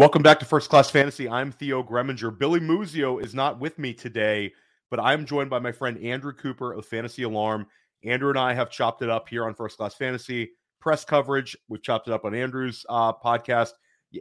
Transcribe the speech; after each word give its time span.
Welcome 0.00 0.22
back 0.22 0.38
to 0.38 0.46
First 0.46 0.70
Class 0.70 0.88
Fantasy. 0.88 1.28
I'm 1.28 1.52
Theo 1.52 1.82
Gremminger. 1.82 2.38
Billy 2.38 2.58
Muzio 2.58 3.22
is 3.22 3.34
not 3.34 3.60
with 3.60 3.78
me 3.78 3.92
today, 3.92 4.50
but 4.90 4.98
I'm 4.98 5.26
joined 5.26 5.50
by 5.50 5.58
my 5.58 5.72
friend 5.72 6.02
Andrew 6.02 6.32
Cooper 6.32 6.72
of 6.72 6.86
Fantasy 6.86 7.24
Alarm. 7.24 7.66
Andrew 8.02 8.30
and 8.30 8.38
I 8.38 8.54
have 8.54 8.70
chopped 8.70 9.02
it 9.02 9.10
up 9.10 9.28
here 9.28 9.44
on 9.44 9.52
First 9.52 9.76
Class 9.76 9.94
Fantasy 9.94 10.52
press 10.80 11.04
coverage. 11.04 11.54
We've 11.68 11.82
chopped 11.82 12.08
it 12.08 12.14
up 12.14 12.24
on 12.24 12.34
Andrew's 12.34 12.86
uh, 12.88 13.12
podcast. 13.12 13.72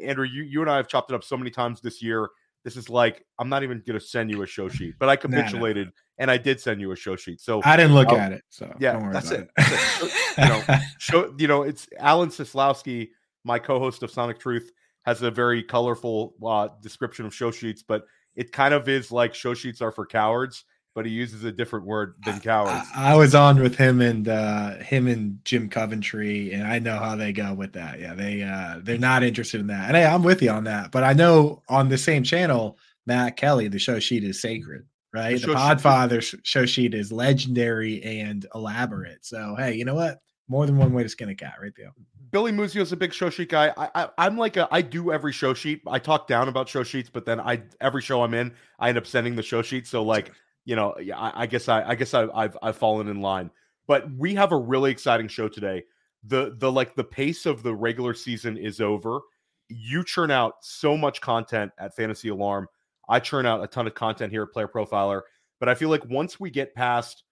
Andrew, 0.03 0.25
you, 0.25 0.43
you 0.43 0.59
and 0.59 0.69
I 0.69 0.75
have 0.75 0.89
chopped 0.89 1.11
it 1.11 1.15
up 1.15 1.23
so 1.23 1.37
many 1.37 1.49
times 1.49 1.79
this 1.79 2.01
year. 2.01 2.27
This 2.65 2.75
is 2.75 2.89
like 2.89 3.25
I'm 3.39 3.47
not 3.47 3.63
even 3.63 3.81
going 3.87 3.97
to 3.97 4.05
send 4.05 4.29
you 4.29 4.41
a 4.41 4.45
show 4.45 4.67
sheet, 4.67 4.95
but 4.99 5.07
I 5.07 5.15
capitulated 5.15 5.87
nah, 5.87 5.93
and 6.17 6.29
I 6.29 6.35
did 6.35 6.59
send 6.59 6.81
you 6.81 6.91
a 6.91 6.95
show 6.97 7.15
sheet. 7.15 7.39
So 7.39 7.61
I 7.63 7.77
didn't 7.77 7.93
look 7.93 8.09
uh, 8.09 8.17
at 8.17 8.33
it. 8.33 8.43
So 8.49 8.69
yeah, 8.81 9.09
that's 9.13 9.31
it. 9.31 9.49
it. 9.57 10.11
you 10.39 10.45
know, 10.45 10.79
show, 10.99 11.33
you 11.37 11.47
know, 11.47 11.61
it's 11.61 11.87
Alan 11.97 12.31
Seslowsky, 12.31 13.11
my 13.45 13.59
co-host 13.59 14.03
of 14.03 14.11
Sonic 14.11 14.39
Truth 14.39 14.73
has 15.03 15.21
a 15.21 15.31
very 15.31 15.63
colorful 15.63 16.35
uh, 16.45 16.69
description 16.81 17.25
of 17.25 17.33
show 17.33 17.51
sheets, 17.51 17.83
but 17.83 18.05
it 18.35 18.51
kind 18.51 18.73
of 18.73 18.87
is 18.87 19.11
like 19.11 19.33
show 19.33 19.53
sheets 19.53 19.81
are 19.81 19.91
for 19.91 20.05
cowards, 20.05 20.65
but 20.95 21.05
he 21.05 21.11
uses 21.11 21.43
a 21.43 21.51
different 21.51 21.85
word 21.85 22.15
than 22.25 22.39
cowards. 22.39 22.87
I, 22.95 23.13
I 23.13 23.15
was 23.15 23.35
on 23.35 23.59
with 23.61 23.75
him 23.75 24.01
and 24.01 24.27
uh, 24.27 24.75
him 24.77 25.07
and 25.07 25.39
Jim 25.45 25.69
Coventry, 25.69 26.53
and 26.53 26.67
I 26.67 26.79
know 26.79 26.97
how 26.97 27.15
they 27.15 27.33
go 27.33 27.53
with 27.53 27.73
that. 27.73 27.99
Yeah, 27.99 28.13
they 28.13 28.43
uh, 28.43 28.79
they're 28.83 28.97
not 28.97 29.23
interested 29.23 29.61
in 29.61 29.67
that, 29.67 29.87
and 29.87 29.97
hey, 29.97 30.05
I'm 30.05 30.23
with 30.23 30.41
you 30.41 30.51
on 30.51 30.65
that. 30.65 30.91
But 30.91 31.03
I 31.03 31.13
know 31.13 31.63
on 31.69 31.89
the 31.89 31.97
same 31.97 32.23
channel, 32.23 32.77
Matt 33.05 33.37
Kelly, 33.37 33.67
the 33.67 33.79
show 33.79 33.99
sheet 33.99 34.23
is 34.23 34.41
sacred 34.41 34.85
right? 35.13 35.39
The, 35.39 35.47
the 35.47 35.53
Podfather 35.53 36.21
sheet. 36.21 36.41
show 36.43 36.65
sheet 36.65 36.93
is 36.93 37.11
legendary 37.11 38.01
and 38.03 38.45
elaborate. 38.53 39.25
So 39.25 39.55
hey, 39.57 39.75
you 39.75 39.85
know 39.85 39.95
what? 39.95 40.19
More 40.47 40.65
than 40.65 40.77
one 40.77 40.93
way 40.93 41.03
to 41.03 41.09
skin 41.09 41.29
a 41.29 41.35
cat, 41.35 41.55
right 41.61 41.73
there. 41.77 41.91
Billy 42.31 42.51
Muzio 42.51 42.81
is 42.81 42.91
a 42.91 42.97
big 42.97 43.13
show 43.13 43.29
sheet 43.29 43.49
guy. 43.49 43.73
I, 43.77 44.09
I 44.17 44.27
am 44.27 44.37
like 44.37 44.57
a 44.57 44.67
I 44.71 44.81
do 44.81 45.11
every 45.11 45.33
show 45.33 45.53
sheet. 45.53 45.81
I 45.87 45.99
talk 45.99 46.27
down 46.27 46.47
about 46.47 46.69
show 46.69 46.83
sheets, 46.83 47.09
but 47.09 47.25
then 47.25 47.39
I 47.39 47.63
every 47.81 48.01
show 48.01 48.23
I'm 48.23 48.33
in, 48.33 48.53
I 48.79 48.89
end 48.89 48.97
up 48.97 49.07
sending 49.07 49.35
the 49.35 49.43
show 49.43 49.61
sheet. 49.61 49.87
So 49.87 50.03
like 50.03 50.31
you 50.65 50.75
know, 50.75 50.95
I, 51.15 51.43
I 51.43 51.45
guess 51.45 51.67
I 51.69 51.83
I 51.83 51.95
guess 51.95 52.13
I, 52.13 52.27
I've 52.33 52.57
I've 52.61 52.77
fallen 52.77 53.07
in 53.07 53.21
line. 53.21 53.49
But 53.87 54.11
we 54.11 54.35
have 54.35 54.51
a 54.51 54.57
really 54.57 54.91
exciting 54.91 55.27
show 55.27 55.47
today. 55.47 55.83
The 56.23 56.55
the 56.57 56.71
like 56.71 56.95
the 56.95 57.03
pace 57.03 57.45
of 57.45 57.63
the 57.63 57.73
regular 57.73 58.13
season 58.13 58.57
is 58.57 58.81
over. 58.81 59.21
You 59.69 60.03
churn 60.03 60.31
out 60.31 60.55
so 60.61 60.97
much 60.97 61.21
content 61.21 61.71
at 61.79 61.95
Fantasy 61.95 62.29
Alarm. 62.29 62.67
I 63.07 63.19
churn 63.19 63.45
out 63.45 63.63
a 63.63 63.67
ton 63.67 63.87
of 63.87 63.95
content 63.95 64.31
here 64.31 64.43
at 64.43 64.51
Player 64.51 64.67
Profiler. 64.67 65.21
But 65.59 65.69
I 65.69 65.75
feel 65.75 65.89
like 65.89 66.05
once 66.05 66.39
we 66.39 66.49
get 66.49 66.73
past, 66.75 67.23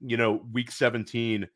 you 0.00 0.16
know, 0.16 0.44
week 0.52 0.70
17 0.70 1.46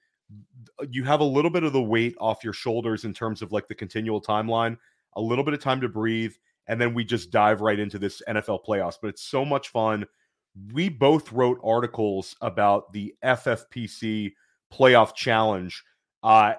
you 0.90 1.04
have 1.04 1.20
a 1.20 1.24
little 1.24 1.50
bit 1.50 1.64
of 1.64 1.72
the 1.72 1.82
weight 1.82 2.16
off 2.20 2.44
your 2.44 2.52
shoulders 2.52 3.04
in 3.04 3.14
terms 3.14 3.42
of 3.42 3.52
like 3.52 3.68
the 3.68 3.74
continual 3.74 4.20
timeline, 4.20 4.76
a 5.14 5.20
little 5.20 5.44
bit 5.44 5.54
of 5.54 5.60
time 5.60 5.80
to 5.80 5.88
breathe, 5.88 6.34
and 6.66 6.80
then 6.80 6.94
we 6.94 7.04
just 7.04 7.30
dive 7.30 7.60
right 7.60 7.78
into 7.78 7.98
this 7.98 8.22
NFL 8.28 8.64
playoffs. 8.66 8.96
But 9.00 9.08
it's 9.08 9.22
so 9.22 9.44
much 9.44 9.68
fun. 9.68 10.06
We 10.72 10.88
both 10.88 11.32
wrote 11.32 11.58
articles 11.64 12.36
about 12.40 12.92
the 12.92 13.14
FFPC 13.24 14.32
playoff 14.72 15.14
challenge. 15.14 15.82
Uh, 16.22 16.54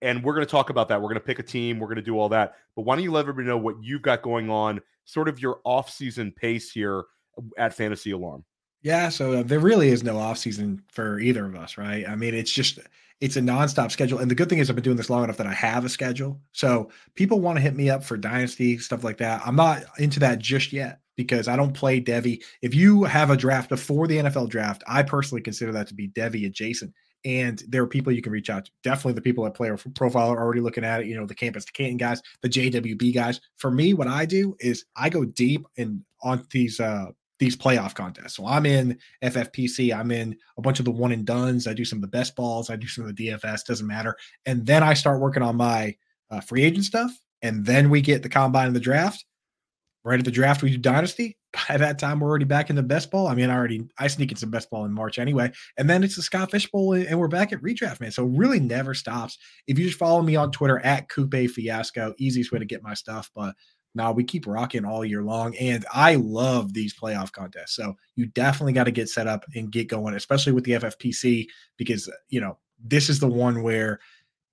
and 0.00 0.24
we're 0.24 0.34
going 0.34 0.46
to 0.46 0.50
talk 0.50 0.70
about 0.70 0.88
that. 0.88 1.00
We're 1.00 1.08
going 1.08 1.20
to 1.20 1.20
pick 1.20 1.38
a 1.38 1.44
team. 1.44 1.78
We're 1.78 1.86
going 1.86 1.96
to 1.96 2.02
do 2.02 2.18
all 2.18 2.28
that. 2.30 2.54
But 2.74 2.82
why 2.82 2.96
don't 2.96 3.04
you 3.04 3.12
let 3.12 3.20
everybody 3.20 3.46
know 3.46 3.58
what 3.58 3.76
you've 3.82 4.02
got 4.02 4.22
going 4.22 4.50
on, 4.50 4.80
sort 5.04 5.28
of 5.28 5.40
your 5.40 5.60
off-season 5.64 6.32
pace 6.32 6.70
here 6.72 7.04
at 7.56 7.72
Fantasy 7.74 8.10
Alarm? 8.10 8.44
Yeah, 8.82 9.10
so 9.10 9.34
uh, 9.34 9.42
there 9.44 9.60
really 9.60 9.90
is 9.90 10.02
no 10.02 10.18
off 10.18 10.38
season 10.38 10.82
for 10.90 11.20
either 11.20 11.46
of 11.46 11.54
us, 11.54 11.78
right? 11.78 12.06
I 12.08 12.16
mean, 12.16 12.34
it's 12.34 12.50
just 12.50 12.80
it's 13.22 13.36
a 13.36 13.40
nonstop 13.40 13.92
schedule. 13.92 14.18
And 14.18 14.28
the 14.28 14.34
good 14.34 14.48
thing 14.48 14.58
is 14.58 14.68
I've 14.68 14.74
been 14.74 14.82
doing 14.82 14.96
this 14.96 15.08
long 15.08 15.22
enough 15.22 15.36
that 15.36 15.46
I 15.46 15.54
have 15.54 15.84
a 15.84 15.88
schedule. 15.88 16.40
So 16.50 16.90
people 17.14 17.40
want 17.40 17.56
to 17.56 17.62
hit 17.62 17.76
me 17.76 17.88
up 17.88 18.02
for 18.02 18.16
dynasty 18.16 18.78
stuff 18.78 19.04
like 19.04 19.18
that. 19.18 19.40
I'm 19.46 19.54
not 19.54 19.84
into 19.98 20.18
that 20.20 20.40
just 20.40 20.72
yet 20.72 20.98
because 21.16 21.46
I 21.46 21.54
don't 21.54 21.72
play 21.72 22.00
devy. 22.00 22.42
If 22.62 22.74
you 22.74 23.04
have 23.04 23.30
a 23.30 23.36
draft 23.36 23.68
before 23.68 24.08
the 24.08 24.18
NFL 24.18 24.48
draft, 24.48 24.82
I 24.88 25.04
personally 25.04 25.40
consider 25.40 25.70
that 25.70 25.86
to 25.86 25.94
be 25.94 26.08
devy 26.08 26.46
adjacent. 26.46 26.92
And 27.24 27.62
there 27.68 27.84
are 27.84 27.86
people 27.86 28.12
you 28.12 28.22
can 28.22 28.32
reach 28.32 28.50
out 28.50 28.64
to. 28.64 28.72
Definitely 28.82 29.12
the 29.12 29.20
people 29.20 29.46
at 29.46 29.54
Player 29.54 29.78
Profile 29.94 30.30
are 30.30 30.42
already 30.42 30.60
looking 30.60 30.82
at 30.82 31.02
it. 31.02 31.06
You 31.06 31.14
know, 31.14 31.24
the 31.24 31.36
Campus 31.36 31.64
to 31.66 31.72
Canton 31.72 31.98
guys, 31.98 32.20
the 32.40 32.48
JWB 32.48 33.14
guys. 33.14 33.40
For 33.56 33.70
me, 33.70 33.94
what 33.94 34.08
I 34.08 34.26
do 34.26 34.56
is 34.58 34.84
I 34.96 35.08
go 35.10 35.24
deep 35.24 35.64
and 35.78 36.02
on 36.24 36.44
these 36.50 36.80
uh 36.80 37.12
these 37.42 37.56
playoff 37.56 37.92
contests. 37.92 38.36
So 38.36 38.46
I'm 38.46 38.64
in 38.64 38.96
FFPC, 39.24 39.92
I'm 39.92 40.12
in 40.12 40.36
a 40.56 40.62
bunch 40.62 40.78
of 40.78 40.84
the 40.84 40.92
one 40.92 41.10
and 41.10 41.26
duns. 41.26 41.66
I 41.66 41.74
do 41.74 41.84
some 41.84 41.96
of 41.96 42.02
the 42.02 42.06
best 42.06 42.36
balls, 42.36 42.70
I 42.70 42.76
do 42.76 42.86
some 42.86 43.04
of 43.04 43.16
the 43.16 43.28
DFS, 43.28 43.66
doesn't 43.66 43.86
matter. 43.86 44.16
And 44.46 44.64
then 44.64 44.84
I 44.84 44.94
start 44.94 45.20
working 45.20 45.42
on 45.42 45.56
my 45.56 45.96
uh, 46.30 46.40
free 46.40 46.62
agent 46.62 46.84
stuff. 46.84 47.10
And 47.42 47.66
then 47.66 47.90
we 47.90 48.00
get 48.00 48.22
the 48.22 48.28
combine 48.28 48.68
and 48.68 48.76
the 48.76 48.80
draft. 48.80 49.24
Right 50.04 50.20
at 50.20 50.24
the 50.24 50.30
draft, 50.30 50.62
we 50.62 50.70
do 50.70 50.78
dynasty. 50.78 51.36
By 51.68 51.78
that 51.78 51.98
time, 51.98 52.20
we're 52.20 52.28
already 52.28 52.44
back 52.44 52.70
in 52.70 52.76
the 52.76 52.82
best 52.82 53.10
ball. 53.10 53.26
I 53.26 53.34
mean, 53.34 53.50
I 53.50 53.56
already 53.56 53.88
I 53.98 54.06
sneak 54.06 54.30
in 54.30 54.36
some 54.36 54.50
best 54.50 54.70
ball 54.70 54.84
in 54.84 54.92
March 54.92 55.18
anyway, 55.18 55.50
and 55.76 55.90
then 55.90 56.04
it's 56.04 56.16
the 56.16 56.22
Scott 56.22 56.50
Fish 56.50 56.70
Bowl, 56.70 56.94
and 56.94 57.18
we're 57.18 57.28
back 57.28 57.52
at 57.52 57.60
redraft, 57.60 58.00
man. 58.00 58.12
So 58.12 58.24
it 58.24 58.36
really 58.36 58.58
never 58.60 58.94
stops. 58.94 59.36
If 59.66 59.78
you 59.78 59.86
just 59.86 59.98
follow 59.98 60.22
me 60.22 60.34
on 60.34 60.50
Twitter 60.52 60.78
at 60.78 61.08
Coupe 61.08 61.50
Fiasco, 61.50 62.14
easiest 62.18 62.52
way 62.52 62.60
to 62.60 62.64
get 62.64 62.82
my 62.82 62.94
stuff. 62.94 63.30
But 63.34 63.54
now 63.94 64.12
we 64.12 64.24
keep 64.24 64.46
rocking 64.46 64.84
all 64.84 65.04
year 65.04 65.22
long. 65.22 65.54
And 65.56 65.84
I 65.92 66.14
love 66.16 66.72
these 66.72 66.94
playoff 66.94 67.32
contests. 67.32 67.76
So 67.76 67.96
you 68.16 68.26
definitely 68.26 68.72
got 68.72 68.84
to 68.84 68.90
get 68.90 69.08
set 69.08 69.26
up 69.26 69.44
and 69.54 69.70
get 69.70 69.88
going, 69.88 70.14
especially 70.14 70.52
with 70.52 70.64
the 70.64 70.72
FFPC, 70.72 71.46
because, 71.76 72.10
you 72.28 72.40
know, 72.40 72.58
this 72.82 73.08
is 73.08 73.20
the 73.20 73.28
one 73.28 73.62
where 73.62 74.00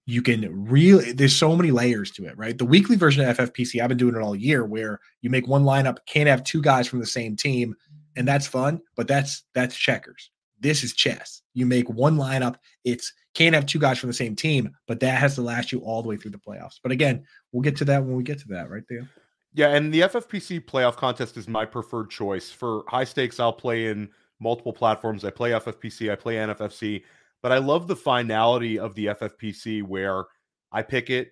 you 0.05 0.21
can 0.21 0.65
really, 0.67 1.11
there's 1.11 1.35
so 1.35 1.55
many 1.55 1.71
layers 1.71 2.11
to 2.11 2.25
it, 2.25 2.37
right? 2.37 2.57
The 2.57 2.65
weekly 2.65 2.95
version 2.95 3.27
of 3.27 3.37
FFPC, 3.37 3.81
I've 3.81 3.89
been 3.89 3.97
doing 3.97 4.15
it 4.15 4.21
all 4.21 4.35
year 4.35 4.65
where 4.65 4.99
you 5.21 5.29
make 5.29 5.47
one 5.47 5.63
lineup, 5.63 5.97
can't 6.05 6.27
have 6.27 6.43
two 6.43 6.61
guys 6.61 6.87
from 6.87 6.99
the 6.99 7.05
same 7.05 7.35
team. 7.35 7.75
And 8.15 8.27
that's 8.27 8.47
fun, 8.47 8.81
but 8.95 9.07
that's, 9.07 9.43
that's 9.53 9.75
checkers. 9.75 10.31
This 10.59 10.83
is 10.83 10.93
chess. 10.93 11.41
You 11.53 11.65
make 11.65 11.89
one 11.89 12.17
lineup. 12.17 12.55
It's 12.83 13.13
can't 13.33 13.55
have 13.55 13.65
two 13.65 13.79
guys 13.79 13.99
from 13.99 14.09
the 14.09 14.13
same 14.13 14.35
team, 14.35 14.71
but 14.87 14.99
that 14.99 15.17
has 15.17 15.35
to 15.35 15.41
last 15.41 15.71
you 15.71 15.79
all 15.79 16.01
the 16.01 16.09
way 16.09 16.17
through 16.17 16.31
the 16.31 16.39
playoffs. 16.39 16.79
But 16.81 16.91
again, 16.91 17.23
we'll 17.51 17.61
get 17.61 17.77
to 17.77 17.85
that 17.85 18.03
when 18.03 18.17
we 18.17 18.23
get 18.23 18.39
to 18.39 18.47
that 18.49 18.69
right 18.69 18.83
there. 18.89 19.07
Yeah, 19.53 19.69
and 19.69 19.93
the 19.93 20.01
FFPC 20.01 20.65
playoff 20.65 20.95
contest 20.95 21.35
is 21.37 21.47
my 21.47 21.65
preferred 21.65 22.09
choice. 22.09 22.51
For 22.51 22.83
high 22.87 23.03
stakes, 23.03 23.39
I'll 23.39 23.53
play 23.53 23.87
in 23.87 24.09
multiple 24.39 24.73
platforms. 24.73 25.25
I 25.25 25.31
play 25.31 25.51
FFPC, 25.51 26.11
I 26.11 26.15
play 26.15 26.35
NFFC, 26.35 27.03
but 27.41 27.51
I 27.51 27.57
love 27.57 27.87
the 27.87 27.95
finality 27.95 28.77
of 28.77 28.93
the 28.95 29.07
FFPC 29.07 29.83
where 29.83 30.25
I 30.71 30.83
pick 30.83 31.09
it 31.09 31.31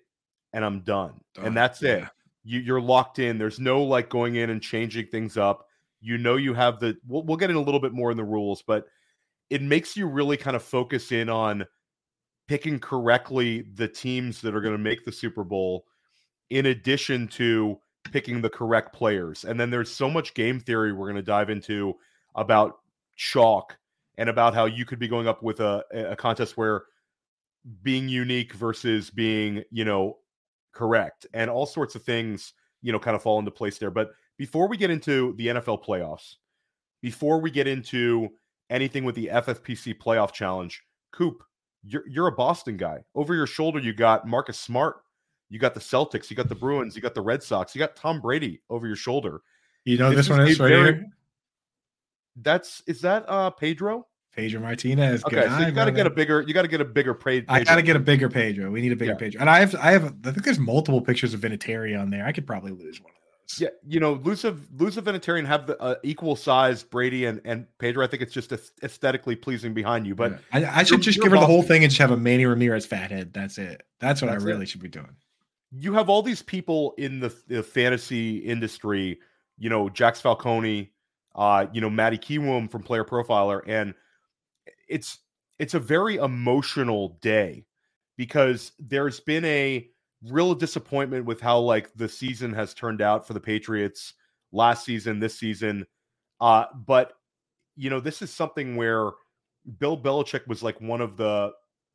and 0.52 0.64
I'm 0.64 0.80
done. 0.80 1.20
done. 1.34 1.46
And 1.46 1.56
that's 1.56 1.80
yeah. 1.80 1.90
it. 1.90 2.04
You, 2.44 2.60
you're 2.60 2.80
locked 2.80 3.18
in. 3.18 3.38
There's 3.38 3.60
no 3.60 3.82
like 3.82 4.08
going 4.08 4.36
in 4.36 4.50
and 4.50 4.60
changing 4.62 5.06
things 5.06 5.36
up. 5.36 5.66
You 6.00 6.18
know, 6.18 6.36
you 6.36 6.54
have 6.54 6.80
the, 6.80 6.96
we'll, 7.06 7.22
we'll 7.22 7.36
get 7.36 7.50
in 7.50 7.56
a 7.56 7.60
little 7.60 7.80
bit 7.80 7.92
more 7.92 8.10
in 8.10 8.16
the 8.16 8.24
rules, 8.24 8.62
but 8.66 8.86
it 9.50 9.62
makes 9.62 9.96
you 9.96 10.06
really 10.06 10.36
kind 10.36 10.56
of 10.56 10.62
focus 10.62 11.12
in 11.12 11.28
on 11.28 11.66
picking 12.46 12.78
correctly 12.78 13.62
the 13.74 13.88
teams 13.88 14.40
that 14.40 14.54
are 14.54 14.60
going 14.60 14.74
to 14.74 14.78
make 14.78 15.04
the 15.04 15.12
Super 15.12 15.44
Bowl, 15.44 15.84
in 16.50 16.66
addition 16.66 17.28
to 17.28 17.78
picking 18.04 18.40
the 18.40 18.50
correct 18.50 18.94
players. 18.94 19.44
And 19.44 19.58
then 19.58 19.70
there's 19.70 19.90
so 19.90 20.10
much 20.10 20.34
game 20.34 20.60
theory 20.60 20.92
we're 20.92 21.06
going 21.06 21.16
to 21.16 21.22
dive 21.22 21.50
into 21.50 21.94
about 22.34 22.78
chalk 23.16 23.76
and 24.16 24.28
about 24.28 24.54
how 24.54 24.66
you 24.66 24.84
could 24.84 24.98
be 24.98 25.08
going 25.08 25.28
up 25.28 25.42
with 25.42 25.60
a, 25.60 25.84
a 25.92 26.16
contest 26.16 26.56
where 26.56 26.84
being 27.82 28.08
unique 28.08 28.52
versus 28.54 29.10
being, 29.10 29.62
you 29.70 29.84
know, 29.84 30.18
correct 30.72 31.26
and 31.34 31.50
all 31.50 31.66
sorts 31.66 31.94
of 31.94 32.02
things, 32.02 32.52
you 32.82 32.92
know, 32.92 32.98
kind 32.98 33.16
of 33.16 33.22
fall 33.22 33.38
into 33.38 33.50
place 33.50 33.78
there. 33.78 33.90
But 33.90 34.10
before 34.36 34.68
we 34.68 34.76
get 34.76 34.90
into 34.90 35.34
the 35.36 35.48
NFL 35.48 35.84
playoffs, 35.84 36.36
before 37.02 37.40
we 37.40 37.50
get 37.50 37.66
into 37.66 38.28
anything 38.70 39.04
with 39.04 39.14
the 39.14 39.30
FFPC 39.32 39.98
playoff 39.98 40.32
challenge, 40.32 40.82
Coop, 41.12 41.42
you're, 41.82 42.04
you're 42.08 42.28
a 42.28 42.32
Boston 42.32 42.76
guy. 42.76 43.04
Over 43.14 43.34
your 43.34 43.46
shoulder, 43.46 43.80
you 43.80 43.92
got 43.92 44.26
Marcus 44.26 44.58
Smart 44.58 44.96
you 45.50 45.58
got 45.58 45.74
the 45.74 45.80
Celtics, 45.80 46.30
you 46.30 46.36
got 46.36 46.48
the 46.48 46.54
Bruins, 46.54 46.94
you 46.94 47.02
got 47.02 47.14
the 47.14 47.22
Red 47.22 47.42
Sox, 47.42 47.74
you 47.74 47.78
got 47.78 47.96
Tom 47.96 48.20
Brady 48.20 48.60
over 48.70 48.86
your 48.86 48.96
shoulder. 48.96 49.42
You 49.84 49.96
know 49.98 50.10
this, 50.10 50.28
this 50.28 50.30
one 50.30 50.40
is 50.46 50.60
right 50.60 50.68
very, 50.68 50.84
here. 50.94 51.06
That's 52.36 52.82
is 52.86 53.00
that 53.00 53.24
uh 53.28 53.50
Pedro? 53.50 54.06
Pedro 54.38 54.60
Martinez. 54.60 55.24
Okay, 55.24 55.48
so 55.48 55.66
you 55.66 55.72
got 55.72 55.86
to 55.86 55.92
get 55.92 56.06
a 56.06 56.10
bigger. 56.10 56.42
You 56.42 56.54
got 56.54 56.62
to 56.62 56.68
get 56.68 56.80
a 56.80 56.84
bigger 56.84 57.12
Pedro. 57.12 57.52
I 57.52 57.64
got 57.64 57.74
to 57.74 57.82
get 57.82 57.96
a 57.96 58.00
bigger 58.00 58.28
Pedro. 58.28 58.70
We 58.70 58.80
need 58.80 58.92
a 58.92 58.96
bigger 58.96 59.12
yeah. 59.12 59.18
Pedro. 59.18 59.40
And 59.40 59.50
I 59.50 59.58
have, 59.58 59.74
I 59.74 59.90
have, 59.90 60.14
I 60.24 60.30
think 60.30 60.44
there's 60.44 60.60
multiple 60.60 61.00
pictures 61.00 61.34
of 61.34 61.40
Vinatieri 61.40 62.00
on 62.00 62.10
there. 62.10 62.24
I 62.24 62.30
could 62.30 62.46
probably 62.46 62.70
lose 62.70 63.00
one 63.00 63.10
of 63.10 63.16
those. 63.48 63.60
Yeah, 63.60 63.68
you 63.84 63.98
know, 63.98 64.12
lose 64.12 64.44
a 64.44 64.56
lose 64.76 64.96
a 64.96 65.02
Vinatieri 65.02 65.40
and 65.40 65.48
have 65.48 65.66
the 65.66 65.80
uh, 65.82 65.96
equal 66.04 66.36
size 66.36 66.84
Brady 66.84 67.24
and 67.24 67.40
and 67.44 67.66
Pedro. 67.78 68.04
I 68.04 68.06
think 68.06 68.22
it's 68.22 68.32
just 68.32 68.52
aesthetically 68.82 69.34
pleasing 69.34 69.74
behind 69.74 70.06
you. 70.06 70.14
But 70.14 70.38
yeah. 70.52 70.70
I, 70.70 70.80
I, 70.80 70.82
should 70.84 71.00
just 71.00 71.20
give 71.20 71.32
her 71.32 71.38
the 71.38 71.46
whole 71.46 71.62
thing 71.62 71.82
and 71.82 71.90
just 71.90 72.00
have 72.00 72.12
a 72.12 72.16
Manny 72.16 72.46
Ramirez 72.46 72.86
fathead. 72.86 73.32
That's 73.32 73.58
it. 73.58 73.82
That's 73.98 74.22
what 74.22 74.30
That's 74.30 74.44
I 74.44 74.46
really 74.46 74.64
it. 74.64 74.68
should 74.68 74.82
be 74.82 74.88
doing 74.88 75.16
you 75.70 75.92
have 75.94 76.08
all 76.08 76.22
these 76.22 76.42
people 76.42 76.94
in 76.98 77.20
the, 77.20 77.34
the 77.46 77.62
fantasy 77.62 78.38
industry, 78.38 79.18
you 79.58 79.68
know, 79.68 79.88
Jax 79.88 80.20
Falcone, 80.20 80.90
uh, 81.34 81.66
you 81.72 81.80
know, 81.80 81.90
Maddie 81.90 82.18
Kiwoom 82.18 82.70
from 82.70 82.82
Player 82.82 83.04
Profiler, 83.04 83.62
and 83.66 83.94
it's 84.88 85.18
it's 85.58 85.74
a 85.74 85.80
very 85.80 86.16
emotional 86.16 87.18
day 87.20 87.64
because 88.16 88.72
there's 88.78 89.20
been 89.20 89.44
a 89.44 89.88
real 90.24 90.54
disappointment 90.54 91.24
with 91.24 91.40
how 91.40 91.58
like 91.58 91.92
the 91.94 92.08
season 92.08 92.52
has 92.52 92.74
turned 92.74 93.02
out 93.02 93.26
for 93.26 93.34
the 93.34 93.40
Patriots 93.40 94.14
last 94.52 94.84
season, 94.84 95.20
this 95.20 95.38
season. 95.38 95.86
Uh, 96.40 96.64
but 96.86 97.14
you 97.76 97.90
know, 97.90 98.00
this 98.00 98.22
is 98.22 98.32
something 98.32 98.76
where 98.76 99.10
Bill 99.78 100.00
Belichick 100.00 100.46
was 100.46 100.62
like 100.62 100.80
one 100.80 101.00
of 101.00 101.16
the. 101.16 101.52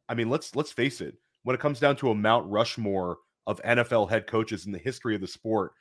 I 0.10 0.14
mean, 0.16 0.30
let's 0.30 0.56
let's 0.56 0.72
face 0.72 1.02
it. 1.02 1.16
When 1.44 1.56
it 1.56 1.60
comes 1.60 1.80
down 1.80 1.96
to 1.98 2.12
a 2.12 2.16
Mount 2.16 2.50
Rushmore 2.50 3.18
of 3.48 3.62
NFL 3.64 4.10
head 4.10 4.28
coaches 4.28 4.66
in 4.66 4.72
the 4.72 4.80
history 4.80 5.16
of 5.16 5.22
the 5.22 5.28
sport, 5.28 5.74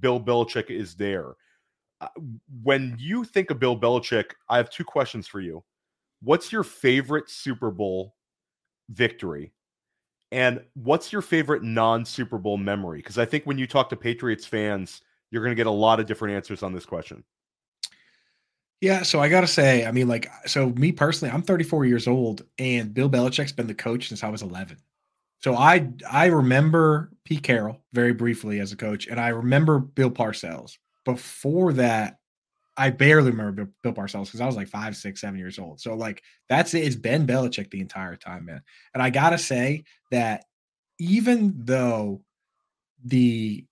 Bill 0.00 0.20
Belichick 0.20 0.70
is 0.70 0.94
there. 0.94 1.34
Uh, 2.00 2.08
when 2.62 2.96
you 2.98 3.24
think 3.24 3.50
of 3.50 3.58
Bill 3.58 3.78
Belichick, 3.78 4.32
I 4.48 4.56
have 4.58 4.70
two 4.70 4.84
questions 4.84 5.26
for 5.26 5.40
you. 5.40 5.64
What's 6.22 6.52
your 6.52 6.62
favorite 6.62 7.30
Super 7.30 7.70
Bowl 7.70 8.14
victory? 8.90 9.52
And 10.32 10.60
what's 10.74 11.12
your 11.12 11.22
favorite 11.22 11.62
non 11.62 12.04
Super 12.04 12.38
Bowl 12.38 12.56
memory? 12.56 12.98
Because 12.98 13.18
I 13.18 13.24
think 13.24 13.44
when 13.44 13.58
you 13.58 13.66
talk 13.66 13.88
to 13.90 13.96
Patriots 13.96 14.44
fans, 14.44 15.02
you're 15.30 15.42
going 15.42 15.52
to 15.52 15.56
get 15.56 15.66
a 15.66 15.70
lot 15.70 16.00
of 16.00 16.06
different 16.06 16.34
answers 16.34 16.62
on 16.62 16.72
this 16.72 16.84
question. 16.84 17.24
Yeah, 18.80 19.02
so 19.02 19.20
I 19.20 19.28
gotta 19.30 19.46
say, 19.46 19.86
I 19.86 19.90
mean, 19.90 20.06
like, 20.06 20.30
so 20.44 20.68
me 20.70 20.92
personally, 20.92 21.32
I'm 21.32 21.42
34 21.42 21.86
years 21.86 22.06
old, 22.06 22.44
and 22.58 22.92
Bill 22.92 23.08
Belichick's 23.08 23.52
been 23.52 23.66
the 23.66 23.74
coach 23.74 24.08
since 24.08 24.22
I 24.22 24.28
was 24.28 24.42
11. 24.42 24.76
So 25.40 25.54
I 25.54 25.88
I 26.10 26.26
remember 26.26 27.12
Pete 27.24 27.42
Carroll 27.42 27.82
very 27.92 28.12
briefly 28.12 28.60
as 28.60 28.72
a 28.72 28.76
coach, 28.76 29.06
and 29.06 29.20
I 29.20 29.28
remember 29.28 29.78
Bill 29.78 30.10
Parcells. 30.10 30.78
Before 31.04 31.72
that, 31.74 32.18
I 32.76 32.90
barely 32.90 33.30
remember 33.30 33.70
Bill, 33.82 33.92
Parcells 33.92 34.26
because 34.26 34.40
I 34.40 34.46
was 34.46 34.56
like 34.56 34.68
five, 34.68 34.96
six, 34.96 35.20
seven 35.20 35.38
years 35.38 35.58
old. 35.58 35.80
So 35.80 35.94
like 35.94 36.22
that's 36.48 36.74
it. 36.74 36.84
It's 36.84 36.96
Ben 36.96 37.26
Belichick 37.26 37.70
the 37.70 37.80
entire 37.80 38.16
time, 38.16 38.46
man. 38.46 38.62
And 38.94 39.02
I 39.02 39.10
gotta 39.10 39.38
say 39.38 39.84
that 40.10 40.44
even 40.98 41.54
though 41.64 42.22
the 43.04 43.64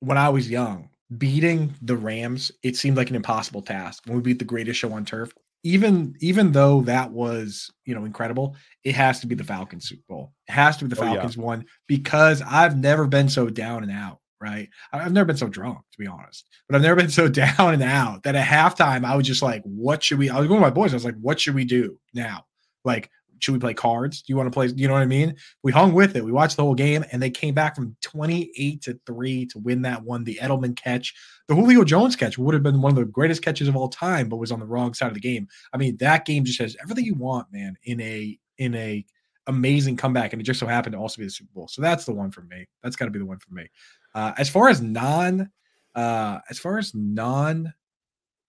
when 0.00 0.18
I 0.18 0.28
was 0.30 0.50
young, 0.50 0.90
beating 1.18 1.74
the 1.82 1.96
Rams, 1.96 2.52
it 2.62 2.76
seemed 2.76 2.96
like 2.96 3.10
an 3.10 3.16
impossible 3.16 3.62
task 3.62 4.04
when 4.06 4.16
we 4.16 4.22
beat 4.22 4.38
the 4.38 4.44
greatest 4.44 4.80
show 4.80 4.92
on 4.92 5.04
turf. 5.04 5.32
Even 5.64 6.14
even 6.20 6.52
though 6.52 6.82
that 6.82 7.10
was 7.10 7.70
you 7.84 7.94
know 7.94 8.04
incredible, 8.04 8.56
it 8.84 8.94
has 8.94 9.20
to 9.20 9.26
be 9.26 9.34
the 9.34 9.44
Falcons 9.44 9.88
Super 9.88 10.02
Bowl. 10.08 10.32
It 10.48 10.52
has 10.52 10.76
to 10.76 10.84
be 10.84 10.90
the 10.90 10.96
Falcons 10.96 11.36
oh, 11.36 11.40
yeah. 11.40 11.46
one 11.46 11.64
because 11.86 12.42
I've 12.42 12.76
never 12.76 13.06
been 13.06 13.28
so 13.28 13.48
down 13.48 13.82
and 13.82 13.92
out. 13.92 14.18
Right, 14.40 14.68
I've 14.92 15.12
never 15.12 15.24
been 15.24 15.38
so 15.38 15.48
drunk 15.48 15.78
to 15.92 15.98
be 15.98 16.06
honest, 16.06 16.44
but 16.68 16.76
I've 16.76 16.82
never 16.82 16.96
been 16.96 17.08
so 17.10 17.28
down 17.28 17.72
and 17.72 17.82
out 17.82 18.22
that 18.24 18.34
at 18.34 18.46
halftime 18.46 19.04
I 19.04 19.16
was 19.16 19.26
just 19.26 19.42
like, 19.42 19.62
"What 19.64 20.02
should 20.02 20.18
we?" 20.18 20.28
I 20.28 20.38
was 20.38 20.48
going 20.48 20.60
with 20.60 20.68
my 20.68 20.74
boys. 20.74 20.92
I 20.92 20.96
was 20.96 21.04
like, 21.04 21.16
"What 21.20 21.40
should 21.40 21.54
we 21.54 21.64
do 21.64 21.98
now?" 22.12 22.44
Like 22.84 23.10
should 23.40 23.52
we 23.52 23.58
play 23.58 23.74
cards? 23.74 24.22
Do 24.22 24.32
you 24.32 24.36
want 24.36 24.46
to 24.46 24.50
play? 24.50 24.68
You 24.68 24.88
know 24.88 24.94
what 24.94 25.02
I 25.02 25.06
mean? 25.06 25.36
We 25.62 25.72
hung 25.72 25.92
with 25.92 26.16
it. 26.16 26.24
We 26.24 26.32
watched 26.32 26.56
the 26.56 26.62
whole 26.62 26.74
game, 26.74 27.04
and 27.12 27.22
they 27.22 27.30
came 27.30 27.54
back 27.54 27.74
from 27.74 27.96
28 28.02 28.82
to 28.82 28.98
3 29.06 29.46
to 29.46 29.58
win 29.58 29.82
that 29.82 30.02
one. 30.02 30.24
The 30.24 30.38
Edelman 30.40 30.76
catch, 30.76 31.14
the 31.48 31.54
Julio 31.54 31.84
Jones 31.84 32.16
catch 32.16 32.38
would 32.38 32.54
have 32.54 32.62
been 32.62 32.80
one 32.80 32.90
of 32.90 32.96
the 32.96 33.04
greatest 33.04 33.42
catches 33.42 33.68
of 33.68 33.76
all 33.76 33.88
time, 33.88 34.28
but 34.28 34.36
was 34.36 34.52
on 34.52 34.60
the 34.60 34.66
wrong 34.66 34.94
side 34.94 35.08
of 35.08 35.14
the 35.14 35.20
game. 35.20 35.48
I 35.72 35.76
mean, 35.76 35.96
that 35.98 36.24
game 36.24 36.44
just 36.44 36.60
has 36.60 36.76
everything 36.82 37.04
you 37.04 37.14
want, 37.14 37.46
man, 37.52 37.76
in 37.84 38.00
a 38.00 38.38
in 38.58 38.74
a 38.74 39.04
amazing 39.46 39.96
comeback. 39.96 40.32
And 40.32 40.40
it 40.40 40.44
just 40.44 40.60
so 40.60 40.66
happened 40.66 40.94
to 40.94 40.98
also 40.98 41.18
be 41.18 41.26
the 41.26 41.30
Super 41.30 41.50
Bowl. 41.54 41.68
So 41.68 41.82
that's 41.82 42.04
the 42.04 42.14
one 42.14 42.30
for 42.30 42.42
me. 42.42 42.66
That's 42.82 42.96
gotta 42.96 43.10
be 43.10 43.18
the 43.18 43.26
one 43.26 43.38
for 43.38 43.52
me. 43.52 43.68
Uh, 44.14 44.32
as 44.38 44.48
far 44.48 44.68
as 44.68 44.80
non 44.80 45.50
uh 45.94 46.38
as 46.50 46.58
far 46.58 46.78
as 46.78 46.94
non 46.94 47.72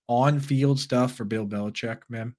on 0.07 0.39
field 0.39 0.79
stuff 0.79 1.15
for 1.15 1.25
Bill 1.25 1.45
Belichick, 1.45 2.01
man. 2.09 2.35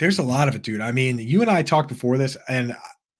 There's 0.00 0.18
a 0.18 0.22
lot 0.22 0.48
of 0.48 0.56
it, 0.56 0.62
dude. 0.62 0.80
I 0.80 0.92
mean, 0.92 1.18
you 1.18 1.42
and 1.42 1.50
I 1.50 1.62
talked 1.62 1.88
before 1.88 2.16
this, 2.16 2.36
and 2.48 2.74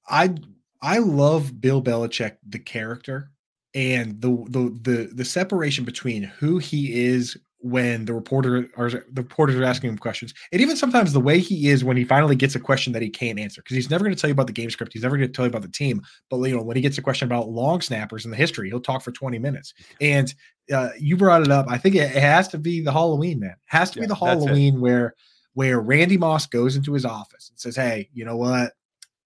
I 0.08 0.34
I 0.82 0.98
love 0.98 1.60
Bill 1.60 1.82
Belichick, 1.82 2.38
the 2.48 2.58
character, 2.58 3.30
and 3.74 4.20
the 4.20 4.30
the 4.48 4.78
the 4.80 5.10
the 5.14 5.24
separation 5.24 5.84
between 5.84 6.22
who 6.22 6.56
he 6.56 7.04
is 7.04 7.36
when 7.62 8.06
the 8.06 8.14
reporter 8.14 8.66
or 8.78 8.88
the 8.88 9.04
reporters 9.14 9.56
are 9.56 9.64
asking 9.64 9.90
him 9.90 9.98
questions, 9.98 10.32
and 10.52 10.62
even 10.62 10.74
sometimes 10.74 11.12
the 11.12 11.20
way 11.20 11.38
he 11.38 11.68
is 11.68 11.84
when 11.84 11.98
he 11.98 12.04
finally 12.04 12.34
gets 12.34 12.54
a 12.54 12.60
question 12.60 12.94
that 12.94 13.02
he 13.02 13.10
can't 13.10 13.38
answer, 13.38 13.60
because 13.60 13.76
he's 13.76 13.90
never 13.90 14.02
going 14.02 14.14
to 14.14 14.20
tell 14.20 14.28
you 14.28 14.32
about 14.32 14.46
the 14.46 14.52
game 14.54 14.70
script, 14.70 14.94
he's 14.94 15.02
never 15.02 15.18
going 15.18 15.28
to 15.28 15.32
tell 15.34 15.44
you 15.44 15.50
about 15.50 15.60
the 15.60 15.68
team. 15.68 16.00
But 16.30 16.38
you 16.38 16.56
know, 16.56 16.62
when 16.62 16.76
he 16.76 16.82
gets 16.82 16.96
a 16.96 17.02
question 17.02 17.26
about 17.26 17.50
long 17.50 17.82
snappers 17.82 18.24
in 18.24 18.30
the 18.30 18.38
history, 18.38 18.70
he'll 18.70 18.80
talk 18.80 19.02
for 19.02 19.12
20 19.12 19.38
minutes. 19.38 19.74
And 20.00 20.32
uh, 20.72 20.90
you 20.98 21.18
brought 21.18 21.42
it 21.42 21.50
up. 21.50 21.66
I 21.68 21.76
think 21.76 21.94
it, 21.94 22.16
it, 22.16 22.22
has 22.22 22.48
to 22.48 22.58
be 22.58 22.80
the 22.80 22.92
Halloween 22.92 23.40
man. 23.40 23.50
It 23.50 23.56
has 23.66 23.90
to 23.90 23.98
yeah, 23.98 24.04
be 24.04 24.08
the 24.08 24.14
Halloween 24.14 24.80
where 24.80 25.14
where 25.60 25.78
Randy 25.78 26.16
Moss 26.16 26.46
goes 26.46 26.74
into 26.74 26.94
his 26.94 27.04
office 27.04 27.50
and 27.50 27.60
says, 27.60 27.76
Hey, 27.76 28.08
you 28.14 28.24
know 28.24 28.38
what? 28.38 28.72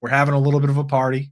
We're 0.00 0.08
having 0.08 0.34
a 0.34 0.38
little 0.40 0.58
bit 0.58 0.68
of 0.68 0.78
a 0.78 0.82
party. 0.82 1.30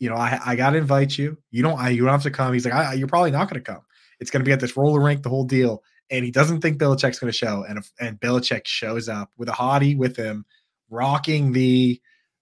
You 0.00 0.10
know, 0.10 0.16
I, 0.16 0.40
I 0.44 0.56
got 0.56 0.70
to 0.70 0.78
invite 0.78 1.16
you. 1.16 1.38
You 1.52 1.62
don't, 1.62 1.78
I, 1.78 1.90
you 1.90 2.02
don't 2.02 2.10
have 2.10 2.24
to 2.24 2.32
come. 2.32 2.52
He's 2.52 2.66
like, 2.66 2.98
you're 2.98 3.06
probably 3.06 3.30
not 3.30 3.48
going 3.48 3.62
to 3.62 3.72
come. 3.72 3.82
It's 4.18 4.28
going 4.28 4.40
to 4.40 4.44
be 4.44 4.50
at 4.50 4.58
this 4.58 4.76
roller 4.76 5.00
rink, 5.00 5.22
the 5.22 5.28
whole 5.28 5.44
deal. 5.44 5.84
And 6.10 6.24
he 6.24 6.32
doesn't 6.32 6.62
think 6.62 6.78
Belichick's 6.78 7.20
going 7.20 7.30
to 7.30 7.38
show. 7.38 7.64
And, 7.68 7.78
and 8.00 8.18
Belichick 8.18 8.66
shows 8.66 9.08
up 9.08 9.30
with 9.36 9.48
a 9.48 9.52
hottie 9.52 9.96
with 9.96 10.16
him, 10.16 10.44
rocking 10.90 11.52
the 11.52 12.00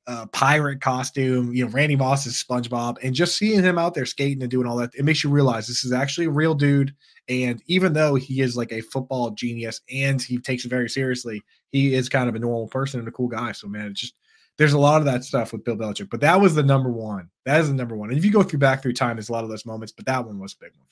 uh, 0.08 0.25
pirate 0.26 0.81
costume, 0.81 1.52
you 1.52 1.64
know, 1.64 1.70
Randy 1.70 1.94
Moss 1.94 2.26
is 2.26 2.43
SpongeBob, 2.43 2.96
and 3.02 3.14
just 3.14 3.37
seeing 3.37 3.62
him 3.62 3.78
out 3.78 3.93
there 3.94 4.06
skating 4.06 4.43
and 4.43 4.50
doing 4.50 4.66
all 4.66 4.76
that, 4.78 4.90
it 4.94 5.05
makes 5.05 5.22
you 5.22 5.28
realize 5.28 5.66
this 5.66 5.84
is 5.84 5.93
actually 5.93 6.26
a 6.26 6.31
real 6.31 6.55
dude. 6.55 6.94
And 7.28 7.62
even 7.66 7.93
though 7.93 8.14
he 8.14 8.40
is 8.40 8.56
like 8.56 8.72
a 8.72 8.81
football 8.81 9.31
genius 9.32 9.82
and 9.93 10.20
he 10.20 10.38
takes 10.38 10.64
it 10.64 10.70
very 10.70 10.88
seriously, 10.88 11.43
he 11.72 11.94
is 11.94 12.08
kind 12.08 12.26
of 12.26 12.34
a 12.34 12.38
normal 12.38 12.69
person 12.69 13.00
and 13.00 13.08
a 13.08 13.12
cool 13.12 13.28
guy. 13.28 13.52
So 13.52 13.69
man, 13.69 13.90
it's 13.90 14.00
just 14.00 14.14
there's 14.56 14.72
a 14.72 14.78
lot 14.78 15.00
of 15.00 15.05
that 15.05 15.25
stuff 15.25 15.52
with 15.52 15.62
Bill 15.62 15.76
Belichick, 15.76 16.08
but 16.11 16.20
that 16.22 16.40
was 16.40 16.54
the 16.54 16.62
number 16.62 16.90
one. 16.90 17.28
That 17.44 17.61
is 17.61 17.69
the 17.69 17.75
number 17.75 17.94
one. 17.94 18.08
And 18.08 18.19
if 18.19 18.25
you 18.25 18.32
go 18.32 18.43
through 18.43 18.61
back 18.61 18.82
through 18.82 18.94
time, 18.94 19.16
there's 19.16 19.28
a 19.28 19.32
lot 19.32 19.44
of 19.44 19.50
those 19.50 19.66
moments, 19.66 19.93
but 19.93 20.06
that 20.06 20.25
one 20.25 20.38
was 20.38 20.54
a 20.54 20.64
big 20.64 20.72
one. 20.78 20.88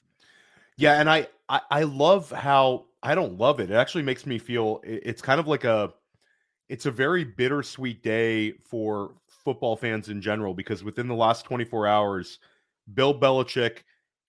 Yeah, 0.76 1.00
and 1.00 1.08
I 1.08 1.26
I, 1.48 1.62
I 1.70 1.82
love 1.84 2.30
how 2.30 2.84
I 3.02 3.14
don't 3.14 3.38
love 3.38 3.60
it. 3.60 3.70
It 3.70 3.74
actually 3.76 4.04
makes 4.04 4.26
me 4.26 4.38
feel 4.38 4.80
it's 4.84 5.22
kind 5.22 5.40
of 5.40 5.48
like 5.48 5.64
a 5.64 5.94
it's 6.68 6.86
a 6.86 6.90
very 6.90 7.24
bittersweet 7.24 8.02
day 8.02 8.52
for 8.64 9.14
football 9.28 9.76
fans 9.76 10.08
in 10.08 10.20
general 10.20 10.54
because 10.54 10.82
within 10.82 11.08
the 11.08 11.14
last 11.14 11.44
24 11.44 11.86
hours, 11.86 12.38
Bill 12.92 13.18
Belichick 13.18 13.78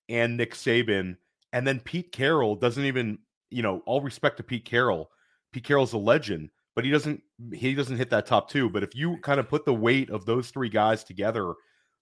and 0.10 0.38
Nick 0.38 0.54
Saban, 0.54 1.18
and 1.54 1.66
then 1.66 1.80
Pete 1.80 2.12
Carroll 2.12 2.56
doesn't 2.56 2.86
even, 2.86 3.20
you 3.50 3.64
know, 3.64 3.82
all 3.86 4.02
respect 4.02 4.38
to 4.38 4.44
Pete 4.44 4.66
Carroll, 4.66 5.10
Pete 5.52 5.64
Carroll's 5.64 5.94
a 5.94 5.98
legend, 5.98 6.50
but 6.76 6.86
he 6.86 6.92
doesn't 6.92 7.22
he 7.54 7.74
doesn't 7.74 7.98
hit 7.98 8.10
that 8.12 8.28
top 8.28 8.50
two. 8.50 8.70
But 8.70 8.84
if 8.84 8.96
you 8.96 9.18
kind 9.18 9.40
of 9.40 9.50
put 9.50 9.66
the 9.66 9.74
weight 9.74 10.10
of 10.10 10.26
those 10.26 10.52
three 10.52 10.70
guys 10.70 11.04
together, 11.04 11.56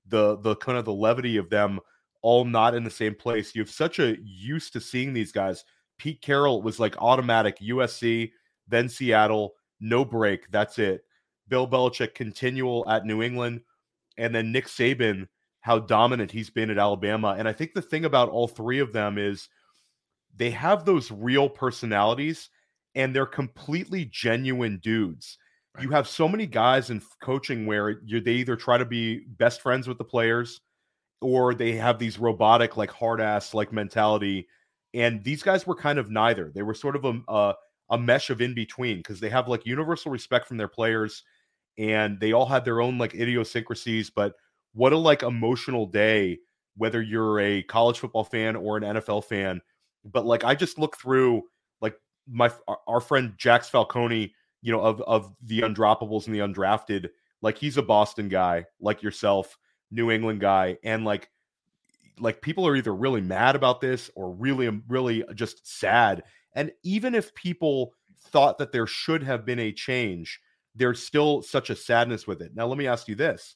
the 0.07 0.37
the 0.37 0.55
kind 0.57 0.77
of 0.77 0.85
the 0.85 0.93
levity 0.93 1.37
of 1.37 1.49
them 1.49 1.79
all 2.21 2.43
not 2.43 2.73
in 2.75 2.83
the 2.83 2.89
same 2.89 3.15
place, 3.15 3.55
you 3.55 3.61
have 3.61 3.69
such 3.69 3.99
a 3.99 4.17
used 4.23 4.73
to 4.73 4.81
seeing 4.81 5.13
these 5.13 5.31
guys. 5.31 5.63
Pete 5.97 6.21
Carroll 6.21 6.61
was 6.61 6.79
like 6.79 6.97
automatic 6.97 7.59
USC, 7.59 8.31
then 8.67 8.89
Seattle, 8.89 9.53
no 9.79 10.05
break. 10.05 10.49
That's 10.51 10.79
it. 10.79 11.03
Bill 11.47 11.67
Belichick 11.67 12.15
continual 12.15 12.85
at 12.89 13.05
New 13.05 13.21
England, 13.21 13.61
and 14.17 14.33
then 14.33 14.51
Nick 14.51 14.67
Saban, 14.67 15.27
how 15.61 15.79
dominant 15.79 16.31
he's 16.31 16.49
been 16.49 16.69
at 16.69 16.77
Alabama. 16.77 17.35
And 17.37 17.47
I 17.47 17.53
think 17.53 17.73
the 17.73 17.81
thing 17.81 18.05
about 18.05 18.29
all 18.29 18.47
three 18.47 18.79
of 18.79 18.93
them 18.93 19.17
is 19.17 19.49
they 20.35 20.51
have 20.51 20.85
those 20.85 21.11
real 21.11 21.49
personalities 21.49 22.49
and 22.93 23.15
they're 23.15 23.25
completely 23.25 24.05
genuine 24.05 24.79
dudes. 24.83 25.37
Right. 25.75 25.83
You 25.83 25.89
have 25.89 26.07
so 26.07 26.27
many 26.27 26.45
guys 26.45 26.89
in 26.89 27.01
coaching 27.21 27.65
where 27.65 28.01
you 28.05 28.21
they 28.21 28.33
either 28.33 28.55
try 28.55 28.77
to 28.77 28.85
be 28.85 29.21
best 29.27 29.61
friends 29.61 29.87
with 29.87 29.97
the 29.97 30.03
players 30.03 30.61
or 31.21 31.53
they 31.53 31.73
have 31.73 31.99
these 31.99 32.19
robotic, 32.19 32.77
like 32.77 32.91
hard 32.91 33.19
ass 33.19 33.53
like 33.53 33.73
mentality. 33.73 34.47
And 34.93 35.23
these 35.23 35.43
guys 35.43 35.67
were 35.67 35.75
kind 35.75 35.99
of 35.99 36.09
neither. 36.09 36.51
They 36.53 36.63
were 36.63 36.73
sort 36.73 36.95
of 36.95 37.05
a 37.05 37.21
a, 37.27 37.55
a 37.89 37.97
mesh 37.97 38.29
of 38.29 38.41
in 38.41 38.53
between 38.53 38.97
because 38.97 39.19
they 39.19 39.29
have 39.29 39.47
like 39.47 39.65
universal 39.65 40.11
respect 40.11 40.47
from 40.47 40.57
their 40.57 40.67
players, 40.67 41.23
and 41.77 42.19
they 42.19 42.33
all 42.33 42.45
had 42.45 42.65
their 42.65 42.81
own 42.81 42.97
like 42.97 43.13
idiosyncrasies. 43.13 44.09
But 44.09 44.33
what 44.73 44.93
a 44.93 44.97
like 44.97 45.23
emotional 45.23 45.85
day, 45.85 46.39
whether 46.77 47.01
you're 47.01 47.39
a 47.39 47.63
college 47.63 47.99
football 47.99 48.23
fan 48.23 48.55
or 48.55 48.77
an 48.77 48.83
NFL 48.83 49.25
fan. 49.25 49.61
But 50.03 50.25
like 50.25 50.43
I 50.43 50.55
just 50.55 50.77
look 50.77 50.97
through 50.97 51.43
like 51.81 51.97
my 52.27 52.51
our 52.87 53.01
friend 53.01 53.33
Jax 53.37 53.69
Falcone, 53.69 54.33
you 54.61 54.71
know, 54.71 54.81
of 54.81 55.01
of 55.01 55.33
the 55.43 55.61
undroppables 55.61 56.27
and 56.27 56.35
the 56.35 56.39
undrafted, 56.39 57.09
like 57.41 57.57
he's 57.57 57.77
a 57.77 57.83
Boston 57.83 58.29
guy, 58.29 58.65
like 58.79 59.03
yourself, 59.03 59.57
New 59.91 60.11
England 60.11 60.41
guy, 60.41 60.77
and 60.83 61.05
like 61.05 61.29
like 62.19 62.41
people 62.41 62.67
are 62.67 62.75
either 62.75 62.93
really 62.93 63.21
mad 63.21 63.55
about 63.55 63.81
this 63.81 64.09
or 64.15 64.31
really 64.31 64.81
really 64.87 65.23
just 65.33 65.67
sad. 65.67 66.23
And 66.55 66.71
even 66.83 67.13
if 67.13 67.35
people 67.35 67.93
thought 68.17 68.57
that 68.57 68.71
there 68.71 68.87
should 68.87 69.23
have 69.23 69.45
been 69.45 69.59
a 69.59 69.71
change, 69.71 70.39
there's 70.73 71.03
still 71.03 71.41
such 71.41 71.69
a 71.69 71.75
sadness 71.75 72.25
with 72.25 72.41
it. 72.41 72.55
Now, 72.55 72.67
let 72.67 72.77
me 72.77 72.87
ask 72.87 73.07
you 73.07 73.15
this: 73.15 73.55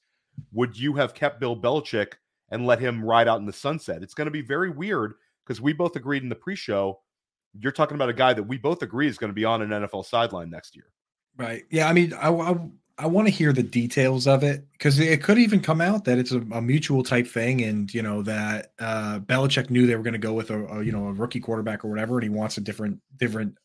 Would 0.51 0.77
you 0.77 0.94
have 0.94 1.13
kept 1.13 1.39
Bill 1.39 1.60
Belichick 1.60 2.13
and 2.51 2.65
let 2.65 2.79
him 2.79 3.03
ride 3.03 3.27
out 3.27 3.39
in 3.39 3.46
the 3.46 3.53
sunset? 3.53 4.03
It's 4.03 4.13
going 4.13 4.27
to 4.27 4.32
be 4.32 4.41
very 4.41 4.70
weird 4.70 5.13
because 5.46 5.62
we 5.62 5.74
both 5.74 5.96
agreed 5.96 6.24
in 6.24 6.29
the 6.29 6.36
pre-show 6.36 7.00
you're 7.58 7.72
talking 7.72 7.96
about 7.96 8.10
a 8.10 8.13
guy 8.13 8.34
that 8.34 8.44
we 8.44 8.58
both 8.58 8.82
agree 8.82 9.08
is 9.08 9.18
going 9.18 9.29
to 9.29 9.36
be 9.36 9.46
on 9.46 9.62
an 9.62 9.70
NFL 9.70 10.06
sideline 10.06 10.50
next 10.50 10.75
year. 10.75 10.86
Right. 11.38 11.63
Yeah. 11.70 11.88
I 11.88 11.94
mean, 11.94 12.13
I, 12.13 12.29
I, 12.29 12.56
I 13.00 13.08
want 13.08 13.27
to 13.27 13.34
hear 13.34 13.53
the 13.53 13.63
details 13.63 14.27
of 14.27 14.44
it 14.44 14.68
because 14.74 15.00
it 15.00 15.24
could 15.24 15.38
even 15.38 15.62
come 15.62 15.79
out 15.79 16.03
that 16.03 16.18
it's 16.18 16.34
a, 16.34 16.41
a, 16.51 16.62
mutual 16.62 17.01
type 17.01 17.27
thing, 17.27 17.62
and 17.62 17.91
you 17.94 18.01
know 18.01 18.22
that 18.24 18.74
uh, 18.77 19.20
Belichick 19.20 19.70
knew 19.70 19.88
they 19.88 19.96
were 19.96 20.03
going 20.03 20.13
to 20.13 20.20
go 20.20 20.34
with 20.34 20.51
a, 20.51 20.65
a, 20.65 20.84
you 20.84 20.91
know 20.91 21.08
a 21.08 21.13
rookie 21.13 21.39
quarterback 21.39 21.86
or 21.86 21.88
whatever, 21.88 22.15
and 22.15 22.24
he 22.24 22.29
wants 22.29 22.58
a 22.58 22.62
different 22.62 23.00
different 23.15 23.56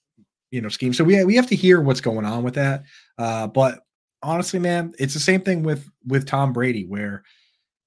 you 0.53 0.61
know 0.61 0.69
scheme. 0.69 0.95
So 0.95 1.03
we 1.03 1.23
we 1.25 1.35
have 1.35 1.49
to 1.49 1.57
hear 1.57 1.81
what's 1.81 2.01
going 2.01 2.25
on 2.25 2.45
with 2.45 2.55
that. 2.55 2.85
Uh, 3.19 3.49
but 3.49 3.81
honestly, 4.23 4.61
man, 4.61 4.95
it's 5.01 5.15
the 5.15 5.21
same 5.21 5.41
thing 5.41 5.65
with 5.65 5.91
with 6.07 6.27
Tom 6.27 6.53
Brady 6.53 6.87
where 6.87 7.25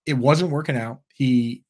it 0.05 0.17
wasn't 0.17 0.51
working 0.51 0.75
out. 0.75 0.99
He 1.15 1.63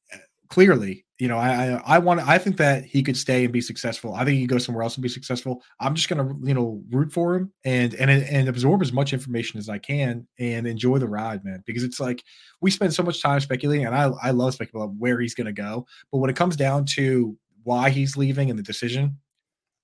clearly 0.49 1.05
you 1.19 1.27
know, 1.27 1.37
I, 1.37 1.73
I, 1.73 1.81
I 1.95 1.97
want 1.99 2.19
I 2.21 2.37
think 2.37 2.57
that 2.57 2.85
he 2.85 3.01
could 3.01 3.17
stay 3.17 3.43
and 3.43 3.51
be 3.51 3.61
successful. 3.61 4.13
I 4.13 4.23
think 4.23 4.37
he 4.37 4.45
go 4.45 4.59
somewhere 4.59 4.83
else 4.83 4.95
and 4.95 5.01
be 5.01 5.09
successful. 5.09 5.63
I'm 5.79 5.95
just 5.95 6.09
gonna 6.09 6.35
you 6.43 6.53
know 6.53 6.83
root 6.91 7.11
for 7.11 7.35
him 7.35 7.51
and 7.65 7.95
and 7.95 8.11
and 8.11 8.47
absorb 8.47 8.83
as 8.83 8.93
much 8.93 9.13
information 9.13 9.57
as 9.57 9.67
I 9.67 9.79
can 9.79 10.27
and 10.37 10.67
enjoy 10.67 10.99
the 10.99 11.07
ride, 11.07 11.43
man. 11.43 11.63
Because 11.65 11.83
it's 11.83 11.99
like 11.99 12.23
we 12.61 12.69
spend 12.69 12.93
so 12.93 13.01
much 13.01 13.21
time 13.21 13.39
speculating, 13.39 13.85
and 13.85 13.95
I 13.95 14.11
I 14.21 14.31
love 14.31 14.53
speculating 14.53 14.89
about 14.89 14.99
where 14.99 15.19
he's 15.19 15.33
gonna 15.33 15.53
go. 15.53 15.87
But 16.11 16.19
when 16.19 16.29
it 16.29 16.35
comes 16.35 16.55
down 16.55 16.85
to 16.95 17.35
why 17.63 17.89
he's 17.89 18.15
leaving 18.15 18.51
and 18.51 18.59
the 18.59 18.63
decision, 18.63 19.17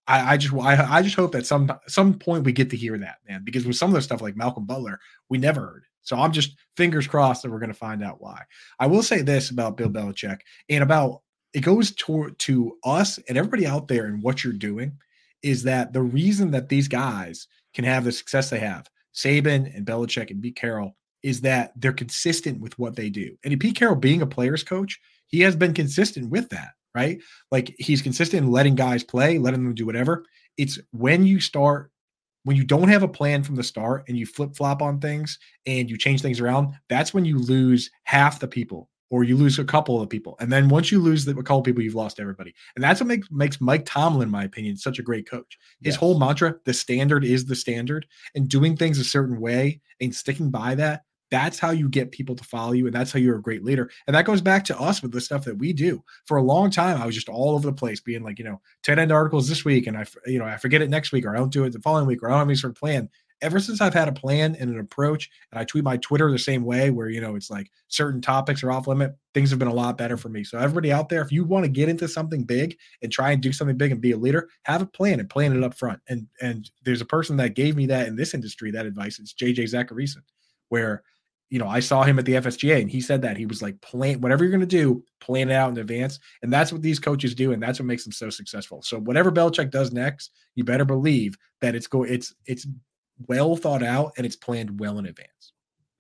I, 0.08 0.34
I 0.34 0.38
just 0.38 0.54
I, 0.54 0.98
I 0.98 1.02
just 1.02 1.16
hope 1.16 1.32
that 1.32 1.48
some 1.48 1.72
some 1.88 2.14
point 2.14 2.44
we 2.44 2.52
get 2.52 2.70
to 2.70 2.78
hear 2.78 2.98
that, 3.00 3.18
man. 3.28 3.44
Because 3.44 3.66
with 3.66 3.76
some 3.76 3.90
of 3.90 3.96
the 3.96 4.02
stuff 4.04 4.22
like 4.22 4.36
Malcolm 4.36 4.66
Butler, 4.66 5.00
we 5.30 5.40
never 5.40 5.62
heard. 5.62 5.86
So 6.04 6.18
I'm 6.18 6.32
just 6.32 6.56
fingers 6.78 7.08
crossed 7.08 7.44
that 7.44 7.52
we're 7.52 7.60
going 7.60 7.72
to 7.72 7.78
find 7.78 8.04
out 8.04 8.22
why. 8.22 8.42
I 8.80 8.88
will 8.88 9.04
say 9.04 9.22
this 9.22 9.50
about 9.50 9.78
Bill 9.78 9.90
Belichick 9.90 10.40
and 10.70 10.84
about 10.84 11.22
it 11.54 11.62
goes 11.62 11.92
to 11.92 12.32
to 12.40 12.78
us 12.84 13.20
and 13.30 13.38
everybody 13.38 13.66
out 13.66 13.88
there 13.88 14.06
and 14.06 14.22
what 14.22 14.44
you're 14.44 14.54
doing 14.54 14.98
is 15.42 15.64
that 15.64 15.94
the 15.94 16.02
reason 16.02 16.52
that 16.52 16.70
these 16.70 16.88
guys 16.88 17.48
can 17.74 17.86
have 17.86 18.04
the 18.06 18.12
success 18.12 18.50
they 18.50 18.60
have, 18.60 18.90
Saban 19.14 19.76
and 19.76 19.86
Belichick 19.86 20.32
and 20.32 20.42
Pete 20.42 20.56
Carroll, 20.56 20.96
is 21.22 21.42
that 21.42 21.74
they're 21.76 21.94
consistent 21.94 22.60
with 22.60 22.78
what 22.80 22.96
they 22.96 23.10
do. 23.10 23.36
And 23.44 23.60
Pete 23.60 23.76
Carroll 23.76 23.96
being 23.96 24.22
a 24.22 24.28
player's 24.28 24.64
coach, 24.64 25.00
he 25.28 25.42
has 25.42 25.56
been 25.56 25.74
consistent 25.74 26.30
with 26.30 26.50
that, 26.50 26.72
right? 26.96 27.20
Like 27.52 27.76
he's 27.78 28.02
consistent 28.02 28.44
in 28.44 28.52
letting 28.52 28.76
guys 28.76 29.04
play, 29.04 29.38
letting 29.38 29.64
them 29.64 29.76
do 29.76 29.86
whatever. 29.86 30.26
It's 30.58 30.80
when 30.92 31.26
you 31.26 31.40
start 31.40 31.92
when 32.44 32.58
you 32.58 32.64
don't 32.64 32.90
have 32.90 33.04
a 33.04 33.08
plan 33.08 33.44
from 33.44 33.56
the 33.56 33.64
start 33.64 34.04
and 34.08 34.18
you 34.18 34.26
flip 34.26 34.56
flop 34.56 34.82
on 34.82 35.00
things 35.00 35.40
and 35.66 35.90
you 35.90 35.98
change 35.98 36.22
things 36.22 36.40
around, 36.40 36.74
that's 36.90 37.14
when 37.14 37.26
you 37.26 37.40
lose 37.40 37.90
half 38.04 38.40
the 38.40 38.48
people 38.48 38.90
or 39.10 39.24
you 39.24 39.38
lose 39.38 39.60
a 39.60 39.64
couple 39.64 40.02
of 40.02 40.10
people. 40.10 40.36
And 40.40 40.52
then 40.52 40.70
once 40.70 40.92
you 40.92 41.00
lose 41.00 41.24
the, 41.24 41.38
a 41.38 41.44
couple 41.44 41.62
people, 41.62 41.84
you've 41.84 41.94
lost 41.94 42.20
everybody. 42.20 42.54
And 42.76 42.84
that's 42.84 43.00
what 43.00 43.08
makes 43.08 43.30
makes 43.30 43.62
Mike 43.62 43.86
Tomlin, 43.86 44.28
in 44.28 44.32
my 44.32 44.44
opinion, 44.44 44.76
such 44.76 44.98
a 44.98 45.04
great 45.04 45.30
coach. 45.30 45.58
His 45.82 45.94
yes. 45.94 45.96
whole 45.98 46.18
mantra, 46.18 46.56
the 46.66 46.74
standard 46.74 47.24
is 47.24 47.46
the 47.46 47.56
standard, 47.56 48.08
and 48.34 48.50
doing 48.50 48.76
things 48.76 48.98
a 48.98 49.04
certain 49.04 49.40
way 49.40 49.82
and 50.02 50.16
sticking 50.16 50.50
by 50.50 50.76
that. 50.76 51.04
That's 51.34 51.58
how 51.58 51.72
you 51.72 51.90
get 51.90 52.12
people 52.12 52.36
to 52.36 52.44
follow 52.44 52.74
you, 52.74 52.86
and 52.86 52.94
that's 52.94 53.12
how 53.12 53.18
you're 53.18 53.38
a 53.38 53.42
great 53.42 53.64
leader. 53.64 53.90
And 54.06 54.16
that 54.16 54.26
goes 54.26 54.40
back 54.40 54.64
to 54.66 54.80
us 54.80 55.02
with 55.02 55.12
the 55.12 55.20
stuff 55.20 55.46
that 55.46 55.58
we 55.58 55.74
do. 55.74 56.04
For 56.28 56.38
a 56.38 56.44
long 56.44 56.70
time, 56.70 57.02
I 57.02 57.08
was 57.08 57.16
just 57.16 57.28
all 57.28 57.56
over 57.56 57.66
the 57.66 57.74
place, 57.74 58.00
being 58.00 58.22
like, 58.22 58.38
you 58.38 58.46
know, 58.46 58.62
10 58.84 59.00
end 59.00 59.12
articles 59.12 59.50
this 59.50 59.66
week, 59.66 59.88
and 59.88 59.98
I, 59.98 60.06
you 60.28 60.38
know, 60.38 60.46
I 60.46 60.58
forget 60.58 60.84
it 60.84 60.92
next 60.92 61.12
week, 61.12 61.26
or 61.26 61.36
I 61.36 61.40
don't 61.40 61.52
do 61.52 61.64
it 61.64 61.74
the 61.74 61.80
following 61.80 62.06
week, 62.06 62.22
or 62.22 62.28
I 62.28 62.34
don't 62.34 62.40
have 62.40 62.48
any 62.48 62.56
sort 62.56 62.70
of 62.70 62.78
plan 62.78 63.10
ever 63.44 63.60
since 63.60 63.82
I've 63.82 63.94
had 63.94 64.08
a 64.08 64.14
plan 64.14 64.56
and 64.60 64.72
an 64.72 64.80
approach, 64.80 65.30
and 65.52 65.60
I 65.60 65.66
tweet 65.66 65.84
my 65.84 65.98
Twitter 65.98 66.32
the 66.32 66.40
same 66.40 66.64
way, 66.64 66.90
where 66.90 67.10
you 67.10 67.20
know 67.20 67.36
it's 67.36 67.50
like 67.50 67.70
certain 67.90 68.22
topics 68.22 68.64
are 68.64 68.72
off 68.72 68.88
limit, 68.88 69.16
things 69.34 69.50
have 69.50 69.60
been 69.60 69.68
a 69.68 69.74
lot 69.74 69.98
better 69.98 70.18
for 70.18 70.30
me. 70.30 70.44
So 70.44 70.58
everybody 70.58 70.92
out 70.92 71.10
there, 71.10 71.22
if 71.22 71.32
you 71.32 71.44
want 71.44 71.66
to 71.66 71.70
get 71.70 71.90
into 71.90 72.08
something 72.08 72.44
big 72.44 72.78
and 73.02 73.12
try 73.12 73.32
and 73.32 73.42
do 73.42 73.52
something 73.52 73.78
big 73.78 73.92
and 73.92 74.02
be 74.02 74.12
a 74.12 74.18
leader, 74.18 74.50
have 74.64 74.82
a 74.82 74.86
plan 74.86 75.20
and 75.20 75.30
plan 75.30 75.56
it 75.56 75.64
up 75.64 75.76
front. 75.76 76.00
And 76.08 76.28
and 76.42 76.70
there's 76.84 77.02
a 77.02 77.06
person 77.06 77.38
that 77.38 77.56
gave 77.56 77.76
me 77.76 77.86
that 77.88 78.08
in 78.08 78.16
this 78.16 78.34
industry 78.34 78.72
that 78.72 78.86
advice. 78.86 79.20
It's 79.20 79.34
JJ 79.34 79.74
Zachariason, 79.74 80.24
where 80.70 81.04
you 81.54 81.60
know 81.60 81.68
I 81.68 81.82
saw 81.82 82.02
him 82.02 82.18
at 82.18 82.26
the 82.26 82.34
FSGA 82.34 82.82
and 82.82 82.90
he 82.90 83.00
said 83.00 83.22
that 83.22 83.38
he 83.38 83.46
was 83.46 83.62
like 83.62 83.80
plan 83.80 84.20
whatever 84.22 84.44
you're 84.44 84.50
going 84.50 84.62
to 84.62 84.66
do, 84.66 85.04
plan 85.20 85.52
it 85.52 85.54
out 85.54 85.70
in 85.70 85.78
advance, 85.78 86.18
and 86.42 86.52
that's 86.52 86.74
what 86.74 86.82
these 86.82 86.98
coaches 86.98 87.36
do, 87.36 87.52
and 87.52 87.62
that's 87.62 87.80
what 87.80 87.86
makes 87.86 88.04
them 88.04 88.12
so 88.12 88.32
successful. 88.32 88.82
So 88.82 89.00
whatever 89.00 89.32
Belichick 89.32 89.70
does 89.70 89.94
next, 89.94 90.32
you 90.56 90.64
better 90.64 90.84
believe 90.84 91.38
that 91.62 91.76
it's 91.76 91.86
go 91.86 92.02
it's 92.02 92.34
it's 92.48 92.66
well 93.28 93.56
thought 93.56 93.84
out 93.84 94.14
and 94.18 94.26
it's 94.26 94.36
planned 94.36 94.80
well 94.80 94.98
in 94.98 95.06
advance. 95.06 95.54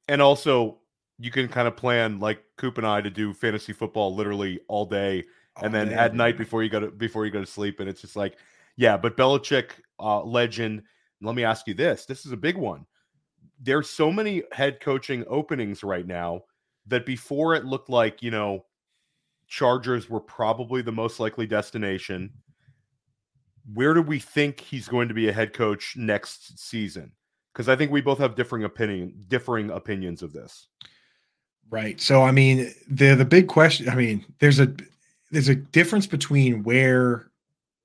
And 0.08 0.24
also, 0.24 0.80
you 1.20 1.30
can 1.30 1.48
kind 1.48 1.68
of 1.68 1.78
plan 1.78 2.20
like 2.20 2.44
Coop 2.58 2.80
and 2.80 2.88
I 2.88 3.02
to 3.02 3.12
do 3.12 3.32
fantasy 3.32 3.74
football 3.74 4.16
literally 4.16 4.60
all 4.68 4.88
day, 4.88 5.24
and 5.62 5.72
then 5.72 5.94
at 5.94 6.16
night 6.16 6.36
before 6.36 6.64
you 6.64 6.70
go 6.70 6.80
to 6.80 6.88
before 6.88 7.28
you 7.28 7.32
go 7.32 7.42
to 7.42 7.46
sleep, 7.46 7.80
and 7.80 7.88
it's 7.88 8.02
just 8.02 8.16
like, 8.16 8.38
yeah. 8.76 8.98
But 8.98 9.16
Belichick, 9.16 9.70
uh, 10.00 10.24
legend. 10.24 10.82
Let 11.22 11.36
me 11.36 11.44
ask 11.44 11.68
you 11.68 11.76
this: 11.76 12.06
This 12.06 12.26
is 12.26 12.32
a 12.32 12.38
big 12.38 12.58
one. 12.58 12.88
There's 13.64 13.90
so 13.90 14.12
many 14.12 14.44
head 14.52 14.80
coaching 14.80 15.24
openings 15.28 15.84
right 15.84 16.06
now 16.06 16.44
that 16.88 17.06
before 17.06 17.56
it 17.56 17.66
looked 17.66 17.90
like 17.90 18.22
you 18.22 18.32
know, 18.32 18.66
Chargers 19.48 20.10
were 20.10 20.20
probably 20.20 20.82
the 20.82 20.92
most 20.92 21.20
likely 21.20 21.48
destination 21.48 22.32
where 23.74 23.94
do 23.94 24.02
we 24.02 24.20
think 24.20 24.60
he's 24.60 24.88
going 24.88 25.08
to 25.08 25.14
be 25.14 25.30
a 25.30 25.34
head 25.34 25.54
coach 25.54 25.96
next 25.96 26.60
season? 26.60 27.12
Because 27.54 27.70
I 27.70 27.76
think 27.76 27.92
we 27.92 28.02
both 28.02 28.18
have 28.18 28.36
differing 28.36 28.64
opinion, 28.64 29.14
differing 29.28 29.70
opinions 29.70 30.22
of 30.22 30.34
this. 30.34 30.68
Right. 31.70 32.00
So 32.00 32.24
I 32.24 32.32
mean, 32.32 32.74
the 32.90 33.16
the 33.16 33.26
big 33.26 33.48
question. 33.48 33.90
I 33.90 33.96
mean, 33.96 34.26
there's 34.40 34.60
a 34.60 34.74
there's 35.32 35.50
a 35.50 35.56
difference 35.56 36.08
between 36.08 36.64
where 36.64 37.32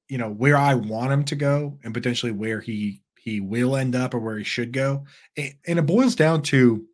you 0.08 0.18
know 0.18 0.30
where 0.30 0.56
I 0.56 0.74
want 0.74 1.12
him 1.12 1.24
to 1.24 1.36
go 1.36 1.78
and 1.84 1.94
potentially 1.94 2.32
where 2.32 2.60
he 2.60 3.00
he 3.22 3.40
will 3.40 3.76
end 3.76 3.94
up 3.94 4.14
or 4.14 4.18
where 4.18 4.38
he 4.38 4.44
should 4.44 4.72
go, 4.72 5.04
and, 5.36 5.54
it 5.66 5.86
boils 5.86 6.14
down 6.14 6.42
to 6.42 6.84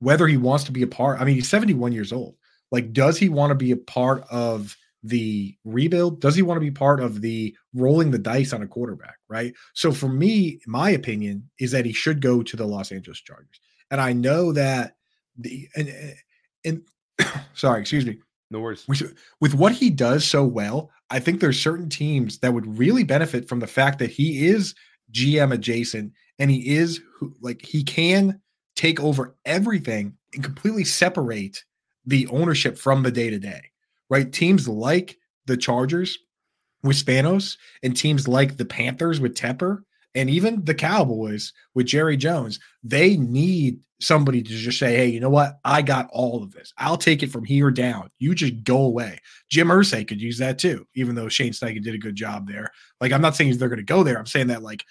whether 0.00 0.26
he 0.26 0.36
wants 0.36 0.64
to 0.64 0.72
be 0.72 0.82
a 0.82 0.86
part. 0.86 1.20
I 1.20 1.24
mean, 1.24 1.34
he's 1.34 1.48
71 1.48 1.92
years 1.92 2.12
old. 2.12 2.36
Like, 2.70 2.92
does 2.92 3.18
he 3.18 3.28
want 3.28 3.50
to 3.50 3.54
be 3.54 3.72
a 3.72 3.76
part 3.76 4.24
of 4.30 4.76
the 5.02 5.56
rebuild? 5.64 6.20
Does 6.20 6.34
he 6.34 6.42
want 6.42 6.56
to 6.56 6.64
be 6.64 6.70
part 6.70 7.00
of 7.00 7.20
the 7.20 7.56
rolling 7.74 8.10
the 8.10 8.18
dice 8.18 8.52
on 8.52 8.62
a 8.62 8.66
quarterback? 8.66 9.16
Right. 9.28 9.54
So 9.74 9.92
for 9.92 10.08
me, 10.08 10.60
my 10.66 10.90
opinion 10.90 11.48
is 11.58 11.70
that 11.72 11.86
he 11.86 11.92
should 11.92 12.20
go 12.20 12.42
to 12.42 12.56
the 12.56 12.66
Los 12.66 12.92
Angeles 12.92 13.20
Chargers. 13.20 13.60
And 13.90 14.00
I 14.00 14.12
know 14.12 14.52
that 14.52 14.96
the 15.36 15.68
and 15.76 16.14
and 16.64 16.82
sorry, 17.54 17.80
excuse 17.80 18.06
me. 18.06 18.18
No 18.50 18.60
worries. 18.60 18.86
With 19.40 19.54
what 19.54 19.72
he 19.72 19.90
does 19.90 20.26
so 20.26 20.42
well, 20.44 20.90
I 21.10 21.20
think 21.20 21.40
there's 21.40 21.60
certain 21.60 21.90
teams 21.90 22.38
that 22.38 22.54
would 22.54 22.78
really 22.78 23.04
benefit 23.04 23.46
from 23.48 23.60
the 23.60 23.66
fact 23.66 23.98
that 23.98 24.10
he 24.10 24.46
is 24.46 24.74
GM 25.12 25.52
adjacent 25.52 26.12
and 26.38 26.50
he 26.50 26.76
is 26.76 27.00
like 27.40 27.64
he 27.64 27.82
can 27.82 28.40
take 28.76 29.00
over 29.00 29.36
everything 29.44 30.16
and 30.34 30.44
completely 30.44 30.84
separate 30.84 31.64
the 32.06 32.26
ownership 32.28 32.78
from 32.78 33.02
the 33.02 33.10
day 33.10 33.30
to 33.30 33.38
day 33.38 33.70
right? 34.10 34.32
Teams 34.32 34.68
like 34.68 35.16
the 35.46 35.56
Chargers 35.56 36.18
with 36.82 36.96
Spanos 36.96 37.56
and 37.82 37.96
teams 37.96 38.28
like 38.28 38.56
the 38.56 38.64
Panthers 38.64 39.20
with 39.20 39.34
Tepper 39.34 39.82
and 40.18 40.28
even 40.28 40.64
the 40.64 40.74
Cowboys 40.74 41.52
with 41.74 41.86
Jerry 41.86 42.16
Jones, 42.16 42.58
they 42.82 43.16
need 43.16 43.78
somebody 44.00 44.42
to 44.42 44.48
just 44.48 44.78
say, 44.78 44.96
hey, 44.96 45.06
you 45.06 45.20
know 45.20 45.30
what? 45.30 45.60
I 45.64 45.80
got 45.80 46.08
all 46.12 46.42
of 46.42 46.50
this. 46.50 46.72
I'll 46.76 46.96
take 46.96 47.22
it 47.22 47.30
from 47.30 47.44
here 47.44 47.70
down. 47.70 48.10
You 48.18 48.34
just 48.34 48.64
go 48.64 48.78
away. 48.78 49.20
Jim 49.48 49.68
Irsay 49.68 50.06
could 50.06 50.20
use 50.20 50.38
that 50.38 50.58
too, 50.58 50.86
even 50.94 51.14
though 51.14 51.28
Shane 51.28 51.52
Steichen 51.52 51.84
did 51.84 51.94
a 51.94 51.98
good 51.98 52.16
job 52.16 52.48
there. 52.48 52.72
Like, 53.00 53.12
I'm 53.12 53.22
not 53.22 53.36
saying 53.36 53.56
they're 53.58 53.68
going 53.68 53.78
to 53.78 53.84
go 53.84 54.02
there. 54.02 54.18
I'm 54.18 54.26
saying 54.26 54.48
that, 54.48 54.62
like, 54.62 54.84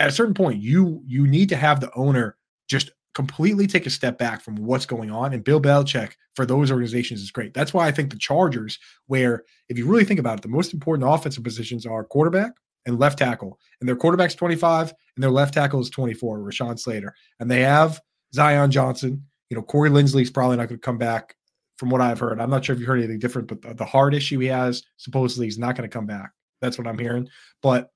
at 0.00 0.08
a 0.08 0.12
certain 0.12 0.34
point, 0.34 0.60
you 0.60 1.02
you 1.06 1.28
need 1.28 1.48
to 1.50 1.56
have 1.56 1.80
the 1.80 1.94
owner 1.94 2.36
just 2.68 2.90
completely 3.14 3.68
take 3.68 3.86
a 3.86 3.90
step 3.90 4.18
back 4.18 4.40
from 4.40 4.56
what's 4.56 4.86
going 4.86 5.12
on. 5.12 5.32
And 5.32 5.44
Bill 5.44 5.60
Belichick 5.60 6.12
for 6.34 6.44
those 6.44 6.72
organizations 6.72 7.20
is 7.20 7.30
great. 7.30 7.54
That's 7.54 7.72
why 7.72 7.86
I 7.86 7.92
think 7.92 8.10
the 8.10 8.16
Chargers, 8.16 8.78
where 9.06 9.44
if 9.68 9.78
you 9.78 9.86
really 9.86 10.04
think 10.04 10.18
about 10.18 10.38
it, 10.38 10.42
the 10.42 10.48
most 10.48 10.72
important 10.72 11.08
offensive 11.08 11.44
positions 11.44 11.86
are 11.86 12.04
quarterback 12.04 12.52
and 12.86 12.98
left 12.98 13.18
tackle. 13.18 13.58
And 13.80 13.88
their 13.88 13.96
quarterback's 13.96 14.34
25 14.34 14.92
and 15.16 15.22
their 15.22 15.30
left 15.30 15.54
tackle 15.54 15.80
is 15.80 15.90
24, 15.90 16.38
Rashawn 16.38 16.78
Slater. 16.78 17.14
And 17.40 17.50
they 17.50 17.60
have 17.60 18.00
Zion 18.34 18.70
Johnson. 18.70 19.24
You 19.50 19.56
know, 19.56 19.62
Corey 19.62 19.90
Linsley's 19.90 20.30
probably 20.30 20.56
not 20.56 20.68
going 20.68 20.80
to 20.80 20.84
come 20.84 20.98
back 20.98 21.34
from 21.76 21.90
what 21.90 22.00
I've 22.00 22.18
heard. 22.18 22.40
I'm 22.40 22.50
not 22.50 22.64
sure 22.64 22.74
if 22.74 22.80
you 22.80 22.86
heard 22.86 22.98
anything 22.98 23.18
different, 23.18 23.48
but 23.48 23.62
the, 23.62 23.74
the 23.74 23.84
heart 23.84 24.14
issue 24.14 24.38
he 24.38 24.46
has, 24.46 24.82
supposedly, 24.96 25.46
he's 25.46 25.58
not 25.58 25.76
going 25.76 25.88
to 25.88 25.92
come 25.92 26.06
back. 26.06 26.30
That's 26.60 26.78
what 26.78 26.86
I'm 26.86 26.98
hearing. 26.98 27.28
But 27.60 27.90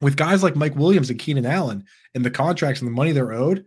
with 0.00 0.16
guys 0.16 0.42
like 0.42 0.56
Mike 0.56 0.76
Williams 0.76 1.10
and 1.10 1.18
Keenan 1.18 1.46
Allen 1.46 1.84
and 2.14 2.24
the 2.24 2.30
contracts 2.30 2.80
and 2.80 2.88
the 2.88 2.94
money 2.94 3.12
they're 3.12 3.32
owed, 3.32 3.66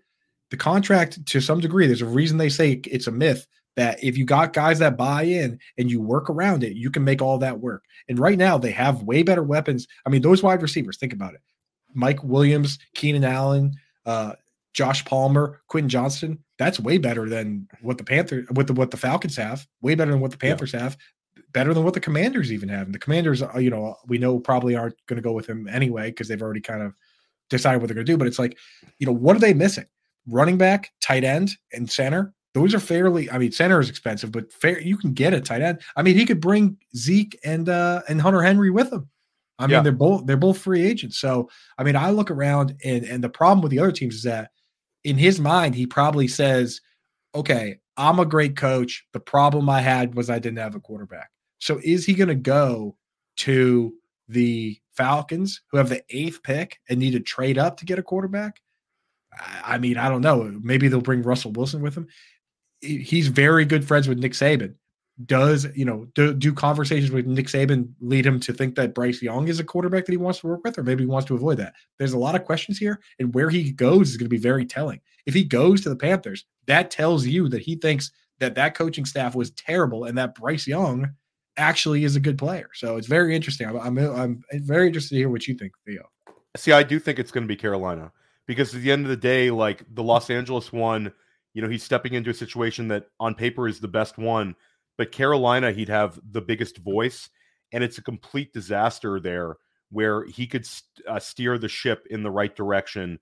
the 0.50 0.58
contract 0.58 1.26
to 1.28 1.40
some 1.40 1.60
degree, 1.60 1.88
there's 1.88 2.02
a 2.02 2.06
reason 2.08 2.38
they 2.38 2.50
say 2.50 2.82
it's 2.86 3.08
a 3.08 3.12
myth 3.12 3.48
that 3.76 4.04
if 4.04 4.18
you 4.18 4.26
got 4.26 4.54
guys 4.54 4.80
that 4.80 4.98
buy 4.98 5.24
in 5.24 5.60
and 5.78 5.90
you 5.90 6.02
work 6.02 6.30
around 6.30 6.64
it, 6.64 6.76
you 6.76 6.90
can 6.90 7.04
make 7.04 7.22
all 7.22 7.38
that 7.40 7.60
work. 7.60 7.84
And 8.08 8.20
right 8.20 8.38
now 8.38 8.58
they 8.58 8.72
have 8.72 9.04
way 9.04 9.24
better 9.24 9.44
weapons. 9.44 9.88
I 10.06 10.10
mean, 10.10 10.22
those 10.22 10.44
wide 10.44 10.62
receivers, 10.62 10.98
think 10.98 11.14
about 11.14 11.34
it. 11.34 11.42
Mike 11.94 12.24
Williams, 12.24 12.80
Keenan 12.96 13.24
Allen, 13.24 13.74
uh, 14.06 14.34
Josh 14.74 15.06
Palmer, 15.06 15.62
Quentin 15.68 15.90
Johnston, 15.90 16.40
that's 16.58 16.80
way 16.80 16.98
better 16.98 17.30
than 17.30 17.68
what 17.82 17.98
the 17.98 18.04
Panthers 18.04 18.48
what 18.52 18.66
the 18.68 18.74
what 18.74 18.90
the 18.90 18.98
Falcons 18.98 19.36
have, 19.36 19.68
way 19.82 19.94
better 19.94 20.12
than 20.12 20.20
what 20.20 20.32
the 20.32 20.38
Panthers 20.38 20.74
yeah. 20.74 20.82
have, 20.82 20.98
better 21.52 21.74
than 21.74 21.84
what 21.84 21.94
the 21.94 22.00
Commanders 22.00 22.52
even 22.52 22.70
have. 22.70 22.88
And 22.88 22.96
the 22.96 23.00
Commanders, 23.00 23.44
uh, 23.44 23.60
you 23.60 23.70
know, 23.70 23.96
we 24.08 24.18
know 24.18 24.40
probably 24.40 24.76
aren't 24.76 24.96
going 25.06 25.18
to 25.18 25.22
go 25.22 25.34
with 25.34 25.48
him 25.48 25.68
anyway 25.68 26.10
because 26.10 26.28
they've 26.28 26.42
already 26.42 26.62
kind 26.62 26.82
of 26.82 26.96
decided 27.52 27.82
what 27.82 27.88
they're 27.88 27.96
going 27.96 28.06
to 28.06 28.12
do. 28.12 28.18
But 28.18 28.28
it's 28.28 28.40
like, 28.40 28.58
you 28.98 29.06
know, 29.06 29.14
what 29.14 29.36
are 29.36 29.40
they 29.40 29.54
missing? 29.54 29.86
running 30.28 30.58
back, 30.58 30.92
tight 31.02 31.24
end, 31.24 31.52
and 31.72 31.90
center. 31.90 32.34
Those 32.54 32.76
are 32.76 32.80
fairly. 32.80 33.32
I 33.32 33.38
mean, 33.40 33.52
center 33.52 33.80
is 33.80 33.90
expensive, 33.90 34.32
but 34.32 34.54
fair. 34.54 34.80
You 34.80 34.98
can 34.98 35.14
get 35.14 35.34
a 35.34 35.42
tight 35.42 35.62
end. 35.62 35.82
I 35.96 36.04
mean, 36.04 36.16
he 36.16 36.26
could 36.26 36.40
bring 36.40 36.78
Zeke 36.96 37.40
and 37.44 37.68
uh 37.68 38.02
and 38.08 38.22
Hunter 38.22 38.42
Henry 38.44 38.70
with 38.70 38.92
him. 38.92 39.10
I 39.60 39.68
mean, 39.68 39.84
they're 39.84 39.92
both 39.92 40.26
they're 40.26 40.38
both 40.38 40.58
free 40.58 40.86
agents. 40.86 41.18
So 41.18 41.50
I 41.78 41.84
mean, 41.84 41.96
I 41.96 42.12
look 42.12 42.30
around 42.32 42.76
and 42.84 43.06
and 43.06 43.24
the 43.24 43.30
problem 43.30 43.62
with 43.62 43.72
the 43.72 43.80
other 43.80 43.92
teams 43.92 44.16
is 44.16 44.24
that 44.24 44.52
in 45.04 45.18
his 45.18 45.40
mind, 45.40 45.76
he 45.76 45.86
probably 45.88 46.28
says, 46.28 46.82
"Okay, 47.36 47.80
I'm 47.98 48.20
a 48.20 48.26
great 48.26 48.56
coach. 48.56 49.06
The 49.14 49.20
problem 49.20 49.70
I 49.70 49.82
had 49.82 50.16
was 50.16 50.30
I 50.30 50.40
didn't 50.40 50.60
have 50.60 50.76
a 50.76 50.80
quarterback." 50.80 51.30
So 51.60 51.80
is 51.84 52.06
he 52.06 52.14
going 52.14 52.30
to 52.30 52.36
go 52.36 52.98
to 53.38 53.94
the 54.28 54.78
Falcons, 54.92 55.62
who 55.72 55.78
have 55.78 55.90
the 55.90 56.04
eighth 56.10 56.44
pick 56.44 56.80
and 56.90 57.00
need 57.00 57.12
to 57.12 57.20
trade 57.20 57.58
up 57.58 57.78
to 57.78 57.86
get 57.86 58.00
a 58.00 58.04
quarterback? 58.04 58.62
I 59.64 59.78
mean, 59.78 59.98
I 59.98 60.10
don't 60.10 60.22
know. 60.22 60.60
Maybe 60.62 60.88
they'll 60.88 61.02
bring 61.02 61.24
Russell 61.24 61.52
Wilson 61.52 61.82
with 61.82 61.96
him. 61.96 62.08
He's 62.84 63.28
very 63.28 63.66
good 63.66 63.88
friends 63.88 64.08
with 64.08 64.20
Nick 64.20 64.34
Saban. 64.34 64.76
Does 65.26 65.68
you 65.76 65.86
know 65.86 66.08
do, 66.16 66.34
do 66.34 66.54
conversations 66.54 67.12
with 67.12 67.28
Nick 67.28 67.48
Saban 67.48 67.94
lead 68.02 68.26
him 68.26 68.40
to 68.42 68.54
think 68.54 68.76
that 68.76 68.96
Bryce 68.96 69.22
Young 69.22 69.48
is 69.48 69.60
a 69.60 69.64
quarterback 69.64 70.06
that 70.06 70.12
he 70.12 70.18
wants 70.18 70.40
to 70.40 70.48
work 70.48 70.62
with, 70.64 70.78
or 70.78 70.84
maybe 70.84 71.04
he 71.04 71.08
wants 71.08 71.28
to 71.28 71.36
avoid 71.36 71.58
that? 71.58 71.74
There's 72.00 72.14
a 72.14 72.18
lot 72.18 72.36
of 72.36 72.46
questions 72.46 72.80
here, 72.80 73.00
and 73.20 73.34
where 73.34 73.50
he 73.50 73.72
goes 73.72 74.10
is 74.10 74.18
going 74.18 74.26
to 74.26 74.36
be 74.36 74.38
very 74.38 74.66
telling. 74.66 75.02
If 75.26 75.34
he 75.34 75.44
goes 75.44 75.82
to 75.82 75.90
the 75.90 75.96
Panthers, 75.96 76.46
that 76.66 76.90
tells 76.90 77.26
you 77.26 77.48
that 77.50 77.62
he 77.62 77.76
thinks 77.76 78.12
that 78.40 78.56
that 78.56 78.76
coaching 78.76 79.06
staff 79.06 79.36
was 79.36 79.52
terrible 79.52 80.06
and 80.06 80.18
that 80.18 80.36
Bryce 80.36 80.68
Young 80.68 81.14
actually 81.58 82.04
is 82.04 82.16
a 82.16 82.20
good 82.20 82.38
player. 82.38 82.70
So 82.74 82.98
it's 82.98 83.08
very 83.08 83.36
interesting. 83.36 83.68
I'm, 83.68 83.98
I'm, 83.98 83.98
I'm 83.98 84.44
very 84.54 84.88
interested 84.88 85.16
to 85.16 85.20
hear 85.20 85.30
what 85.30 85.48
you 85.48 85.54
think, 85.56 85.74
Theo. 85.86 86.10
See, 86.58 86.72
I 86.72 86.84
do 86.84 87.00
think 87.00 87.20
it's 87.20 87.32
going 87.32 87.44
to 87.44 87.48
be 87.48 87.56
Carolina 87.56 88.12
because 88.46 88.74
at 88.76 88.82
the 88.82 88.92
end 88.92 89.06
of 89.06 89.10
the 89.10 89.18
day, 89.18 89.52
like 89.52 89.84
the 89.94 90.04
Los 90.04 90.30
Angeles 90.30 90.72
one, 90.72 91.14
you 91.54 91.62
know, 91.62 91.70
he's 91.70 91.84
stepping 91.84 92.14
into 92.14 92.30
a 92.30 92.34
situation 92.34 92.88
that 92.90 93.08
on 93.20 93.36
paper 93.36 93.68
is 93.68 93.80
the 93.80 93.88
best 93.88 94.18
one, 94.18 94.56
but 94.98 95.12
Carolina, 95.12 95.72
he'd 95.72 95.90
have 95.90 96.20
the 96.32 96.42
biggest 96.42 96.78
voice, 96.78 97.30
and 97.72 97.84
it's 97.84 97.98
a 97.98 98.04
complete 98.04 98.54
disaster 98.54 99.20
there 99.20 99.58
where 99.90 100.26
he 100.26 100.48
could 100.48 100.68
uh, 101.08 101.20
steer 101.20 101.58
the 101.58 101.68
ship 101.68 102.06
in 102.10 102.24
the 102.24 102.32
right 102.32 102.56
direction 102.56 103.20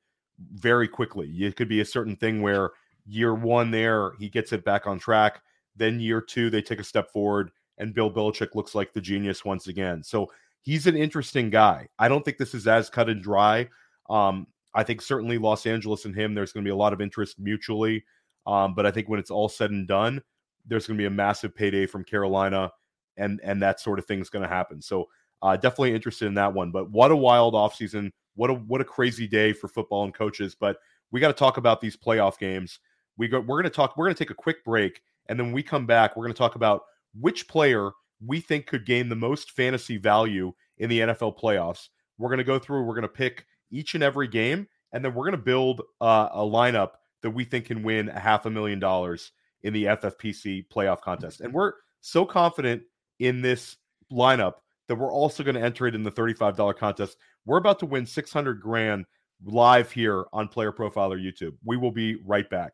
very 0.53 0.87
quickly. 0.87 1.29
It 1.29 1.55
could 1.55 1.69
be 1.69 1.81
a 1.81 1.85
certain 1.85 2.15
thing 2.15 2.41
where 2.41 2.71
year 3.05 3.33
one 3.33 3.71
there 3.71 4.13
he 4.19 4.29
gets 4.29 4.53
it 4.53 4.63
back 4.63 4.87
on 4.87 4.99
track, 4.99 5.41
then 5.75 5.99
year 5.99 6.21
two 6.21 6.49
they 6.49 6.61
take 6.61 6.79
a 6.79 6.83
step 6.83 7.11
forward 7.11 7.51
and 7.77 7.93
Bill 7.93 8.11
Belichick 8.11 8.55
looks 8.55 8.75
like 8.75 8.93
the 8.93 9.01
genius 9.01 9.43
once 9.43 9.67
again. 9.67 10.03
So 10.03 10.31
he's 10.61 10.87
an 10.87 10.95
interesting 10.95 11.49
guy. 11.49 11.89
I 11.99 12.07
don't 12.07 12.23
think 12.23 12.37
this 12.37 12.53
is 12.53 12.67
as 12.67 12.89
cut 12.89 13.09
and 13.09 13.21
dry. 13.21 13.69
Um, 14.09 14.47
I 14.73 14.83
think 14.83 15.01
certainly 15.01 15.37
Los 15.37 15.65
Angeles 15.65 16.05
and 16.05 16.15
him, 16.15 16.33
there's 16.33 16.53
going 16.53 16.63
to 16.63 16.67
be 16.67 16.73
a 16.73 16.75
lot 16.75 16.93
of 16.93 17.01
interest 17.01 17.39
mutually. 17.39 18.05
Um, 18.45 18.73
but 18.75 18.85
I 18.85 18.91
think 18.91 19.09
when 19.09 19.19
it's 19.19 19.31
all 19.31 19.49
said 19.49 19.71
and 19.71 19.87
done, 19.87 20.21
there's 20.65 20.87
going 20.87 20.97
to 20.97 21.01
be 21.01 21.07
a 21.07 21.11
massive 21.11 21.55
payday 21.55 21.85
from 21.85 22.03
Carolina, 22.03 22.71
and 23.17 23.39
and 23.43 23.61
that 23.61 23.79
sort 23.79 23.99
of 23.99 24.05
thing 24.05 24.19
is 24.19 24.29
going 24.29 24.43
to 24.43 24.49
happen. 24.49 24.81
So 24.81 25.07
uh, 25.41 25.55
definitely 25.55 25.93
interested 25.93 26.27
in 26.27 26.35
that 26.35 26.53
one. 26.53 26.71
But 26.71 26.91
what 26.91 27.11
a 27.11 27.15
wild 27.15 27.53
offseason. 27.53 28.11
What 28.35 28.49
a 28.49 28.53
what 28.53 28.81
a 28.81 28.85
crazy 28.85 29.27
day 29.27 29.53
for 29.53 29.67
football 29.67 30.03
and 30.03 30.13
coaches. 30.13 30.55
But 30.59 30.77
we 31.11 31.19
got 31.19 31.27
to 31.27 31.33
talk 31.33 31.57
about 31.57 31.81
these 31.81 31.97
playoff 31.97 32.37
games. 32.37 32.79
We 33.17 33.27
go. 33.27 33.39
We're 33.39 33.61
going 33.61 33.63
to 33.63 33.69
talk. 33.69 33.97
We're 33.97 34.05
going 34.05 34.15
to 34.15 34.23
take 34.23 34.31
a 34.31 34.35
quick 34.35 34.63
break, 34.63 35.01
and 35.27 35.39
then 35.39 35.51
we 35.51 35.63
come 35.63 35.85
back, 35.85 36.15
we're 36.15 36.23
going 36.23 36.33
to 36.33 36.37
talk 36.37 36.55
about 36.55 36.83
which 37.19 37.47
player 37.47 37.91
we 38.25 38.39
think 38.39 38.67
could 38.67 38.85
gain 38.85 39.09
the 39.09 39.15
most 39.15 39.51
fantasy 39.51 39.97
value 39.97 40.53
in 40.77 40.89
the 40.89 40.99
NFL 40.99 41.39
playoffs. 41.39 41.89
We're 42.17 42.29
going 42.29 42.39
to 42.39 42.43
go 42.43 42.59
through, 42.59 42.83
we're 42.83 42.93
going 42.93 43.03
to 43.03 43.07
pick 43.07 43.45
each 43.71 43.95
and 43.95 44.03
every 44.03 44.27
game, 44.27 44.67
and 44.91 45.03
then 45.03 45.13
we're 45.13 45.23
going 45.23 45.31
to 45.31 45.37
build 45.37 45.81
uh, 46.01 46.29
a 46.33 46.41
lineup 46.41 46.91
that 47.21 47.31
we 47.31 47.43
think 47.43 47.65
can 47.65 47.83
win 47.83 48.09
a 48.09 48.19
half 48.19 48.45
a 48.45 48.49
million 48.49 48.79
dollars 48.79 49.31
in 49.63 49.73
the 49.73 49.85
FFPC 49.85 50.65
playoff 50.67 51.01
contest. 51.01 51.41
And 51.41 51.53
we're 51.53 51.73
so 52.01 52.25
confident 52.25 52.83
in 53.19 53.41
this 53.41 53.77
lineup 54.11 54.55
that 54.87 54.95
we're 54.95 55.13
also 55.13 55.43
going 55.43 55.55
to 55.55 55.61
enter 55.61 55.87
it 55.87 55.95
in 55.95 56.03
the 56.03 56.11
$35 56.11 56.75
contest. 56.75 57.17
We're 57.45 57.57
about 57.57 57.79
to 57.79 57.85
win 57.85 58.05
600 58.05 58.59
grand 58.59 59.05
live 59.43 59.91
here 59.91 60.25
on 60.33 60.47
Player 60.47 60.71
Profiler 60.71 61.19
YouTube. 61.19 61.53
We 61.63 61.77
will 61.77 61.91
be 61.91 62.15
right 62.25 62.49
back. 62.49 62.73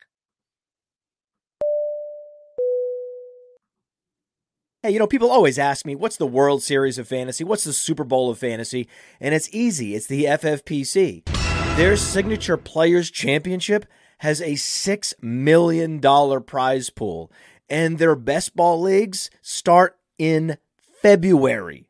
Hey, 4.83 4.91
you 4.91 4.99
know, 4.99 5.07
people 5.07 5.29
always 5.29 5.59
ask 5.59 5.85
me, 5.85 5.95
what's 5.95 6.17
the 6.17 6.27
World 6.27 6.63
Series 6.63 6.97
of 6.97 7.07
Fantasy? 7.07 7.43
What's 7.43 7.63
the 7.63 7.73
Super 7.73 8.03
Bowl 8.03 8.29
of 8.29 8.37
Fantasy? 8.37 8.87
And 9.19 9.33
it's 9.33 9.49
easy 9.53 9.95
it's 9.95 10.07
the 10.07 10.25
FFPC. 10.25 11.25
Their 11.77 11.97
signature 11.97 12.57
Players 12.57 13.11
Championship 13.11 13.85
has 14.19 14.41
a 14.41 14.53
$6 14.53 15.13
million 15.21 16.01
prize 16.43 16.89
pool, 16.89 17.31
and 17.69 17.97
their 17.97 18.15
best 18.15 18.55
ball 18.55 18.81
leagues 18.81 19.29
start 19.41 19.97
in 20.17 20.57
February 21.01 21.87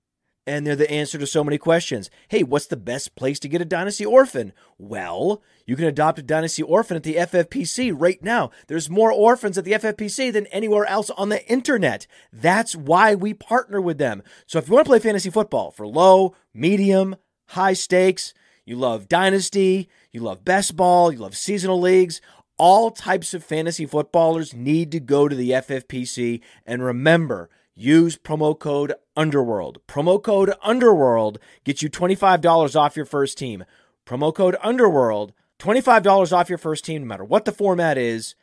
and 0.48 0.66
they're 0.66 0.78
the 0.78 0.90
answer 0.90 1.18
to 1.18 1.28
so 1.28 1.44
many 1.44 1.58
questions. 1.58 2.10
Hey, 2.30 2.42
what's 2.42 2.68
the 2.68 2.78
best 2.78 3.16
place 3.16 3.38
to 3.40 3.50
get 3.50 3.62
a 3.62 3.66
Dynasty 3.66 4.06
Orphan? 4.06 4.54
Well, 4.78 5.44
you 5.66 5.76
can 5.76 5.86
adopt 5.86 6.20
a 6.20 6.24
Dynasty 6.24 6.64
Orphan 6.64 6.96
at 6.96 7.04
the 7.04 7.16
FFPC 7.16 7.94
right 7.96 8.24
now. 8.24 8.52
There's 8.68 8.90
more 8.90 9.12
orphans 9.12 9.58
at 9.58 9.66
the 9.66 9.74
FFPC 9.74 10.32
than 10.32 10.48
anywhere 10.48 10.86
else 10.86 11.10
on 11.12 11.28
the 11.30 11.46
internet. 11.48 12.08
That's 12.32 12.76
why 12.76 13.14
we 13.14 13.34
partner 13.34 13.82
with 13.82 13.98
them. 13.98 14.24
So 14.46 14.58
if 14.58 14.70
you 14.70 14.74
want 14.74 14.86
to 14.86 14.90
play 14.90 15.00
fantasy 15.00 15.30
football 15.30 15.72
for 15.72 15.86
low, 15.86 16.34
medium, 16.54 17.18
high 17.48 17.74
stakes, 17.74 18.34
you 18.68 18.76
love 18.76 19.08
Dynasty, 19.08 19.88
you 20.12 20.20
love 20.20 20.44
best 20.44 20.76
ball, 20.76 21.10
you 21.10 21.20
love 21.20 21.38
seasonal 21.38 21.80
leagues, 21.80 22.20
all 22.58 22.92
types 22.92 23.34
of 23.34 23.42
fantasy 23.42 23.86
footballers 23.86 24.54
need 24.54 24.92
to 24.92 25.00
go 25.00 25.30
to 25.30 25.36
the 25.36 25.52
FFPC. 25.52 26.42
And 26.66 26.84
remember, 26.84 27.50
use 27.76 28.18
promo 28.18 28.60
code 28.60 28.94
Underworld. 29.16 29.80
Promo 29.88 30.22
code 30.22 30.54
Underworld 30.62 31.40
gets 31.64 31.82
you 31.82 31.90
$25 31.90 32.76
off 32.76 32.98
your 32.98 33.06
first 33.06 33.38
team. 33.38 33.64
Promo 34.06 34.36
code 34.36 34.58
Underworld, 34.62 35.32
$25 35.60 36.34
off 36.34 36.50
your 36.50 36.58
first 36.58 36.84
team, 36.84 37.04
no 37.04 37.08
matter 37.08 37.24
what 37.24 37.46
the 37.46 37.54
format 37.54 37.98
is, 37.98 38.36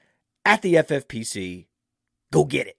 at 0.46 0.62
the 0.62 0.74
FFPC. 0.74 1.66
Go 2.32 2.46
get 2.46 2.66
it. 2.66 2.78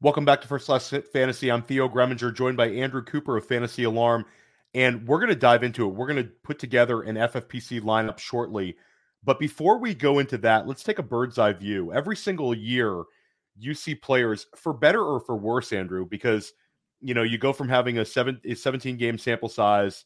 Welcome 0.00 0.24
back 0.24 0.40
to 0.42 0.46
First 0.46 0.66
Class 0.66 0.94
Fantasy. 1.12 1.50
I'm 1.50 1.62
Theo 1.62 1.88
Gremminger, 1.88 2.32
joined 2.32 2.56
by 2.56 2.68
Andrew 2.68 3.02
Cooper 3.02 3.36
of 3.36 3.44
Fantasy 3.44 3.82
Alarm. 3.82 4.26
And 4.72 5.04
we're 5.08 5.18
going 5.18 5.28
to 5.30 5.34
dive 5.34 5.64
into 5.64 5.86
it. 5.86 5.92
We're 5.92 6.06
going 6.06 6.22
to 6.22 6.30
put 6.44 6.60
together 6.60 7.02
an 7.02 7.16
FFPC 7.16 7.80
lineup 7.80 8.20
shortly. 8.20 8.76
But 9.24 9.40
before 9.40 9.80
we 9.80 9.94
go 9.94 10.20
into 10.20 10.38
that, 10.38 10.68
let's 10.68 10.84
take 10.84 11.00
a 11.00 11.02
bird's 11.02 11.36
eye 11.36 11.52
view. 11.52 11.92
Every 11.92 12.14
single 12.14 12.54
year, 12.54 13.02
you 13.58 13.74
see 13.74 13.96
players, 13.96 14.46
for 14.54 14.72
better 14.72 15.02
or 15.02 15.18
for 15.18 15.36
worse, 15.36 15.72
Andrew, 15.72 16.06
because 16.06 16.52
you 17.00 17.12
know 17.12 17.24
you 17.24 17.36
go 17.36 17.52
from 17.52 17.68
having 17.68 17.98
a, 17.98 18.04
seven, 18.04 18.40
a 18.44 18.54
17 18.54 18.98
game 18.98 19.18
sample 19.18 19.48
size, 19.48 20.04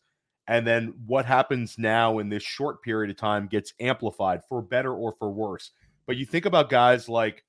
and 0.49 0.67
then 0.67 0.95
what 1.05 1.27
happens 1.27 1.77
now 1.77 2.19
in 2.19 2.31
this 2.31 2.43
short 2.43 2.83
period 2.83 3.11
of 3.11 3.19
time 3.19 3.47
gets 3.47 3.75
amplified 3.79 4.41
for 4.49 4.63
better 4.63 4.95
or 4.95 5.15
for 5.19 5.31
worse. 5.31 5.71
But 6.07 6.17
you 6.17 6.25
think 6.25 6.47
about 6.47 6.71
guys 6.71 7.11
like 7.11 7.45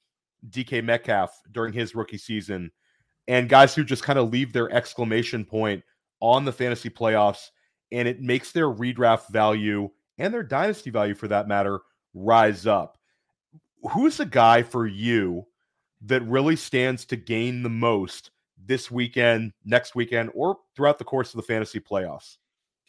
DK 0.49 0.83
Metcalf 0.83 1.41
during 1.51 1.73
his 1.73 1.95
rookie 1.95 2.17
season, 2.17 2.71
and 3.27 3.49
guys 3.49 3.73
who 3.73 3.83
just 3.83 4.03
kind 4.03 4.19
of 4.19 4.31
leave 4.31 4.53
their 4.53 4.71
exclamation 4.71 5.45
point 5.45 5.83
on 6.19 6.45
the 6.45 6.51
fantasy 6.51 6.89
playoffs, 6.89 7.49
and 7.91 8.07
it 8.07 8.21
makes 8.21 8.51
their 8.51 8.69
redraft 8.69 9.29
value 9.29 9.89
and 10.17 10.33
their 10.33 10.43
dynasty 10.43 10.89
value, 10.89 11.15
for 11.15 11.27
that 11.27 11.47
matter, 11.47 11.81
rise 12.13 12.67
up. 12.67 12.97
Who's 13.91 14.17
the 14.17 14.25
guy 14.25 14.63
for 14.63 14.85
you 14.85 15.45
that 16.05 16.21
really 16.23 16.55
stands 16.55 17.05
to 17.05 17.15
gain 17.15 17.63
the 17.63 17.69
most 17.69 18.31
this 18.65 18.91
weekend, 18.91 19.53
next 19.65 19.95
weekend, 19.95 20.29
or 20.33 20.57
throughout 20.75 20.97
the 20.97 21.03
course 21.03 21.33
of 21.33 21.37
the 21.37 21.43
fantasy 21.43 21.79
playoffs? 21.79 22.37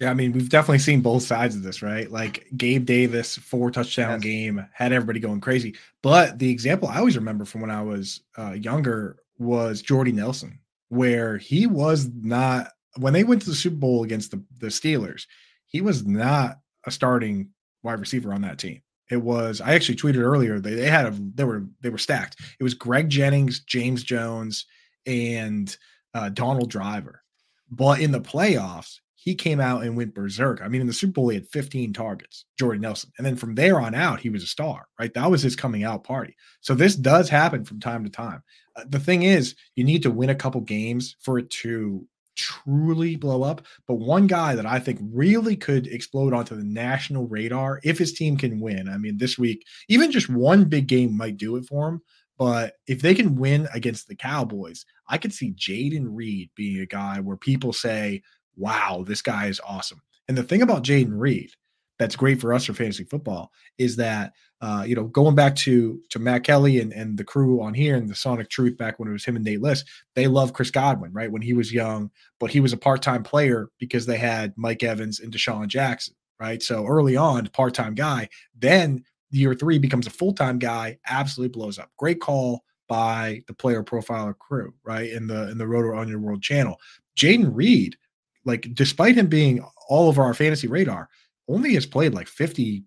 Yeah, 0.01 0.11
I 0.11 0.15
mean, 0.15 0.33
we've 0.33 0.49
definitely 0.49 0.81
seen 0.81 1.03
both 1.03 1.23
sides 1.23 1.55
of 1.55 1.63
this, 1.63 1.81
right? 1.81 2.11
Like 2.11 2.47
Gabe 2.57 2.85
Davis, 2.85 3.37
four 3.39 3.71
touchdown 3.71 4.15
yes. 4.15 4.23
game, 4.23 4.67
had 4.73 4.93
everybody 4.93 5.21
going 5.21 5.41
crazy. 5.41 5.77
But 6.03 6.39
the 6.39 6.51
example 6.51 6.89
I 6.89 6.99
always 6.99 7.17
remember 7.17 7.45
from 7.45 7.61
when 7.61 7.71
I 7.71 7.83
was 7.83 8.21
uh, 8.37 8.53
younger 8.53 9.19
was 9.39 9.83
Jordy 9.83 10.13
Nelson, 10.13 10.59
where 10.89 11.39
he 11.39 11.67
was 11.67 12.09
not 12.09 12.71
when 12.97 13.13
they 13.13 13.25
went 13.25 13.43
to 13.43 13.51
the 13.51 13.57
Super 13.57 13.77
Bowl 13.77 14.05
against 14.05 14.31
the, 14.31 14.43
the 14.59 14.67
Steelers, 14.69 15.27
he 15.67 15.81
was 15.81 16.07
not 16.07 16.59
a 16.87 16.91
starting 16.91 17.51
wide 17.83 18.01
receiver 18.01 18.33
on 18.33 18.43
that 18.43 18.59
team. 18.59 18.83
It 19.11 19.19
was 19.19 19.61
I 19.61 19.75
actually 19.75 19.97
tweeted 19.97 20.23
earlier 20.23 20.59
they, 20.59 20.75
they 20.75 20.89
had 20.89 21.07
a 21.07 21.15
they 21.35 21.45
were 21.45 21.65
they 21.83 21.91
were 21.91 21.99
stacked. 21.99 22.41
It 22.59 22.65
was 22.65 22.75
Greg 22.75 23.09
Jennings, 23.09 23.61
James 23.61 24.03
Jones, 24.03 24.67
and 25.07 25.77
uh, 26.15 26.31
Donald 26.31 26.71
Driver. 26.71 27.23
But 27.71 28.01
in 28.01 28.13
the 28.13 28.21
playoffs, 28.21 29.01
he 29.25 29.35
came 29.35 29.59
out 29.59 29.83
and 29.83 29.97
went 29.97 30.15
berserk. 30.15 30.61
I 30.63 30.69
mean, 30.69 30.83
in 30.83 30.87
the 30.87 30.93
Super 30.93 31.15
Bowl, 31.15 31.31
he 31.31 31.37
had 31.37 31.49
15 31.49 31.95
targets, 31.95 32.45
Jordan 32.59 32.83
Nelson. 32.83 33.11
And 33.17 33.27
then 33.27 33.37
from 33.37 33.55
there 33.55 33.81
on 33.81 33.95
out, 33.95 34.21
he 34.21 34.29
was 34.29 34.43
a 34.43 34.47
star, 34.47 34.87
right? 35.01 35.15
That 35.15 35.31
was 35.31 35.41
his 35.41 35.57
coming 35.57 35.83
out 35.83 36.05
party. 36.05 36.37
So 36.61 36.75
this 36.75 36.95
does 36.95 37.31
happen 37.31 37.65
from 37.65 37.81
time 37.81 38.05
to 38.05 38.11
time. 38.11 38.43
Uh, 38.77 38.85
the 38.87 39.01
thing 39.01 39.23
is, 39.23 39.55
you 39.77 39.85
need 39.85 40.03
to 40.03 40.11
win 40.11 40.29
a 40.29 40.35
couple 40.35 40.61
games 40.61 41.17
for 41.21 41.39
it 41.39 41.49
to 41.49 42.07
truly 42.37 43.17
blow 43.17 43.43
up. 43.43 43.65
But 43.89 43.95
one 43.95 44.27
guy 44.27 44.57
that 44.57 44.67
I 44.67 44.79
think 44.79 45.01
really 45.03 45.57
could 45.57 45.87
explode 45.87 46.35
onto 46.35 46.55
the 46.55 46.63
national 46.63 47.27
radar 47.27 47.81
if 47.83 47.97
his 47.97 48.13
team 48.13 48.37
can 48.37 48.61
win. 48.61 48.91
I 48.91 48.99
mean, 48.99 49.17
this 49.17 49.39
week, 49.39 49.65
even 49.89 50.13
just 50.13 50.29
one 50.29 50.67
big 50.67 50.87
game 50.87 51.17
might 51.17 51.39
do 51.39 51.57
it 51.57 51.65
for 51.65 51.89
him. 51.89 52.03
But 52.37 52.75
if 52.87 53.01
they 53.01 53.15
can 53.15 53.37
win 53.37 53.69
against 53.73 54.07
the 54.07 54.17
Cowboys, 54.17 54.85
I 55.09 55.17
could 55.17 55.33
see 55.33 55.55
Jayden 55.55 56.09
Reed 56.11 56.51
being 56.55 56.81
a 56.81 56.87
guy 56.87 57.21
where 57.21 57.39
people 57.39 57.73
say, 57.73 58.21
wow, 58.57 59.05
this 59.07 59.23
guy 59.23 59.47
is 59.47 59.61
awesome. 59.67 60.01
And 60.29 60.37
the 60.37 60.43
thing 60.43 60.63
about 60.63 60.85
Jayden 60.85 61.19
Reed 61.19 61.51
that's 61.99 62.17
great 62.17 62.41
for 62.41 62.53
us 62.53 62.65
for 62.65 62.75
fantasy 62.75 63.05
football 63.05 63.53
is 63.79 63.97
that 63.97 64.33
uh, 64.65 64.83
you 64.83 64.95
know, 64.95 65.05
going 65.05 65.35
back 65.35 65.55
to 65.55 66.01
to 66.09 66.19
Matt 66.19 66.43
Kelly 66.43 66.81
and, 66.81 66.91
and 66.93 67.19
the 67.19 67.25
crew 67.25 67.61
on 67.61 67.75
here 67.75 67.97
and 67.97 68.09
the 68.09 68.15
Sonic 68.15 68.49
Truth 68.49 68.79
back 68.79 68.99
when 68.99 69.09
it 69.09 69.13
was 69.13 69.25
him 69.25 69.37
and 69.37 69.45
Nate 69.45 69.61
List, 69.61 69.87
they 70.15 70.27
love 70.27 70.55
Chris 70.55 70.71
Godwin, 70.71 71.13
right? 71.13 71.31
When 71.31 71.43
he 71.43 71.53
was 71.53 71.71
young, 71.71 72.11
but 72.41 72.51
he 72.51 72.61
was 72.61 72.73
a 72.73 72.79
part-time 72.79 73.23
player 73.23 73.69
because 73.79 74.07
they 74.07 74.17
had 74.17 74.55
Mike 74.57 74.83
Evans 74.83 75.21
and 75.21 75.31
DeSean 75.31 75.67
Jackson, 75.67 76.15
right? 76.41 76.63
So 76.63 76.87
early 76.87 77.15
on, 77.15 77.47
part-time 77.49 77.95
guy. 77.95 78.31
Then 78.59 79.05
year 79.31 79.55
three 79.55 79.79
becomes 79.79 80.07
a 80.07 80.11
full-time 80.11 80.59
guy, 80.59 80.99
absolutely 81.09 81.53
blows 81.53 81.79
up. 81.79 81.91
Great 81.99 82.23
call 82.23 82.65
by 82.89 83.43
the 83.49 83.55
player 83.55 83.85
profiler 83.85 84.39
crew, 84.39 84.73
right? 84.83 85.11
In 85.11 85.27
the 85.27 85.51
in 85.51 85.59
the 85.59 85.67
Roto 85.67 85.99
Underworld 85.99 86.43
channel. 86.43 86.81
Jayden 87.19 87.51
Reed, 87.53 87.97
like 88.45 88.69
despite 88.75 89.17
him 89.17 89.27
being 89.27 89.65
all 89.89 90.09
over 90.09 90.23
our 90.23 90.35
fantasy 90.35 90.69
radar, 90.69 91.09
only 91.49 91.75
has 91.75 91.87
played 91.87 92.15
like 92.15 92.27
56% 92.27 92.85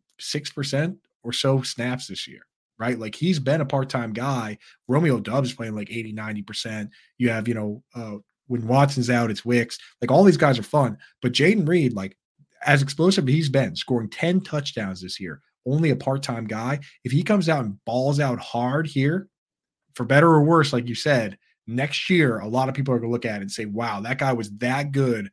or 1.24 1.34
so 1.34 1.62
snaps 1.62 2.08
this 2.08 2.28
year, 2.28 2.41
right? 2.78 2.98
Like 2.98 3.15
he's 3.15 3.39
been 3.39 3.62
a 3.62 3.65
part 3.65 3.89
time 3.89 4.13
guy. 4.13 4.58
Romeo 4.88 5.20
Doubs 5.20 5.54
playing 5.54 5.76
like 5.76 5.91
80, 5.91 6.13
90%. 6.13 6.89
You 7.17 7.30
have, 7.30 7.48
you 7.48 7.54
know, 7.54 7.84
uh, 7.96 8.17
when 8.48 8.67
Watson's 8.67 9.10
out, 9.10 9.32
it's 9.32 9.46
Wicks. 9.46 9.78
Like 10.02 10.12
all 10.12 10.24
these 10.24 10.38
guys 10.38 10.58
are 10.58 10.63
fun. 10.63 10.98
But 11.22 11.34
Jayden 11.34 11.67
Reed, 11.67 11.93
like 11.93 12.17
as 12.65 12.82
explosive 12.82 13.28
as 13.28 13.34
he's 13.34 13.50
been, 13.50 13.76
scoring 13.76 14.10
10 14.10 14.41
touchdowns 14.41 15.02
this 15.02 15.20
year, 15.20 15.41
only 15.65 15.89
a 15.89 15.96
part 15.96 16.24
time 16.24 16.46
guy. 16.46 16.80
If 17.04 17.12
he 17.12 17.24
comes 17.24 17.50
out 17.50 17.65
and 17.65 17.84
balls 17.86 18.20
out 18.20 18.39
hard 18.39 18.88
here, 18.88 19.28
for 19.93 20.06
better 20.06 20.28
or 20.28 20.43
worse, 20.43 20.74
like 20.74 20.88
you 20.88 20.96
said, 20.96 21.38
next 21.65 22.10
year, 22.10 22.39
a 22.39 22.48
lot 22.48 22.70
of 22.70 22.76
people 22.76 22.93
are 22.93 23.00
going 23.00 23.10
to 23.10 23.13
look 23.13 23.26
at 23.26 23.38
it 23.38 23.41
and 23.41 23.52
say, 23.52 23.65
wow, 23.65 24.00
that 24.02 24.20
guy 24.20 24.32
was 24.32 24.52
that 24.58 24.91
good 24.91 25.30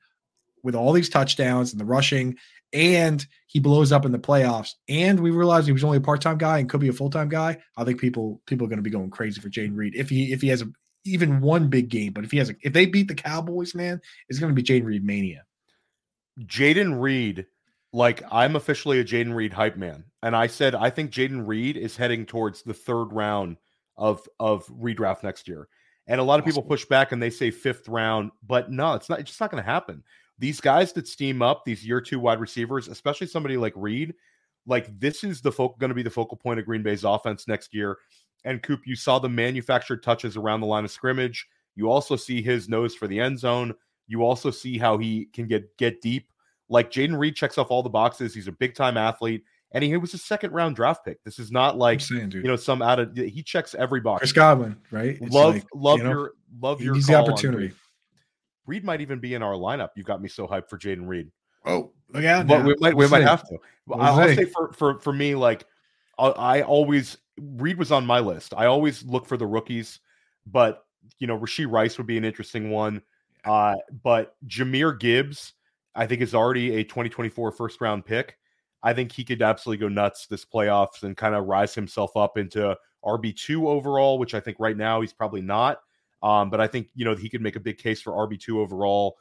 with 0.64 0.74
all 0.74 0.92
these 0.92 1.09
touchdowns 1.09 1.70
and 1.70 1.81
the 1.81 1.85
rushing 1.85 2.37
and 2.74 3.24
he 3.46 3.61
blows 3.61 3.92
up 3.92 4.05
in 4.05 4.11
the 4.11 4.18
playoffs, 4.18 4.74
and 4.88 5.20
we 5.20 5.31
realize 5.31 5.64
he 5.64 5.72
was 5.72 5.85
only 5.85 5.98
a 5.98 6.03
part-time 6.03 6.37
guy 6.37 6.59
and 6.59 6.68
could 6.68 6.81
be 6.81 6.88
a 6.88 6.92
full-time 6.92 7.29
guy, 7.29 7.57
I 7.77 7.85
think 7.85 8.00
people 8.00 8.42
people 8.46 8.66
are 8.66 8.68
going 8.68 8.79
to 8.79 8.83
be 8.83 8.90
going 8.90 9.11
crazy 9.11 9.40
for 9.40 9.48
Jayden 9.48 9.77
Reed 9.77 9.94
if 9.94 10.11
he 10.11 10.33
if 10.33 10.42
he 10.42 10.48
has 10.48 10.61
a, 10.61 10.66
even 11.05 11.40
one 11.40 11.68
big 11.68 11.88
game. 11.88 12.12
But 12.12 12.24
if 12.24 12.33
he 12.33 12.38
has 12.38 12.50
a, 12.50 12.57
if 12.62 12.72
they 12.72 12.87
beat 12.87 13.07
the 13.07 13.14
Cowboys, 13.14 13.74
man, 13.74 14.00
it's 14.29 14.40
going 14.40 14.55
to 14.55 14.61
be 14.61 14.66
Jayden 14.66 14.87
Reed 14.87 15.05
mania. 15.05 15.44
Jayden 16.40 17.00
Reed, 17.00 17.46
like 17.92 18.24
I'm 18.31 18.57
officially 18.57 18.98
a 18.98 19.05
Jayden 19.05 19.35
Reed 19.35 19.53
hype 19.53 19.77
man, 19.77 20.05
and 20.22 20.35
I 20.35 20.48
said 20.48 20.74
I 20.74 20.90
think 20.90 21.12
Jayden 21.12 21.46
Reed 21.46 21.77
is 21.77 21.96
heading 21.96 22.27
towards 22.27 22.62
the 22.62 22.74
third 22.74 23.12
round 23.12 23.57
of 23.96 24.29
of 24.40 24.66
redraft 24.66 25.22
next 25.22 25.46
year. 25.46 25.68
And 26.09 26.20
a 26.20 26.24
lot 26.24 26.38
of 26.38 26.44
people 26.44 26.62
push 26.62 26.85
back 26.85 27.12
and 27.12 27.22
they 27.22 27.31
say 27.31 27.50
fifth 27.50 27.88
round, 27.88 28.31
but 28.46 28.70
no, 28.70 28.94
it's 28.94 29.09
not. 29.09 29.20
It's 29.20 29.31
just 29.31 29.40
not 29.40 29.50
going 29.50 29.62
to 29.62 29.70
happen 29.70 30.03
these 30.38 30.61
guys 30.61 30.92
that 30.92 31.09
steam 31.09 31.42
up 31.42 31.64
these 31.64 31.87
year 31.87 32.01
two 32.01 32.18
wide 32.18 32.40
receivers, 32.40 32.88
especially 32.88 33.27
somebody 33.27 33.57
like 33.57 33.73
Reed, 33.77 34.14
like 34.66 34.99
this 34.99 35.25
is 35.25 35.40
the 35.40 35.53
focal 35.53 35.77
going 35.79 35.90
to 35.90 35.94
be 35.94 36.03
the 36.03 36.11
focal 36.11 36.37
point 36.37 36.59
of 36.59 36.66
Green 36.66 36.83
Bay's 36.83 37.05
offense 37.05 37.47
next 37.47 37.75
year. 37.75 37.99
And 38.44 38.62
Coop, 38.62 38.81
you 38.87 38.97
saw 38.97 39.18
the 39.18 39.29
manufactured 39.29 40.03
touches 40.03 40.37
around 40.37 40.61
the 40.61 40.66
line 40.66 40.85
of 40.85 40.90
scrimmage. 40.90 41.47
You 41.77 41.90
also 41.90 42.16
see 42.16 42.42
his 42.42 42.68
nose 42.68 42.94
for 42.94 43.07
the 43.07 43.18
end 43.18 43.38
zone. 43.38 43.75
You 44.07 44.23
also 44.23 44.51
see 44.51 44.79
how 44.79 44.99
he 44.99 45.27
can 45.33 45.47
get 45.47 45.77
get 45.77 46.01
deep. 46.01 46.29
Like 46.68 46.90
Jayden 46.90 47.18
Reed 47.18 47.37
checks 47.37 47.59
off 47.59 47.70
all 47.70 47.83
the 47.83 47.90
boxes. 47.90 48.35
He's 48.35 48.49
a 48.49 48.53
big 48.53 48.75
time 48.75 48.97
athlete, 48.97 49.44
and 49.73 49.83
he 49.83 49.97
was 49.97 50.14
a 50.14 50.18
second 50.18 50.53
round 50.53 50.77
draft 50.77 51.05
pick. 51.05 51.23
This 51.25 51.38
is 51.38 51.51
not 51.51 51.79
like 51.79 52.01
saying, 52.01 52.33
you 52.33 52.42
know 52.42 52.57
some 52.57 52.83
out 52.83 52.99
of 52.99 53.16
he 53.16 53.42
checks 53.42 53.75
every 53.75 54.01
box. 54.01 54.20
Chris 54.20 54.33
Godwin, 54.33 54.77
right? 54.90 55.18
It's 55.20 55.33
love 55.33 55.55
like, 55.55 55.66
love 55.75 55.99
you 55.99 56.05
know, 56.05 56.11
your 56.11 56.33
love 56.61 56.81
your 56.81 56.94
He's 56.94 57.07
the 57.07 57.14
opportunity. 57.14 57.73
Reed 58.66 58.85
might 58.85 59.00
even 59.00 59.18
be 59.18 59.35
in 59.35 59.42
our 59.42 59.55
lineup. 59.55 59.90
You've 59.96 60.07
got 60.07 60.22
me 60.22 60.29
so 60.29 60.46
hyped 60.46 60.68
for 60.68 60.79
Jayden 60.79 61.07
Reed. 61.07 61.31
Oh, 61.66 61.92
look 62.12 62.24
out! 62.24 62.46
But 62.46 62.64
we 62.64 62.74
might 62.79 62.94
we 62.94 63.07
might 63.09 63.22
have 63.22 63.46
to. 63.48 63.59
We'll 63.87 64.00
I'll 64.00 64.16
say 64.35 64.44
for 64.44 64.72
for 64.72 65.00
for 65.00 65.12
me, 65.12 65.35
like 65.35 65.66
I 66.18 66.62
always 66.62 67.16
Reed 67.38 67.79
was 67.79 67.92
on 67.92 68.07
my 68.07 68.20
list. 68.20 68.55
I 68.57 68.66
always 68.66 69.03
look 69.05 69.27
for 69.27 69.37
the 69.37 69.46
rookies, 69.46 70.00
but 70.46 70.85
you 71.18 71.27
know 71.27 71.38
Rashee 71.38 71.70
Rice 71.70 71.98
would 71.98 72.07
be 72.07 72.18
an 72.18 72.24
interesting 72.24 72.70
one. 72.70 73.03
Uh, 73.44 73.74
but 74.03 74.37
Jahmyr 74.46 74.98
Gibbs, 74.98 75.53
I 75.94 76.07
think, 76.07 76.22
is 76.22 76.35
already 76.35 76.77
a 76.77 76.85
2024 76.85 77.53
first 77.53 77.81
round 77.81 78.05
pick. 78.05 78.38
I 78.83 78.92
think 78.92 79.12
he 79.12 79.24
could 79.24 79.42
absolutely 79.42 79.81
go 79.81 79.88
nuts 79.88 80.27
this 80.27 80.44
playoffs 80.44 81.03
and 81.03 81.16
kind 81.16 81.35
of 81.35 81.46
rise 81.46 81.74
himself 81.74 82.16
up 82.16 82.37
into 82.37 82.77
RB2 83.05 83.66
overall, 83.66 84.18
which 84.18 84.35
I 84.35 84.40
think 84.40 84.59
right 84.61 84.77
now 84.77 85.00
he's 85.00 85.12
probably 85.12 85.40
not. 85.40 85.81
Um, 86.24 86.48
but 86.48 86.58
I 86.58 86.66
think 86.66 86.88
you 86.94 87.04
know 87.04 87.14
he 87.14 87.28
could 87.28 87.42
make 87.42 87.54
a 87.54 87.60
big 87.60 87.76
case 87.76 88.00
for 88.00 88.12
RB 88.12 88.40
two 88.40 88.60
overall. 88.60 89.18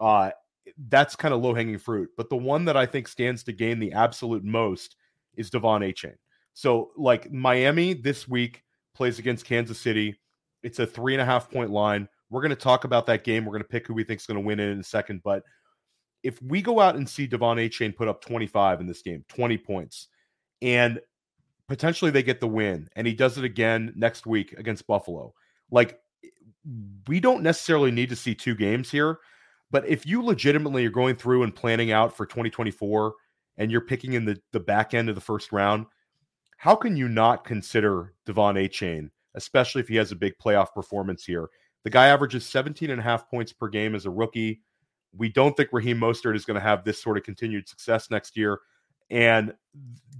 Uh, 0.00 0.30
that's 0.88 1.14
kind 1.14 1.34
of 1.34 1.42
low 1.42 1.54
hanging 1.54 1.78
fruit. 1.78 2.08
But 2.16 2.30
the 2.30 2.36
one 2.36 2.64
that 2.64 2.76
I 2.76 2.86
think 2.86 3.08
stands 3.08 3.42
to 3.44 3.52
gain 3.52 3.78
the 3.78 3.92
absolute 3.92 4.42
most 4.42 4.96
is 5.36 5.50
De'Von 5.50 5.86
Achane. 5.86 6.16
So 6.54 6.92
like 6.96 7.30
Miami 7.30 7.92
this 7.92 8.26
week 8.26 8.64
plays 8.94 9.18
against 9.18 9.44
Kansas 9.44 9.78
City. 9.78 10.18
It's 10.62 10.78
a 10.78 10.86
three 10.86 11.12
and 11.14 11.20
a 11.20 11.24
half 11.26 11.50
point 11.50 11.70
line. 11.70 12.08
We're 12.30 12.40
going 12.40 12.50
to 12.50 12.56
talk 12.56 12.84
about 12.84 13.06
that 13.06 13.22
game. 13.22 13.44
We're 13.44 13.52
going 13.52 13.62
to 13.62 13.68
pick 13.68 13.86
who 13.86 13.94
we 13.94 14.02
think 14.02 14.20
is 14.20 14.26
going 14.26 14.40
to 14.40 14.46
win 14.46 14.58
it 14.58 14.70
in 14.70 14.80
a 14.80 14.84
second. 14.84 15.20
But 15.22 15.42
if 16.22 16.42
we 16.42 16.62
go 16.62 16.80
out 16.80 16.96
and 16.96 17.08
see 17.08 17.28
De'Von 17.28 17.64
Achane 17.64 17.94
put 17.94 18.08
up 18.08 18.24
25 18.24 18.80
in 18.80 18.86
this 18.86 19.02
game, 19.02 19.24
20 19.28 19.58
points, 19.58 20.08
and 20.62 20.98
potentially 21.68 22.10
they 22.10 22.22
get 22.22 22.40
the 22.40 22.48
win, 22.48 22.88
and 22.96 23.06
he 23.06 23.12
does 23.12 23.36
it 23.36 23.44
again 23.44 23.92
next 23.94 24.26
week 24.26 24.54
against 24.54 24.86
Buffalo, 24.86 25.34
like 25.70 26.00
we 27.06 27.20
don't 27.20 27.42
necessarily 27.42 27.90
need 27.90 28.08
to 28.08 28.16
see 28.16 28.34
two 28.34 28.54
games 28.54 28.90
here, 28.90 29.18
but 29.70 29.86
if 29.86 30.06
you 30.06 30.22
legitimately 30.22 30.86
are 30.86 30.90
going 30.90 31.16
through 31.16 31.42
and 31.42 31.54
planning 31.54 31.92
out 31.92 32.16
for 32.16 32.26
2024 32.26 33.14
and 33.58 33.70
you're 33.70 33.80
picking 33.80 34.14
in 34.14 34.24
the, 34.24 34.40
the 34.52 34.60
back 34.60 34.94
end 34.94 35.08
of 35.08 35.14
the 35.14 35.20
first 35.20 35.52
round, 35.52 35.86
how 36.56 36.74
can 36.74 36.96
you 36.96 37.08
not 37.08 37.44
consider 37.44 38.14
De'Von 38.26 38.54
Achane, 38.54 39.10
especially 39.34 39.80
if 39.80 39.88
he 39.88 39.96
has 39.96 40.12
a 40.12 40.16
big 40.16 40.34
playoff 40.42 40.72
performance 40.72 41.24
here? 41.24 41.48
The 41.84 41.90
guy 41.90 42.08
averages 42.08 42.44
17 42.46 42.90
and 42.90 43.00
a 43.00 43.04
half 43.04 43.28
points 43.30 43.52
per 43.52 43.68
game 43.68 43.94
as 43.94 44.06
a 44.06 44.10
rookie. 44.10 44.62
We 45.16 45.28
don't 45.28 45.56
think 45.56 45.70
Raheem 45.72 45.98
Mostert 45.98 46.34
is 46.34 46.44
going 46.44 46.56
to 46.56 46.60
have 46.60 46.84
this 46.84 47.02
sort 47.02 47.16
of 47.16 47.24
continued 47.24 47.68
success 47.68 48.10
next 48.10 48.36
year. 48.36 48.60
And 49.10 49.54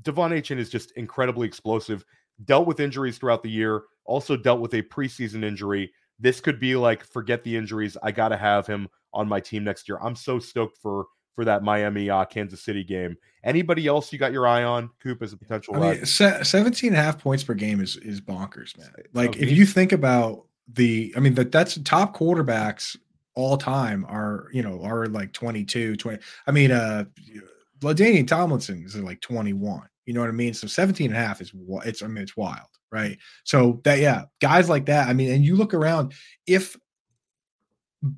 De'Von 0.03 0.31
Achane 0.31 0.59
is 0.59 0.71
just 0.71 0.93
incredibly 0.93 1.47
explosive. 1.47 2.05
Dealt 2.45 2.67
with 2.67 2.81
injuries 2.81 3.19
throughout 3.19 3.43
the 3.43 3.51
year, 3.51 3.85
also 4.05 4.37
dealt 4.37 4.61
with 4.61 4.75
a 4.75 4.83
preseason 4.83 5.45
injury 5.45 5.91
this 6.19 6.41
could 6.41 6.59
be 6.59 6.77
like 6.77 7.05
forget 7.05 7.45
the 7.45 7.57
injuries. 7.57 7.97
I 8.03 8.13
got 8.13 8.29
to 8.29 8.37
have 8.37 8.67
him 8.67 8.89
on 9.13 9.29
my 9.29 9.41
team 9.41 9.65
next 9.65 9.89
year. 9.89 9.99
I'm 10.03 10.17
so 10.17 10.39
stoked 10.39 10.79
for 10.79 11.07
for 11.35 11.45
that 11.45 11.63
Miami 11.63 12.09
uh, 12.09 12.25
Kansas 12.25 12.63
City 12.63 12.83
game. 12.83 13.17
Anybody 13.45 13.87
else 13.87 14.13
you 14.13 14.19
got 14.19 14.33
your 14.33 14.47
eye 14.47 14.65
on, 14.65 14.91
Coop, 15.03 15.23
as 15.23 15.33
a 15.33 15.37
potential? 15.37 15.77
I 15.77 15.95
mean, 15.95 16.07
se- 16.07 16.43
17 16.43 16.89
and 16.89 16.97
a 16.97 17.03
half 17.03 17.19
points 17.19 17.45
per 17.45 17.55
game 17.55 17.81
is 17.81 17.97
is 17.99 18.21
bonkers, 18.21 18.77
man. 18.79 18.91
Like 19.13 19.37
if 19.37 19.51
you 19.51 19.67
think 19.67 19.93
about 19.93 20.45
the, 20.73 21.13
I 21.17 21.21
mean, 21.21 21.35
that 21.35 21.53
that's 21.53 21.79
top 21.85 22.17
quarterbacks 22.17 22.97
all 23.35 23.57
time 23.57 24.05
are, 24.09 24.49
you 24.53 24.63
know, 24.63 24.83
are 24.83 25.07
like 25.07 25.33
22, 25.33 25.97
20. 25.97 26.19
I 26.47 26.51
mean, 26.51 26.73
uh, 26.73 27.05
LaDainian 27.81 28.27
Tomlinson 28.27 28.83
is 28.85 28.97
like 28.97 29.21
21. 29.21 29.83
You 30.07 30.15
know 30.15 30.21
what 30.21 30.31
I 30.31 30.33
mean? 30.33 30.55
So 30.55 30.67
17 30.67 31.09
and 31.09 31.17
a 31.17 31.21
half 31.21 31.41
is 31.41 31.53
it's, 31.85 32.03
I 32.03 32.07
mean, 32.07 32.23
it's 32.23 32.37
wild 32.37 32.67
right? 32.91 33.19
So 33.45 33.81
that 33.85 33.99
yeah, 33.99 34.25
guys 34.41 34.69
like 34.69 34.87
that. 34.87 35.09
I 35.09 35.13
mean, 35.13 35.31
and 35.33 35.45
you 35.45 35.57
look 35.57 35.75
around, 35.75 36.15
if 36.47 36.77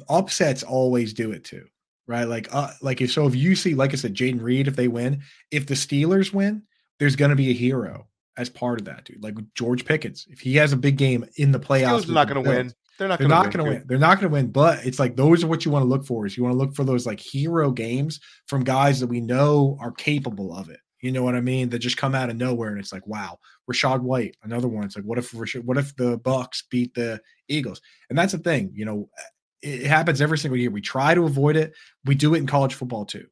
upsets 0.09 0.62
always 0.62 1.12
do 1.12 1.33
it 1.33 1.44
too, 1.44 1.66
right? 2.07 2.24
Like 2.24 2.48
uh, 2.52 2.72
like 2.83 3.00
if 3.00 3.12
so, 3.12 3.26
if 3.26 3.35
you 3.35 3.57
see, 3.57 3.74
like 3.74 3.92
I 3.92 3.96
said, 3.96 4.14
Jayden 4.14 4.42
Reed, 4.42 4.68
if 4.68 4.76
they 4.76 4.88
win, 4.88 5.22
if 5.50 5.66
the 5.66 5.74
Steelers 5.74 6.33
win, 6.33 6.62
there's 6.98 7.16
going 7.16 7.31
to 7.31 7.37
be 7.37 7.50
a 7.50 7.54
hero 7.54 8.07
as 8.37 8.48
part 8.48 8.81
of 8.81 8.87
that, 8.87 9.04
dude. 9.04 9.22
Like 9.22 9.35
George 9.54 9.85
Pickens, 9.85 10.26
if 10.31 10.40
he 10.40 10.57
has 10.57 10.72
a 10.72 10.76
big 10.76 10.96
game 10.96 11.24
in 11.37 11.52
the 11.52 11.61
playoffs, 11.61 12.04
Steelers 12.04 12.14
not 12.14 12.28
going 12.28 12.44
to 12.44 12.50
win. 12.50 12.72
They're 12.98 13.07
not 13.07 13.20
They're 13.20 13.28
going 13.28 13.42
not 13.42 13.52
going 13.52 13.64
to 13.64 13.70
win. 13.70 13.85
They're 13.87 13.98
not 13.98 14.20
going 14.20 14.31
to 14.31 14.35
win, 14.35 14.50
but 14.50 14.85
it's 14.85 14.98
like 14.98 15.14
those 15.14 15.44
are 15.44 15.46
what 15.46 15.64
you 15.64 15.70
want 15.70 15.85
to 15.85 15.88
look 15.88 16.04
for. 16.04 16.26
Is 16.26 16.37
you 16.37 16.42
want 16.42 16.54
to 16.54 16.59
look 16.59 16.74
for 16.74 16.83
those 16.83 17.07
like 17.07 17.20
hero 17.20 17.70
games 17.70 18.20
from 18.46 18.64
guys 18.64 18.98
that 19.00 19.07
we 19.07 19.20
know 19.20 19.78
are 19.81 19.92
capable 19.92 20.52
of 20.52 20.68
it. 20.68 20.81
You 21.00 21.12
know 21.12 21.22
what 21.22 21.37
I 21.37 21.40
mean? 21.40 21.68
That 21.68 21.78
just 21.78 21.96
come 21.96 22.14
out 22.14 22.30
of 22.30 22.37
nowhere, 22.37 22.70
and 22.70 22.78
it's 22.78 22.92
like, 22.92 23.06
wow, 23.06 23.38
Rachaad 23.70 24.00
White, 24.00 24.37
another 24.42 24.68
one. 24.68 24.84
It's 24.84 24.96
like, 24.96 25.04
what 25.04 25.18
if 25.18 25.32
what 25.32 25.78
if 25.78 25.94
the 25.96 26.18
Bucs 26.18 26.62
beat 26.70 26.94
the 26.94 27.20
Eagles? 27.48 27.80
And 28.11 28.18
that's 28.18 28.32
the 28.32 28.38
thing, 28.38 28.72
you 28.74 28.84
know, 28.84 29.08
it 29.62 29.87
happens 29.87 30.20
every 30.20 30.38
single 30.38 30.58
year. 30.58 30.70
We 30.70 30.80
try 30.80 31.14
to 31.14 31.24
avoid 31.24 31.56
it. 31.56 31.74
We 32.04 32.14
do 32.14 32.34
it 32.34 32.38
in 32.38 32.46
college 32.46 32.74
football 32.74 33.04
too. 33.04 33.26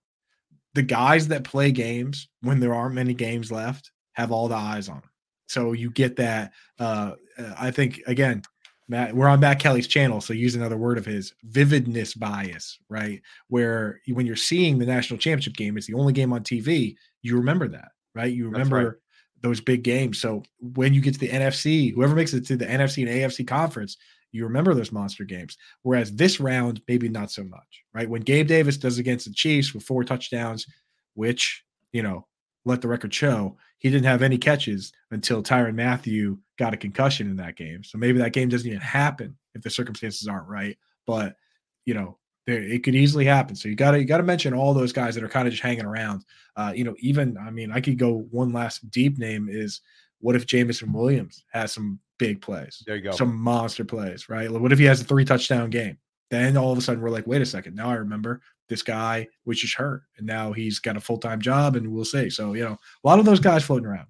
The 0.74 0.82
guys 0.82 1.28
that 1.28 1.44
play 1.44 1.72
games 1.72 2.28
when 2.42 2.60
there 2.60 2.74
aren't 2.74 2.94
many 2.94 3.14
games 3.14 3.50
left 3.50 3.90
have 4.12 4.32
all 4.32 4.48
the 4.48 4.56
eyes 4.56 4.88
on 4.88 4.96
them. 4.96 5.10
So 5.48 5.72
you 5.72 5.90
get 5.90 6.16
that. 6.16 6.52
Uh, 6.78 7.12
uh 7.38 7.54
I 7.58 7.70
think 7.70 8.02
again, 8.06 8.42
Matt, 8.88 9.14
we're 9.14 9.26
on 9.26 9.40
Matt 9.40 9.58
Kelly's 9.58 9.88
channel, 9.88 10.20
so 10.20 10.32
use 10.32 10.54
another 10.54 10.76
word 10.76 10.96
of 10.96 11.04
his 11.04 11.34
vividness 11.44 12.14
bias, 12.14 12.78
right? 12.88 13.20
Where 13.48 14.00
when 14.08 14.26
you're 14.26 14.36
seeing 14.36 14.78
the 14.78 14.86
national 14.86 15.18
championship 15.18 15.54
game, 15.54 15.76
it's 15.76 15.88
the 15.88 15.94
only 15.94 16.12
game 16.12 16.32
on 16.32 16.44
TV, 16.44 16.94
you 17.22 17.36
remember 17.36 17.66
that, 17.68 17.88
right? 18.14 18.32
You 18.32 18.48
remember 18.48 18.84
right. 18.84 18.96
those 19.42 19.60
big 19.60 19.82
games. 19.82 20.20
So 20.20 20.44
when 20.60 20.94
you 20.94 21.00
get 21.00 21.14
to 21.14 21.20
the 21.20 21.28
NFC, 21.28 21.92
whoever 21.92 22.14
makes 22.14 22.32
it 22.32 22.46
to 22.46 22.56
the 22.56 22.66
NFC 22.66 23.02
and 23.02 23.08
AFC 23.08 23.46
conference, 23.46 23.96
you 24.30 24.44
remember 24.44 24.74
those 24.74 24.92
monster 24.92 25.24
games. 25.24 25.56
Whereas 25.82 26.14
this 26.14 26.38
round, 26.38 26.80
maybe 26.86 27.08
not 27.08 27.30
so 27.30 27.42
much, 27.42 27.82
right? 27.92 28.08
When 28.08 28.22
Gabe 28.22 28.46
Davis 28.46 28.76
does 28.76 28.98
against 28.98 29.26
the 29.26 29.32
Chiefs 29.32 29.74
with 29.74 29.82
four 29.82 30.04
touchdowns, 30.04 30.66
which, 31.14 31.64
you 31.92 32.02
know, 32.02 32.26
let 32.66 32.82
the 32.82 32.88
record 32.88 33.14
show 33.14 33.56
he 33.78 33.90
didn't 33.90 34.06
have 34.06 34.22
any 34.22 34.38
catches 34.38 34.92
until 35.10 35.42
Tyrann 35.42 35.74
Mathieu 35.74 36.38
got 36.58 36.74
a 36.74 36.76
concussion 36.76 37.28
in 37.28 37.36
that 37.36 37.56
game. 37.56 37.84
So 37.84 37.98
maybe 37.98 38.18
that 38.18 38.32
game 38.32 38.48
doesn't 38.48 38.66
even 38.66 38.80
happen 38.80 39.36
if 39.54 39.62
the 39.62 39.70
circumstances 39.70 40.26
aren't 40.26 40.48
right. 40.48 40.76
But 41.06 41.36
you 41.84 41.94
know, 41.94 42.18
there, 42.46 42.62
it 42.62 42.82
could 42.82 42.94
easily 42.94 43.24
happen. 43.24 43.54
So 43.54 43.68
you 43.68 43.76
got 43.76 43.92
to 43.92 44.00
you 44.00 44.04
got 44.04 44.18
to 44.18 44.22
mention 44.22 44.54
all 44.54 44.74
those 44.74 44.92
guys 44.92 45.14
that 45.14 45.24
are 45.24 45.28
kind 45.28 45.46
of 45.46 45.52
just 45.52 45.62
hanging 45.62 45.84
around. 45.84 46.24
Uh, 46.56 46.72
you 46.74 46.84
know, 46.84 46.96
even 46.98 47.36
I 47.38 47.50
mean, 47.50 47.70
I 47.70 47.80
could 47.80 47.98
go 47.98 48.26
one 48.30 48.52
last 48.52 48.90
deep 48.90 49.18
name 49.18 49.48
is 49.50 49.80
what 50.20 50.36
if 50.36 50.46
Jameson 50.46 50.92
Williams 50.92 51.44
has 51.52 51.72
some 51.72 52.00
big 52.18 52.40
plays? 52.40 52.82
There 52.86 52.96
you 52.96 53.02
go, 53.02 53.12
some 53.12 53.36
monster 53.36 53.84
plays, 53.84 54.28
right? 54.28 54.50
What 54.50 54.72
if 54.72 54.78
he 54.78 54.86
has 54.86 55.00
a 55.00 55.04
three 55.04 55.24
touchdown 55.24 55.70
game? 55.70 55.98
Then 56.30 56.56
all 56.56 56.72
of 56.72 56.78
a 56.78 56.80
sudden 56.80 57.02
we're 57.02 57.10
like, 57.10 57.26
wait 57.26 57.42
a 57.42 57.46
second, 57.46 57.76
now 57.76 57.88
I 57.88 57.94
remember 57.94 58.40
this 58.68 58.82
guy 58.82 59.28
which 59.44 59.64
is 59.64 59.74
hurt, 59.74 60.02
and 60.18 60.26
now 60.26 60.52
he's 60.52 60.78
got 60.78 60.96
a 60.96 61.00
full 61.00 61.18
time 61.18 61.40
job, 61.40 61.76
and 61.76 61.92
we'll 61.92 62.04
see. 62.04 62.30
So 62.30 62.54
you 62.54 62.64
know, 62.64 62.78
a 63.04 63.08
lot 63.08 63.18
of 63.18 63.24
those 63.24 63.40
guys 63.40 63.64
floating 63.64 63.86
around. 63.86 64.06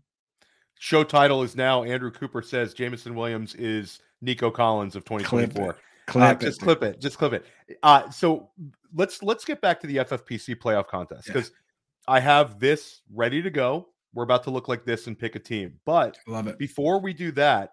Show 0.79 1.05
title 1.05 1.43
is 1.43 1.57
now 1.57 1.85
Andrew 1.85 2.11
Cooper 2.11 2.43
says 2.43 2.75
Jameson 2.75 3.15
Williams 3.15 3.55
is 3.55 3.99
Nico 4.21 4.51
Collins 4.51 4.95
of 4.95 5.05
2024. 5.05 5.65
Clip 5.73 5.77
clip 6.07 6.23
uh, 6.23 6.35
just 6.35 6.61
clip 6.61 6.83
it. 6.83 7.01
Just 7.01 7.19
clip 7.19 7.33
it. 7.33 7.45
Uh, 7.83 8.09
so 8.11 8.51
let's 8.95 9.23
let's 9.23 9.45
get 9.45 9.61
back 9.61 9.81
to 9.81 9.87
the 9.87 9.97
FFPC 9.97 10.57
playoff 10.57 10.87
contest 10.87 11.27
because 11.27 11.51
yeah. 11.51 12.15
I 12.15 12.21
have 12.21 12.59
this 12.59 13.03
ready 13.13 13.43
to 13.43 13.51
go. 13.51 13.89
We're 14.15 14.25
about 14.25 14.45
to 14.45 14.51
look 14.51 14.69
like 14.69 14.85
this 14.85 15.09
and 15.09 15.19
pick 15.19 15.35
a 15.35 15.39
team. 15.39 15.79
But 15.85 16.17
love 16.27 16.47
it. 16.47 16.59
Before 16.59 17.01
we 17.01 17.13
do 17.13 17.33
that, 17.33 17.73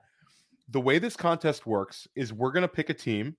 the 0.69 0.81
way 0.81 0.99
this 0.99 1.15
contest 1.15 1.65
works 1.65 2.07
is 2.15 2.33
we're 2.33 2.51
going 2.51 2.63
to 2.63 2.67
pick 2.67 2.89
a 2.89 2.93
team 2.93 3.37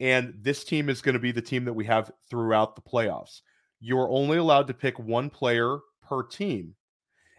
and 0.00 0.34
this 0.40 0.64
team 0.64 0.88
is 0.88 1.00
going 1.00 1.14
to 1.14 1.18
be 1.18 1.32
the 1.32 1.42
team 1.42 1.64
that 1.64 1.72
we 1.72 1.84
have 1.86 2.10
throughout 2.30 2.76
the 2.76 2.82
playoffs. 2.82 3.40
You're 3.80 4.08
only 4.10 4.38
allowed 4.38 4.66
to 4.68 4.74
pick 4.74 4.98
one 4.98 5.30
player 5.30 5.78
per 6.02 6.22
team. 6.22 6.74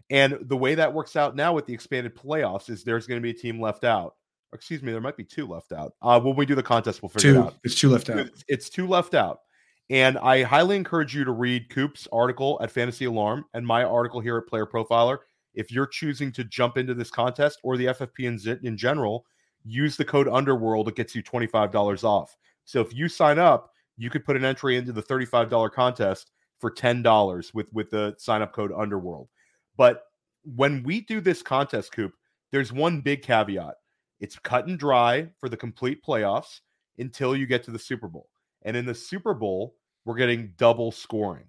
And 0.09 0.39
the 0.41 0.57
way 0.57 0.75
that 0.75 0.93
works 0.93 1.15
out 1.15 1.35
now 1.35 1.53
with 1.53 1.65
the 1.65 1.73
expanded 1.73 2.15
playoffs 2.15 2.69
is 2.69 2.83
there's 2.83 3.05
going 3.05 3.19
to 3.19 3.23
be 3.23 3.29
a 3.29 3.39
team 3.39 3.61
left 3.61 3.83
out. 3.83 4.15
excuse 4.53 4.81
me, 4.81 4.91
there 4.91 5.01
might 5.01 5.17
be 5.17 5.23
two 5.23 5.47
left 5.47 5.71
out. 5.71 5.93
Uh, 6.01 6.19
when 6.19 6.35
we 6.35 6.45
do 6.45 6.55
the 6.55 6.63
contest, 6.63 7.01
we'll 7.01 7.09
figure 7.09 7.33
two. 7.33 7.39
it 7.39 7.43
out. 7.43 7.55
It's 7.63 7.75
two 7.75 7.89
left 7.89 8.09
out. 8.09 8.19
It's, 8.19 8.43
it's 8.47 8.69
two 8.69 8.87
left 8.87 9.13
out. 9.13 9.41
And 9.91 10.17
I 10.17 10.43
highly 10.43 10.75
encourage 10.75 11.15
you 11.15 11.23
to 11.23 11.31
read 11.31 11.69
Coop's 11.69 12.07
article 12.11 12.59
at 12.61 12.71
Fantasy 12.71 13.05
Alarm 13.05 13.45
and 13.53 13.65
my 13.65 13.83
article 13.83 14.19
here 14.19 14.37
at 14.37 14.47
Player 14.47 14.65
Profiler. 14.65 15.19
If 15.55 15.71
you're 15.71 15.87
choosing 15.87 16.31
to 16.33 16.43
jump 16.43 16.77
into 16.77 16.93
this 16.93 17.09
contest 17.09 17.59
or 17.63 17.75
the 17.75 17.87
FFP 17.87 18.25
in, 18.25 18.65
in 18.65 18.77
general, 18.77 19.25
use 19.63 19.97
the 19.97 20.05
code 20.05 20.27
Underworld. 20.27 20.87
It 20.87 20.95
gets 20.95 21.15
you 21.15 21.23
$25 21.23 22.03
off. 22.03 22.35
So 22.69 22.81
if 22.81 22.93
you 22.93 23.09
sign 23.09 23.39
up, 23.39 23.71
you 23.97 24.11
could 24.11 24.23
put 24.23 24.35
an 24.35 24.45
entry 24.45 24.77
into 24.77 24.91
the 24.91 25.01
$35 25.01 25.71
contest 25.71 26.29
for 26.59 26.69
$10 26.69 27.53
with 27.55 27.73
with 27.73 27.89
the 27.89 28.13
sign 28.19 28.43
up 28.43 28.53
code 28.53 28.71
Underworld. 28.77 29.27
But 29.75 30.03
when 30.43 30.83
we 30.83 31.01
do 31.01 31.19
this 31.19 31.41
contest, 31.41 31.91
Coop, 31.91 32.13
there's 32.51 32.71
one 32.71 33.01
big 33.01 33.23
caveat. 33.23 33.73
It's 34.19 34.37
cut 34.37 34.67
and 34.67 34.77
dry 34.77 35.29
for 35.39 35.49
the 35.49 35.57
complete 35.57 36.05
playoffs 36.05 36.59
until 36.99 37.35
you 37.35 37.47
get 37.47 37.63
to 37.63 37.71
the 37.71 37.79
Super 37.79 38.07
Bowl. 38.07 38.29
And 38.61 38.77
in 38.77 38.85
the 38.85 38.93
Super 38.93 39.33
Bowl, 39.33 39.73
we're 40.05 40.13
getting 40.13 40.53
double 40.55 40.91
scoring. 40.91 41.45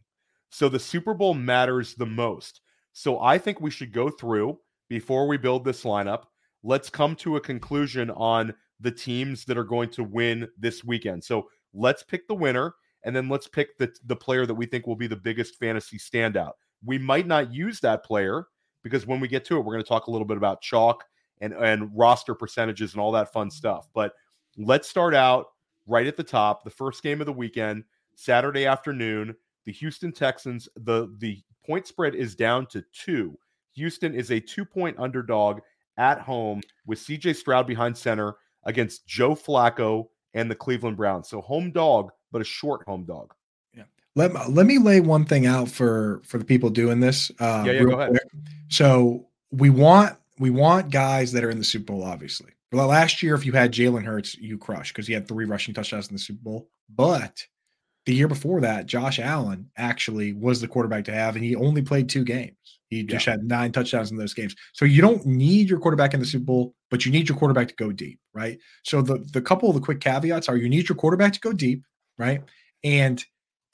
So 0.49 0.71
the 0.71 0.79
Super 0.79 1.13
Bowl 1.13 1.35
matters 1.35 1.95
the 1.95 2.07
most. 2.07 2.63
So 2.95 3.21
I 3.21 3.37
think 3.37 3.61
we 3.61 3.71
should 3.71 3.93
go 3.93 4.09
through 4.09 4.59
before 4.89 5.29
we 5.29 5.37
build 5.37 5.67
this 5.67 5.85
lineup. 5.85 6.23
Let's 6.63 6.89
come 6.89 7.15
to 7.17 7.37
a 7.37 7.41
conclusion 7.43 8.09
on 8.09 8.55
the 8.81 8.91
teams 8.91 9.45
that 9.45 9.59
are 9.59 9.65
going 9.65 9.91
to 9.91 10.05
win 10.05 10.49
this 10.59 10.85
weekend. 10.85 11.23
So 11.23 11.49
let's 11.75 12.03
pick 12.03 12.27
the 12.27 12.35
winner 12.35 12.75
and 13.05 13.15
then 13.15 13.29
let's 13.29 13.49
pick 13.49 13.79
the, 13.79 13.93
the 14.07 14.17
player 14.17 14.47
that 14.47 14.55
we 14.55 14.67
think 14.67 14.87
will 14.87 14.97
be 14.97 15.07
the 15.07 15.17
biggest 15.17 15.57
fantasy 15.57 15.99
standout. 15.99 16.53
We 16.85 16.99
might 16.99 17.27
not 17.27 17.53
use 17.53 17.81
that 17.81 18.05
player 18.05 18.47
because 18.83 19.07
when 19.07 19.21
we 19.21 19.29
get 19.29 19.45
to 19.47 19.57
it, 19.57 19.61
we're 19.61 19.75
going 19.75 19.85
to 19.85 19.89
talk 19.89 20.07
a 20.07 20.11
little 20.11 20.27
bit 20.27 20.37
about 20.37 20.63
chalk 20.63 21.05
and, 21.41 21.53
and 21.53 21.91
roster 21.95 22.35
percentages 22.35 22.93
and 22.93 23.01
all 23.01 23.13
that 23.13 23.33
fun 23.33 23.51
stuff. 23.51 23.89
But 23.95 24.15
let's 24.57 24.89
start 24.89 25.15
out 25.15 25.47
right 25.87 26.07
at 26.07 26.17
the 26.17 26.25
top. 26.25 26.65
The 26.65 26.71
first 26.71 27.03
game 27.03 27.21
of 27.21 27.27
the 27.27 27.33
weekend, 27.33 27.85
Saturday 28.15 28.67
afternoon, 28.67 29.35
the 29.65 29.73
Houston 29.73 30.13
Texans, 30.13 30.69
the, 30.77 31.15
the 31.19 31.43
point 31.65 31.87
spread 31.87 32.15
is 32.15 32.35
down 32.35 32.67
to 32.67 32.85
two. 32.93 33.39
Houston 33.75 34.15
is 34.15 34.31
a 34.31 34.41
two 34.41 34.65
point 34.65 34.97
underdog 34.99 35.61
at 35.97 36.21
home 36.21 36.61
with 36.87 36.99
CJ 36.99 37.37
Stroud 37.37 37.67
behind 37.67 37.97
center 37.97 38.37
against 38.65 39.07
Joe 39.07 39.35
Flacco 39.35 40.09
and 40.35 40.51
the 40.51 40.55
Cleveland 40.55 40.97
Browns. 40.97 41.29
So 41.29 41.41
home 41.41 41.73
dog, 41.73 42.11
but 42.33 42.41
a 42.41 42.45
short 42.45 42.85
home 42.87 43.05
dog. 43.05 43.35
Yeah. 43.77 43.85
Let, 44.15 44.51
let 44.51 44.67
me 44.67 44.79
lay 44.79 45.01
one 45.01 45.25
thing 45.25 45.47
out 45.47 45.69
for 45.69 46.21
for 46.25 46.39
the 46.39 46.45
people 46.45 46.71
doing 46.71 47.01
this. 47.01 47.31
Uh, 47.41 47.65
yeah, 47.67 47.73
yeah, 47.73 47.85
go 47.85 48.01
ahead. 48.01 48.11
Quick. 48.11 48.23
So 48.69 49.27
we 49.51 49.71
want 49.71 50.17
we 50.39 50.51
want 50.51 50.91
guys 50.91 51.33
that 51.33 51.45
are 51.45 51.51
in 51.51 51.59
the 51.59 51.65
Super 51.65 51.93
Bowl, 51.93 52.05
obviously. 52.05 52.53
Well, 52.73 52.87
last 52.87 53.23
year, 53.23 53.35
if 53.35 53.45
you 53.45 53.53
had 53.53 53.73
Jalen 53.73 54.05
Hurts, 54.05 54.37
you 54.37 54.57
crush 54.57 54.93
because 54.93 55.07
he 55.07 55.13
had 55.13 55.27
three 55.27 55.45
rushing 55.45 55.75
touchdowns 55.75 56.09
in 56.09 56.15
the 56.15 56.21
Super 56.21 56.43
Bowl. 56.43 56.69
But 56.89 57.45
the 58.07 58.15
year 58.15 58.29
before 58.29 58.61
that, 58.61 58.87
Josh 58.87 59.19
Allen 59.19 59.71
actually 59.77 60.33
was 60.33 60.61
the 60.61 60.69
quarterback 60.69 61.05
to 61.05 61.13
have, 61.13 61.35
and 61.35 61.45
he 61.45 61.57
only 61.57 61.83
played 61.83 62.09
two 62.09 62.25
games. 62.25 62.80
He 62.91 63.05
just 63.05 63.27
yeah. 63.27 63.33
had 63.33 63.45
nine 63.45 63.71
touchdowns 63.71 64.11
in 64.11 64.17
those 64.17 64.35
games. 64.35 64.57
So 64.73 64.85
you 64.85 65.01
don't 65.01 65.25
need 65.25 65.71
your 65.71 65.79
quarterback 65.79 66.13
in 66.13 66.19
the 66.19 66.27
Super 66.27 66.45
Bowl, 66.45 66.75
but 66.91 67.07
you 67.07 67.13
need 67.13 67.29
your 67.29 67.39
quarterback 67.39 67.69
to 67.69 67.75
go 67.77 67.93
deep, 67.93 68.19
right? 68.35 68.59
So 68.85 69.01
the 69.01 69.19
the 69.33 69.41
couple 69.41 69.69
of 69.69 69.77
the 69.77 69.81
quick 69.81 70.01
caveats 70.01 70.49
are 70.49 70.57
you 70.57 70.69
need 70.69 70.89
your 70.89 70.97
quarterback 70.97 71.33
to 71.35 71.41
go 71.41 71.53
deep, 71.53 71.85
right? 72.19 72.43
And 72.83 73.25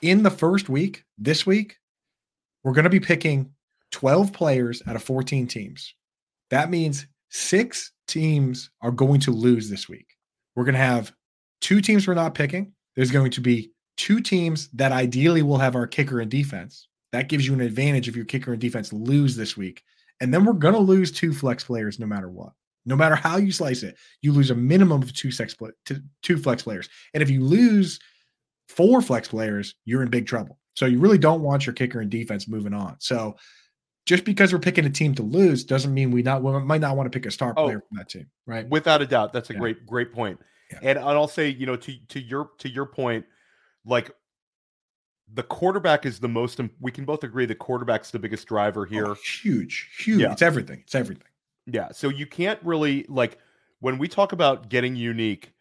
in 0.02 0.22
the 0.22 0.30
first 0.30 0.68
week, 0.68 1.04
this 1.16 1.46
week, 1.46 1.76
we're 2.62 2.74
going 2.74 2.84
to 2.84 2.90
be 2.90 3.00
picking 3.00 3.50
12 3.92 4.32
players 4.32 4.82
out 4.86 4.96
of 4.96 5.02
14 5.02 5.46
teams. 5.46 5.94
That 6.50 6.68
means 6.68 7.06
six 7.30 7.92
teams 8.06 8.70
are 8.82 8.90
going 8.90 9.20
to 9.20 9.30
lose 9.30 9.70
this 9.70 9.88
week. 9.88 10.06
We're 10.54 10.64
going 10.64 10.74
to 10.74 10.80
have 10.80 11.12
two 11.60 11.80
teams 11.80 12.06
we're 12.06 12.14
not 12.14 12.34
picking. 12.34 12.72
There's 12.94 13.10
going 13.10 13.30
to 13.32 13.40
be 13.40 13.72
two 13.96 14.20
teams 14.20 14.68
that 14.74 14.92
ideally 14.92 15.42
will 15.42 15.58
have 15.58 15.76
our 15.76 15.86
kicker 15.86 16.20
and 16.20 16.30
defense. 16.30 16.88
That 17.16 17.28
gives 17.28 17.46
you 17.46 17.54
an 17.54 17.62
advantage 17.62 18.08
if 18.08 18.14
your 18.14 18.26
kicker 18.26 18.52
and 18.52 18.60
defense 18.60 18.92
lose 18.92 19.36
this 19.36 19.56
week. 19.56 19.82
And 20.20 20.34
then 20.34 20.44
we're 20.44 20.52
going 20.52 20.74
to 20.74 20.80
lose 20.80 21.10
two 21.10 21.32
flex 21.32 21.64
players 21.64 21.98
no 21.98 22.04
matter 22.04 22.28
what. 22.28 22.52
No 22.84 22.94
matter 22.94 23.14
how 23.14 23.38
you 23.38 23.52
slice 23.52 23.82
it, 23.82 23.96
you 24.20 24.32
lose 24.32 24.50
a 24.50 24.54
minimum 24.54 25.00
of 25.00 25.14
two 25.14 25.30
sex 25.30 25.54
play, 25.54 25.70
two 26.22 26.36
flex 26.36 26.62
players. 26.62 26.90
And 27.14 27.22
if 27.22 27.30
you 27.30 27.42
lose 27.42 27.98
four 28.68 29.00
flex 29.00 29.28
players, 29.28 29.74
you're 29.86 30.02
in 30.02 30.10
big 30.10 30.26
trouble. 30.26 30.58
So 30.74 30.84
you 30.84 30.98
really 30.98 31.16
don't 31.16 31.40
want 31.40 31.64
your 31.64 31.72
kicker 31.72 32.00
and 32.00 32.10
defense 32.10 32.48
moving 32.48 32.74
on. 32.74 32.96
So 32.98 33.36
just 34.04 34.26
because 34.26 34.52
we're 34.52 34.58
picking 34.58 34.84
a 34.84 34.90
team 34.90 35.14
to 35.14 35.22
lose 35.22 35.64
doesn't 35.64 35.94
mean 35.94 36.10
we 36.10 36.22
not 36.22 36.42
we 36.42 36.52
might 36.60 36.82
not 36.82 36.98
want 36.98 37.10
to 37.10 37.18
pick 37.18 37.24
a 37.24 37.30
star 37.30 37.54
oh, 37.56 37.64
player 37.64 37.82
from 37.88 37.96
that 37.96 38.10
team, 38.10 38.26
right? 38.44 38.68
Without 38.68 39.00
a 39.00 39.06
doubt, 39.06 39.32
that's 39.32 39.48
a 39.48 39.54
yeah. 39.54 39.58
great 39.58 39.86
great 39.86 40.12
point. 40.12 40.38
Yeah. 40.70 40.78
And, 40.82 40.98
and 40.98 41.08
I'll 41.08 41.28
say, 41.28 41.48
you 41.48 41.64
know, 41.64 41.76
to 41.76 41.96
to 42.08 42.20
your 42.20 42.50
to 42.58 42.68
your 42.68 42.84
point, 42.84 43.24
like 43.86 44.12
the 45.34 45.42
quarterback 45.42 46.06
is 46.06 46.18
the 46.20 46.28
most 46.28 46.60
we 46.80 46.92
can 46.92 47.04
both 47.04 47.24
agree 47.24 47.46
the 47.46 47.54
quarterback's 47.54 48.10
the 48.10 48.18
biggest 48.18 48.46
driver 48.46 48.82
oh, 48.82 48.90
here. 48.90 49.06
oh, 49.08 49.14
huge 49.14 49.90
huge. 49.98 50.20
Yeah. 50.20 50.32
it's 50.32 50.42
everything 50.42 50.80
it's 50.84 50.94
everything. 50.94 51.26
Yeah 51.66 51.88
so 51.92 52.08
you 52.08 52.26
can't 52.26 52.60
really 52.62 53.04
like 53.08 53.38
when 53.80 53.98
we 53.98 54.08
talk 54.08 54.32
about 54.32 54.68
getting 54.68 54.94
unique 54.94 55.52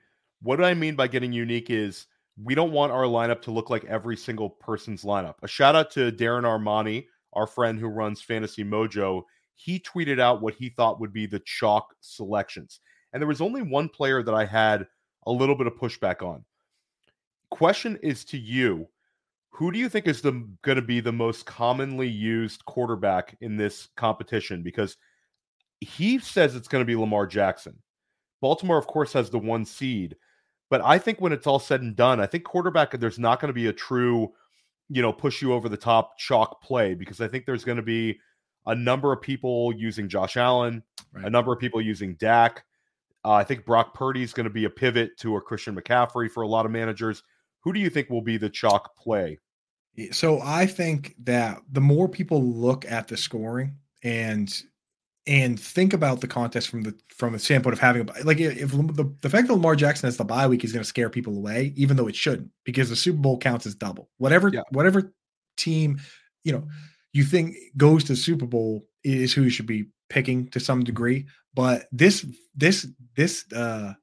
what 0.41 0.63
i 0.63 0.73
mean 0.73 0.95
by 0.95 1.07
getting 1.07 1.33
unique 1.33 1.69
is 1.69 2.07
we 2.43 2.55
don't 2.55 2.71
want 2.71 2.91
our 2.91 3.03
lineup 3.03 3.41
to 3.43 3.51
look 3.51 3.69
like 3.69 3.85
every 3.85 4.17
single 4.17 4.49
person's 4.49 5.03
lineup. 5.03 5.35
A 5.41 5.47
shout 5.47 5.75
out 5.75 5.91
to 5.91 6.11
darren 6.11 6.43
armani 6.43 7.07
our 7.33 7.47
friend 7.47 7.79
who 7.79 7.87
runs 7.87 8.21
fantasy 8.21 8.63
mojo. 8.63 9.23
He 9.55 9.79
tweeted 9.79 10.19
out 10.19 10.41
what 10.41 10.53
he 10.53 10.69
thought 10.69 10.99
would 10.99 11.13
be 11.13 11.25
the 11.25 11.39
chalk 11.39 11.93
selections. 12.01 12.79
And 13.11 13.21
there 13.21 13.27
was 13.27 13.41
only 13.41 13.61
one 13.61 13.89
player 13.89 14.23
that 14.23 14.33
i 14.33 14.45
had 14.45 14.87
a 15.25 15.31
little 15.31 15.55
bit 15.55 15.67
of 15.67 15.75
pushback 15.75 16.21
on. 16.21 16.43
Question 17.49 17.97
is 18.01 18.25
to 18.25 18.37
you 18.37 18.87
who 19.55 19.71
do 19.71 19.79
you 19.79 19.87
think 19.87 20.05
is 20.05 20.21
the 20.21 20.45
going 20.63 20.75
to 20.75 20.81
be 20.81 20.99
the 20.99 21.13
most 21.13 21.45
commonly 21.45 22.09
used 22.09 22.65
quarterback 22.65 23.37
in 23.39 23.55
this 23.55 23.87
competition? 23.95 24.61
Because 24.61 24.97
he 25.79 26.19
says 26.19 26.55
it's 26.55 26.67
going 26.67 26.81
to 26.81 26.85
be 26.85 26.95
Lamar 26.95 27.25
Jackson. 27.25 27.81
Baltimore, 28.41 28.77
of 28.77 28.85
course, 28.85 29.13
has 29.13 29.29
the 29.29 29.39
one 29.39 29.63
seed, 29.63 30.17
but 30.69 30.83
I 30.83 30.99
think 30.99 31.21
when 31.21 31.31
it's 31.31 31.47
all 31.47 31.59
said 31.59 31.81
and 31.81 31.95
done, 31.95 32.19
I 32.19 32.25
think 32.25 32.43
quarterback 32.43 32.91
there's 32.99 33.17
not 33.17 33.39
going 33.39 33.49
to 33.49 33.53
be 33.53 33.67
a 33.67 33.73
true, 33.73 34.33
you 34.89 35.01
know, 35.01 35.13
push 35.13 35.41
you 35.41 35.53
over 35.53 35.69
the 35.69 35.77
top 35.77 36.17
chalk 36.17 36.61
play 36.61 36.93
because 36.93 37.21
I 37.21 37.29
think 37.29 37.45
there's 37.45 37.63
going 37.63 37.77
to 37.77 37.81
be 37.81 38.19
a 38.65 38.75
number 38.75 39.13
of 39.13 39.21
people 39.21 39.73
using 39.73 40.09
Josh 40.09 40.35
Allen, 40.35 40.83
right. 41.13 41.25
a 41.25 41.29
number 41.29 41.53
of 41.53 41.59
people 41.59 41.79
using 41.79 42.15
Dak. 42.15 42.65
Uh, 43.23 43.31
I 43.31 43.45
think 43.45 43.65
Brock 43.65 43.93
Purdy 43.93 44.21
is 44.21 44.33
going 44.33 44.45
to 44.45 44.53
be 44.53 44.65
a 44.65 44.69
pivot 44.69 45.17
to 45.19 45.37
a 45.37 45.41
Christian 45.41 45.75
McCaffrey 45.75 46.29
for 46.29 46.43
a 46.43 46.47
lot 46.47 46.65
of 46.65 46.73
managers. 46.73 47.23
Who 47.61 47.71
do 47.71 47.79
you 47.79 47.89
think 47.89 48.09
will 48.09 48.21
be 48.21 48.37
the 48.37 48.49
chalk 48.49 48.97
play? 48.97 49.39
So 50.11 50.41
I 50.41 50.65
think 50.65 51.15
that 51.23 51.61
the 51.71 51.81
more 51.81 52.09
people 52.09 52.43
look 52.43 52.85
at 52.85 53.07
the 53.07 53.17
scoring 53.17 53.77
and 54.03 54.53
and 55.27 55.59
think 55.59 55.93
about 55.93 56.21
the 56.21 56.27
contest 56.27 56.69
from 56.69 56.83
the 56.83 56.95
from 57.09 57.33
the 57.33 57.39
standpoint 57.39 57.73
of 57.73 57.79
having 57.79 58.07
a 58.07 58.23
like 58.23 58.39
if 58.39 58.71
the, 58.71 59.15
the 59.21 59.29
fact 59.29 59.47
that 59.47 59.53
Lamar 59.53 59.75
Jackson 59.75 60.07
has 60.07 60.17
the 60.17 60.23
bye 60.23 60.47
week 60.47 60.63
is 60.63 60.71
going 60.71 60.83
to 60.83 60.87
scare 60.87 61.09
people 61.09 61.35
away, 61.35 61.73
even 61.75 61.97
though 61.97 62.07
it 62.07 62.15
shouldn't, 62.15 62.49
because 62.63 62.89
the 62.89 62.95
Super 62.95 63.19
Bowl 63.19 63.37
counts 63.37 63.65
as 63.65 63.75
double. 63.75 64.09
Whatever 64.17 64.49
yeah. 64.49 64.61
whatever 64.71 65.13
team 65.57 65.99
you 66.43 66.51
know 66.51 66.67
you 67.13 67.23
think 67.23 67.55
goes 67.77 68.03
to 68.03 68.13
the 68.13 68.17
Super 68.17 68.45
Bowl 68.45 68.85
is 69.03 69.33
who 69.33 69.43
you 69.43 69.49
should 69.49 69.65
be 69.65 69.85
picking 70.09 70.47
to 70.49 70.59
some 70.59 70.83
degree. 70.83 71.25
But 71.53 71.87
this 71.91 72.25
this 72.53 72.87
this 73.15 73.51
uh 73.53 73.93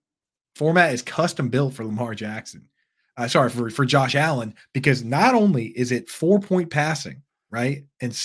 format 0.56 0.92
is 0.92 1.02
custom 1.02 1.48
built 1.48 1.74
for 1.74 1.84
Lamar 1.84 2.14
Jackson 2.14 2.68
uh, 3.16 3.28
sorry 3.28 3.50
for 3.50 3.70
for 3.70 3.84
Josh 3.84 4.14
Allen 4.14 4.54
because 4.72 5.04
not 5.04 5.34
only 5.34 5.66
is 5.66 5.92
it 5.92 6.08
four 6.08 6.40
point 6.40 6.70
passing 6.70 7.22
right 7.50 7.84
and 8.00 8.18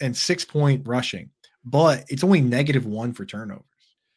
and 0.00 0.16
six 0.16 0.44
point 0.44 0.86
rushing, 0.86 1.30
but 1.64 2.04
it's 2.08 2.24
only 2.24 2.40
negative 2.40 2.86
one 2.86 3.12
for 3.12 3.24
turnovers. 3.24 3.64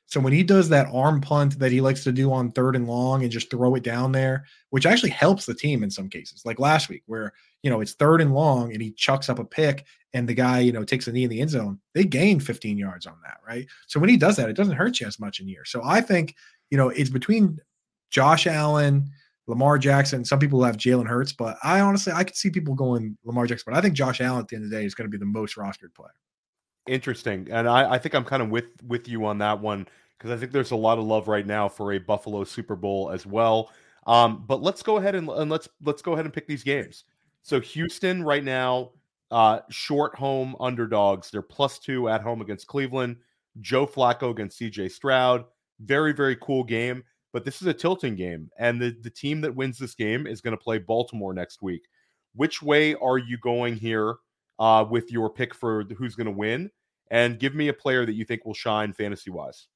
So 0.05 0.19
when 0.19 0.33
he 0.33 0.43
does 0.43 0.67
that 0.69 0.89
arm 0.93 1.21
punt 1.21 1.57
that 1.59 1.71
he 1.71 1.79
likes 1.79 2.03
to 2.03 2.11
do 2.11 2.33
on 2.33 2.51
third 2.51 2.75
and 2.75 2.85
long 2.85 3.23
and 3.23 3.31
just 3.31 3.49
throw 3.49 3.75
it 3.75 3.83
down 3.83 4.11
there, 4.11 4.43
which 4.69 4.85
actually 4.85 5.11
helps 5.11 5.45
the 5.45 5.53
team 5.53 5.83
in 5.83 5.89
some 5.89 6.09
cases, 6.09 6.41
like 6.43 6.59
last 6.59 6.89
week 6.89 7.03
where 7.05 7.31
you 7.63 7.69
know 7.69 7.79
it's 7.79 7.93
third 7.93 8.19
and 8.21 8.33
long 8.33 8.73
and 8.73 8.81
he 8.81 8.91
chucks 8.91 9.29
up 9.29 9.39
a 9.39 9.45
pick 9.45 9.85
and 10.13 10.27
the 10.27 10.33
guy 10.33 10.59
you 10.59 10.73
know 10.73 10.83
takes 10.83 11.07
a 11.07 11.11
knee 11.11 11.23
in 11.23 11.29
the 11.29 11.41
end 11.41 11.49
zone, 11.49 11.79
they 11.93 12.03
gain 12.03 12.39
15 12.39 12.77
yards 12.77 13.07
on 13.07 13.15
that, 13.23 13.37
right? 13.47 13.65
So 13.87 13.99
when 13.99 14.09
he 14.09 14.17
does 14.17 14.35
that, 14.35 14.49
it 14.49 14.55
doesn't 14.57 14.75
hurt 14.75 14.99
you 14.99 15.07
as 15.07 15.19
much 15.19 15.39
in 15.39 15.47
year. 15.47 15.65
So 15.65 15.81
I 15.83 16.01
think 16.01 16.35
you 16.69 16.77
know 16.77 16.89
it's 16.89 17.09
between 17.09 17.57
Josh 18.11 18.45
Allen 18.45 19.09
Lamar 19.47 19.77
Jackson. 19.77 20.23
Some 20.23 20.39
people 20.39 20.63
have 20.63 20.77
Jalen 20.77 21.07
Hurts, 21.07 21.33
but 21.33 21.57
I 21.63 21.81
honestly 21.81 22.13
I 22.13 22.23
could 22.23 22.35
see 22.35 22.49
people 22.49 22.75
going 22.75 23.17
Lamar 23.23 23.47
Jackson. 23.47 23.71
But 23.71 23.77
I 23.77 23.81
think 23.81 23.95
Josh 23.95 24.21
Allen 24.21 24.41
at 24.41 24.47
the 24.47 24.55
end 24.55 24.65
of 24.65 24.71
the 24.71 24.77
day 24.77 24.85
is 24.85 24.95
going 24.95 25.09
to 25.09 25.11
be 25.11 25.17
the 25.17 25.25
most 25.25 25.55
rostered 25.55 25.93
player. 25.95 26.13
Interesting, 26.87 27.47
and 27.51 27.67
I, 27.67 27.93
I 27.93 27.97
think 27.97 28.15
I'm 28.15 28.23
kind 28.23 28.41
of 28.41 28.49
with 28.49 28.65
with 28.87 29.07
you 29.07 29.25
on 29.25 29.37
that 29.39 29.59
one 29.59 29.87
because 30.17 30.31
I 30.31 30.37
think 30.37 30.51
there's 30.51 30.71
a 30.71 30.75
lot 30.75 30.97
of 30.97 31.05
love 31.05 31.27
right 31.27 31.45
now 31.45 31.67
for 31.67 31.93
a 31.93 31.97
Buffalo 31.97 32.43
Super 32.43 32.75
Bowl 32.75 33.09
as 33.11 33.25
well. 33.25 33.71
Um, 34.07 34.45
but 34.47 34.61
let's 34.61 34.81
go 34.81 34.97
ahead 34.97 35.15
and, 35.15 35.29
and 35.29 35.49
let's 35.49 35.67
let's 35.83 36.01
go 36.01 36.13
ahead 36.13 36.25
and 36.25 36.33
pick 36.33 36.47
these 36.47 36.63
games. 36.63 37.05
So 37.43 37.59
Houston 37.59 38.23
right 38.23 38.43
now, 38.43 38.91
uh, 39.31 39.59
short 39.69 40.15
home 40.15 40.55
underdogs. 40.59 41.29
They're 41.29 41.41
plus 41.41 41.79
two 41.79 42.09
at 42.09 42.21
home 42.21 42.41
against 42.41 42.67
Cleveland. 42.67 43.17
Joe 43.59 43.85
Flacco 43.85 44.31
against 44.31 44.59
CJ 44.59 44.91
Stroud. 44.91 45.45
Very 45.79 46.13
very 46.13 46.35
cool 46.37 46.63
game 46.63 47.03
but 47.33 47.45
this 47.45 47.61
is 47.61 47.67
a 47.67 47.73
tilting 47.73 48.15
game, 48.15 48.49
and 48.57 48.81
the, 48.81 48.95
the 49.01 49.09
team 49.09 49.41
that 49.41 49.55
wins 49.55 49.77
this 49.77 49.95
game 49.95 50.27
is 50.27 50.41
going 50.41 50.57
to 50.57 50.63
play 50.63 50.77
Baltimore 50.77 51.33
next 51.33 51.61
week. 51.61 51.83
Which 52.35 52.61
way 52.61 52.95
are 52.95 53.17
you 53.17 53.37
going 53.37 53.75
here 53.75 54.15
uh, 54.59 54.85
with 54.89 55.11
your 55.11 55.29
pick 55.29 55.53
for 55.53 55.83
who's 55.97 56.15
going 56.15 56.25
to 56.25 56.31
win? 56.31 56.71
And 57.09 57.39
give 57.39 57.55
me 57.55 57.67
a 57.67 57.73
player 57.73 58.05
that 58.05 58.13
you 58.13 58.23
think 58.23 58.45
will 58.45 58.53
shine 58.53 58.93
fantasy 58.93 59.31
wise. 59.31 59.67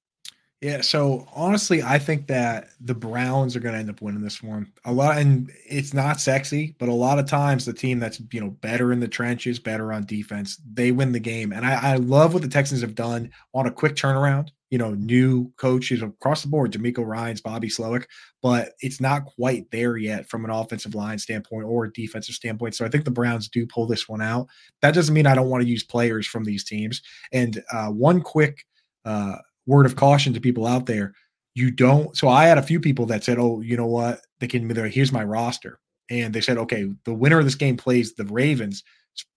Yeah, 0.61 0.81
so 0.81 1.27
honestly, 1.35 1.83
I 1.83 1.99
think 1.99 2.27
that 2.27 2.69
the 2.79 2.95
Browns 2.95 3.55
are 3.55 3.59
going 3.59 3.73
to 3.73 3.79
end 3.79 3.89
up 3.89 4.01
winning 4.01 4.23
this 4.23 4.41
one. 4.41 4.71
A 4.85 4.91
lot, 4.91 5.17
and 5.17 5.51
it's 5.69 5.93
not 5.93 6.21
sexy, 6.21 6.75
but 6.79 6.87
a 6.87 6.93
lot 6.93 7.19
of 7.19 7.27
times 7.27 7.65
the 7.65 7.73
team 7.73 7.99
that's 7.99 8.21
you 8.31 8.39
know 8.39 8.49
better 8.49 8.93
in 8.93 8.99
the 8.99 9.07
trenches, 9.07 9.59
better 9.59 9.91
on 9.91 10.05
defense, 10.05 10.59
they 10.73 10.91
win 10.91 11.11
the 11.11 11.19
game. 11.19 11.51
And 11.51 11.65
I, 11.65 11.93
I 11.93 11.95
love 11.97 12.33
what 12.33 12.41
the 12.41 12.47
Texans 12.47 12.81
have 12.81 12.95
done 12.95 13.31
on 13.53 13.67
a 13.67 13.71
quick 13.71 13.95
turnaround 13.95 14.49
you 14.75 14.79
know, 14.79 14.93
new 14.93 15.49
coaches 15.55 16.01
across 16.01 16.41
the 16.41 16.49
board, 16.49 16.73
DeMeco 16.73 16.97
Ryans, 16.97 17.39
Bobby 17.39 17.69
Slowik, 17.69 18.07
but 18.41 18.73
it's 18.81 18.99
not 18.99 19.23
quite 19.23 19.71
there 19.71 19.95
yet 19.95 20.27
from 20.27 20.43
an 20.43 20.51
offensive 20.51 20.93
line 20.93 21.17
standpoint 21.17 21.63
or 21.63 21.85
a 21.85 21.93
defensive 21.93 22.35
standpoint. 22.35 22.75
So 22.75 22.83
I 22.83 22.89
think 22.89 23.05
the 23.05 23.09
Browns 23.11 23.47
do 23.47 23.65
pull 23.65 23.87
this 23.87 24.09
one 24.09 24.21
out. 24.21 24.49
That 24.81 24.93
doesn't 24.93 25.13
mean 25.13 25.27
I 25.27 25.33
don't 25.33 25.47
want 25.47 25.63
to 25.63 25.69
use 25.69 25.81
players 25.81 26.27
from 26.27 26.43
these 26.43 26.65
teams. 26.65 27.01
And 27.31 27.63
uh, 27.71 27.87
one 27.87 28.19
quick 28.19 28.65
uh, 29.05 29.37
word 29.65 29.85
of 29.85 29.95
caution 29.95 30.33
to 30.33 30.41
people 30.41 30.67
out 30.67 30.87
there: 30.87 31.13
you 31.53 31.71
don't. 31.71 32.17
So 32.17 32.27
I 32.27 32.47
had 32.47 32.57
a 32.57 32.61
few 32.61 32.81
people 32.81 33.05
that 33.05 33.23
said, 33.23 33.39
"Oh, 33.39 33.61
you 33.61 33.77
know 33.77 33.87
what? 33.87 34.19
They 34.41 34.47
can. 34.47 34.67
Be 34.67 34.73
there 34.73 34.89
here's 34.89 35.13
my 35.13 35.23
roster," 35.23 35.79
and 36.09 36.33
they 36.33 36.41
said, 36.41 36.57
"Okay, 36.57 36.91
the 37.05 37.13
winner 37.13 37.39
of 37.39 37.45
this 37.45 37.55
game 37.55 37.77
plays 37.77 38.13
the 38.15 38.25
Ravens 38.25 38.83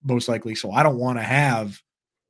most 0.03 0.27
likely." 0.27 0.53
So 0.53 0.71
I 0.71 0.83
don't 0.83 0.99
want 0.99 1.17
to 1.17 1.23
have. 1.23 1.81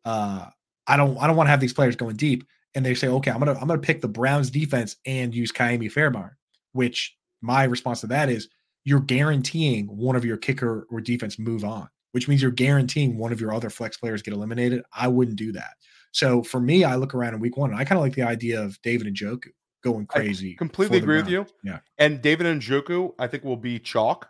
Uh, 0.05 0.45
I 0.85 0.95
don't. 0.95 1.17
I 1.17 1.25
don't 1.25 1.35
want 1.35 1.47
to 1.47 1.51
have 1.51 1.59
these 1.59 1.73
players 1.73 1.95
going 1.95 2.15
deep 2.15 2.43
and 2.75 2.85
they 2.85 2.93
say, 2.95 3.07
okay, 3.07 3.31
I'm 3.31 3.39
gonna 3.39 3.53
I'm 3.59 3.67
gonna 3.67 3.79
pick 3.79 4.01
the 4.01 4.07
Browns 4.07 4.49
defense 4.49 4.95
and 5.05 5.33
use 5.33 5.51
Ka'imi 5.51 5.91
Fairbairn, 5.91 6.31
which 6.73 7.15
my 7.41 7.63
response 7.63 8.01
to 8.01 8.07
that 8.07 8.29
is 8.29 8.49
you're 8.83 8.99
guaranteeing 8.99 9.85
one 9.85 10.15
of 10.15 10.25
your 10.25 10.37
kicker 10.37 10.87
or 10.91 11.01
defense 11.01 11.39
move 11.39 11.63
on, 11.63 11.89
which 12.11 12.27
means 12.27 12.41
you're 12.41 12.51
guaranteeing 12.51 13.17
one 13.17 13.31
of 13.31 13.41
your 13.41 13.53
other 13.53 13.69
flex 13.69 13.97
players 13.97 14.21
get 14.21 14.33
eliminated. 14.33 14.83
I 14.93 15.07
wouldn't 15.07 15.37
do 15.37 15.51
that. 15.53 15.73
So 16.11 16.41
for 16.43 16.59
me, 16.59 16.83
I 16.83 16.95
look 16.95 17.13
around 17.13 17.35
in 17.35 17.39
week 17.39 17.57
one 17.57 17.71
and 17.71 17.79
I 17.79 17.85
kind 17.85 17.97
of 17.97 18.03
like 18.03 18.15
the 18.15 18.23
idea 18.23 18.61
of 18.61 18.81
David 18.81 19.13
Njoku 19.13 19.49
going 19.83 20.05
crazy. 20.07 20.53
I 20.53 20.57
completely 20.57 20.97
agree 20.97 21.17
with 21.17 21.29
you. 21.29 21.45
Yeah. 21.63 21.79
And 21.97 22.21
David 22.21 22.47
Njoku, 22.47 23.13
I 23.19 23.27
think 23.27 23.43
will 23.43 23.57
be 23.57 23.79
chalk. 23.79 24.29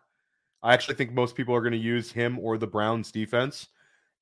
I 0.61 0.73
actually 0.73 0.95
think 0.95 1.13
most 1.13 1.35
people 1.35 1.55
are 1.55 1.61
going 1.61 1.71
to 1.71 1.77
use 1.77 2.11
him 2.11 2.37
or 2.39 2.57
the 2.57 2.67
Browns 2.67 3.11
defense. 3.11 3.67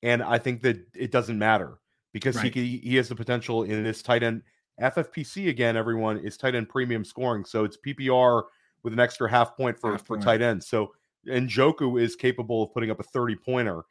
And 0.02 0.22
I 0.22 0.38
think 0.38 0.62
that 0.62 0.78
it 0.94 1.10
doesn't 1.10 1.38
matter 1.38 1.78
because 2.18 2.36
right. 2.36 2.52
he 2.52 2.78
he 2.78 2.96
has 2.96 3.08
the 3.08 3.14
potential 3.14 3.64
in 3.64 3.82
this 3.82 4.02
tight 4.02 4.22
end 4.22 4.42
FFPC 4.80 5.48
again. 5.48 5.76
Everyone 5.76 6.18
is 6.18 6.36
tight 6.36 6.54
end 6.54 6.68
premium 6.68 7.04
scoring, 7.04 7.44
so 7.44 7.64
it's 7.64 7.76
PPR 7.76 8.44
with 8.82 8.92
an 8.92 9.00
extra 9.00 9.30
half 9.30 9.56
point 9.56 9.78
for 9.78 9.92
half 9.92 10.06
for 10.06 10.16
point. 10.16 10.22
tight 10.22 10.42
end. 10.42 10.62
So 10.62 10.92
Njoku 11.26 12.00
is 12.00 12.16
capable 12.16 12.62
of 12.62 12.72
putting 12.72 12.90
up 12.90 13.00
a 13.00 13.04
thirty 13.04 13.36
pointer, 13.36 13.82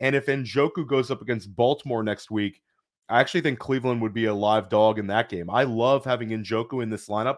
and 0.00 0.14
if 0.14 0.26
Njoku 0.26 0.86
goes 0.86 1.10
up 1.10 1.22
against 1.22 1.54
Baltimore 1.54 2.02
next 2.02 2.30
week, 2.30 2.62
I 3.08 3.20
actually 3.20 3.42
think 3.42 3.58
Cleveland 3.58 4.02
would 4.02 4.14
be 4.14 4.26
a 4.26 4.34
live 4.34 4.68
dog 4.68 4.98
in 4.98 5.06
that 5.08 5.28
game. 5.28 5.50
I 5.50 5.64
love 5.64 6.04
having 6.04 6.30
Njoku 6.30 6.82
in 6.82 6.90
this 6.90 7.08
lineup. 7.08 7.36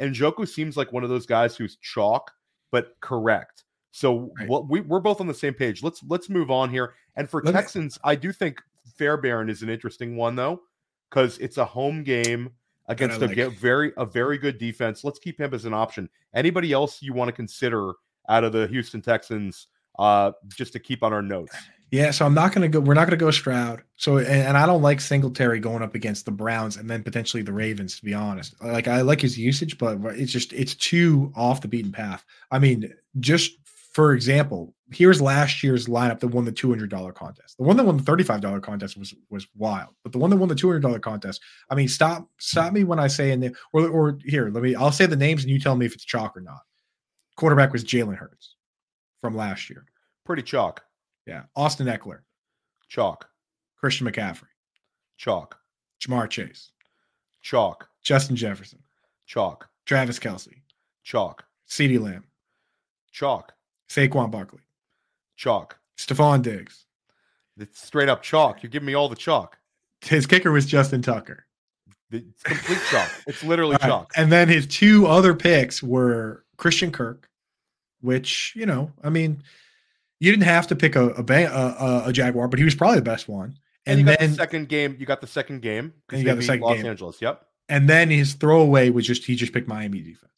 Njoku 0.00 0.48
seems 0.48 0.76
like 0.76 0.92
one 0.92 1.02
of 1.02 1.10
those 1.10 1.26
guys 1.26 1.56
who's 1.56 1.76
chalk 1.76 2.32
but 2.70 2.94
correct. 3.00 3.64
So 3.90 4.30
right. 4.38 4.48
what 4.48 4.68
we, 4.68 4.80
we're 4.80 5.00
both 5.00 5.20
on 5.20 5.26
the 5.26 5.34
same 5.34 5.54
page. 5.54 5.82
Let's 5.82 6.02
let's 6.06 6.28
move 6.28 6.50
on 6.50 6.70
here. 6.70 6.94
And 7.16 7.28
for 7.28 7.42
Let 7.42 7.52
Texans, 7.52 7.96
me... 7.96 8.10
I 8.10 8.14
do 8.14 8.32
think 8.32 8.60
Fairbairn 8.96 9.50
is 9.50 9.62
an 9.62 9.68
interesting 9.68 10.16
one 10.16 10.36
though, 10.36 10.62
because 11.10 11.38
it's 11.38 11.58
a 11.58 11.64
home 11.64 12.02
game 12.02 12.50
against 12.86 13.20
a 13.20 13.26
like. 13.26 13.58
very 13.58 13.92
a 13.96 14.06
very 14.06 14.38
good 14.38 14.58
defense. 14.58 15.04
Let's 15.04 15.18
keep 15.18 15.40
him 15.40 15.54
as 15.54 15.64
an 15.64 15.74
option. 15.74 16.08
Anybody 16.34 16.72
else 16.72 17.02
you 17.02 17.12
want 17.12 17.28
to 17.28 17.32
consider 17.32 17.92
out 18.28 18.44
of 18.44 18.52
the 18.52 18.66
Houston 18.68 19.00
Texans, 19.00 19.68
uh, 19.98 20.32
just 20.54 20.72
to 20.72 20.78
keep 20.78 21.02
on 21.02 21.12
our 21.12 21.22
notes? 21.22 21.54
Yeah, 21.90 22.10
so 22.10 22.26
I'm 22.26 22.34
not 22.34 22.52
going 22.52 22.62
to 22.62 22.68
go. 22.68 22.80
We're 22.80 22.94
not 22.94 23.06
going 23.06 23.18
to 23.18 23.24
go 23.24 23.30
Stroud. 23.30 23.82
So, 23.96 24.18
and, 24.18 24.26
and, 24.28 24.58
I 24.58 24.66
don't 24.66 24.82
like 24.82 25.00
Singletary 25.00 25.58
going 25.58 25.82
up 25.82 25.94
against 25.94 26.26
the 26.26 26.30
Browns 26.30 26.76
and 26.76 26.88
then 26.88 27.02
potentially 27.02 27.42
the 27.42 27.52
Ravens. 27.52 27.96
To 27.96 28.04
be 28.04 28.12
honest, 28.12 28.62
like 28.62 28.88
I 28.88 29.00
like 29.00 29.22
his 29.22 29.38
usage, 29.38 29.78
but 29.78 29.98
it's 30.18 30.30
just 30.30 30.52
it's 30.52 30.74
too 30.74 31.32
off 31.34 31.62
the 31.62 31.68
beaten 31.68 31.92
path. 31.92 32.26
I 32.50 32.58
mean, 32.58 32.92
just 33.20 33.52
for 33.64 34.12
example, 34.12 34.74
here's 34.90 35.20
last 35.20 35.62
year's 35.62 35.86
lineup 35.86 36.20
that 36.20 36.28
won 36.28 36.44
the 36.44 36.52
$200 36.52 37.14
contest. 37.14 37.56
The 37.58 37.64
one 37.64 37.76
that 37.76 37.84
won 37.84 37.96
the 37.96 38.02
$35 38.02 38.62
contest 38.62 38.96
was 38.96 39.14
was 39.30 39.46
wild, 39.56 39.94
but 40.02 40.12
the 40.12 40.18
one 40.18 40.30
that 40.30 40.36
won 40.36 40.48
the 40.48 40.54
$200 40.54 41.00
contest, 41.00 41.40
I 41.70 41.74
mean, 41.74 41.88
stop 41.88 42.28
stop 42.38 42.72
me 42.72 42.84
when 42.84 42.98
I 42.98 43.06
say 43.06 43.32
in 43.32 43.40
the 43.40 43.54
or 43.72 43.88
or 43.88 44.18
here, 44.24 44.50
let 44.50 44.62
me 44.62 44.74
I'll 44.74 44.92
say 44.92 45.06
the 45.06 45.16
names 45.16 45.42
and 45.42 45.50
you 45.50 45.60
tell 45.60 45.76
me 45.76 45.86
if 45.86 45.94
it's 45.94 46.04
chalk 46.04 46.36
or 46.36 46.40
not. 46.40 46.60
Quarterback 47.36 47.72
was 47.72 47.84
Jalen 47.84 48.16
Hurts 48.16 48.56
from 49.20 49.36
last 49.36 49.70
year. 49.70 49.84
Pretty 50.24 50.42
chalk. 50.42 50.82
Yeah. 51.26 51.42
Austin 51.54 51.86
Ekeler. 51.86 52.20
Chalk. 52.88 53.28
Christian 53.76 54.06
McCaffrey. 54.06 54.48
Chalk. 55.18 55.58
Ja'Marr 56.00 56.28
Chase. 56.28 56.70
Chalk. 57.42 57.88
Justin 58.02 58.34
Jefferson. 58.34 58.80
Chalk. 59.26 59.68
Travis 59.86 60.18
Kelce. 60.18 60.62
Chalk. 61.04 61.44
CeeDee 61.68 62.00
Lamb. 62.00 62.24
Chalk. 63.12 63.52
Saquon 63.88 64.30
Barkley. 64.30 64.60
Chalk. 65.38 65.78
Stefon 65.96 66.42
Diggs. 66.42 66.84
It's 67.58 67.80
straight 67.82 68.08
up 68.10 68.22
chalk. 68.22 68.62
You're 68.62 68.70
giving 68.70 68.86
me 68.86 68.94
all 68.94 69.08
the 69.08 69.16
chalk. 69.16 69.58
His 70.02 70.26
kicker 70.26 70.52
was 70.52 70.66
Justin 70.66 71.00
Tucker. 71.02 71.46
It's 72.10 72.42
complete 72.42 72.78
chalk. 72.90 73.10
It's 73.26 73.42
literally 73.42 73.74
All 73.76 73.78
right. 73.80 73.88
chalk. 73.88 74.12
And 74.16 74.30
then 74.30 74.48
his 74.48 74.66
two 74.66 75.06
other 75.06 75.34
picks 75.34 75.82
were 75.82 76.44
Christian 76.56 76.90
Kirk, 76.92 77.28
which 78.00 78.52
you 78.56 78.66
know, 78.66 78.92
I 79.02 79.10
mean, 79.10 79.42
you 80.20 80.30
didn't 80.30 80.44
have 80.44 80.66
to 80.68 80.76
pick 80.76 80.94
a 80.96 81.08
a, 81.10 81.22
a, 81.22 82.02
a- 82.08 82.12
Jaguar, 82.12 82.48
but 82.48 82.58
he 82.58 82.64
was 82.64 82.74
probably 82.74 82.96
the 82.96 83.02
best 83.02 83.28
one. 83.28 83.58
And, 83.86 83.98
And, 83.98 84.00
you 84.00 84.04
got 84.06 84.18
then 84.20 84.30
the 84.30 84.36
second 84.36 84.68
game. 84.68 84.96
You 84.98 85.06
got 85.06 85.20
the 85.20 85.26
second 85.26 85.62
game 85.62 85.94
And 86.10 86.18
you 86.20 86.24
got 86.26 86.36
the 86.36 86.42
second 86.42 86.62
Los 86.62 86.76
game. 86.76 86.86
Angeles. 86.86 87.20
Yep. 87.22 87.44
and 87.68 87.88
then 87.88 88.10
his 88.10 88.34
throwaway 88.34 88.90
was 88.90 89.06
just 89.06 89.24
he 89.24 89.34
just 89.34 89.52
picked 89.52 89.68
Miami 89.68 90.00
defense. 90.00 90.37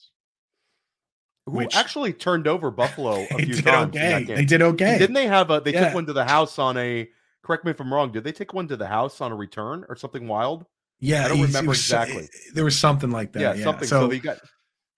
Who 1.51 1.57
Which- 1.59 1.77
actually 1.77 2.13
turned 2.13 2.47
over 2.47 2.71
Buffalo 2.71 3.27
a 3.31 3.37
few 3.45 3.61
times 3.63 3.95
okay. 3.97 4.25
They 4.25 4.45
did 4.45 4.63
okay. 4.63 4.99
Didn't 4.99 5.15
they 5.15 5.27
have 5.27 5.51
a? 5.51 5.61
They 5.61 5.73
Yeah. 5.73 5.87
took 5.87 5.95
one 5.95 6.07
to 6.07 6.13
the 6.13 6.25
house 6.25 6.59
on 6.59 6.77
a. 6.77 7.09
Correct 7.43 7.65
me 7.65 7.71
if 7.71 7.81
I'm 7.81 7.93
wrong. 7.93 8.13
Did 8.13 8.25
they 8.25 8.33
take 8.33 8.53
one 8.53 8.69
to 8.69 8.77
the 8.77 8.87
house 8.87 9.21
on 9.21 9.33
a 9.33 9.37
return 9.37 9.85
or 9.89 9.97
something 9.97 10.29
wild? 10.29 10.67
yeah, 11.03 11.25
I 11.25 11.29
don't 11.29 11.41
remember 11.41 11.71
was 11.71 11.83
so- 11.83 11.97
eh, 11.99 12.03
exactly. 12.03 12.29
there 12.55 12.65
was 12.65 12.79
something 12.79 13.11
like 13.11 13.33
that. 13.33 13.41
yeah, 13.41 13.55
Yeah, 13.55 13.65
something. 13.65 13.89
So, 13.89 14.01
So, 14.03 14.07
they 14.09 14.19
got. 14.19 14.37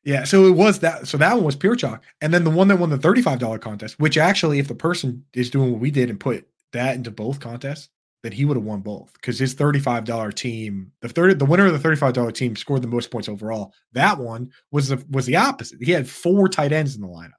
yeah, 0.05 0.25
so 0.25 0.47
it 0.47 0.51
was 0.57 0.81
that. 0.81 1.07
So 1.07 1.17
that 1.19 1.35
one 1.35 1.45
was 1.45 1.55
pure 1.55 1.77
chalk, 1.77 2.03
and 2.21 2.35
then 2.35 2.43
the 2.45 2.51
one 2.51 2.67
that 2.69 2.79
won 2.81 2.91
the 2.91 2.99
thirty-five 2.99 3.39
dollar 3.39 3.59
contest, 3.59 3.99
which 4.01 4.19
actually, 4.19 4.59
if 4.59 4.67
the 4.69 4.75
person 4.75 5.25
is 5.33 5.49
doing 5.51 5.71
what 5.71 5.81
we 5.81 5.91
did 5.93 6.11
and 6.11 6.19
put 6.19 6.47
that 6.73 6.97
into 6.97 7.11
both 7.13 7.39
contests, 7.39 7.89
that 8.23 8.33
he 8.33 8.45
would 8.45 8.57
have 8.57 8.65
won 8.65 8.81
both 8.81 9.13
because 9.15 9.39
his 9.39 9.55
thirty-five 9.55 10.05
dollar 10.05 10.31
team, 10.33 10.93
the 11.01 11.09
third, 11.09 11.39
the 11.39 11.45
winner 11.45 11.67
of 11.67 11.73
the 11.73 11.79
thirty-five 11.79 12.13
dollar 12.13 12.33
team 12.33 12.55
scored 12.57 12.83
the 12.83 12.89
most 12.89 13.11
points 13.11 13.29
overall. 13.29 13.73
That 13.93 14.19
one 14.19 14.51
was 14.71 14.89
the 14.89 15.05
was 15.11 15.27
the 15.27 15.37
opposite. 15.37 15.83
He 15.83 15.93
had 15.93 16.09
four 16.09 16.49
tight 16.49 16.73
ends 16.73 16.95
in 16.95 17.03
the 17.03 17.09
lineup, 17.09 17.33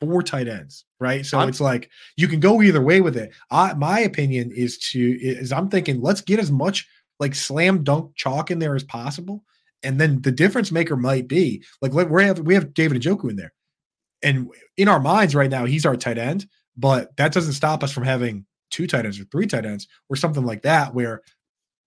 four 0.00 0.22
tight 0.22 0.48
ends, 0.48 0.84
right? 1.00 1.24
So 1.24 1.38
I'm- 1.38 1.48
it's 1.48 1.60
like 1.60 1.90
you 2.16 2.28
can 2.28 2.40
go 2.40 2.60
either 2.62 2.82
way 2.82 3.00
with 3.00 3.16
it. 3.16 3.32
I 3.50 3.74
my 3.74 4.00
opinion 4.00 4.52
is 4.52 4.78
to 4.90 5.18
is 5.20 5.52
I'm 5.52 5.68
thinking 5.68 6.00
let's 6.00 6.20
get 6.20 6.38
as 6.38 6.52
much 6.52 6.86
like 7.18 7.34
slam 7.34 7.82
dunk 7.82 8.14
chalk 8.14 8.50
in 8.50 8.58
there 8.58 8.74
as 8.74 8.84
possible. 8.84 9.42
And 9.82 10.00
then 10.00 10.20
the 10.22 10.32
difference 10.32 10.72
maker 10.72 10.96
might 10.96 11.28
be 11.28 11.62
like 11.80 11.92
we 11.92 12.24
have 12.24 12.40
we 12.40 12.54
have 12.54 12.74
David 12.74 13.00
Njoku 13.00 13.30
in 13.30 13.36
there. 13.36 13.52
And 14.22 14.48
in 14.76 14.88
our 14.88 15.00
minds 15.00 15.34
right 15.34 15.50
now, 15.50 15.64
he's 15.66 15.86
our 15.86 15.96
tight 15.96 16.18
end, 16.18 16.46
but 16.76 17.16
that 17.16 17.32
doesn't 17.32 17.52
stop 17.52 17.84
us 17.84 17.92
from 17.92 18.04
having 18.04 18.44
two 18.76 18.86
tight 18.86 19.06
ends 19.06 19.18
or 19.18 19.24
three 19.24 19.46
tight 19.46 19.64
ends 19.64 19.88
or 20.10 20.16
something 20.16 20.44
like 20.44 20.62
that, 20.62 20.94
where 20.94 21.22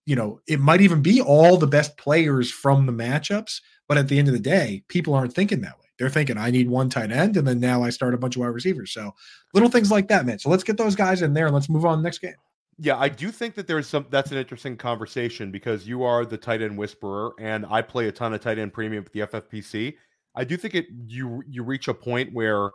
you 0.06 0.16
know 0.16 0.40
it 0.48 0.60
might 0.60 0.82
even 0.82 1.02
be 1.02 1.22
all 1.22 1.56
the 1.56 1.68
best 1.68 1.96
players 1.98 2.52
from 2.52 2.86
the 2.86 2.92
matchups. 2.92 3.62
But 3.88 3.98
at 3.98 4.08
the 4.08 4.20
end 4.20 4.28
of 4.28 4.34
the 4.34 4.40
day, 4.40 4.84
people 4.88 5.14
aren't 5.14 5.34
thinking 5.34 5.62
that 5.62 5.78
way. 5.80 5.86
They're 5.98 6.10
thinking, 6.10 6.38
I 6.38 6.50
need 6.50 6.70
one 6.70 6.90
tight 6.90 7.12
end, 7.12 7.38
and 7.38 7.48
then 7.48 7.60
now 7.60 7.84
I 7.84 7.90
start 7.90 8.14
a 8.14 8.18
bunch 8.18 8.36
of 8.36 8.42
wide 8.42 8.48
receivers. 8.48 8.94
So 8.94 9.12
little 9.54 9.70
things 9.70 9.92
like 9.92 10.08
that, 10.08 10.26
man. 10.26 10.40
So 10.40 10.50
let's 10.50 10.64
get 10.64 10.78
those 10.78 10.96
guys 10.96 11.22
in 11.22 11.34
there 11.34 11.46
and 11.46 11.54
let's 11.54 11.70
move 11.70 11.86
on 11.86 12.00
the 12.00 12.04
next 12.04 12.20
game. 12.20 12.36
Yeah, 12.82 12.98
I 12.98 13.10
do 13.10 13.30
think 13.30 13.56
that 13.56 13.68
there's 13.68 13.88
some. 13.88 14.08
That's 14.10 14.32
an 14.32 14.38
interesting 14.38 14.78
conversation 14.78 15.52
because 15.52 15.88
you 15.88 16.04
are 16.04 16.26
the 16.26 16.38
tight 16.38 16.62
end 16.62 16.78
whisperer, 16.78 17.34
and 17.40 17.66
I 17.70 17.82
play 17.82 18.08
a 18.08 18.12
ton 18.12 18.34
of 18.34 18.42
tight 18.42 18.58
end 18.58 18.74
premium 18.74 19.04
with 19.04 19.14
the 19.14 19.22
FFPC. 19.22 19.96
I 20.36 20.44
do 20.44 20.56
think 20.56 20.76
it. 20.76 20.88
You 21.06 21.44
you 21.48 21.64
reach 21.64 21.90
a 21.90 21.94
point 21.94 22.34
where 22.34 22.72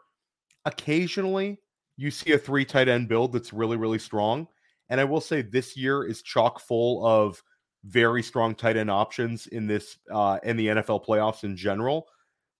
occasionally 0.66 1.58
you 1.96 2.10
see 2.10 2.32
a 2.32 2.38
three 2.38 2.64
tight 2.64 2.88
end 2.88 3.08
build 3.08 3.32
that's 3.32 3.52
really 3.52 3.76
really 3.76 3.98
strong, 3.98 4.46
and 4.88 5.00
I 5.00 5.04
will 5.04 5.20
say 5.20 5.42
this 5.42 5.76
year 5.76 6.04
is 6.04 6.22
chock 6.22 6.60
full 6.60 7.04
of 7.06 7.42
very 7.84 8.22
strong 8.22 8.54
tight 8.54 8.76
end 8.76 8.90
options 8.90 9.46
in 9.48 9.66
this 9.66 9.98
uh, 10.10 10.38
in 10.42 10.56
the 10.56 10.68
NFL 10.68 11.04
playoffs 11.04 11.44
in 11.44 11.56
general. 11.56 12.06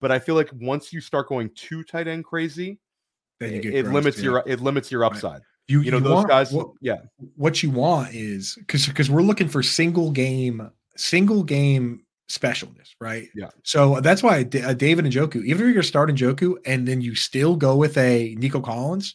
But 0.00 0.12
I 0.12 0.18
feel 0.18 0.34
like 0.34 0.50
once 0.60 0.92
you 0.92 1.00
start 1.00 1.28
going 1.28 1.50
too 1.54 1.82
tight 1.82 2.08
end 2.08 2.24
crazy, 2.24 2.78
Then 3.40 3.52
you 3.52 3.58
it, 3.58 3.62
get 3.62 3.74
it 3.74 3.86
limits 3.86 4.20
your 4.22 4.42
it 4.46 4.60
limits 4.60 4.90
your 4.90 5.00
Right. 5.00 5.12
upside. 5.12 5.40
You, 5.66 5.80
You 5.80 5.92
know 5.92 5.96
you 5.96 6.04
those 6.04 6.12
want- 6.12 6.28
guys. 6.28 6.52
what- 6.52 6.72
yeah, 6.82 6.98
what 7.36 7.62
you 7.62 7.70
want 7.70 8.14
is 8.14 8.54
because 8.58 8.86
because 8.86 9.08
we're 9.10 9.22
looking 9.22 9.48
for 9.48 9.62
single 9.62 10.10
game 10.10 10.70
single 10.96 11.42
game 11.42 12.04
specialness, 12.30 12.90
right? 13.00 13.28
Yeah. 13.34 13.48
So 13.64 14.00
that's 14.00 14.22
why 14.22 14.42
D- 14.42 14.62
uh, 14.62 14.74
David 14.74 15.06
Njoku, 15.06 15.42
even 15.44 15.66
if 15.68 15.74
you're 15.74 15.82
starting 15.82 16.16
Njoku 16.16 16.56
and 16.66 16.86
then 16.86 17.00
you 17.00 17.14
still 17.14 17.56
go 17.56 17.76
with 17.76 17.96
a 17.98 18.34
Nico 18.38 18.60
Collins, 18.60 19.14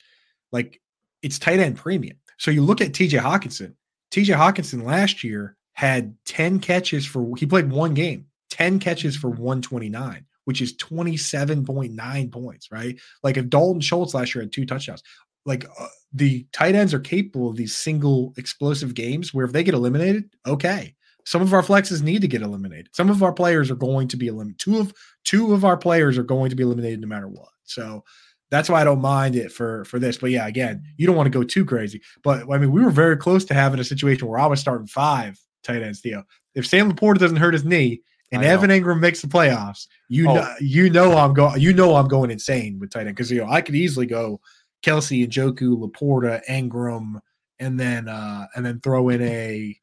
like 0.51 0.81
it's 1.21 1.39
tight 1.39 1.59
end 1.59 1.77
premium. 1.77 2.17
So 2.37 2.51
you 2.51 2.61
look 2.61 2.81
at 2.81 2.93
TJ 2.93 3.19
Hockenson. 3.19 3.75
TJ 4.11 4.35
Hockenson 4.35 4.83
last 4.83 5.23
year 5.23 5.55
had 5.73 6.15
10 6.25 6.59
catches 6.59 7.05
for 7.05 7.35
he 7.37 7.45
played 7.45 7.69
one 7.69 7.93
game, 7.93 8.25
10 8.49 8.79
catches 8.79 9.15
for 9.15 9.29
129, 9.29 10.25
which 10.45 10.61
is 10.61 10.75
27.9 10.77 12.31
points, 12.31 12.71
right? 12.71 12.99
Like 13.23 13.37
if 13.37 13.49
Dalton 13.49 13.81
Schultz 13.81 14.13
last 14.13 14.33
year 14.33 14.43
had 14.43 14.51
two 14.51 14.65
touchdowns, 14.65 15.03
like 15.45 15.65
uh, 15.79 15.87
the 16.13 16.45
tight 16.51 16.75
ends 16.75 16.93
are 16.93 16.99
capable 16.99 17.49
of 17.49 17.55
these 17.55 17.75
single 17.77 18.33
explosive 18.37 18.93
games 18.93 19.33
where 19.33 19.45
if 19.45 19.51
they 19.51 19.63
get 19.63 19.73
eliminated, 19.73 20.29
okay. 20.47 20.95
Some 21.25 21.41
of 21.41 21.53
our 21.53 21.61
flexes 21.61 22.01
need 22.01 22.21
to 22.21 22.27
get 22.27 22.41
eliminated. 22.41 22.89
Some 22.93 23.09
of 23.09 23.21
our 23.21 23.33
players 23.33 23.69
are 23.69 23.75
going 23.75 24.07
to 24.07 24.17
be 24.17 24.27
eliminated. 24.27 24.59
Two 24.59 24.79
of 24.79 24.93
two 25.25 25.53
of 25.53 25.63
our 25.63 25.77
players 25.77 26.17
are 26.17 26.23
going 26.23 26.49
to 26.49 26.55
be 26.55 26.63
eliminated 26.63 27.01
no 27.01 27.07
matter 27.07 27.27
what. 27.27 27.49
So 27.65 28.03
that's 28.51 28.69
why 28.69 28.81
I 28.81 28.83
don't 28.83 29.01
mind 29.01 29.35
it 29.35 29.51
for 29.51 29.85
for 29.85 29.99
this. 29.99 30.17
But 30.17 30.31
yeah, 30.31 30.47
again, 30.47 30.83
you 30.97 31.05
don't 31.07 31.15
want 31.15 31.27
to 31.27 31.37
go 31.37 31.43
too 31.43 31.65
crazy. 31.65 32.01
But 32.23 32.51
I 32.51 32.57
mean, 32.57 32.71
we 32.71 32.83
were 32.83 32.89
very 32.91 33.17
close 33.17 33.45
to 33.45 33.53
having 33.53 33.79
a 33.79 33.83
situation 33.83 34.27
where 34.27 34.39
I 34.39 34.45
was 34.47 34.59
starting 34.59 34.87
five 34.87 35.39
tight 35.63 35.81
ends. 35.83 35.99
Theo, 36.01 36.23
if 36.55 36.65
Sam 36.65 36.91
LaPorta 36.91 37.19
doesn't 37.19 37.37
hurt 37.37 37.53
his 37.53 37.65
knee 37.65 38.01
and 38.31 38.43
Evan 38.43 38.69
Engram 38.69 38.99
makes 38.99 39.21
the 39.21 39.27
playoffs, 39.27 39.87
you 40.07 40.29
Oh. 40.29 40.35
know, 40.35 40.53
you 40.61 40.89
know 40.89 41.17
I'm 41.17 41.33
going. 41.33 41.59
You 41.61 41.73
know 41.73 41.95
I'm 41.95 42.07
going 42.07 42.31
insane 42.31 42.79
with 42.79 42.91
tight 42.91 43.07
end 43.07 43.15
because 43.15 43.31
you 43.31 43.39
know 43.39 43.49
I 43.49 43.61
could 43.61 43.75
easily 43.75 44.05
go 44.05 44.39
Kelce 44.83 45.23
and 45.23 45.31
Njoku, 45.33 45.77
Laporta, 45.77 46.41
Ingram, 46.49 47.19
and 47.59 47.79
then 47.79 48.07
uh 48.07 48.47
and 48.55 48.65
then 48.65 48.79
throw 48.79 49.09
in 49.09 49.21
a 49.21 49.77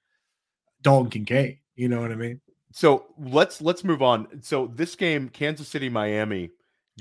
Dalton 0.82 1.10
Kincaid. 1.10 1.58
You 1.74 1.88
know 1.88 2.00
what 2.00 2.10
I 2.12 2.14
mean? 2.14 2.40
So 2.72 3.06
let's 3.18 3.60
let's 3.60 3.84
move 3.84 4.02
on. 4.02 4.42
So 4.42 4.70
this 4.74 4.94
game, 4.96 5.28
Kansas 5.28 5.68
City, 5.68 5.88
Miami, 5.88 6.50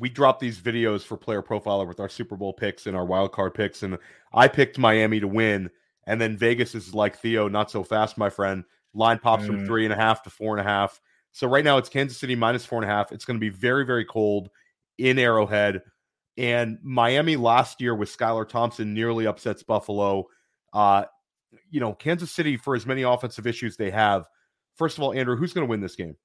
we 0.01 0.09
dropped 0.09 0.39
these 0.41 0.59
videos 0.59 1.01
for 1.03 1.15
Player 1.17 1.41
Profiler 1.41 1.87
with 1.87 1.99
our 1.99 2.09
Super 2.09 2.35
Bowl 2.35 2.53
picks 2.53 2.85
and 2.85 2.95
our 2.97 3.05
wild 3.05 3.31
card 3.31 3.53
picks, 3.53 3.83
and 3.83 3.97
I 4.33 4.47
picked 4.47 4.77
Miami 4.77 5.19
to 5.19 5.27
win. 5.27 5.69
And 6.07 6.19
then 6.21 6.37
Vegas 6.37 6.75
is 6.75 6.93
like 6.93 7.17
Theo, 7.17 7.47
not 7.47 7.71
so 7.71 7.83
fast, 7.83 8.17
my 8.17 8.29
friend. 8.29 8.63
Line 8.93 9.19
pops 9.19 9.45
from 9.45 9.59
Mm. 9.61 9.65
three 9.65 9.85
and 9.85 9.93
a 9.93 9.97
half 9.97 10.21
to 10.23 10.29
four 10.29 10.57
and 10.57 10.65
a 10.65 10.69
half. 10.69 11.01
So 11.31 11.47
right 11.47 11.65
now 11.65 11.77
it's 11.77 11.89
Kansas 11.89 12.17
City 12.17 12.35
minus 12.35 12.65
four 12.65 12.81
and 12.81 12.89
a 12.89 12.93
half. 12.93 13.11
It's 13.11 13.25
going 13.25 13.35
to 13.37 13.41
be 13.41 13.49
very 13.49 13.85
very 13.85 14.05
cold 14.05 14.49
in 14.97 15.17
Arrowhead. 15.19 15.81
And 16.37 16.77
Miami 16.83 17.35
last 17.37 17.81
year 17.81 17.95
with 17.95 18.15
Skylar 18.15 18.47
Thompson 18.47 18.93
nearly 18.93 19.25
upsets 19.25 19.63
Buffalo. 19.63 20.25
Uh, 20.73 21.05
you 21.69 21.79
know, 21.79 21.93
Kansas 21.93 22.31
City 22.31 22.55
for 22.57 22.75
as 22.75 22.85
many 22.85 23.01
offensive 23.03 23.47
issues 23.47 23.75
they 23.77 23.91
have. 23.91 24.27
First 24.75 24.97
of 24.97 25.03
all, 25.03 25.13
Andrew, 25.13 25.35
who's 25.37 25.53
going 25.53 25.65
to 25.65 25.69
win 25.69 25.79
this 25.81 25.95
game? 25.95 26.15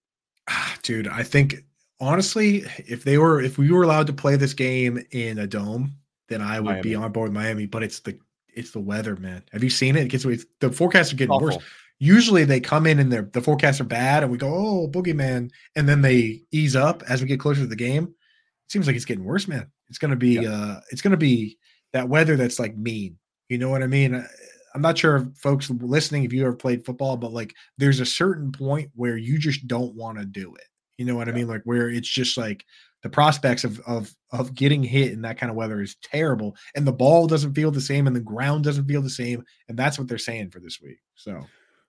Ah, 0.49 0.77
Dude, 0.83 1.07
I 1.09 1.23
think 1.23 1.65
honestly, 2.01 2.65
if 2.79 3.05
they 3.05 3.19
were 3.19 3.41
if 3.41 3.59
we 3.59 3.71
were 3.71 3.83
allowed 3.83 4.07
to 4.09 4.13
play 4.13 4.37
this 4.37 4.55
game 4.55 5.05
in 5.11 5.39
a 5.39 5.47
dome, 5.47 5.93
then 6.29 6.41
I 6.43 6.61
would 6.61 6.77
be 6.83 6.95
on 6.95 7.13
board 7.13 7.31
with 7.31 7.35
Miami. 7.43 7.67
But 7.67 7.83
it's 7.83 8.01
the 8.01 8.19
it's 8.49 8.73
the 8.73 8.81
weather, 8.81 9.17
man. 9.17 9.43
Have 9.53 9.63
you 9.65 9.71
seen 9.71 9.97
it? 9.97 10.05
It 10.05 10.09
gets 10.09 10.25
the 10.61 10.73
forecasts 10.73 11.13
are 11.13 11.17
getting 11.17 11.31
worse. 11.41 11.57
Usually 11.99 12.45
they 12.45 12.61
come 12.61 12.87
in 12.87 12.99
and 12.99 13.13
they're 13.13 13.29
the 13.33 13.43
forecasts 13.43 13.81
are 13.81 13.85
bad, 13.85 14.23
and 14.23 14.33
we 14.33 14.39
go, 14.39 14.49
oh, 14.53 14.89
boogeyman, 14.89 15.51
and 15.77 15.89
then 15.89 16.01
they 16.01 16.43
ease 16.51 16.75
up 16.75 17.03
as 17.09 17.21
we 17.21 17.29
get 17.29 17.41
closer 17.41 17.61
to 17.61 17.67
the 17.67 17.77
game. 17.77 18.05
It 18.05 18.73
seems 18.73 18.87
like 18.87 18.97
it's 18.97 19.05
getting 19.05 19.25
worse, 19.25 19.47
man. 19.47 19.71
It's 19.89 19.99
gonna 19.99 20.17
be 20.17 20.47
uh 20.47 20.81
it's 20.91 21.03
gonna 21.03 21.17
be 21.17 21.59
that 21.93 22.09
weather 22.09 22.37
that's 22.37 22.59
like 22.59 22.77
mean. 22.77 23.19
You 23.49 23.59
know 23.59 23.69
what 23.69 23.83
I 23.83 23.87
mean? 23.87 24.15
I- 24.15 24.27
I'm 24.73 24.83
not 24.83 24.97
sure 24.97 25.17
if 25.17 25.25
folks 25.37 25.69
listening, 25.69 26.23
if 26.23 26.33
you 26.33 26.43
ever 26.43 26.55
played 26.55 26.87
football, 26.87 27.17
but 27.17 27.33
like 27.33 27.53
there's 27.77 27.99
a 27.99 28.07
certain 28.07 28.53
point 28.53 28.93
where 28.95 29.17
you 29.17 29.37
just 29.37 29.67
don't 29.67 29.97
want 29.97 30.19
to 30.19 30.25
do 30.25 30.55
it. 30.55 30.63
You 31.01 31.07
know 31.07 31.17
what 31.17 31.31
I 31.31 31.33
mean? 31.33 31.49
Like 31.49 31.63
where 31.65 31.89
it's 31.89 32.07
just 32.11 32.37
like 32.37 32.67
the 33.03 33.09
prospects 33.09 33.65
of 33.65 33.81
of 33.87 34.15
of 34.33 34.55
getting 34.55 34.83
hit 34.83 35.13
in 35.13 35.23
that 35.23 35.39
kind 35.39 35.49
of 35.49 35.57
weather 35.57 35.81
is 35.81 35.97
terrible, 36.03 36.55
and 36.77 36.87
the 36.87 36.93
ball 36.93 37.27
doesn't 37.27 37.55
feel 37.55 37.71
the 37.71 37.81
same, 37.81 38.07
and 38.07 38.15
the 38.15 38.21
ground 38.21 38.65
doesn't 38.65 38.85
feel 38.85 39.01
the 39.01 39.09
same, 39.09 39.43
and 39.71 39.79
that's 39.79 39.99
what 39.99 40.09
they're 40.09 40.19
saying 40.19 40.51
for 40.51 40.61
this 40.61 40.79
week. 40.83 40.99
So 41.15 41.41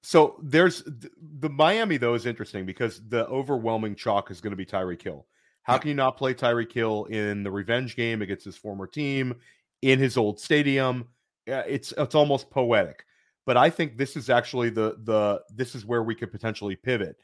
So 0.01 0.39
there's 0.41 0.83
th- 0.83 1.11
the 1.39 1.49
Miami 1.49 1.97
though 1.97 2.13
is 2.13 2.25
interesting 2.25 2.65
because 2.65 3.01
the 3.09 3.27
overwhelming 3.27 3.95
chalk 3.95 4.31
is 4.31 4.39
going 4.39 4.51
to 4.51 4.55
be 4.57 4.65
Tyreek 4.65 5.01
Hill. 5.01 5.27
How 5.63 5.73
Yeah. 5.73 5.79
can 5.79 5.89
you 5.89 5.95
not 5.95 6.15
play 6.15 6.33
Tyreek 6.33 6.71
Hill 6.71 7.03
in 7.09 7.43
the 7.43 7.51
revenge 7.51 7.97
game 7.97 8.21
against 8.21 8.45
his 8.45 8.55
former 8.55 8.87
team 8.87 9.35
in 9.81 9.99
his 9.99 10.15
old 10.15 10.39
stadium? 10.39 11.09
It's 11.45 11.93
it's 11.97 12.15
almost 12.15 12.49
poetic. 12.49 13.03
But 13.45 13.57
I 13.57 13.69
think 13.69 13.97
this 13.97 14.15
is 14.15 14.29
actually 14.29 14.69
the 14.69 14.95
the 15.03 15.41
this 15.53 15.75
is 15.75 15.85
where 15.85 16.03
we 16.03 16.15
could 16.15 16.31
potentially 16.31 16.77
pivot. 16.77 17.17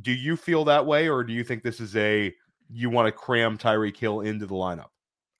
Do 0.00 0.12
you 0.12 0.36
feel 0.36 0.64
that 0.64 0.84
way, 0.86 1.08
or 1.08 1.22
do 1.24 1.32
you 1.32 1.44
think 1.44 1.62
this 1.62 1.80
is 1.80 1.94
a 1.96 2.34
you 2.70 2.90
want 2.90 3.06
to 3.06 3.12
cram 3.12 3.58
Tyreek 3.58 3.96
Hill 3.96 4.20
into 4.20 4.46
the 4.46 4.54
lineup? 4.54 4.88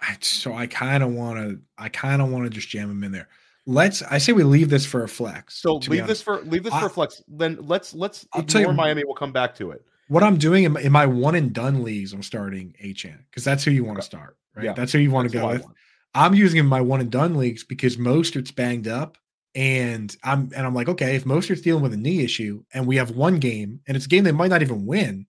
I 0.01 0.17
so 0.21 0.55
I 0.55 0.67
kind 0.67 1.03
of 1.03 1.13
want 1.13 1.39
to 1.39 1.61
I 1.79 1.89
kind 1.89 2.21
of 2.21 2.31
want 2.31 2.45
to 2.45 2.51
just 2.51 2.69
jam 2.69 2.91
him 2.91 3.03
in 3.05 3.13
there. 3.13 3.29
Let's 3.67 4.03
I 4.03 4.19
say 4.19 4.33
we 4.33 4.43
leave 4.43 4.69
this 4.69 4.85
for 4.85 5.05
a 5.05 5.09
flex. 5.09 5.61
So 5.61 5.77
leave 5.77 6.07
this 6.07 6.21
for 6.21 6.43
leave 6.43 6.65
this 6.65 6.75
I- 6.75 6.81
for 6.81 6.89
flex. 6.89 7.23
Then 7.29 7.59
let's 7.63 7.95
let's 7.95 8.27
I'll 8.33 8.43
ignore 8.43 8.63
you- 8.63 8.73
Miami. 8.73 9.05
We'll 9.05 9.15
come 9.15 9.33
back 9.33 9.55
to 9.57 9.71
it. 9.71 9.85
what 10.09 10.23
I'm 10.23 10.37
doing 10.37 10.65
in 10.65 10.73
my, 10.73 10.81
in 10.81 10.93
my 10.93 11.07
one 11.07 11.35
and 11.35 11.53
done 11.53 11.83
leagues. 11.83 12.13
I'm 12.13 12.23
starting 12.23 12.75
Achane 12.83 13.25
because 13.31 13.45
that's 13.45 13.65
who 13.65 13.71
you 13.71 13.85
want 13.85 13.99
to 13.99 14.03
start, 14.03 14.37
right? 14.55 14.67
Yeah, 14.67 14.73
That's 14.75 14.93
who 14.93 14.99
you 14.99 15.11
want 15.11 15.31
to 15.31 15.39
go 15.39 15.49
with. 15.49 15.67
I'm 16.15 16.35
using 16.35 16.65
my 16.67 16.81
one 16.81 17.01
and 17.01 17.11
done 17.11 17.35
leagues 17.35 17.65
because 17.65 17.97
Mostert's 17.97 18.53
banged 18.53 18.87
up 18.87 19.19
And 19.55 20.15
I'm 20.25 20.51
and 20.55 20.67
I'm 20.67 20.75
like, 20.75 20.89
okay, 20.89 21.15
if 21.15 21.25
Mostert's 21.25 21.61
dealing 21.61 21.83
with 21.83 21.93
a 21.93 21.99
knee 21.99 22.25
issue 22.25 22.65
and 22.73 22.87
we 22.87 22.97
have 22.97 23.13
one 23.13 23.39
game 23.39 23.81
and 23.87 23.97
it's 23.97 24.07
a 24.07 24.09
game 24.09 24.25
they 24.25 24.33
might 24.33 24.51
not 24.51 24.63
even 24.63 24.87
win, 24.87 25.27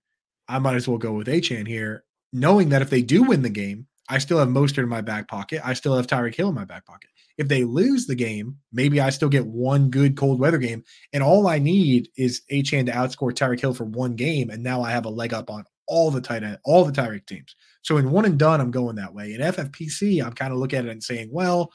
I 0.47 0.59
might 0.59 0.75
as 0.75 0.87
well 0.87 0.97
go 0.97 1.13
with 1.13 1.27
Achane 1.27 1.67
here, 1.67 2.03
knowing 2.33 2.69
that 2.69 2.81
if 2.81 2.89
they 2.89 3.01
do 3.01 3.23
win 3.23 3.43
the 3.43 3.49
game, 3.49 3.87
I 4.09 4.17
still 4.17 4.39
have 4.39 4.47
Mostert 4.47 4.83
in 4.83 4.89
my 4.89 5.01
back 5.01 5.27
pocket. 5.27 5.61
I 5.63 5.73
still 5.73 5.95
have 5.95 6.07
Tyreek 6.07 6.35
Hill 6.35 6.49
in 6.49 6.55
my 6.55 6.65
back 6.65 6.85
pocket. 6.85 7.09
If 7.37 7.47
they 7.47 7.65
lose 7.65 8.05
the 8.05 8.15
game, 8.15 8.57
maybe 8.71 9.01
I 9.01 9.09
still 9.09 9.29
get 9.29 9.45
one 9.45 9.89
good 9.89 10.15
cold 10.15 10.39
weather 10.39 10.57
game. 10.57 10.83
And 11.11 11.21
all 11.21 11.47
I 11.47 11.59
need 11.59 12.09
is 12.17 12.41
Achane 12.51 12.85
to 12.85 12.91
outscore 12.93 13.33
Tyreek 13.33 13.59
Hill 13.59 13.73
for 13.73 13.85
one 13.85 14.15
game. 14.15 14.49
And 14.49 14.63
now 14.63 14.81
I 14.81 14.91
have 14.91 15.05
a 15.05 15.09
leg 15.09 15.33
up 15.33 15.49
on 15.49 15.65
all 15.87 16.11
the 16.11 16.21
tight 16.21 16.43
end, 16.43 16.59
all 16.63 16.85
the 16.85 16.91
Tyreek 16.91 17.25
teams. 17.25 17.55
So 17.81 17.97
in 17.97 18.11
one 18.11 18.25
and 18.25 18.39
done, 18.39 18.61
I'm 18.61 18.71
going 18.71 18.95
that 18.95 19.13
way. 19.13 19.33
In 19.33 19.41
FFPC, 19.41 20.23
I'm 20.23 20.33
kind 20.33 20.53
of 20.53 20.59
looking 20.59 20.79
at 20.79 20.85
it 20.85 20.91
and 20.91 21.03
saying, 21.03 21.29
well, 21.31 21.71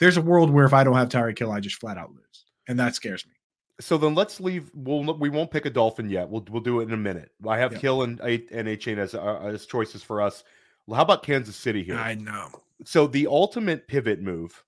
there's 0.00 0.16
a 0.16 0.22
world 0.22 0.50
where 0.50 0.64
if 0.64 0.72
I 0.72 0.84
don't 0.84 0.96
have 0.96 1.08
Tyreek 1.08 1.38
Hill, 1.38 1.52
I 1.52 1.60
just 1.60 1.76
flat 1.76 1.96
out 1.98 2.10
lose. 2.10 2.44
And 2.68 2.78
that 2.78 2.94
scares 2.94 3.26
me. 3.26 3.32
So 3.80 3.98
then 3.98 4.14
let's 4.14 4.40
leave. 4.40 4.70
We'll 4.74 5.16
we 5.18 5.28
won't 5.30 5.50
pick 5.50 5.66
a 5.66 5.70
dolphin 5.70 6.08
yet. 6.08 6.28
We'll 6.28 6.44
we'll 6.50 6.62
do 6.62 6.80
it 6.80 6.84
in 6.84 6.92
a 6.92 6.96
minute. 6.96 7.30
I 7.46 7.58
have 7.58 7.72
Yep. 7.72 7.80
Hill 7.82 8.02
and 8.02 8.20
and 8.20 8.68
Achane 8.68 8.98
as 8.98 9.14
uh, 9.14 9.40
as 9.42 9.66
choices 9.66 10.02
for 10.02 10.22
us. 10.22 10.44
Well, 10.86 10.96
how 10.96 11.02
about 11.02 11.22
Kansas 11.22 11.56
City 11.56 11.82
here? 11.82 11.96
I 11.96 12.14
know. 12.14 12.48
so 12.84 13.06
the 13.06 13.26
ultimate 13.26 13.88
pivot 13.88 14.20
move 14.20 14.62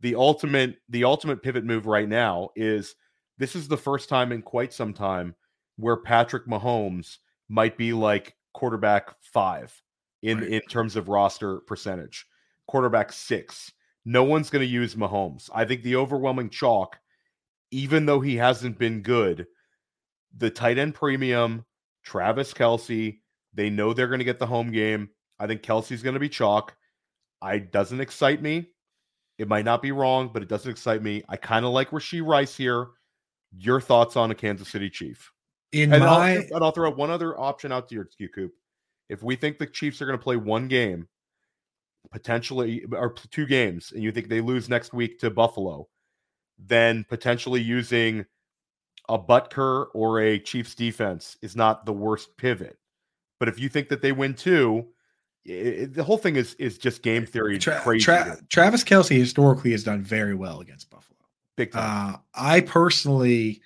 the 0.00 0.14
ultimate 0.14 0.76
the 0.88 1.02
ultimate 1.04 1.42
pivot 1.42 1.64
move 1.64 1.86
right 1.86 2.08
now 2.08 2.50
is 2.56 2.94
this 3.38 3.56
is 3.56 3.66
the 3.68 3.76
first 3.76 4.08
time 4.08 4.30
in 4.32 4.42
quite 4.42 4.72
some 4.72 4.92
time 4.94 5.34
where 5.76 5.96
Patrick 5.96 6.46
Mahomes 6.46 7.16
might 7.48 7.76
be 7.76 7.92
like 7.92 8.34
quarterback 8.54 9.14
5 9.22 9.82
in 10.22 10.38
Right. 10.38 10.48
in 10.48 10.60
terms 10.62 10.94
of 10.96 11.08
roster 11.08 11.58
percentage 11.60 12.26
quarterback 12.66 13.12
6 13.12 13.72
no 14.08 14.24
one's 14.24 14.50
going 14.50 14.64
to 14.64 14.72
use 14.72 14.94
Mahomes 14.94 15.50
i 15.54 15.64
think 15.64 15.82
the 15.82 15.96
overwhelming 15.96 16.50
chalk 16.50 16.98
even 17.70 18.06
though 18.06 18.20
he 18.20 18.36
hasn't 18.36 18.78
been 18.78 19.02
good 19.02 19.46
the 20.36 20.50
tight 20.50 20.78
end 20.78 20.94
premium 20.94 21.64
Travis 22.04 22.54
Kelce 22.54 23.18
they 23.54 23.70
know 23.70 23.92
they're 23.92 24.08
going 24.08 24.20
to 24.20 24.24
get 24.24 24.38
the 24.38 24.46
home 24.46 24.70
game 24.70 25.10
I 25.40 25.46
think 25.46 25.62
Kelce's 25.62 26.02
going 26.02 26.14
to 26.14 26.20
be 26.20 26.28
chalk 26.28 26.74
I 27.40 27.58
doesn't 27.58 28.00
excite 28.00 28.42
me. 28.42 28.70
It 29.38 29.48
might 29.48 29.64
not 29.64 29.82
be 29.82 29.92
wrong, 29.92 30.30
but 30.32 30.42
it 30.42 30.48
doesn't 30.48 30.70
excite 30.70 31.02
me. 31.02 31.22
I 31.28 31.36
kind 31.36 31.64
of 31.64 31.72
like 31.72 31.90
Rashee 31.90 32.26
Rice 32.26 32.56
here. 32.56 32.88
Your 33.56 33.80
thoughts 33.80 34.16
on 34.16 34.30
a 34.30 34.34
Kansas 34.34 34.68
City 34.68 34.90
Chief? 34.90 35.30
In 35.72 35.92
And, 35.92 36.02
my 36.02 36.34
I'll, 36.36 36.38
and 36.38 36.64
I'll 36.64 36.72
throw 36.72 36.88
out 36.88 36.96
one 36.96 37.10
other 37.10 37.38
option 37.38 37.72
out 37.72 37.88
to 37.88 37.94
your 37.94 38.08
you, 38.18 38.28
Coop. 38.28 38.52
If 39.08 39.22
we 39.22 39.36
think 39.36 39.58
the 39.58 39.66
Chiefs 39.66 40.02
are 40.02 40.06
going 40.06 40.18
to 40.18 40.22
play 40.22 40.36
one 40.36 40.68
game, 40.68 41.08
potentially 42.10 42.84
or 42.92 43.12
two 43.12 43.46
games, 43.46 43.92
and 43.92 44.02
you 44.02 44.12
think 44.12 44.28
they 44.28 44.40
lose 44.40 44.68
next 44.68 44.92
week 44.92 45.18
to 45.20 45.30
Buffalo, 45.30 45.88
then 46.58 47.04
potentially 47.08 47.60
using 47.60 48.24
a 49.08 49.18
Butker 49.18 49.86
or 49.94 50.20
a 50.20 50.38
Chiefs 50.38 50.74
defense 50.74 51.36
is 51.42 51.56
not 51.56 51.86
the 51.86 51.92
worst 51.92 52.36
pivot. 52.36 52.78
But 53.40 53.48
if 53.48 53.58
you 53.58 53.68
think 53.68 53.88
that 53.88 54.02
they 54.02 54.12
win 54.12 54.34
two, 54.34 54.88
i 55.48 55.52
i- 55.82 55.84
the 55.86 56.04
whole 56.04 56.18
thing 56.18 56.36
is 56.36 56.54
is 56.54 56.76
just 56.78 57.02
game 57.02 57.24
theory 57.24 57.58
Tra- 57.58 57.80
crazy. 57.80 58.04
Tra- 58.04 58.38
Travis 58.50 58.84
Kelce 58.84 59.16
historically 59.16 59.70
has 59.72 59.84
done 59.84 60.02
very 60.02 60.34
well 60.34 60.60
against 60.60 60.90
Buffalo. 60.90 61.16
big 61.56 61.72
time. 61.72 62.14
Uh, 62.14 62.18
I 62.34 62.60
personally, 62.60 63.62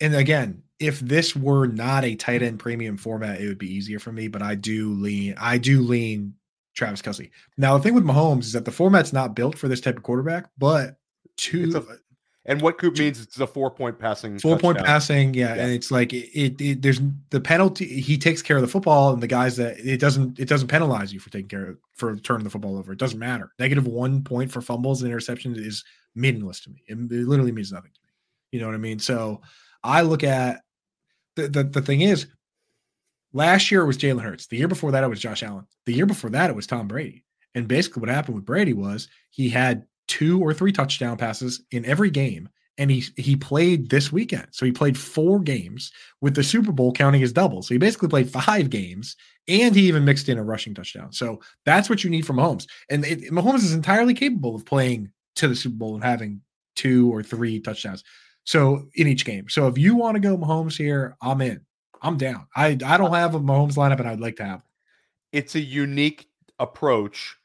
and 0.00 0.14
again, 0.14 0.62
if 0.78 1.00
this 1.00 1.34
were 1.36 1.66
not 1.66 2.04
a 2.04 2.14
tight 2.16 2.42
end 2.42 2.58
premium 2.58 2.96
format, 2.96 3.40
it 3.40 3.46
would 3.46 3.58
be 3.58 3.72
easier 3.72 3.98
for 4.00 4.12
me. 4.12 4.28
But 4.28 4.42
I 4.42 4.54
do 4.56 4.92
lean, 4.94 5.34
I 5.38 5.58
do 5.58 5.80
lean 5.80 6.34
Travis 6.74 7.02
Kelce. 7.02 7.30
Now 7.56 7.76
the 7.76 7.82
thing 7.82 7.94
with 7.94 8.04
Mahomes 8.04 8.40
is 8.40 8.52
that 8.52 8.64
the 8.64 8.70
format's 8.72 9.12
not 9.12 9.34
built 9.34 9.58
for 9.58 9.68
this 9.68 9.80
type 9.80 9.96
of 9.96 10.02
quarterback, 10.02 10.50
but 10.58 10.96
two 11.36 11.72
a 11.76 11.82
and 12.44 12.60
what 12.60 12.76
Coop 12.78 12.98
means 12.98 13.20
is 13.20 13.26
it's 13.26 13.38
a 13.38 13.46
four 13.46 13.70
point 13.70 14.00
passing 14.00 14.36
four 14.38 14.58
point 14.58 14.78
passing, 14.78 15.32
yeah, 15.32 15.54
Yeah. 15.54 15.62
and 15.62 15.72
it's 15.72 15.92
like 15.92 16.12
it, 16.12 16.28
it, 16.36 16.60
it. 16.60 16.82
There's 16.82 17.00
the 17.30 17.40
penalty. 17.40 18.00
He 18.00 18.18
takes 18.18 18.42
care 18.42 18.56
of 18.56 18.62
the 18.62 18.68
football, 18.68 19.12
and 19.12 19.22
the 19.22 19.28
guys 19.28 19.56
that 19.58 19.78
it 19.78 20.00
doesn't. 20.00 20.40
It 20.40 20.48
doesn't 20.48 20.66
penalize 20.66 21.12
you 21.12 21.20
for 21.20 21.30
taking 21.30 21.48
care 21.48 21.66
of 21.66 21.78
for 21.94 22.16
turning 22.16 22.42
the 22.42 22.50
football 22.50 22.76
over. 22.76 22.92
It 22.92 22.98
doesn't 22.98 23.18
matter. 23.18 23.52
Negative 23.60 23.86
one 23.86 24.24
point 24.24 24.50
for 24.50 24.60
fumbles 24.60 25.02
and 25.02 25.12
interceptions 25.12 25.56
is 25.56 25.84
meaningless 26.16 26.60
to 26.62 26.70
me. 26.70 26.82
It, 26.88 26.94
it 26.94 27.28
literally 27.28 27.52
means 27.52 27.70
nothing 27.70 27.92
to 27.94 28.00
me. 28.02 28.08
You 28.50 28.60
know 28.60 28.66
what 28.66 28.74
I 28.74 28.78
mean? 28.78 28.98
So 28.98 29.40
I 29.84 30.02
look 30.02 30.24
at 30.24 30.62
the 31.36 31.46
the, 31.46 31.62
the 31.62 31.82
thing 31.82 32.00
is, 32.00 32.26
last 33.32 33.70
year 33.70 33.82
it 33.82 33.86
was 33.86 33.98
Jalen 33.98 34.22
Hurts. 34.22 34.46
The 34.46 34.56
year 34.56 34.68
before 34.68 34.92
that 34.92 35.04
it 35.04 35.10
was 35.10 35.20
Josh 35.20 35.42
Allen. 35.42 35.66
The 35.86 35.94
year 35.94 36.06
before 36.06 36.30
that 36.30 36.50
it 36.50 36.56
was 36.56 36.66
Tom 36.66 36.88
Brady. 36.88 37.24
And 37.54 37.68
basically 37.68 38.00
what 38.00 38.08
happened 38.08 38.36
with 38.36 38.44
Brady 38.44 38.72
was 38.72 39.08
he 39.30 39.48
had 39.48 39.84
two 40.08 40.40
or 40.40 40.52
three 40.52 40.72
touchdown 40.72 41.16
passes 41.16 41.62
in 41.70 41.84
every 41.84 42.10
game 42.10 42.48
and 42.78 42.90
he 42.90 43.04
he 43.16 43.36
played 43.36 43.90
this 43.90 44.10
weekend. 44.10 44.46
So 44.50 44.64
he 44.64 44.72
played 44.72 44.98
four 44.98 45.40
games 45.40 45.92
with 46.20 46.34
the 46.34 46.42
Super 46.42 46.72
Bowl 46.72 46.92
counting 46.92 47.22
as 47.22 47.32
double. 47.32 47.62
So 47.62 47.74
he 47.74 47.78
basically 47.78 48.08
played 48.08 48.30
five 48.30 48.70
games 48.70 49.16
and 49.46 49.74
he 49.74 49.88
even 49.88 50.04
mixed 50.04 50.28
in 50.28 50.38
a 50.38 50.44
rushing 50.44 50.74
touchdown. 50.74 51.12
So 51.12 51.40
that's 51.66 51.90
what 51.90 52.02
you 52.02 52.10
need 52.10 52.26
from 52.26 52.36
Mahomes. 52.36 52.66
And 52.88 53.04
it, 53.04 53.30
Mahomes 53.30 53.62
is 53.62 53.74
entirely 53.74 54.14
capable 54.14 54.54
of 54.54 54.64
playing 54.64 55.10
to 55.36 55.48
the 55.48 55.56
Super 55.56 55.76
Bowl 55.76 55.94
and 55.94 56.04
having 56.04 56.40
two 56.74 57.12
or 57.12 57.22
three 57.22 57.60
touchdowns. 57.60 58.04
So 58.44 58.88
in 58.94 59.06
each 59.06 59.24
game. 59.24 59.48
So 59.48 59.68
if 59.68 59.78
you 59.78 59.94
want 59.94 60.16
to 60.16 60.20
go 60.20 60.36
Mahomes 60.36 60.76
here, 60.76 61.16
I'm 61.20 61.40
in. 61.40 61.60
I'm 62.02 62.16
down. 62.18 62.48
I 62.56 62.76
I 62.84 62.96
don't 62.98 63.14
have 63.14 63.34
a 63.34 63.40
Mahomes 63.40 63.74
lineup 63.76 64.00
and 64.00 64.08
I'd 64.08 64.20
like 64.20 64.36
to 64.36 64.44
have. 64.44 64.64
It's 65.32 65.54
a 65.54 65.60
unique 65.60 66.28
approach. 66.58 67.36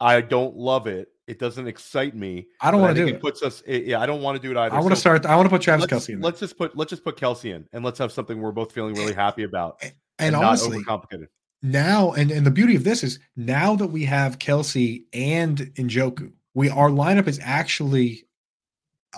I 0.00 0.20
don't 0.20 0.56
love 0.56 0.86
it. 0.86 1.08
It 1.26 1.38
doesn't 1.38 1.66
excite 1.66 2.14
me. 2.14 2.46
I 2.62 2.70
don't 2.70 2.80
want 2.80 2.96
to 2.96 3.02
do 3.02 3.08
it. 3.08 3.16
it. 3.16 3.20
puts 3.20 3.42
us. 3.42 3.62
eh, 3.66 3.82
Yeah, 3.84 4.00
I 4.00 4.06
don't 4.06 4.22
want 4.22 4.40
to 4.40 4.42
do 4.42 4.50
it 4.50 4.56
either. 4.56 4.74
I 4.74 4.78
want 4.78 4.90
to 4.92 4.96
So 4.96 5.00
start. 5.00 5.26
I 5.26 5.36
want 5.36 5.44
to 5.46 5.50
put 5.50 5.60
Travis 5.60 5.84
Kelce 5.86 6.08
in. 6.10 6.20
There. 6.20 6.24
let's 6.30 6.40
just 6.40 6.56
put 6.56 6.74
let's 6.76 6.88
just 6.90 7.04
put 7.04 7.16
Kelce 7.18 7.54
in, 7.54 7.68
and 7.74 7.84
let's 7.84 7.98
have 7.98 8.12
something 8.12 8.40
we're 8.40 8.52
both 8.52 8.72
feeling 8.72 8.94
really 8.94 9.12
happy 9.12 9.42
about, 9.42 9.82
And 10.18 10.32
not 10.32 10.44
honestly, 10.44 10.78
overcomplicated. 10.82 11.26
now 11.62 12.12
and, 12.12 12.30
and 12.30 12.46
the 12.46 12.50
beauty 12.50 12.76
of 12.76 12.84
this 12.84 13.02
is 13.04 13.18
now 13.36 13.76
that 13.76 13.88
we 13.88 14.04
have 14.06 14.38
Kelce 14.38 15.02
and 15.12 15.58
Njoku, 15.74 16.32
we 16.54 16.70
our 16.70 16.88
lineup 16.88 17.26
is 17.26 17.38
actually 17.42 18.24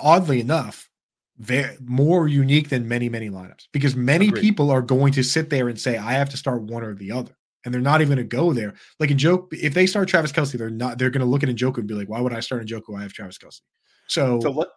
oddly 0.03 0.41
enough 0.41 0.90
very 1.41 1.75
more 1.81 2.29
unique 2.29 2.69
than 2.69 2.87
many 2.87 3.09
many 3.09 3.31
lineups 3.31 3.67
because 3.73 3.97
many 3.97 4.29
Agreed. 4.29 4.43
people 4.43 4.71
are 4.71 4.83
going 4.83 5.11
to 5.15 5.23
sit 5.23 5.49
there 5.49 5.69
and 5.69 5.81
say 5.81 5.97
I 5.97 6.13
have 6.13 6.29
to 6.31 6.37
start 6.37 6.63
one 6.63 6.83
or 6.83 6.95
the 6.95 7.11
other 7.13 7.35
and 7.65 7.73
they're 7.73 7.81
not 7.81 8.03
even 8.03 8.17
going 8.17 8.29
to 8.29 8.37
go 8.37 8.53
there 8.53 8.75
like 8.99 9.09
Njoku 9.09 9.49
if 9.55 9.73
they 9.73 9.87
start 9.87 10.09
Travis 10.09 10.33
Kelce 10.33 10.59
they're 10.59 10.69
not 10.69 10.99
they're 10.99 11.09
going 11.09 11.25
to 11.25 11.27
look 11.27 11.43
at 11.43 11.49
Njoku 11.49 11.79
and 11.79 11.89
be 11.89 11.95
like 11.95 12.11
why 12.11 12.21
would 12.21 12.35
I 12.35 12.41
start 12.41 12.67
Njoku 12.67 12.99
I 12.99 13.03
have 13.03 13.15
Travis 13.15 13.39
Kelce 13.39 13.61
so, 14.07 14.39
So 14.41 14.51
let 14.51 14.69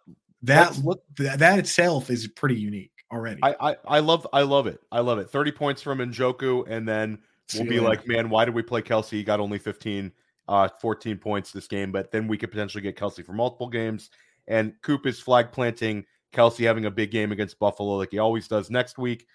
that 0.42 0.78
look- 0.82 1.02
that 1.18 1.38
that 1.40 1.58
itself 1.58 2.08
is 2.08 2.28
pretty 2.28 2.56
unique 2.56 2.92
already 3.12 3.40
I, 3.42 3.54
I 3.60 3.76
I 3.86 3.98
love 3.98 4.26
I 4.32 4.42
love 4.42 4.66
it. 4.66 4.80
I 4.90 5.00
love 5.00 5.18
it. 5.18 5.28
Thirty 5.28 5.52
points 5.52 5.82
from 5.82 5.98
Njoku, 5.98 6.66
and 6.66 6.88
then 6.88 7.18
we'll 7.54 7.68
be 7.68 7.78
like, 7.80 8.06
man, 8.08 8.30
why 8.30 8.44
did 8.46 8.54
we 8.54 8.62
play 8.62 8.80
Kelce? 8.82 9.10
He 9.10 9.22
got 9.22 9.38
only 9.38 9.58
15, 9.58 10.10
uh, 10.48 10.68
14 10.80 11.18
points 11.18 11.52
this 11.52 11.66
game, 11.66 11.92
but 11.92 12.10
then 12.10 12.26
we 12.26 12.38
could 12.38 12.50
potentially 12.50 12.82
get 12.82 12.96
Kelce 12.96 13.24
for 13.24 13.32
multiple 13.32 13.68
games. 13.68 14.10
And 14.46 14.74
Coop 14.82 15.06
is 15.06 15.20
flag 15.20 15.52
planting 15.52 16.04
Kelce 16.34 16.64
having 16.64 16.86
a 16.86 16.90
big 16.90 17.10
game 17.10 17.32
against 17.32 17.58
Buffalo 17.58 17.96
like 17.96 18.10
he 18.10 18.18
always 18.18 18.48
does 18.48 18.70
next 18.70 18.98
week. 18.98 19.26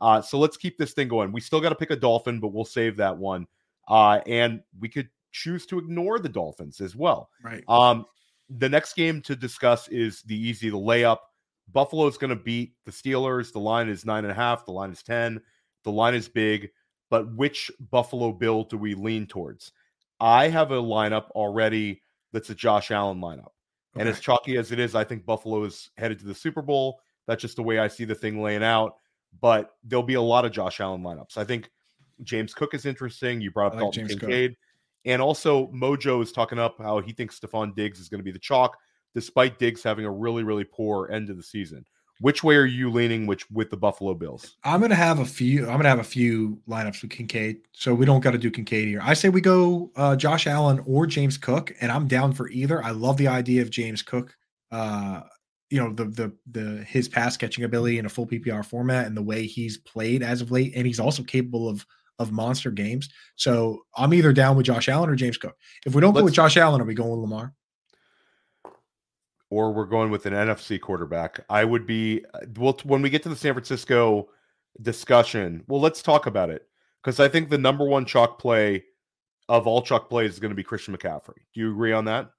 Uh, 0.00 0.20
so 0.20 0.38
let's 0.38 0.56
keep 0.56 0.78
this 0.78 0.92
thing 0.92 1.08
going. 1.08 1.32
We 1.32 1.40
still 1.40 1.60
got 1.60 1.70
to 1.70 1.74
pick 1.74 1.90
a 1.90 1.96
Dolphin, 1.96 2.40
but 2.40 2.52
we'll 2.52 2.64
save 2.64 2.96
that 2.98 3.16
one. 3.16 3.46
Uh, 3.88 4.20
and 4.26 4.60
we 4.78 4.88
could 4.88 5.08
choose 5.32 5.66
to 5.66 5.78
ignore 5.78 6.18
the 6.18 6.28
Dolphins 6.28 6.80
as 6.80 6.94
well. 6.94 7.30
right 7.42 7.64
Um, 7.68 8.04
the 8.50 8.68
next 8.68 8.94
game 8.94 9.20
to 9.22 9.36
discuss 9.36 9.88
is 9.88 10.22
the 10.22 10.36
easy, 10.36 10.70
the 10.70 10.76
layup. 10.76 11.18
Buffalo 11.70 12.06
is 12.06 12.16
going 12.16 12.30
to 12.30 12.36
beat 12.36 12.74
the 12.86 12.92
Steelers. 12.92 13.52
The 13.52 13.60
line 13.60 13.88
is 13.88 14.06
nine 14.06 14.24
and 14.24 14.32
a 14.32 14.34
half. 14.34 14.64
The 14.64 14.72
line 14.72 14.90
is 14.90 15.02
10. 15.02 15.40
The 15.84 15.92
line 15.92 16.14
is 16.14 16.28
big. 16.28 16.70
But 17.10 17.34
which 17.34 17.70
Buffalo 17.90 18.32
Bill 18.32 18.64
do 18.64 18.78
we 18.78 18.94
lean 18.94 19.26
towards? 19.26 19.72
I 20.20 20.48
have 20.48 20.70
a 20.70 20.76
lineup 20.76 21.30
already 21.30 22.02
that's 22.32 22.50
a 22.50 22.54
Josh 22.54 22.90
Allen 22.90 23.20
lineup. 23.20 23.52
And 23.96 24.08
as 24.08 24.20
chalky 24.20 24.56
as 24.56 24.70
it 24.70 24.78
is, 24.78 24.94
I 24.94 25.04
think 25.04 25.26
Buffalo 25.26 25.64
is 25.64 25.90
headed 25.96 26.18
to 26.20 26.26
the 26.26 26.34
Super 26.34 26.62
Bowl. 26.62 27.00
That's 27.26 27.42
just 27.42 27.56
the 27.56 27.62
way 27.62 27.78
I 27.78 27.88
see 27.88 28.04
the 28.04 28.14
thing 28.14 28.42
laying 28.42 28.62
out. 28.62 28.96
But 29.40 29.74
there'll 29.84 30.02
be 30.02 30.14
a 30.14 30.22
lot 30.22 30.44
of 30.44 30.52
Josh 30.52 30.80
Allen 30.80 31.02
lineups. 31.02 31.36
I 31.36 31.44
think 31.44 31.70
James 32.22 32.54
Cook 32.54 32.74
is 32.74 32.86
interesting. 32.86 33.40
You 33.40 33.50
brought 33.50 33.68
up 33.68 33.74
like 33.74 33.82
Dalton. 33.82 34.08
Kincaid. 34.08 34.56
And 35.04 35.22
also, 35.22 35.68
Mojo 35.68 36.22
is 36.22 36.32
talking 36.32 36.58
up 36.58 36.76
how 36.78 37.00
he 37.00 37.12
thinks 37.12 37.38
Stefon 37.38 37.74
Diggs 37.74 37.98
is 37.98 38.08
going 38.08 38.20
to 38.20 38.24
be 38.24 38.32
the 38.32 38.38
chalk, 38.38 38.76
despite 39.14 39.58
Diggs 39.58 39.82
having 39.82 40.04
a 40.04 40.10
really, 40.10 40.42
really 40.42 40.64
poor 40.64 41.10
end 41.10 41.30
of 41.30 41.36
the 41.36 41.42
season. 41.42 41.84
Which 42.20 42.42
way 42.42 42.56
are 42.56 42.64
you 42.64 42.90
leaning? 42.90 43.26
Which 43.26 43.48
with 43.50 43.70
the 43.70 43.76
Buffalo 43.76 44.14
Bills? 44.14 44.56
I'm 44.64 44.80
gonna 44.80 44.94
have 44.94 45.20
a 45.20 45.24
few. 45.24 45.66
I'm 45.66 45.76
gonna 45.76 45.88
have 45.88 46.00
a 46.00 46.04
few 46.04 46.60
lineups 46.68 47.02
with 47.02 47.10
Kincaid, 47.10 47.58
so 47.72 47.94
we 47.94 48.06
don't 48.06 48.20
got 48.20 48.32
to 48.32 48.38
do 48.38 48.50
Kincaid 48.50 48.88
here. 48.88 49.00
I 49.02 49.14
say 49.14 49.28
we 49.28 49.40
go 49.40 49.90
uh, 49.96 50.16
Josh 50.16 50.46
Allen 50.46 50.82
or 50.86 51.06
James 51.06 51.38
Cook, 51.38 51.72
and 51.80 51.92
I'm 51.92 52.08
down 52.08 52.32
for 52.32 52.48
either. 52.48 52.82
I 52.82 52.90
love 52.90 53.16
the 53.16 53.28
idea 53.28 53.62
of 53.62 53.70
James 53.70 54.02
Cook. 54.02 54.36
Uh, 54.72 55.20
you 55.70 55.80
know 55.80 55.92
the 55.92 56.06
the 56.06 56.32
the 56.50 56.84
his 56.84 57.08
pass 57.08 57.36
catching 57.36 57.64
ability 57.64 57.98
in 57.98 58.06
a 58.06 58.08
full 58.08 58.26
PPR 58.26 58.64
format 58.64 59.06
and 59.06 59.16
the 59.16 59.22
way 59.22 59.46
he's 59.46 59.78
played 59.78 60.22
as 60.22 60.40
of 60.40 60.50
late, 60.50 60.72
and 60.74 60.86
he's 60.86 61.00
also 61.00 61.22
capable 61.22 61.68
of 61.68 61.86
of 62.18 62.32
monster 62.32 62.70
games. 62.70 63.08
So 63.36 63.82
I'm 63.96 64.12
either 64.12 64.32
down 64.32 64.56
with 64.56 64.66
Josh 64.66 64.88
Allen 64.88 65.08
or 65.08 65.14
James 65.14 65.36
Cook. 65.36 65.56
If 65.86 65.94
we 65.94 66.00
don't 66.00 66.14
go 66.14 66.24
with 66.24 66.34
Josh 66.34 66.56
Allen, 66.56 66.80
are 66.80 66.84
we 66.84 66.94
going 66.94 67.10
with 67.10 67.20
Lamar? 67.20 67.54
Or 69.50 69.72
we're 69.72 69.86
going 69.86 70.10
with 70.10 70.26
an 70.26 70.32
NFC 70.32 70.80
quarterback. 70.80 71.40
I 71.48 71.64
would 71.64 71.86
be 71.86 72.24
uh, 72.34 72.40
well 72.56 72.78
when 72.84 73.02
we 73.02 73.10
get 73.10 73.22
to 73.24 73.28
the 73.28 73.36
San 73.36 73.54
Francisco 73.54 74.28
discussion. 74.82 75.64
Well, 75.66 75.80
let's 75.80 76.02
talk 76.02 76.26
about 76.26 76.50
it 76.50 76.68
because 77.02 77.20
I 77.20 77.28
think 77.28 77.48
the 77.48 77.58
number 77.58 77.84
one 77.84 78.04
chalk 78.04 78.38
play 78.38 78.84
of 79.48 79.66
all 79.66 79.82
chalk 79.82 80.08
plays 80.08 80.32
is 80.32 80.38
going 80.38 80.50
to 80.50 80.56
be 80.56 80.62
Christian 80.62 80.96
McCaffrey. 80.96 81.36
Do 81.54 81.60
you 81.60 81.70
agree 81.70 81.92
on 81.92 82.04
that? 82.04 82.30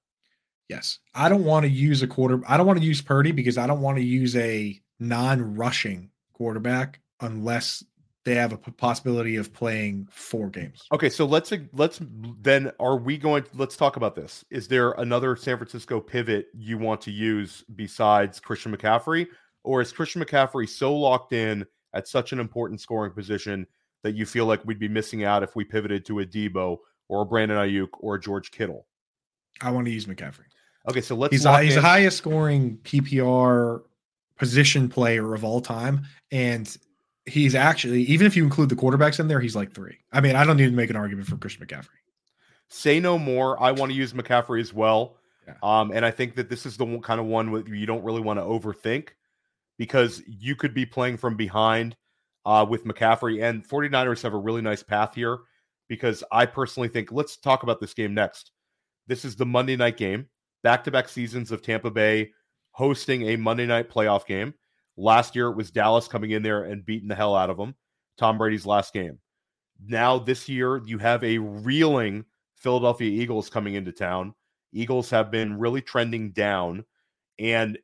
Yes. 0.68 1.00
I 1.14 1.28
don't 1.28 1.44
want 1.44 1.64
to 1.64 1.70
use 1.70 2.02
a 2.02 2.06
quarter. 2.06 2.40
I 2.46 2.56
don't 2.56 2.66
want 2.66 2.78
to 2.78 2.84
use 2.84 3.02
Purdy 3.02 3.32
because 3.32 3.58
I 3.58 3.66
don't 3.66 3.80
want 3.80 3.98
to 3.98 4.04
use 4.04 4.36
a 4.36 4.80
non-rushing 5.00 6.10
quarterback 6.32 7.00
unless 7.20 7.82
they 8.24 8.34
have 8.34 8.52
a 8.52 8.58
possibility 8.58 9.36
of 9.36 9.52
playing 9.52 10.06
four 10.10 10.50
games. 10.50 10.82
Okay, 10.92 11.08
so 11.08 11.24
let's 11.24 11.52
let's 11.72 12.00
then 12.40 12.70
are 12.78 12.96
we 12.96 13.16
going 13.16 13.44
let's 13.54 13.76
talk 13.76 13.96
about 13.96 14.14
this. 14.14 14.44
Is 14.50 14.68
there 14.68 14.92
another 14.92 15.36
San 15.36 15.56
Francisco 15.56 16.00
pivot 16.00 16.46
you 16.54 16.76
want 16.76 17.00
to 17.02 17.10
use 17.10 17.64
besides 17.76 18.38
Christian 18.38 18.76
McCaffrey 18.76 19.26
or 19.64 19.80
is 19.80 19.92
Christian 19.92 20.22
McCaffrey 20.22 20.68
so 20.68 20.94
locked 20.94 21.32
in 21.32 21.64
at 21.94 22.08
such 22.08 22.32
an 22.32 22.40
important 22.40 22.80
scoring 22.80 23.12
position 23.12 23.66
that 24.02 24.14
you 24.14 24.26
feel 24.26 24.46
like 24.46 24.64
we'd 24.64 24.78
be 24.78 24.88
missing 24.88 25.24
out 25.24 25.42
if 25.42 25.56
we 25.56 25.64
pivoted 25.64 26.04
to 26.06 26.20
a 26.20 26.26
Debo 26.26 26.78
or 27.08 27.22
a 27.22 27.26
Brandon 27.26 27.58
Aiyuk 27.58 27.88
or 27.98 28.14
a 28.14 28.20
George 28.20 28.50
Kittle? 28.50 28.86
I 29.60 29.70
want 29.70 29.86
to 29.86 29.92
use 29.92 30.06
McCaffrey. 30.06 30.44
Okay, 30.88 31.00
so 31.00 31.14
let's 31.14 31.32
he's, 31.32 31.44
a, 31.44 31.62
he's 31.62 31.74
the 31.74 31.80
highest 31.80 32.16
scoring 32.16 32.78
PPR 32.82 33.82
position 34.38 34.88
player 34.88 35.34
of 35.34 35.44
all 35.44 35.60
time 35.60 36.06
and 36.32 36.78
he's 37.30 37.54
actually 37.54 38.02
even 38.02 38.26
if 38.26 38.36
you 38.36 38.44
include 38.44 38.68
the 38.68 38.76
quarterbacks 38.76 39.20
in 39.20 39.28
there, 39.28 39.40
he's 39.40 39.56
like 39.56 39.72
three. 39.72 39.98
I 40.12 40.20
mean, 40.20 40.36
I 40.36 40.44
don't 40.44 40.58
even 40.60 40.72
need 40.72 40.76
to 40.76 40.76
make 40.76 40.90
an 40.90 40.96
argument 40.96 41.28
for 41.28 41.36
Christian 41.36 41.66
McCaffrey. 41.66 41.88
Say 42.68 43.00
no 43.00 43.18
more. 43.18 43.60
I 43.62 43.72
want 43.72 43.90
to 43.90 43.96
use 43.96 44.12
McCaffrey 44.12 44.60
as 44.60 44.72
well. 44.72 45.16
Yeah. 45.46 45.54
Um, 45.62 45.90
and 45.92 46.04
I 46.04 46.10
think 46.10 46.36
that 46.36 46.48
this 46.48 46.66
is 46.66 46.76
the 46.76 46.84
one, 46.84 47.00
kind 47.00 47.20
of 47.20 47.26
one 47.26 47.50
where 47.50 47.66
you 47.74 47.86
don't 47.86 48.04
really 48.04 48.20
want 48.20 48.38
to 48.38 48.44
overthink 48.44 49.08
because 49.78 50.22
you 50.26 50.54
could 50.54 50.74
be 50.74 50.86
playing 50.86 51.16
from 51.16 51.36
behind 51.36 51.96
uh, 52.44 52.66
with 52.68 52.84
McCaffrey. 52.84 53.42
And 53.42 53.66
49ers 53.66 54.22
have 54.22 54.34
a 54.34 54.38
really 54.38 54.62
nice 54.62 54.82
path 54.82 55.14
here 55.14 55.38
because 55.88 56.22
I 56.30 56.46
personally 56.46 56.88
think 56.88 57.10
let's 57.10 57.36
talk 57.36 57.62
about 57.62 57.80
this 57.80 57.94
game 57.94 58.14
next. 58.14 58.52
This 59.06 59.24
is 59.24 59.34
the 59.36 59.46
Monday 59.46 59.76
night 59.76 59.96
game, 59.96 60.28
back 60.62 60.84
to 60.84 60.90
back 60.90 61.08
seasons 61.08 61.50
of 61.50 61.62
Tampa 61.62 61.90
Bay 61.90 62.30
hosting 62.72 63.30
a 63.30 63.36
Monday 63.36 63.66
night 63.66 63.90
playoff 63.90 64.26
game. 64.26 64.54
Last 65.00 65.34
year, 65.34 65.48
it 65.48 65.56
was 65.56 65.70
Dallas 65.70 66.08
coming 66.08 66.32
in 66.32 66.42
there 66.42 66.64
and 66.64 66.84
beating 66.84 67.08
the 67.08 67.14
hell 67.14 67.34
out 67.34 67.48
of 67.48 67.56
them. 67.56 67.74
Tom 68.18 68.36
Brady's 68.36 68.66
last 68.66 68.92
game. 68.92 69.18
Now, 69.82 70.18
this 70.18 70.46
year, 70.46 70.82
you 70.84 70.98
have 70.98 71.24
a 71.24 71.38
reeling 71.38 72.26
Philadelphia 72.56 73.10
Eagles 73.10 73.48
coming 73.48 73.74
into 73.74 73.92
town. 73.92 74.34
Eagles 74.74 75.08
have 75.08 75.30
been 75.30 75.58
really 75.58 75.80
trending 75.80 76.32
down. 76.32 76.84
And 77.38 77.78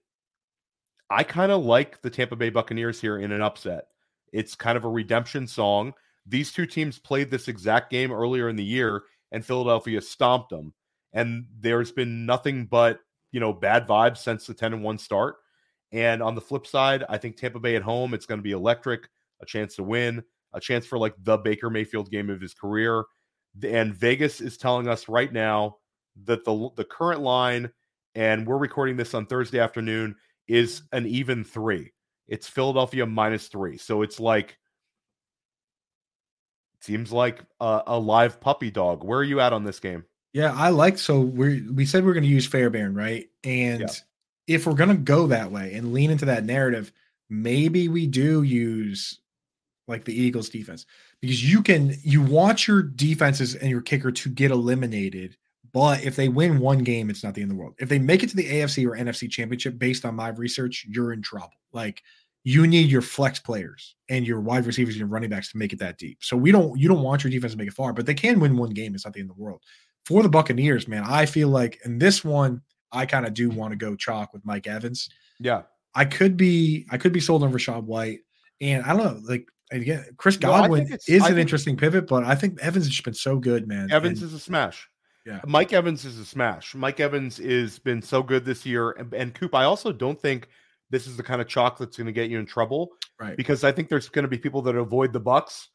I 1.08 1.22
kind 1.22 1.50
of 1.50 1.64
like 1.64 2.02
the 2.02 2.10
Tampa 2.10 2.36
Bay 2.36 2.50
Buccaneers 2.50 3.00
here 3.00 3.18
in 3.18 3.32
an 3.32 3.40
upset. 3.40 3.84
It's 4.34 4.54
kind 4.54 4.76
of 4.76 4.84
a 4.84 4.90
redemption 4.90 5.46
song. 5.46 5.94
These 6.26 6.52
two 6.52 6.66
teams 6.66 6.98
played 6.98 7.30
this 7.30 7.48
exact 7.48 7.90
game 7.90 8.12
earlier 8.12 8.50
in 8.50 8.56
the 8.56 8.64
year, 8.64 9.04
and 9.32 9.42
Philadelphia 9.42 10.02
stomped 10.02 10.50
them. 10.50 10.74
And 11.14 11.46
there's 11.58 11.92
been 11.92 12.26
nothing 12.26 12.66
but, 12.66 13.00
you 13.32 13.40
know, 13.40 13.54
bad 13.54 13.88
vibes 13.88 14.18
since 14.18 14.46
the 14.46 14.52
10 14.52 14.74
and 14.74 14.84
1 14.84 14.98
start. 14.98 15.36
And 15.92 16.22
on 16.22 16.34
the 16.34 16.40
flip 16.40 16.66
side, 16.66 17.04
I 17.08 17.18
think 17.18 17.36
Tampa 17.36 17.60
Bay 17.60 17.76
at 17.76 17.82
home, 17.82 18.14
it's 18.14 18.26
going 18.26 18.38
to 18.38 18.44
be 18.44 18.52
electric, 18.52 19.08
a 19.40 19.46
chance 19.46 19.76
to 19.76 19.82
win, 19.82 20.22
a 20.52 20.60
chance 20.60 20.86
for 20.86 20.98
like 20.98 21.14
the 21.22 21.36
Baker 21.36 21.70
Mayfield 21.70 22.10
game 22.10 22.30
of 22.30 22.40
his 22.40 22.54
career. 22.54 23.04
And 23.62 23.94
Vegas 23.94 24.40
is 24.40 24.56
telling 24.56 24.88
us 24.88 25.08
right 25.08 25.32
now 25.32 25.76
that 26.24 26.44
the 26.44 26.70
the 26.76 26.84
current 26.84 27.20
line, 27.20 27.70
and 28.14 28.46
we're 28.46 28.58
recording 28.58 28.96
this 28.96 29.14
on 29.14 29.26
Thursday 29.26 29.60
afternoon, 29.60 30.16
is 30.48 30.82
an 30.92 31.06
even 31.06 31.44
three. 31.44 31.92
It's 32.28 32.48
Philadelphia 32.48 33.06
minus 33.06 33.48
three. 33.48 33.78
So 33.78 34.02
it's 34.02 34.18
like 34.18 34.58
seems 36.80 37.12
like 37.12 37.40
a, 37.60 37.82
a 37.86 37.98
live 37.98 38.40
puppy 38.40 38.70
dog. 38.70 39.04
Where 39.04 39.20
are 39.20 39.24
you 39.24 39.40
at 39.40 39.52
on 39.52 39.64
this 39.64 39.80
game? 39.80 40.04
Yeah, 40.32 40.52
I 40.54 40.68
like 40.70 40.98
so 40.98 41.20
we 41.20 41.62
we 41.62 41.86
said 41.86 42.04
we 42.04 42.10
are 42.10 42.14
going 42.14 42.24
to 42.24 42.28
use 42.28 42.46
Fairbairn, 42.46 42.94
right? 42.94 43.28
And 43.44 43.80
yeah 43.80 43.86
if 44.46 44.66
we're 44.66 44.74
going 44.74 44.90
to 44.90 44.96
go 44.96 45.26
that 45.28 45.50
way 45.50 45.74
and 45.74 45.92
lean 45.92 46.10
into 46.10 46.24
that 46.26 46.44
narrative, 46.44 46.92
maybe 47.28 47.88
we 47.88 48.06
do 48.06 48.42
use 48.42 49.20
like 49.88 50.04
the 50.04 50.20
Eagles 50.20 50.48
defense 50.48 50.86
because 51.20 51.48
you 51.48 51.62
can 51.62 51.94
you 52.02 52.22
want 52.22 52.66
your 52.66 52.82
defenses 52.82 53.54
and 53.54 53.70
your 53.70 53.80
kicker 53.80 54.10
to 54.10 54.28
get 54.28 54.50
eliminated. 54.50 55.36
But 55.72 56.04
if 56.04 56.16
they 56.16 56.28
win 56.28 56.58
one 56.58 56.78
game, 56.78 57.10
it's 57.10 57.22
not 57.22 57.34
the 57.34 57.42
end 57.42 57.50
of 57.50 57.56
the 57.56 57.60
world. 57.60 57.74
If 57.78 57.88
they 57.88 57.98
make 57.98 58.22
it 58.22 58.30
to 58.30 58.36
the 58.36 58.48
AFC 58.48 58.86
or 58.86 58.96
NFC 58.96 59.30
championship 59.30 59.78
based 59.78 60.04
on 60.04 60.14
my 60.14 60.28
research, 60.28 60.86
you're 60.88 61.12
in 61.12 61.22
trouble. 61.22 61.50
Like 61.72 62.02
you 62.44 62.66
need 62.66 62.90
your 62.90 63.02
flex 63.02 63.40
players 63.40 63.96
and 64.08 64.26
your 64.26 64.40
wide 64.40 64.66
receivers 64.66 64.94
and 64.94 65.00
your 65.00 65.08
running 65.08 65.30
backs 65.30 65.50
to 65.50 65.58
make 65.58 65.72
it 65.72 65.80
that 65.80 65.98
deep. 65.98 66.18
So 66.22 66.36
we 66.36 66.52
don't 66.52 66.78
you 66.78 66.88
don't 66.88 67.02
want 67.02 67.24
your 67.24 67.30
defense 67.30 67.52
to 67.52 67.58
make 67.58 67.68
it 67.68 67.74
far, 67.74 67.92
but 67.92 68.06
they 68.06 68.14
can 68.14 68.40
win 68.40 68.56
one 68.56 68.70
game. 68.70 68.94
It's 68.94 69.04
not 69.04 69.14
the 69.14 69.20
end 69.20 69.30
of 69.30 69.36
the 69.36 69.42
world. 69.42 69.62
For 70.04 70.22
the 70.22 70.28
Buccaneers, 70.28 70.86
man, 70.86 71.02
I 71.04 71.26
feel 71.26 71.48
like 71.48 71.80
in 71.84 71.98
this 71.98 72.24
one, 72.24 72.62
I 72.96 73.06
kind 73.06 73.26
of 73.26 73.34
do 73.34 73.50
want 73.50 73.72
to 73.72 73.76
go 73.76 73.94
chalk 73.94 74.32
with 74.32 74.44
Mike 74.44 74.66
Evans. 74.66 75.08
Yeah. 75.38 75.62
I 75.94 76.04
could 76.04 76.36
be 76.36 76.86
I 76.90 76.98
could 76.98 77.12
be 77.12 77.20
sold 77.20 77.42
on 77.42 77.52
Rachaad 77.52 77.84
White. 77.84 78.20
And 78.60 78.84
I 78.84 78.96
don't 78.96 79.04
know, 79.04 79.20
like 79.28 79.48
again, 79.70 80.04
Chris 80.16 80.36
Godwin 80.36 80.88
no, 80.88 80.96
is 81.06 81.26
an 81.26 81.38
interesting 81.38 81.76
pivot, 81.76 82.06
but 82.06 82.24
I 82.24 82.34
think 82.34 82.60
Evans 82.60 82.86
has 82.86 82.92
just 82.92 83.04
been 83.04 83.14
so 83.14 83.36
good, 83.38 83.66
man. 83.68 83.90
Evans 83.90 84.22
and, 84.22 84.28
is 84.28 84.34
a 84.34 84.38
smash. 84.38 84.88
Yeah. 85.26 85.40
Mike 85.44 85.72
Evans 85.72 86.04
is 86.04 86.18
a 86.18 86.24
smash. 86.24 86.74
Mike 86.74 87.00
Evans 87.00 87.40
is 87.40 87.78
been 87.78 88.00
so 88.00 88.22
good 88.22 88.44
this 88.44 88.64
year. 88.64 88.92
And, 88.92 89.12
and 89.12 89.34
Coop, 89.34 89.54
I 89.54 89.64
also 89.64 89.92
don't 89.92 90.20
think 90.20 90.48
this 90.90 91.08
is 91.08 91.16
the 91.16 91.22
kind 91.22 91.40
of 91.40 91.48
chalk 91.48 91.78
that's 91.78 91.96
going 91.96 92.06
to 92.06 92.12
get 92.12 92.30
you 92.30 92.38
in 92.38 92.46
trouble. 92.46 92.92
Right. 93.18 93.36
Because 93.36 93.64
I 93.64 93.72
think 93.72 93.88
there's 93.88 94.08
going 94.08 94.22
to 94.22 94.28
be 94.28 94.38
people 94.38 94.62
that 94.62 94.76
avoid 94.76 95.12
the 95.12 95.20
bucks 95.20 95.68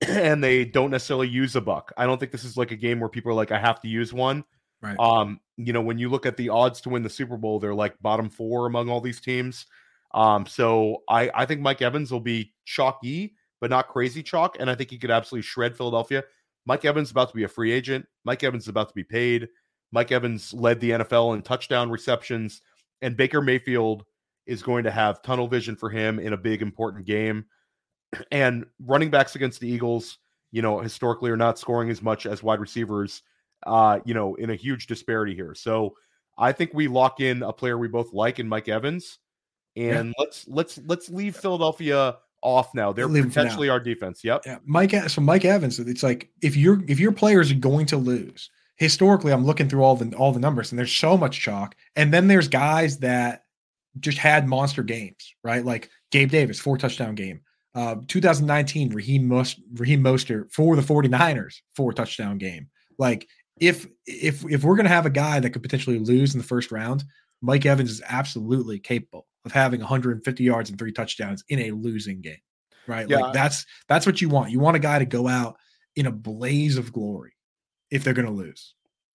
and 0.08 0.42
they 0.42 0.64
don't 0.64 0.90
necessarily 0.90 1.28
use 1.28 1.54
a 1.54 1.60
buck. 1.60 1.92
I 1.96 2.06
don't 2.06 2.18
think 2.18 2.32
this 2.32 2.44
is 2.44 2.56
like 2.56 2.70
a 2.70 2.76
game 2.76 2.98
where 2.98 3.10
people 3.10 3.30
are 3.30 3.34
like, 3.34 3.52
I 3.52 3.58
have 3.58 3.80
to 3.82 3.88
use 3.88 4.12
one. 4.12 4.44
Right. 4.80 4.98
Um, 4.98 5.40
you 5.56 5.72
know, 5.72 5.80
when 5.80 5.98
you 5.98 6.08
look 6.08 6.26
at 6.26 6.36
the 6.36 6.50
odds 6.50 6.80
to 6.82 6.88
win 6.88 7.02
the 7.02 7.10
Super 7.10 7.36
Bowl, 7.36 7.58
they're 7.58 7.74
like 7.74 8.00
bottom 8.00 8.30
four 8.30 8.66
among 8.66 8.88
all 8.88 9.00
these 9.00 9.20
teams. 9.20 9.66
Um, 10.14 10.46
so 10.46 11.02
I 11.08 11.30
I 11.34 11.46
think 11.46 11.60
Mike 11.60 11.82
Evans 11.82 12.10
will 12.10 12.20
be 12.20 12.52
chalky, 12.64 13.34
but 13.60 13.70
not 13.70 13.88
crazy 13.88 14.22
chalk, 14.22 14.56
and 14.60 14.70
I 14.70 14.74
think 14.74 14.90
he 14.90 14.98
could 14.98 15.10
absolutely 15.10 15.42
shred 15.42 15.76
Philadelphia. 15.76 16.24
Mike 16.64 16.84
Evans 16.84 17.08
is 17.08 17.12
about 17.12 17.28
to 17.30 17.34
be 17.34 17.44
a 17.44 17.48
free 17.48 17.72
agent. 17.72 18.06
Mike 18.24 18.44
Evans 18.44 18.64
is 18.64 18.68
about 18.68 18.88
to 18.88 18.94
be 18.94 19.04
paid. 19.04 19.48
Mike 19.90 20.12
Evans 20.12 20.52
led 20.52 20.80
the 20.80 20.90
NFL 20.90 21.34
in 21.34 21.42
touchdown 21.42 21.90
receptions, 21.90 22.62
and 23.02 23.16
Baker 23.16 23.40
Mayfield 23.40 24.04
is 24.46 24.62
going 24.62 24.84
to 24.84 24.90
have 24.90 25.22
tunnel 25.22 25.48
vision 25.48 25.76
for 25.76 25.90
him 25.90 26.18
in 26.18 26.32
a 26.32 26.36
big 26.36 26.62
important 26.62 27.04
game. 27.04 27.44
And 28.30 28.64
running 28.80 29.10
backs 29.10 29.34
against 29.34 29.60
the 29.60 29.68
Eagles, 29.68 30.18
you 30.52 30.62
know, 30.62 30.80
historically 30.80 31.30
are 31.30 31.36
not 31.36 31.58
scoring 31.58 31.90
as 31.90 32.00
much 32.00 32.26
as 32.26 32.42
wide 32.42 32.60
receivers 32.60 33.22
uh, 33.66 34.00
you 34.04 34.14
know, 34.14 34.34
in 34.36 34.50
a 34.50 34.54
huge 34.54 34.86
disparity 34.86 35.34
here. 35.34 35.54
So 35.54 35.94
I 36.36 36.52
think 36.52 36.72
we 36.72 36.88
lock 36.88 37.20
in 37.20 37.42
a 37.42 37.52
player 37.52 37.76
we 37.76 37.88
both 37.88 38.12
like 38.12 38.38
in 38.38 38.48
Mike 38.48 38.68
Evans, 38.68 39.18
and 39.76 40.08
yeah. 40.08 40.12
let's 40.18 40.46
let's 40.48 40.78
let's 40.86 41.08
leave 41.08 41.36
Philadelphia 41.36 42.16
off 42.42 42.74
now. 42.74 42.92
They're 42.92 43.08
potentially 43.08 43.68
our 43.68 43.80
defense. 43.80 44.22
Yep. 44.22 44.42
Yeah, 44.46 44.58
Mike. 44.64 44.92
So 45.08 45.20
Mike 45.20 45.44
Evans. 45.44 45.78
It's 45.78 46.02
like 46.02 46.30
if 46.42 46.56
your 46.56 46.82
if 46.88 47.00
your 47.00 47.12
players 47.12 47.50
are 47.50 47.56
going 47.56 47.86
to 47.86 47.96
lose, 47.96 48.50
historically, 48.76 49.32
I'm 49.32 49.44
looking 49.44 49.68
through 49.68 49.82
all 49.82 49.96
the 49.96 50.16
all 50.16 50.32
the 50.32 50.40
numbers, 50.40 50.72
and 50.72 50.78
there's 50.78 50.92
so 50.92 51.16
much 51.16 51.40
chalk. 51.40 51.74
And 51.96 52.12
then 52.12 52.28
there's 52.28 52.48
guys 52.48 52.98
that 52.98 53.44
just 54.00 54.18
had 54.18 54.48
monster 54.48 54.82
games, 54.82 55.34
right? 55.42 55.64
Like 55.64 55.90
Gabe 56.10 56.30
Davis, 56.30 56.60
four 56.60 56.78
touchdown 56.78 57.14
game. 57.14 57.40
Uh, 57.74 57.96
2019, 58.08 58.90
Raheem, 58.90 59.28
Most, 59.28 59.60
Raheem 59.74 60.02
Mostert 60.02 60.50
for 60.50 60.74
the 60.74 60.82
49ers, 60.82 61.60
four 61.76 61.92
touchdown 61.92 62.38
game. 62.38 62.68
Like 62.98 63.28
if 63.60 63.86
if 64.06 64.44
if 64.50 64.64
we're 64.64 64.76
going 64.76 64.86
to 64.86 64.90
have 64.90 65.06
a 65.06 65.10
guy 65.10 65.40
that 65.40 65.50
could 65.50 65.62
potentially 65.62 65.98
lose 65.98 66.34
in 66.34 66.40
the 66.40 66.46
first 66.46 66.70
round, 66.70 67.04
Mike 67.40 67.66
Evans 67.66 67.90
is 67.90 68.02
absolutely 68.06 68.78
capable 68.78 69.26
of 69.44 69.52
having 69.52 69.80
150 69.80 70.44
yards 70.44 70.70
and 70.70 70.78
three 70.78 70.92
touchdowns 70.92 71.44
in 71.48 71.58
a 71.60 71.70
losing 71.70 72.20
game. 72.20 72.40
Right? 72.86 73.08
Yeah. 73.08 73.18
Like 73.18 73.34
that's 73.34 73.66
that's 73.88 74.06
what 74.06 74.20
you 74.20 74.28
want. 74.28 74.50
You 74.50 74.60
want 74.60 74.76
a 74.76 74.80
guy 74.80 74.98
to 74.98 75.04
go 75.04 75.28
out 75.28 75.56
in 75.96 76.06
a 76.06 76.12
blaze 76.12 76.78
of 76.78 76.92
glory 76.92 77.32
if 77.90 78.04
they're 78.04 78.14
going 78.14 78.26
to 78.26 78.32
lose. 78.32 78.74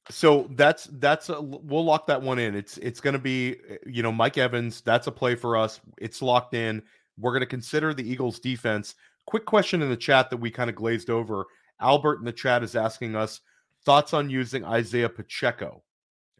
So 0.09 0.49
that's 0.51 0.85
that's 0.85 1.29
a, 1.29 1.41
we'll 1.41 1.85
lock 1.85 2.07
that 2.07 2.21
one 2.21 2.39
in. 2.39 2.55
It's 2.55 2.77
it's 2.77 2.99
going 2.99 3.13
to 3.13 3.19
be 3.19 3.55
eh, 3.69 3.77
you 3.85 4.03
know 4.03 4.11
Mike 4.11 4.37
Evans. 4.37 4.81
That's 4.81 5.07
a 5.07 5.11
play 5.11 5.35
for 5.35 5.55
us. 5.55 5.79
It's 5.97 6.21
locked 6.21 6.53
in. 6.53 6.83
We're 7.17 7.31
going 7.31 7.41
to 7.41 7.47
consider 7.47 7.93
the 7.93 8.09
Eagles 8.09 8.39
defense. 8.39 8.95
Quick 9.25 9.45
question 9.45 9.81
in 9.81 9.89
the 9.89 9.97
chat 9.97 10.29
that 10.29 10.37
we 10.37 10.51
kind 10.51 10.69
of 10.69 10.75
glazed 10.75 11.09
over. 11.09 11.45
Albert 11.79 12.19
in 12.19 12.25
the 12.25 12.33
chat 12.33 12.63
is 12.63 12.75
asking 12.75 13.15
us 13.15 13.39
Thoughts 13.85 14.13
on 14.13 14.29
using 14.29 14.63
Isaiah 14.63 15.09
Pacheco? 15.09 15.83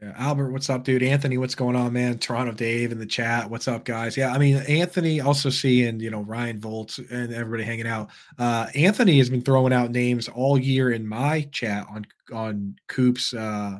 Yeah, 0.02 0.14
Albert, 0.18 0.52
what's 0.52 0.70
up, 0.70 0.84
dude? 0.84 1.04
Anthony, 1.04 1.38
what's 1.38 1.56
going 1.56 1.76
on, 1.76 1.94
man? 1.94 2.18
Toronto 2.18 2.52
Dave 2.52 2.91
in 2.91 3.00
the 3.00 3.06
chat. 3.06 3.50
What's 3.50 3.68
up, 3.68 3.86
guys? 3.86 4.18
Yeah, 4.18 4.34
I 4.34 4.38
mean, 4.38 4.58
Anthony 4.58 5.22
also 5.22 5.50
seeing, 5.50 6.00
you 6.00 6.10
know, 6.10 6.22
Ryan 6.22 6.60
Volts 6.60 7.00
and 7.00 7.34
everybody 7.34 7.64
hanging 7.64 7.88
out. 7.88 8.10
Uh, 8.38 8.68
Anthony 8.76 9.18
has 9.20 9.30
been 9.30 9.41
throwing 9.41 9.72
out 9.72 9.91
names 9.91 10.28
all 10.28 10.58
year 10.58 10.91
in 10.91 11.08
my 11.08 11.48
chat 11.52 11.86
on 11.89 12.06
on 12.34 12.76
Coop's 12.88 13.34
uh, 13.34 13.80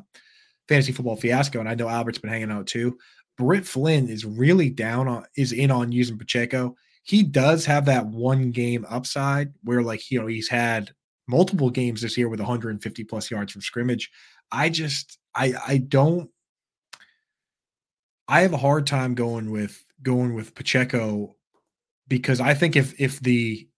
fantasy 0.68 0.92
football 0.92 1.16
fiasco, 1.16 1.60
and 1.60 1.68
I 1.68 1.74
know 1.74 1.88
Albert's 1.88 2.18
been 2.18 2.30
hanging 2.30 2.50
out 2.50 2.66
too. 2.66 2.96
Britt 3.36 3.66
Flynn 3.66 4.08
is 4.08 4.24
really 4.24 4.70
down 4.70 5.08
on 5.08 5.24
is 5.36 5.52
in 5.52 5.70
on 5.70 5.92
using 5.92 6.18
Pacheco. 6.18 6.76
He 7.02 7.22
does 7.22 7.66
have 7.66 7.84
that 7.86 8.06
one 8.06 8.50
game 8.50 8.86
upside 8.88 9.52
where 9.62 9.82
like 9.82 10.10
you 10.10 10.20
know 10.20 10.26
he's 10.26 10.48
had 10.48 10.92
multiple 11.26 11.70
games 11.70 12.02
this 12.02 12.16
year 12.16 12.28
with 12.28 12.40
150 12.40 13.04
plus 13.04 13.30
yards 13.30 13.52
from 13.52 13.62
scrimmage. 13.62 14.10
I 14.52 14.68
just 14.68 15.18
I 15.34 15.54
I 15.66 15.78
don't 15.78 16.30
I 18.28 18.40
have 18.40 18.52
a 18.52 18.58
hard 18.58 18.86
time 18.86 19.14
going 19.14 19.50
with 19.50 19.84
going 20.02 20.34
with 20.34 20.54
Pacheco 20.54 21.36
because 22.08 22.40
I 22.40 22.54
think 22.54 22.76
if 22.76 22.98
if 23.00 23.20
the 23.20 23.68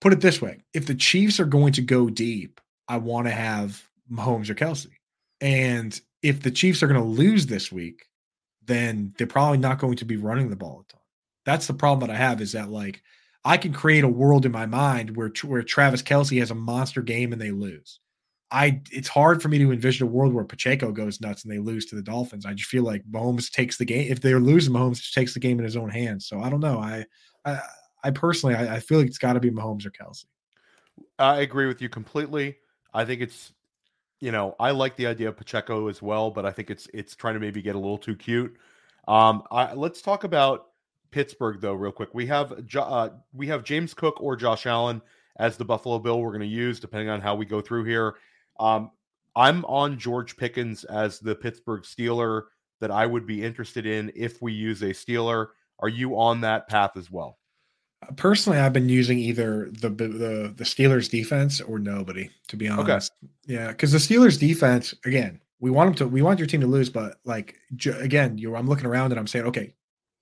put 0.00 0.12
it 0.12 0.20
this 0.20 0.40
way, 0.40 0.62
if 0.74 0.86
the 0.86 0.94
Chiefs 0.94 1.40
are 1.40 1.44
going 1.46 1.72
to 1.74 1.82
go 1.82 2.08
deep, 2.08 2.60
I 2.88 2.98
want 2.98 3.26
to 3.26 3.32
have 3.32 3.82
Mahomes 4.10 4.50
or 4.50 4.54
Kelce. 4.54 4.88
And 5.40 5.98
if 6.22 6.40
the 6.40 6.50
Chiefs 6.50 6.82
are 6.82 6.88
going 6.88 7.00
to 7.00 7.06
lose 7.06 7.46
this 7.46 7.70
week, 7.70 8.06
then 8.64 9.14
they're 9.16 9.26
probably 9.26 9.58
not 9.58 9.78
going 9.78 9.96
to 9.96 10.04
be 10.04 10.16
running 10.16 10.50
the 10.50 10.56
ball 10.56 10.84
a 10.86 10.92
ton. 10.92 11.00
That's 11.44 11.66
the 11.66 11.74
problem 11.74 12.06
that 12.06 12.14
I 12.14 12.18
have 12.18 12.40
is 12.40 12.52
that 12.52 12.70
like 12.70 13.02
I 13.44 13.56
can 13.56 13.72
create 13.72 14.04
a 14.04 14.08
world 14.08 14.44
in 14.44 14.52
my 14.52 14.66
mind 14.66 15.16
where 15.16 15.32
where 15.44 15.62
Travis 15.62 16.02
Kelce 16.02 16.38
has 16.40 16.50
a 16.50 16.54
monster 16.54 17.02
game 17.02 17.32
and 17.32 17.40
they 17.40 17.50
lose. 17.50 18.00
I 18.50 18.82
it's 18.90 19.08
hard 19.08 19.42
for 19.42 19.48
me 19.48 19.58
to 19.58 19.72
envision 19.72 20.06
a 20.06 20.10
world 20.10 20.34
where 20.34 20.44
Pacheco 20.44 20.92
goes 20.92 21.20
nuts 21.20 21.44
and 21.44 21.52
they 21.52 21.58
lose 21.58 21.86
to 21.86 21.96
the 21.96 22.02
Dolphins. 22.02 22.44
I 22.44 22.52
just 22.52 22.68
feel 22.68 22.82
like 22.82 23.02
Mahomes 23.10 23.50
takes 23.50 23.78
the 23.78 23.84
game. 23.84 24.10
If 24.10 24.20
they're 24.20 24.40
losing, 24.40 24.74
Mahomes 24.74 25.00
just 25.00 25.14
takes 25.14 25.34
the 25.34 25.40
game 25.40 25.58
in 25.58 25.64
his 25.64 25.76
own 25.76 25.88
hands. 25.88 26.26
So 26.26 26.40
I 26.40 26.50
don't 26.50 26.60
know. 26.60 26.80
I 26.80 27.06
I, 27.44 27.60
I 28.04 28.10
personally 28.10 28.56
I, 28.56 28.76
I 28.76 28.80
feel 28.80 28.98
like 28.98 29.06
it's 29.06 29.18
got 29.18 29.34
to 29.34 29.40
be 29.40 29.50
Mahomes 29.50 29.86
or 29.86 29.90
Kelce. 29.90 30.24
I 31.18 31.40
agree 31.40 31.66
with 31.66 31.80
you 31.80 31.88
completely. 31.88 32.56
I 32.92 33.04
think 33.04 33.22
it's 33.22 33.52
you 34.20 34.32
know 34.32 34.54
I 34.60 34.72
like 34.72 34.96
the 34.96 35.06
idea 35.06 35.28
of 35.28 35.36
Pacheco 35.36 35.88
as 35.88 36.02
well, 36.02 36.30
but 36.30 36.44
I 36.44 36.50
think 36.50 36.70
it's 36.70 36.88
it's 36.92 37.14
trying 37.14 37.34
to 37.34 37.40
maybe 37.40 37.62
get 37.62 37.76
a 37.76 37.78
little 37.78 37.98
too 37.98 38.16
cute. 38.16 38.56
Um, 39.08 39.44
I, 39.50 39.72
let's 39.72 40.02
talk 40.02 40.24
about 40.24 40.69
Pittsburgh 41.10 41.60
though, 41.60 41.74
real 41.74 41.92
quick. 41.92 42.10
We 42.14 42.26
have 42.26 42.52
uh, 42.76 43.10
we 43.32 43.46
have 43.48 43.64
James 43.64 43.94
Cook 43.94 44.20
or 44.20 44.36
Josh 44.36 44.66
Allen 44.66 45.02
as 45.38 45.56
the 45.56 45.64
Buffalo 45.64 45.98
Bill 45.98 46.20
we're 46.20 46.30
going 46.30 46.40
to 46.40 46.46
use 46.46 46.80
depending 46.80 47.08
on 47.08 47.20
how 47.20 47.34
we 47.34 47.44
go 47.44 47.60
through 47.60 47.84
here. 47.84 48.16
Um, 48.58 48.90
I'm 49.36 49.64
on 49.64 49.98
George 49.98 50.36
Pickens 50.36 50.84
as 50.84 51.18
the 51.20 51.34
Pittsburgh 51.34 51.82
Steeler 51.82 52.44
that 52.80 52.90
I 52.90 53.06
would 53.06 53.26
be 53.26 53.42
interested 53.42 53.86
in 53.86 54.10
if 54.14 54.42
we 54.42 54.52
use 54.52 54.82
a 54.82 54.90
Steeler. 54.90 55.48
Are 55.78 55.88
you 55.88 56.18
on 56.18 56.40
that 56.42 56.68
path 56.68 56.96
as 56.96 57.10
well? 57.10 57.38
Uh, 58.02 58.12
personally, 58.16 58.58
I've 58.58 58.72
been 58.72 58.88
using 58.88 59.18
either 59.18 59.70
the 59.72 59.88
the 59.88 60.54
the 60.56 60.64
Steelers 60.64 61.10
defense 61.10 61.60
or 61.60 61.78
nobody. 61.78 62.30
To 62.48 62.56
be 62.56 62.68
honest, 62.68 63.12
okay. 63.22 63.32
yeah, 63.54 63.68
because 63.68 63.92
the 63.92 63.98
Steelers 63.98 64.38
defense 64.38 64.94
again, 65.04 65.40
we 65.60 65.70
want 65.70 65.88
them 65.88 66.08
to 66.08 66.12
we 66.12 66.22
want 66.22 66.38
your 66.38 66.46
team 66.46 66.60
to 66.60 66.66
lose, 66.66 66.90
but 66.90 67.18
like 67.24 67.56
again, 67.86 68.38
you 68.38 68.56
I'm 68.56 68.68
looking 68.68 68.86
around 68.86 69.12
and 69.12 69.20
I'm 69.20 69.26
saying, 69.26 69.46
okay, 69.46 69.74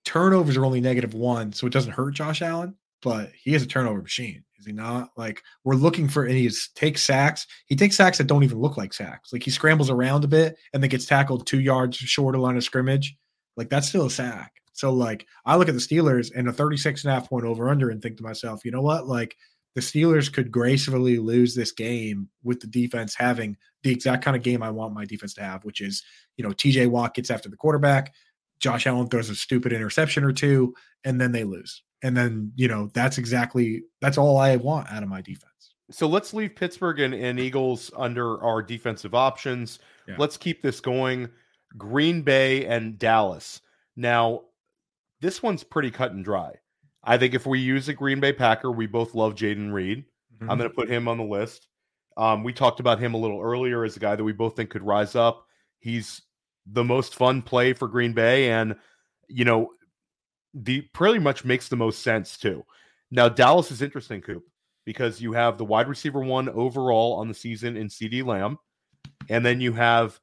turnovers 0.09 0.57
are 0.57 0.65
only 0.65 0.81
negative 0.81 1.13
one, 1.13 1.53
so 1.53 1.67
it 1.67 1.73
doesn't 1.73 1.93
hurt 1.93 2.15
Josh 2.15 2.41
Allen, 2.41 2.75
but 3.03 3.31
he 3.35 3.55
is 3.55 3.63
a 3.63 3.67
turnover 3.67 4.01
machine. 4.01 4.43
Is 4.59 4.65
he 4.65 4.73
not? 4.73 5.11
Like 5.19 5.43
we're 5.65 5.75
looking 5.75 6.09
for, 6.09 6.25
and 6.25 6.35
he 6.35 6.51
takes 6.75 7.03
sacks. 7.03 7.47
He 7.67 7.77
takes 7.77 7.95
sacks 7.95 8.17
that 8.17 8.27
don't 8.27 8.43
even 8.43 8.59
look 8.59 8.79
like 8.79 8.95
sacks. 8.95 9.35
Like 9.35 9.43
he 9.43 9.51
scrambles 9.51 9.91
around 9.91 10.25
a 10.25 10.29
bit 10.29 10.57
and 10.73 10.83
then 10.83 10.89
gets 10.89 11.05
tackled 11.05 11.47
two 11.47 11.61
yards 11.61 11.99
short 11.99 12.35
of 12.35 12.41
line 12.41 12.57
of 12.57 12.65
scrimmage. 12.65 13.19
Like 13.55 13.69
that's 13.69 13.87
still 13.87 14.07
a 14.07 14.11
sack. 14.11 14.53
So 14.73 14.95
like 14.95 15.27
I 15.45 15.57
look 15.57 15.69
at 15.69 15.75
the 15.75 15.81
Steelers 15.81 16.33
and 16.35 16.49
a 16.49 16.55
36 16.55 17.05
and 17.05 17.11
a 17.11 17.15
half 17.15 17.29
point 17.29 17.45
over 17.45 17.69
under 17.69 17.91
and 17.91 18.01
think 18.01 18.17
to 18.17 18.23
myself, 18.23 18.65
you 18.65 18.71
know 18.71 18.81
what? 18.81 19.07
Like 19.07 19.37
the 19.75 19.83
Steelers 19.83 20.33
could 20.33 20.51
gracefully 20.51 21.19
lose 21.19 21.55
this 21.55 21.73
game 21.73 22.31
with 22.43 22.61
the 22.61 22.67
defense 22.67 23.15
having 23.15 23.59
the 23.83 23.93
exact 23.93 24.25
kind 24.25 24.37
of 24.37 24.43
game 24.43 24.63
I 24.63 24.71
want 24.71 24.95
my 24.95 25.05
defense 25.05 25.35
to 25.35 25.43
have, 25.43 25.65
which 25.65 25.83
is, 25.83 26.03
you 26.39 26.45
know, 26.45 26.51
TJ 26.51 26.89
Watt 26.89 27.15
gets 27.15 27.31
after 27.31 27.49
the 27.49 27.57
quarterback, 27.57 28.15
Josh 28.61 28.87
Allen 28.87 29.09
throws 29.09 29.31
a 29.31 29.35
stupid 29.35 29.73
interception 29.73 30.25
or 30.25 30.33
two, 30.33 30.75
and 31.05 31.21
then 31.21 31.33
they 31.33 31.45
lose. 31.45 31.83
And 32.03 32.17
then, 32.17 32.53
you 32.55 32.69
know, 32.69 32.91
that's 32.95 33.19
exactly 33.19 33.83
that's 34.01 34.19
all 34.19 34.37
I 34.37 34.57
want 34.57 34.91
out 34.91 35.03
of 35.03 35.09
my 35.09 35.21
defense. 35.21 35.75
So 35.91 36.07
let's 36.07 36.35
leave 36.35 36.55
Pittsburgh 36.55 37.01
and, 37.01 37.15
and 37.15 37.41
Eagles 37.41 37.91
under 37.97 38.43
our 38.43 38.63
defensive 38.63 39.15
options. 39.15 39.79
Yeah. 40.07 40.17
Let's 40.19 40.37
keep 40.37 40.63
this 40.63 40.81
going. 40.81 41.29
Green 41.77 42.23
Bay 42.23 42.67
and 42.67 42.99
Dallas. 42.99 43.61
Now, 43.97 44.43
this 45.21 45.43
one's 45.43 45.65
pretty 45.65 45.91
cut 45.91 46.13
and 46.13 46.25
dry. 46.25 46.53
I 47.03 47.17
think 47.17 47.35
if 47.35 47.47
we 47.47 47.59
use 47.59 47.89
a 47.89 47.95
Green 47.95 48.21
Bay 48.21 48.33
Packer, 48.33 48.71
we 48.71 48.87
both 48.87 49.15
love 49.15 49.35
Jayden 49.35 49.73
Reed. 49.73 50.05
Mm-hmm. 50.35 50.51
I'm 50.51 50.59
going 50.59 50.71
to 50.71 50.75
put 50.75 50.91
him 50.91 51.09
on 51.09 51.17
the 51.17 51.25
list. 51.25 51.67
Um, 52.17 52.45
we 52.45 52.53
talked 52.53 52.81
about 52.81 52.99
him 52.99 53.15
a 53.15 53.19
little 53.19 53.41
earlier 53.41 53.85
as 53.85 53.97
a 53.97 54.01
guy 54.01 54.15
that 54.15 54.25
we 54.25 54.33
both 54.33 54.57
think 54.57 54.71
could 54.71 54.83
rise 54.83 55.15
up. 55.15 55.47
He's 55.79 56.23
the 56.73 56.85
most 56.85 57.15
fun 57.15 57.43
play 57.43 57.73
for 57.73 57.89
Green 57.89 58.13
Bay, 58.13 58.51
and 58.51 58.77
you 59.29 59.45
know, 59.45 59.71
the 60.55 60.83
pretty 60.93 61.19
much 61.19 61.45
makes 61.45 61.69
the 61.69 61.77
most 61.77 62.03
sense 62.03 62.37
too. 62.37 62.65
Now 63.11 63.29
Dallas 63.29 63.71
is 63.71 63.83
interesting, 63.83 64.21
Coop, 64.21 64.45
because 64.85 65.21
you 65.21 65.33
have 65.33 65.59
the 65.59 65.65
wide 65.65 65.89
receiver 65.89 66.21
one 66.21 66.49
overall 66.49 67.15
on 67.15 67.29
the 67.29 67.35
season 67.35 67.77
in 67.77 67.89
CeeDee 67.89 68.25
Lamb, 68.25 68.59
and 69.29 69.45
then 69.45 69.61
you 69.61 69.73
have 69.73 70.19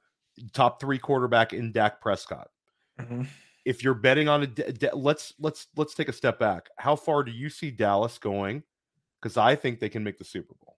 top 0.53 0.79
three 0.79 0.99
quarterback 0.99 1.53
in 1.53 1.71
Dak 1.71 2.01
Prescott. 2.01 2.49
Mm-hmm. 2.99 3.23
If 3.63 3.83
you're 3.83 3.95
betting 3.95 4.27
on 4.27 4.43
a, 4.43 4.95
let's 4.95 5.33
let's 5.39 5.67
let's 5.75 5.95
take 5.95 6.09
a 6.09 6.13
step 6.13 6.39
back. 6.39 6.67
How 6.77 6.95
far 6.95 7.23
do 7.23 7.31
you 7.31 7.49
see 7.49 7.71
Dallas 7.71 8.17
going? 8.17 8.63
Because 9.21 9.37
I 9.37 9.55
think 9.55 9.79
they 9.79 9.89
can 9.89 10.03
make 10.03 10.19
the 10.19 10.23
Super 10.23 10.53
Bowl. 10.63 10.77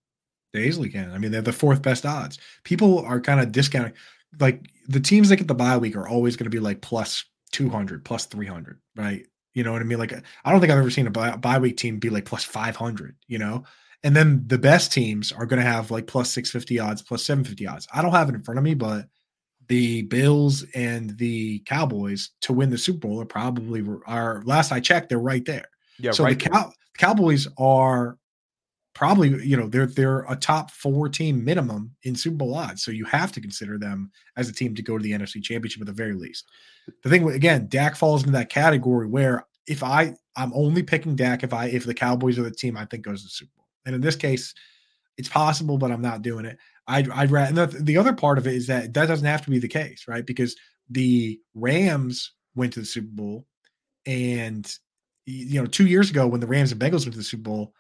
They 0.54 0.64
easily 0.64 0.90
can. 0.90 1.12
I 1.12 1.18
mean, 1.18 1.32
they're 1.32 1.42
the 1.42 1.52
fourth 1.52 1.82
best 1.82 2.06
odds. 2.06 2.40
People 2.64 3.00
are 3.00 3.20
kind 3.20 3.42
of 3.42 3.52
discounting 3.52 3.94
like 4.40 4.70
the 4.88 5.00
teams 5.00 5.30
that 5.30 5.38
get 5.38 5.48
the 5.48 5.56
bye 5.56 5.78
week 5.78 5.96
are 5.96 6.08
always 6.08 6.36
going 6.36 6.46
to 6.46 6.56
be 6.56 6.60
like 6.60 6.82
plus 6.82 7.26
200, 7.52 8.04
plus 8.04 8.26
300, 8.26 8.80
right? 8.96 9.26
You 9.54 9.64
know 9.64 9.72
what 9.72 9.82
I 9.82 9.86
mean? 9.86 9.98
Like, 9.98 10.14
I 10.46 10.52
don't 10.52 10.60
think 10.60 10.72
I've 10.72 10.78
ever 10.78 10.92
seen 10.92 11.08
a 11.08 11.12
bye, 11.12 11.36
bye 11.36 11.58
week 11.58 11.78
team 11.78 12.00
be 12.00 12.10
like 12.10 12.26
plus 12.26 12.44
500, 12.44 13.16
you 13.28 13.40
know? 13.40 13.64
And 14.04 14.16
then 14.16 14.44
the 14.46 14.60
best 14.60 14.92
teams 14.92 15.32
are 15.32 15.46
going 15.46 15.62
to 15.62 15.68
have 15.70 15.90
like 15.90 16.06
plus 16.06 16.30
650 16.32 16.80
odds, 16.80 17.02
plus 17.02 17.26
750 17.26 17.68
odds. 17.68 17.88
I 17.92 18.02
don't 18.02 18.12
have 18.12 18.30
it 18.30 18.36
in 18.36 18.44
front 18.44 18.60
of 18.60 18.64
me, 18.64 18.76
but 18.76 19.08
the 19.68 20.04
Bills 20.04 20.64
and 20.76 21.18
the 21.18 21.60
Cowboys 21.60 22.32
to 22.42 22.54
win 22.54 22.70
the 22.70 22.78
Super 22.78 23.08
Bowl 23.08 23.22
are 23.22 23.26
probably 23.26 23.84
are 24.06 24.42
last 24.46 24.72
I 24.72 24.80
checked, 24.80 25.10
they're 25.10 25.20
right 25.20 25.44
there. 25.46 25.66
Yeah, 26.00 26.12
so 26.12 26.24
right 26.24 26.38
the 26.38 26.50
Cow- 26.50 26.72
Cowboys 26.98 27.48
are 27.58 28.18
probably 28.98 29.30
you 29.46 29.56
know 29.56 29.68
they're 29.68 29.86
they're 29.86 30.26
a 30.28 30.36
top 30.36 30.72
four 30.72 31.08
team 31.08 31.46
minimum 31.46 31.96
in 32.02 32.16
Super 32.16 32.38
Bowl 32.38 32.56
odds, 32.56 32.84
so 32.84 32.90
you 32.90 33.06
have 33.06 33.32
to 33.32 33.40
consider 33.40 33.78
them 33.78 34.12
as 34.38 34.50
a 34.50 34.54
team 34.54 34.74
to 34.74 34.82
go 34.82 34.98
to 34.98 35.04
the 35.04 35.12
NFC 35.12 35.42
Championship 35.42 35.82
at 35.82 35.86
the 35.86 35.94
very 35.94 36.16
least. 36.16 36.50
The 37.04 37.10
thing 37.10 37.30
again, 37.30 37.68
Dak 37.70 37.96
falls 37.96 38.24
into 38.24 38.34
that 38.34 38.50
category 38.50 39.06
where 39.06 39.46
if 39.68 39.84
I 39.84 40.16
I'm 40.36 40.52
only 40.54 40.82
picking 40.82 41.16
Dak 41.16 41.44
if 41.44 41.54
I 41.54 41.68
if 41.68 41.86
the 41.86 41.94
Cowboys 41.94 42.40
are 42.40 42.44
the 42.44 42.50
team 42.50 42.76
I 42.76 42.86
think 42.86 43.06
goes 43.06 43.22
to 43.22 43.28
the 43.28 43.30
Super 43.30 43.52
Bowl, 43.56 43.68
and 43.86 43.94
in 43.94 44.02
this 44.02 44.16
case, 44.16 44.56
it's 45.16 45.30
possible, 45.30 45.78
but 45.78 45.92
I'm 45.92 46.02
not 46.02 46.24
doing 46.24 46.46
it. 46.46 46.58
I'd 46.88 47.08
I'd 47.12 47.30
rather 47.30 47.68
the, 47.68 47.84
the 47.84 47.98
other 47.98 48.14
part 48.14 48.40
of 48.40 48.48
it 48.48 48.56
is 48.56 48.66
that 48.66 48.96
that 48.96 49.06
doesn't 49.06 49.28
have 49.28 49.44
to 49.44 49.52
be 49.52 49.60
the 49.60 49.68
case, 49.68 50.06
right? 50.08 50.26
Because 50.26 50.56
the 50.90 51.40
Rams 51.54 52.32
went 52.56 52.74
to 52.74 52.80
the 52.80 52.86
Super 52.88 53.12
Bowl, 53.12 53.46
and 54.08 54.68
you 55.28 55.62
know 55.62 55.68
two 55.68 55.86
years 55.86 56.10
ago 56.10 56.26
when 56.26 56.42
the 56.42 56.48
Rams 56.48 56.72
and 56.72 56.82
Bengals 56.82 57.06
went 57.06 57.14
to 57.14 57.20
the 57.20 57.24
Super 57.24 57.44
Bowl 57.44 57.74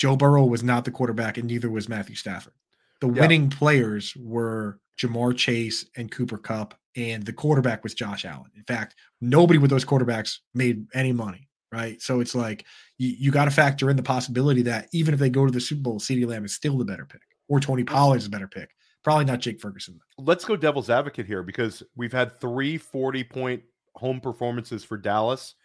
Joe 0.00 0.16
Burrow 0.16 0.46
was 0.46 0.62
not 0.62 0.86
the 0.86 0.90
quarterback, 0.90 1.36
and 1.36 1.46
neither 1.46 1.68
was 1.68 1.86
Matthew 1.86 2.16
Stafford. 2.16 2.54
The 3.02 3.12
yeah. 3.12 3.20
winning 3.20 3.50
players 3.50 4.16
were 4.16 4.80
Ja'Marr 4.98 5.36
Chase 5.36 5.84
and 5.94 6.10
Cooper 6.10 6.38
Kupp, 6.38 6.74
and 6.96 7.22
the 7.22 7.34
quarterback 7.34 7.82
was 7.82 7.92
Josh 7.92 8.24
Allen. 8.24 8.50
In 8.56 8.64
fact, 8.64 8.94
nobody 9.20 9.58
with 9.58 9.68
those 9.68 9.84
quarterbacks 9.84 10.38
made 10.54 10.86
any 10.94 11.12
money, 11.12 11.50
right? 11.70 12.00
So 12.00 12.20
it's 12.20 12.34
like 12.34 12.64
you, 12.96 13.14
you 13.18 13.30
got 13.30 13.44
to 13.44 13.50
factor 13.50 13.90
in 13.90 13.96
the 13.98 14.02
possibility 14.02 14.62
that 14.62 14.88
even 14.94 15.12
if 15.12 15.20
they 15.20 15.28
go 15.28 15.44
to 15.44 15.52
the 15.52 15.60
Super 15.60 15.82
Bowl, 15.82 16.00
CeeDee 16.00 16.26
Lamb 16.26 16.46
is 16.46 16.54
still 16.54 16.78
the 16.78 16.84
better 16.86 17.04
pick, 17.04 17.20
or 17.48 17.60
Tony 17.60 17.84
Pollard 17.84 18.16
is 18.16 18.26
a 18.26 18.30
better 18.30 18.48
pick. 18.48 18.70
Probably 19.04 19.26
not 19.26 19.40
Jake 19.40 19.60
Ferguson. 19.60 20.00
Let's 20.16 20.46
go 20.46 20.56
devil's 20.56 20.88
advocate 20.88 21.26
here 21.26 21.42
because 21.42 21.82
we've 21.94 22.12
had 22.12 22.40
three 22.40 22.78
40 22.78 23.24
point 23.24 23.62
home 23.96 24.22
performances 24.22 24.82
for 24.82 24.96
Dallas 24.96 25.56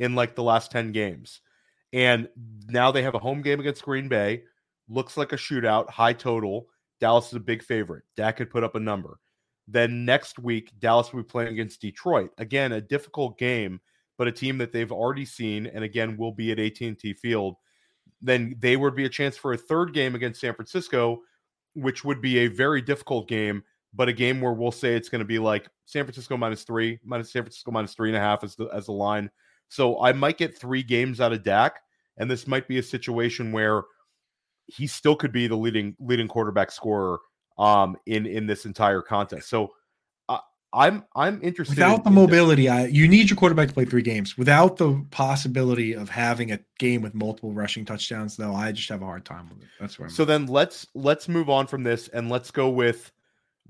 in 0.00 0.16
like 0.16 0.34
the 0.34 0.42
last 0.42 0.72
10 0.72 0.90
games. 0.90 1.40
And 1.94 2.28
now 2.68 2.90
they 2.90 3.02
have 3.02 3.14
a 3.14 3.20
home 3.20 3.40
game 3.40 3.60
against 3.60 3.84
Green 3.84 4.08
Bay. 4.08 4.42
Looks 4.88 5.16
like 5.16 5.32
a 5.32 5.36
shootout, 5.36 5.88
high 5.88 6.12
total. 6.12 6.66
Dallas 7.00 7.28
is 7.28 7.34
a 7.34 7.40
big 7.40 7.62
favorite. 7.62 8.02
Dak 8.16 8.36
could 8.36 8.50
put 8.50 8.64
up 8.64 8.74
a 8.74 8.80
number. 8.80 9.20
Then 9.68 10.04
next 10.04 10.40
week, 10.40 10.72
Dallas 10.80 11.12
will 11.12 11.22
be 11.22 11.28
playing 11.28 11.52
against 11.52 11.80
Detroit. 11.80 12.30
Again, 12.36 12.72
a 12.72 12.80
difficult 12.80 13.38
game, 13.38 13.80
but 14.18 14.26
a 14.26 14.32
team 14.32 14.58
that 14.58 14.72
they've 14.72 14.90
already 14.90 15.24
seen, 15.24 15.68
and 15.68 15.84
again 15.84 16.16
will 16.16 16.32
be 16.32 16.50
at 16.50 16.58
AT&T 16.58 17.14
Field. 17.14 17.54
Then 18.20 18.56
they 18.58 18.76
would 18.76 18.96
be 18.96 19.04
a 19.04 19.08
chance 19.08 19.36
for 19.36 19.52
a 19.52 19.58
third 19.58 19.94
game 19.94 20.16
against 20.16 20.40
San 20.40 20.54
Francisco, 20.54 21.20
which 21.74 22.04
would 22.04 22.20
be 22.20 22.38
a 22.38 22.48
very 22.48 22.82
difficult 22.82 23.28
game, 23.28 23.62
but 23.94 24.08
a 24.08 24.12
game 24.12 24.40
where 24.40 24.52
we'll 24.52 24.72
say 24.72 24.94
it's 24.94 25.08
going 25.08 25.20
to 25.20 25.24
be 25.24 25.38
like 25.38 25.68
San 25.86 26.04
Francisco 26.04 26.36
minus 26.36 26.64
three, 26.64 26.98
minus 27.04 27.32
San 27.32 27.42
Francisco 27.42 27.70
minus 27.70 27.94
three 27.94 28.08
and 28.08 28.16
a 28.16 28.20
half 28.20 28.42
as 28.42 28.56
the 28.56 28.66
as 28.66 28.86
the 28.86 28.92
line. 28.92 29.30
So 29.68 30.02
I 30.02 30.12
might 30.12 30.38
get 30.38 30.58
three 30.58 30.82
games 30.82 31.20
out 31.20 31.32
of 31.32 31.42
Dak, 31.42 31.80
and 32.16 32.30
this 32.30 32.46
might 32.46 32.68
be 32.68 32.78
a 32.78 32.82
situation 32.82 33.52
where 33.52 33.82
he 34.66 34.86
still 34.86 35.16
could 35.16 35.32
be 35.32 35.46
the 35.46 35.56
leading 35.56 35.94
leading 35.98 36.28
quarterback 36.28 36.70
scorer 36.70 37.18
um, 37.58 37.96
in 38.06 38.26
in 38.26 38.46
this 38.46 38.64
entire 38.64 39.02
contest. 39.02 39.48
So 39.48 39.72
uh, 40.28 40.38
I'm 40.72 41.04
I'm 41.14 41.40
interested 41.42 41.76
Without 41.76 41.98
in- 41.98 42.04
the 42.04 42.10
mobility, 42.10 42.68
I 42.68 42.86
you 42.86 43.06
need 43.08 43.30
your 43.30 43.36
quarterback 43.36 43.68
to 43.68 43.74
play 43.74 43.84
three 43.84 44.02
games. 44.02 44.38
Without 44.38 44.76
the 44.76 45.04
possibility 45.10 45.94
of 45.94 46.08
having 46.08 46.52
a 46.52 46.60
game 46.78 47.02
with 47.02 47.14
multiple 47.14 47.52
rushing 47.52 47.84
touchdowns, 47.84 48.36
though, 48.36 48.54
I 48.54 48.72
just 48.72 48.88
have 48.88 49.02
a 49.02 49.06
hard 49.06 49.24
time 49.24 49.48
with 49.48 49.62
it. 49.62 49.68
That's 49.78 49.98
where 49.98 50.06
I'm 50.06 50.14
So 50.14 50.24
then 50.24 50.46
let's 50.46 50.86
let's 50.94 51.28
move 51.28 51.50
on 51.50 51.66
from 51.66 51.82
this 51.82 52.08
and 52.08 52.30
let's 52.30 52.50
go 52.50 52.70
with 52.70 53.12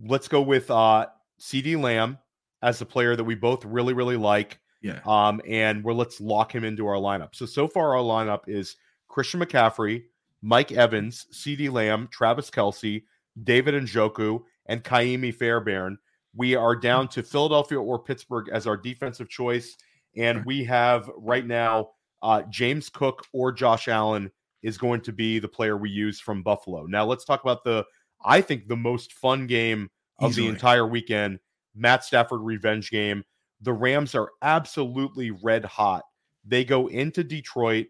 let's 0.00 0.28
go 0.28 0.42
with 0.42 0.70
uh 0.70 1.06
CeeDee 1.40 1.80
Lamb 1.80 2.18
as 2.62 2.78
the 2.78 2.86
player 2.86 3.16
that 3.16 3.24
we 3.24 3.34
both 3.34 3.64
really 3.64 3.92
really 3.92 4.16
like. 4.16 4.58
Yeah. 4.84 5.00
Um 5.06 5.40
and 5.48 5.82
we're 5.82 5.94
let's 5.94 6.20
lock 6.20 6.54
him 6.54 6.62
into 6.62 6.86
our 6.86 6.96
lineup. 6.96 7.34
So 7.34 7.46
so 7.46 7.66
far 7.66 7.96
our 7.96 8.02
lineup 8.04 8.42
is 8.46 8.76
Christian 9.08 9.40
McCaffrey, 9.40 10.04
Mike 10.42 10.72
Evans, 10.72 11.26
CeeDee 11.32 11.72
Lamb, 11.72 12.06
Travis 12.12 12.50
Kelsey, 12.50 13.06
David 13.42 13.74
Njoku, 13.74 14.42
and 14.66 14.84
Ka'imi 14.84 15.34
Fairbairn. 15.34 15.96
We 16.36 16.54
are 16.54 16.76
down 16.76 17.08
to 17.08 17.22
Philadelphia 17.22 17.80
or 17.80 17.98
Pittsburgh 17.98 18.50
as 18.52 18.66
our 18.66 18.76
defensive 18.76 19.28
choice, 19.28 19.76
and 20.16 20.44
we 20.44 20.64
have 20.64 21.10
right 21.16 21.46
now 21.46 21.90
uh, 22.22 22.42
James 22.50 22.90
Cook 22.90 23.24
or 23.32 23.52
Josh 23.52 23.88
Allen 23.88 24.30
is 24.62 24.76
going 24.76 25.00
to 25.02 25.12
be 25.12 25.38
the 25.38 25.48
player 25.48 25.76
we 25.76 25.90
use 25.90 26.20
from 26.20 26.42
Buffalo. 26.42 26.84
Now 26.86 27.06
let's 27.06 27.24
talk 27.24 27.42
about 27.42 27.64
the 27.64 27.86
I 28.24 28.40
think 28.40 28.68
the 28.68 28.76
most 28.76 29.12
fun 29.12 29.46
game 29.46 29.90
of 30.18 30.32
Easily. 30.32 30.46
the 30.46 30.52
entire 30.52 30.86
weekend, 30.86 31.38
Matt 31.74 32.04
Stafford 32.04 32.40
revenge 32.40 32.90
game. 32.90 33.24
The 33.64 33.72
Rams 33.72 34.14
are 34.14 34.30
absolutely 34.42 35.30
red 35.30 35.64
hot. 35.64 36.04
They 36.44 36.64
go 36.64 36.88
into 36.88 37.24
Detroit. 37.24 37.86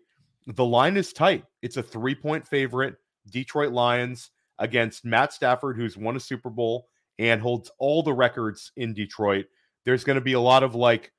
The 0.47 0.65
line 0.65 0.97
is 0.97 1.13
tight. 1.13 1.45
It's 1.63 1.77
a 1.77 1.83
three 1.83 2.15
point 2.15 2.47
favorite. 2.47 2.95
Detroit 3.31 3.73
Lions 3.73 4.31
against 4.61 5.05
Matt 5.05 5.33
Stafford, 5.33 5.77
who's 5.77 5.97
won 5.97 6.17
a 6.17 6.21
Super 6.21 6.51
Bowl 6.51 6.87
and 7.19 7.41
holds 7.41 7.73
all 7.79 8.05
the 8.05 8.13
records 8.13 8.71
in 8.77 8.95
Detroit. 8.95 9.47
There's 9.85 10.05
going 10.05 10.15
to 10.15 10.25
be 10.25 10.35
a 10.35 10.41
lot 10.41 10.63
of 10.63 10.77
like 10.77 11.13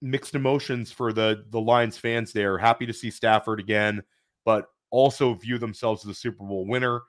mixed 0.00 0.34
emotions 0.34 0.90
for 0.90 1.12
the 1.12 1.44
the 1.50 1.60
Lions 1.60 1.98
fans 1.98 2.32
there. 2.32 2.56
Happy 2.56 2.86
to 2.86 2.94
see 2.94 3.10
Stafford 3.10 3.60
again, 3.60 4.02
but 4.46 4.66
also 4.90 5.34
view 5.34 5.58
themselves 5.58 6.04
as 6.06 6.10
a 6.10 6.14
Super 6.14 6.44
Bowl 6.44 6.66
winner. 6.66 7.02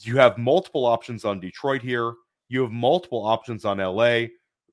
You 0.00 0.16
have 0.16 0.38
multiple 0.38 0.86
options 0.86 1.24
on 1.24 1.38
Detroit 1.38 1.82
here. 1.82 2.14
You 2.48 2.62
have 2.62 2.72
multiple 2.72 3.24
options 3.24 3.64
on 3.64 3.78
LA. 3.78 4.26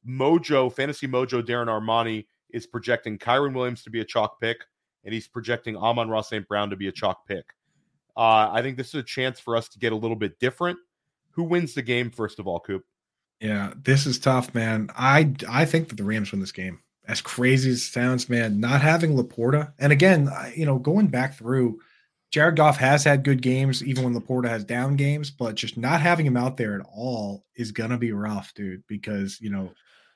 Mojo, 0.07 0.71
Fantasy 0.71 1.07
Mojo, 1.07 1.41
Darren 1.41 1.67
Armani 1.67 2.25
is 2.49 2.65
projecting 2.67 3.17
Kyren 3.17 3.53
Williams 3.53 3.83
to 3.83 3.89
be 3.89 4.01
a 4.01 4.05
chalk 4.05 4.39
pick, 4.39 4.57
and 5.03 5.13
he's 5.13 5.27
projecting 5.27 5.75
Amon-Ra 5.75 6.21
St. 6.21 6.47
Brown 6.47 6.69
to 6.69 6.75
be 6.75 6.87
a 6.87 6.91
chalk 6.91 7.25
pick. 7.27 7.45
Uh, 8.15 8.49
I 8.51 8.61
think 8.61 8.77
this 8.77 8.89
is 8.89 8.95
a 8.95 9.03
chance 9.03 9.39
for 9.39 9.57
us 9.57 9.67
to 9.69 9.79
get 9.79 9.91
a 9.91 9.95
little 9.95 10.15
bit 10.15 10.39
different. 10.39 10.77
Who 11.31 11.43
wins 11.43 11.73
the 11.73 11.81
game, 11.81 12.11
first 12.11 12.39
of 12.39 12.47
all, 12.47 12.59
Coop? 12.59 12.83
Yeah, 13.39 13.73
this 13.83 14.05
is 14.05 14.19
tough, 14.19 14.53
man. 14.53 14.89
I 14.95 15.33
I 15.49 15.65
think 15.65 15.89
that 15.89 15.95
the 15.97 16.03
Rams 16.03 16.31
win 16.31 16.39
this 16.39 16.51
game. 16.51 16.79
As 17.07 17.19
crazy 17.19 17.71
as 17.71 17.77
it 17.77 17.91
sounds, 17.91 18.29
man, 18.29 18.61
not 18.61 18.81
having 18.81 19.17
LaPorta, 19.17 19.73
and 19.79 19.91
again, 19.91 20.29
you 20.55 20.65
know, 20.65 20.79
going 20.79 21.07
back 21.07 21.35
through, 21.35 21.79
Jared 22.31 22.55
Goff 22.55 22.77
has 22.77 23.03
had 23.03 23.25
good 23.25 23.41
games, 23.41 23.83
even 23.83 24.05
when 24.05 24.15
LaPorta 24.15 24.47
has 24.47 24.63
down 24.63 24.95
games, 24.95 25.29
but 25.29 25.55
just 25.55 25.75
not 25.75 25.99
having 25.99 26.25
him 26.25 26.37
out 26.37 26.55
there 26.55 26.79
at 26.79 26.85
all 26.95 27.43
is 27.55 27.73
gonna 27.73 27.97
be 27.97 28.13
rough, 28.13 28.53
dude. 28.53 28.83
Because 28.87 29.41
you 29.41 29.49
know, 29.49 29.71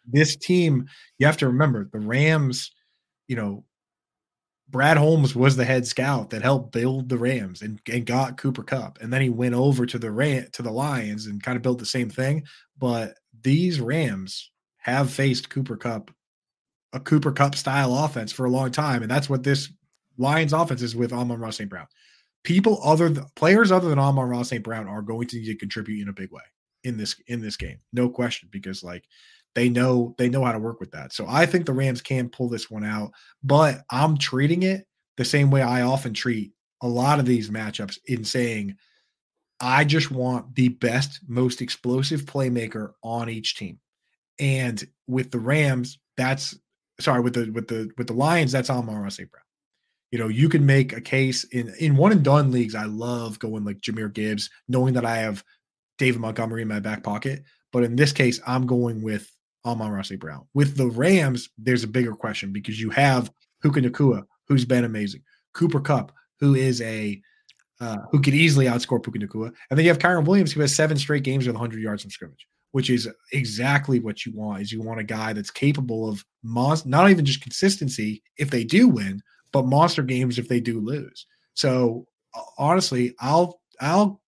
this 0.07 0.35
team, 0.35 0.87
you 1.19 1.25
have 1.25 1.37
to 1.37 1.47
remember 1.47 1.89
the 1.91 1.99
Rams. 1.99 2.71
You 3.27 3.35
know, 3.35 3.65
Brad 4.69 4.97
Holmes 4.97 5.35
was 5.35 5.55
the 5.55 5.65
head 5.65 5.85
scout 5.85 6.29
that 6.29 6.41
helped 6.41 6.71
build 6.71 7.09
the 7.09 7.17
Rams 7.17 7.61
and, 7.61 7.79
and 7.91 8.05
got 8.05 8.37
Cooper 8.37 8.63
Kupp, 8.63 8.99
and 9.01 9.11
then 9.11 9.21
he 9.21 9.29
went 9.29 9.55
over 9.55 9.85
to 9.85 9.99
the 9.99 10.11
Ram 10.11 10.47
to 10.53 10.61
the 10.61 10.71
Lions 10.71 11.25
and 11.25 11.43
kind 11.43 11.55
of 11.55 11.61
built 11.61 11.79
the 11.79 11.85
same 11.85 12.09
thing 12.09 12.43
but 12.79 13.17
these 13.41 13.79
Rams 13.79 14.51
have 14.77 15.11
faced 15.11 15.49
Cooper 15.49 15.77
Kupp, 15.77 16.11
a 16.93 16.99
Cooper 16.99 17.31
Kupp 17.31 17.55
style 17.55 17.95
offense 17.97 18.31
for 18.31 18.45
a 18.45 18.51
long 18.51 18.71
time, 18.71 19.01
and 19.01 19.11
that's 19.11 19.29
what 19.29 19.43
this 19.43 19.71
Lions 20.17 20.53
offense 20.53 20.81
is 20.81 20.95
with 20.95 21.13
Amon-Ra 21.13 21.49
St. 21.51 21.69
Brown. 21.69 21.87
People 22.43 22.79
other 22.83 23.09
th- 23.09 23.25
players 23.35 23.71
other 23.71 23.89
than 23.89 23.99
Amon-Ra 23.99 24.43
St. 24.43 24.63
Brown 24.63 24.87
are 24.87 25.01
going 25.01 25.27
to 25.27 25.37
need 25.37 25.45
to 25.45 25.55
contribute 25.55 26.01
in 26.01 26.09
a 26.09 26.13
big 26.13 26.31
way 26.31 26.41
in 26.83 26.97
this 26.97 27.15
in 27.27 27.41
this 27.41 27.57
game, 27.57 27.79
no 27.91 28.09
question, 28.09 28.47
because 28.51 28.83
like 28.83 29.03
they 29.57 29.69
know 29.69 30.13
they 30.19 30.29
know 30.29 30.45
how 30.45 30.51
to 30.51 30.59
work 30.59 30.79
with 30.79 30.91
that. 30.91 31.11
So 31.11 31.25
I 31.27 31.47
think 31.47 31.65
the 31.65 31.73
Rams 31.73 31.99
can 31.99 32.29
pull 32.29 32.47
this 32.47 32.69
one 32.69 32.85
out, 32.85 33.09
but 33.43 33.81
I'm 33.89 34.15
treating 34.15 34.61
it 34.61 34.85
the 35.17 35.25
same 35.25 35.49
way 35.49 35.63
I 35.63 35.81
often 35.81 36.13
treat 36.13 36.51
a 36.83 36.87
lot 36.87 37.17
of 37.17 37.25
these 37.25 37.49
matchups 37.49 37.97
in 38.05 38.23
saying 38.23 38.75
I 39.59 39.83
just 39.83 40.11
want 40.11 40.53
the 40.53 40.67
best, 40.67 41.21
most 41.27 41.63
explosive 41.63 42.21
playmaker 42.21 42.91
on 43.01 43.31
each 43.31 43.55
team. 43.55 43.79
And 44.37 44.87
with 45.07 45.31
the 45.31 45.39
Rams, 45.39 45.97
that's 46.17 46.55
sorry, 46.99 47.21
with 47.21 47.33
the 47.33 47.49
with 47.49 47.67
the 47.67 47.89
with 47.97 48.05
the 48.05 48.13
Lions, 48.13 48.51
that's 48.51 48.69
Amon 48.69 49.09
St. 49.09 49.31
Brown. 49.31 49.41
You 50.11 50.19
know, 50.19 50.27
you 50.27 50.49
can 50.49 50.67
make 50.67 50.93
a 50.93 51.01
case 51.01 51.45
in 51.45 51.73
in 51.79 51.97
one 51.97 52.11
and 52.11 52.23
done 52.23 52.51
leagues. 52.51 52.75
I 52.75 52.85
love 52.85 53.39
going 53.39 53.65
like 53.65 53.81
Jahmyr 53.81 54.13
Gibbs, 54.13 54.51
knowing 54.67 54.93
that 54.93 55.05
I 55.05 55.17
have 55.17 55.43
David 55.97 56.21
Montgomery 56.21 56.61
in 56.61 56.67
my 56.67 56.79
back 56.79 57.01
pocket. 57.01 57.41
But 57.73 57.83
in 57.85 57.95
this 57.95 58.11
case, 58.11 58.39
I'm 58.45 58.67
going 58.67 59.01
with 59.01 59.31
Amon-Ra 59.67 60.01
St. 60.01 60.19
Brown. 60.19 60.47
With 60.53 60.77
the 60.77 60.87
Rams, 60.87 61.49
there's 61.57 61.83
a 61.83 61.87
bigger 61.87 62.13
question 62.13 62.51
because 62.51 62.79
you 62.79 62.89
have 62.91 63.31
Puka 63.61 63.81
Nacua, 63.81 64.25
who's 64.47 64.65
been 64.65 64.85
amazing, 64.85 65.21
Cooper 65.53 65.79
Kupp, 65.79 66.11
who 66.39 66.55
is 66.55 66.81
a 66.81 67.21
uh, 67.79 67.97
who 68.11 68.19
could 68.19 68.33
easily 68.33 68.65
outscore 68.65 69.03
Puka 69.03 69.19
Nacua. 69.19 69.51
And 69.69 69.77
then 69.77 69.85
you 69.85 69.91
have 69.91 69.99
Kyren 69.99 70.25
Williams, 70.25 70.51
who 70.51 70.61
has 70.61 70.73
seven 70.73 70.97
straight 70.97 71.23
games 71.23 71.45
with 71.45 71.55
100 71.55 71.79
yards 71.79 72.01
from 72.01 72.09
scrimmage, 72.09 72.47
which 72.71 72.89
is 72.89 73.07
exactly 73.33 73.99
what 73.99 74.25
you 74.25 74.31
want. 74.33 74.61
Is 74.61 74.71
you 74.71 74.81
want 74.81 74.99
a 74.99 75.03
guy 75.03 75.33
that's 75.33 75.51
capable 75.51 76.09
of 76.09 76.23
mon- 76.43 76.77
not 76.85 77.09
even 77.09 77.25
just 77.25 77.41
consistency 77.41 78.23
if 78.37 78.49
they 78.49 78.63
do 78.63 78.87
win, 78.87 79.21
but 79.51 79.65
monster 79.65 80.01
games 80.01 80.39
if 80.39 80.47
they 80.47 80.59
do 80.59 80.79
lose. 80.79 81.27
So 81.53 82.07
uh, 82.35 82.41
honestly, 82.57 83.13
I'll 83.19 83.59
I'll 83.79 84.21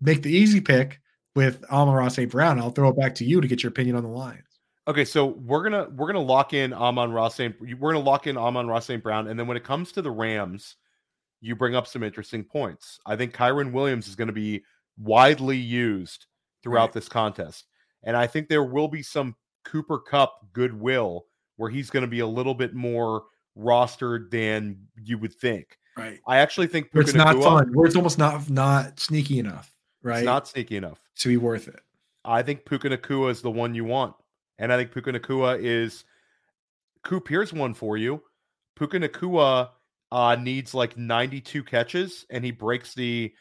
make 0.00 0.22
the 0.22 0.32
easy 0.32 0.60
pick 0.60 1.00
with 1.36 1.64
Amon-Ra 1.70 2.08
St. 2.08 2.30
Brown. 2.30 2.58
I'll 2.58 2.70
throw 2.70 2.88
it 2.88 2.98
back 2.98 3.14
to 3.16 3.24
you 3.24 3.40
to 3.40 3.48
get 3.48 3.62
your 3.62 3.70
opinion 3.70 3.96
on 3.96 4.02
the 4.02 4.08
Lions. 4.08 4.49
Okay, 4.90 5.04
so 5.04 5.26
we're 5.26 5.62
gonna 5.62 5.88
we're 5.94 6.08
gonna 6.08 6.18
lock 6.18 6.52
in 6.52 6.72
Amon-Ra 6.72 7.28
St. 7.28 7.54
We're 7.60 7.92
gonna 7.92 8.04
lock 8.04 8.26
in 8.26 8.36
Amon-Ra 8.36 8.80
St. 8.80 9.00
Brown, 9.00 9.28
and 9.28 9.38
then 9.38 9.46
when 9.46 9.56
it 9.56 9.62
comes 9.62 9.92
to 9.92 10.02
the 10.02 10.10
Rams, 10.10 10.74
you 11.40 11.54
bring 11.54 11.76
up 11.76 11.86
some 11.86 12.02
interesting 12.02 12.42
points. 12.42 12.98
I 13.06 13.14
think 13.14 13.32
Kyren 13.32 13.70
Williams 13.70 14.08
is 14.08 14.16
going 14.16 14.26
to 14.26 14.32
be 14.34 14.64
widely 14.98 15.56
used 15.56 16.26
throughout 16.64 16.86
Right. 16.86 16.92
this 16.94 17.08
contest, 17.08 17.66
and 18.02 18.16
I 18.16 18.26
think 18.26 18.48
there 18.48 18.64
will 18.64 18.88
be 18.88 19.00
some 19.00 19.36
Cooper 19.64 19.96
Kupp 20.00 20.52
goodwill 20.52 21.26
where 21.54 21.70
he's 21.70 21.88
going 21.88 22.02
to 22.02 22.08
be 22.08 22.20
a 22.20 22.26
little 22.26 22.54
bit 22.54 22.74
more 22.74 23.22
rostered 23.56 24.28
than 24.32 24.76
you 25.04 25.18
would 25.18 25.34
think. 25.34 25.78
Right. 25.96 26.18
I 26.26 26.38
actually 26.38 26.66
think 26.66 26.88
Where 26.90 27.02
it's 27.02 27.14
not 27.14 27.36
Nacua- 27.36 27.42
fun. 27.44 27.72
Where 27.74 27.86
it's 27.86 27.94
almost 27.94 28.18
not 28.18 28.50
not 28.50 28.98
sneaky 28.98 29.38
enough. 29.38 29.72
Right. 30.02 30.18
It's 30.18 30.24
not 30.26 30.48
sneaky 30.48 30.76
enough. 30.78 30.98
to 31.18 31.28
be 31.28 31.36
worth 31.36 31.68
it. 31.68 31.78
I 32.24 32.42
think 32.42 32.64
Puka 32.64 32.88
Nacua 32.88 33.30
is 33.30 33.40
the 33.40 33.50
one 33.52 33.72
you 33.72 33.84
want. 33.84 34.16
And 34.60 34.72
I 34.72 34.76
think 34.76 34.92
Puka 34.92 35.12
Nacua 35.12 35.58
is 35.58 36.04
Coop, 37.02 37.26
here's 37.26 37.52
one 37.52 37.74
for 37.74 37.96
you. 37.96 38.22
Puka 38.76 39.00
Nacua 39.00 39.70
uh, 40.12 40.36
needs 40.36 40.74
like 40.74 40.96
92 40.96 41.64
catches 41.64 42.26
and 42.30 42.44
he 42.44 42.52
breaks 42.52 42.94
the 42.94 43.32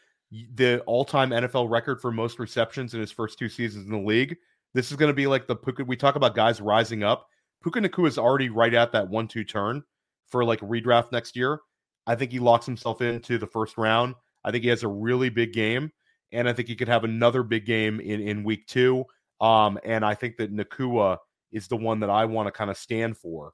the 0.53 0.79
all-time 0.81 1.31
NFL 1.31 1.71
record 1.71 1.99
for 1.99 2.11
most 2.11 2.37
receptions 2.37 2.93
in 2.93 3.01
his 3.01 3.11
first 3.11 3.39
two 3.39 3.49
seasons 3.49 3.85
in 3.85 3.91
the 3.91 3.97
league. 3.97 4.37
This 4.75 4.91
is 4.91 4.97
going 4.97 5.09
to 5.09 5.15
be 5.15 5.25
like 5.27 5.47
the 5.47 5.55
Puka 5.55 5.83
we 5.83 5.97
talk 5.97 6.15
about 6.15 6.35
guys 6.35 6.61
rising 6.61 7.03
up. 7.03 7.27
Puka 7.61 7.81
Nacua 7.81 8.07
is 8.07 8.17
already 8.17 8.49
right 8.49 8.73
at 8.73 8.91
that 8.93 9.09
1-2 9.09 9.47
turn 9.47 9.83
for 10.27 10.45
like 10.45 10.59
redraft 10.61 11.11
next 11.11 11.35
year. 11.35 11.59
I 12.07 12.15
think 12.15 12.31
he 12.31 12.39
locks 12.39 12.65
himself 12.65 13.01
into 13.01 13.37
the 13.37 13.47
first 13.47 13.77
round. 13.77 14.15
I 14.45 14.51
think 14.51 14.63
he 14.63 14.69
has 14.69 14.83
a 14.83 14.87
really 14.87 15.29
big 15.29 15.51
game 15.51 15.91
and 16.31 16.47
I 16.47 16.53
think 16.53 16.67
he 16.67 16.75
could 16.75 16.87
have 16.87 17.03
another 17.03 17.43
big 17.43 17.65
game 17.65 17.99
in 17.99 18.21
in 18.21 18.43
week 18.43 18.67
two. 18.67 19.05
Um, 19.41 19.79
and 19.83 20.03
I 20.05 20.13
think 20.15 20.37
that 20.37 20.53
Nacua 20.53 21.17
is 21.51 21.67
the 21.67 21.77
one 21.77 21.99
that 22.01 22.09
I 22.09 22.25
want 22.25 22.47
to 22.47 22.51
kind 22.51 22.69
of 22.69 22.77
stand 22.77 23.17
for. 23.17 23.53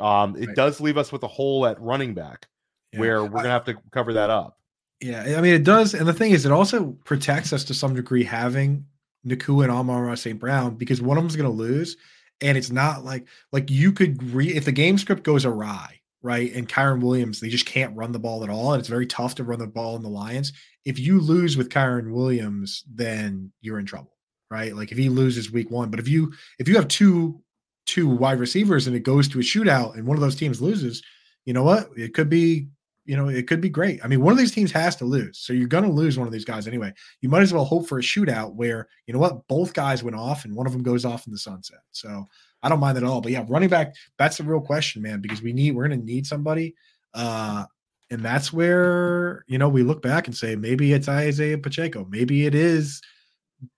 Um, 0.00 0.36
it 0.36 0.46
Right. 0.48 0.56
does 0.56 0.80
leave 0.80 0.96
us 0.98 1.12
with 1.12 1.22
a 1.22 1.28
hole 1.28 1.66
at 1.66 1.80
running 1.80 2.14
back 2.14 2.46
Yeah. 2.92 3.00
where 3.00 3.22
we're 3.24 3.42
gonna 3.42 3.48
have 3.50 3.64
to 3.64 3.76
cover 3.90 4.12
that 4.14 4.30
up. 4.30 4.58
Yeah, 5.00 5.34
I 5.36 5.40
mean 5.40 5.54
it 5.54 5.64
does, 5.64 5.94
and 5.94 6.06
the 6.06 6.12
thing 6.12 6.30
is, 6.30 6.46
it 6.46 6.52
also 6.52 6.92
protects 7.04 7.52
us 7.52 7.64
to 7.64 7.74
some 7.74 7.94
degree 7.94 8.22
having 8.24 8.86
Nacua 9.26 9.64
and 9.64 9.88
Ra 10.06 10.14
St. 10.14 10.38
Brown 10.38 10.76
because 10.76 11.02
one 11.02 11.16
of 11.16 11.24
them's 11.24 11.36
going 11.36 11.50
to 11.50 11.56
lose, 11.56 11.96
and 12.40 12.56
it's 12.56 12.70
not 12.70 13.04
like 13.04 13.26
like 13.52 13.70
you 13.70 13.92
could 13.92 14.22
re 14.32 14.48
if 14.54 14.64
the 14.64 14.72
game 14.72 14.98
script 14.98 15.24
goes 15.24 15.44
awry, 15.44 16.00
right? 16.22 16.52
And 16.54 16.68
Kyren 16.68 17.00
Williams, 17.02 17.40
they 17.40 17.48
just 17.48 17.66
can't 17.66 17.96
run 17.96 18.12
the 18.12 18.18
ball 18.20 18.44
at 18.44 18.50
all, 18.50 18.72
and 18.74 18.80
it's 18.80 18.88
very 18.88 19.06
tough 19.06 19.34
to 19.36 19.44
run 19.44 19.58
the 19.58 19.66
ball 19.66 19.96
in 19.96 20.02
the 20.02 20.08
Lions. 20.08 20.52
If 20.84 20.98
you 20.98 21.20
lose 21.20 21.56
with 21.56 21.68
Kyren 21.68 22.12
Williams, 22.12 22.84
then 22.88 23.52
you're 23.60 23.78
in 23.80 23.86
trouble, 23.86 24.16
right? 24.52 24.76
Like 24.76 24.92
if 24.92 24.98
he 24.98 25.08
loses 25.08 25.50
week 25.50 25.70
one, 25.70 25.90
but 25.90 25.98
if 25.98 26.06
you 26.06 26.32
if 26.58 26.68
you 26.68 26.76
have 26.76 26.88
two 26.88 27.40
two 27.86 28.08
wide 28.08 28.38
receivers 28.38 28.86
and 28.86 28.94
it 28.94 29.00
goes 29.00 29.26
to 29.28 29.40
a 29.40 29.42
shootout 29.42 29.94
and 29.94 30.06
one 30.06 30.16
of 30.16 30.20
those 30.20 30.36
teams 30.36 30.60
loses, 30.60 31.02
you 31.46 31.52
know 31.52 31.64
what? 31.64 31.88
It 31.96 32.14
could 32.14 32.28
be 32.28 32.68
you 33.04 33.16
know, 33.16 33.28
it 33.28 33.48
could 33.48 33.60
be 33.60 33.68
great. 33.68 34.04
I 34.04 34.08
mean, 34.08 34.20
one 34.20 34.32
of 34.32 34.38
these 34.38 34.52
teams 34.52 34.70
has 34.72 34.94
to 34.96 35.04
lose. 35.04 35.38
So 35.38 35.52
you're 35.52 35.66
going 35.66 35.84
to 35.84 35.90
lose 35.90 36.16
one 36.16 36.28
of 36.28 36.32
these 36.32 36.44
guys 36.44 36.68
anyway. 36.68 36.92
You 37.20 37.28
might 37.28 37.42
as 37.42 37.52
well 37.52 37.64
hope 37.64 37.88
for 37.88 37.98
a 37.98 38.02
shootout 38.02 38.54
where, 38.54 38.88
you 39.06 39.12
know 39.12 39.18
what, 39.18 39.46
both 39.48 39.74
guys 39.74 40.04
went 40.04 40.16
off 40.16 40.44
and 40.44 40.54
one 40.54 40.66
of 40.66 40.72
them 40.72 40.84
goes 40.84 41.04
off 41.04 41.26
in 41.26 41.32
the 41.32 41.38
sunset. 41.38 41.80
So 41.90 42.28
I 42.62 42.68
don't 42.68 42.78
mind 42.78 42.96
that 42.96 43.02
at 43.02 43.08
all. 43.08 43.20
But 43.20 43.32
yeah, 43.32 43.44
running 43.48 43.68
back, 43.68 43.94
that's 44.18 44.36
the 44.36 44.44
real 44.44 44.60
question, 44.60 45.02
man, 45.02 45.20
because 45.20 45.42
we 45.42 45.52
need, 45.52 45.74
we're 45.74 45.88
going 45.88 45.98
to 45.98 46.06
need 46.06 46.26
somebody. 46.26 46.76
Uh, 47.12 47.64
and 48.10 48.22
that's 48.22 48.52
where, 48.52 49.44
you 49.48 49.58
know, 49.58 49.68
we 49.68 49.82
look 49.82 50.00
back 50.00 50.28
and 50.28 50.36
say, 50.36 50.54
maybe 50.54 50.92
it's 50.92 51.08
Isaiah 51.08 51.58
Pacheco. 51.58 52.06
Maybe 52.08 52.46
it 52.46 52.54
is, 52.54 53.00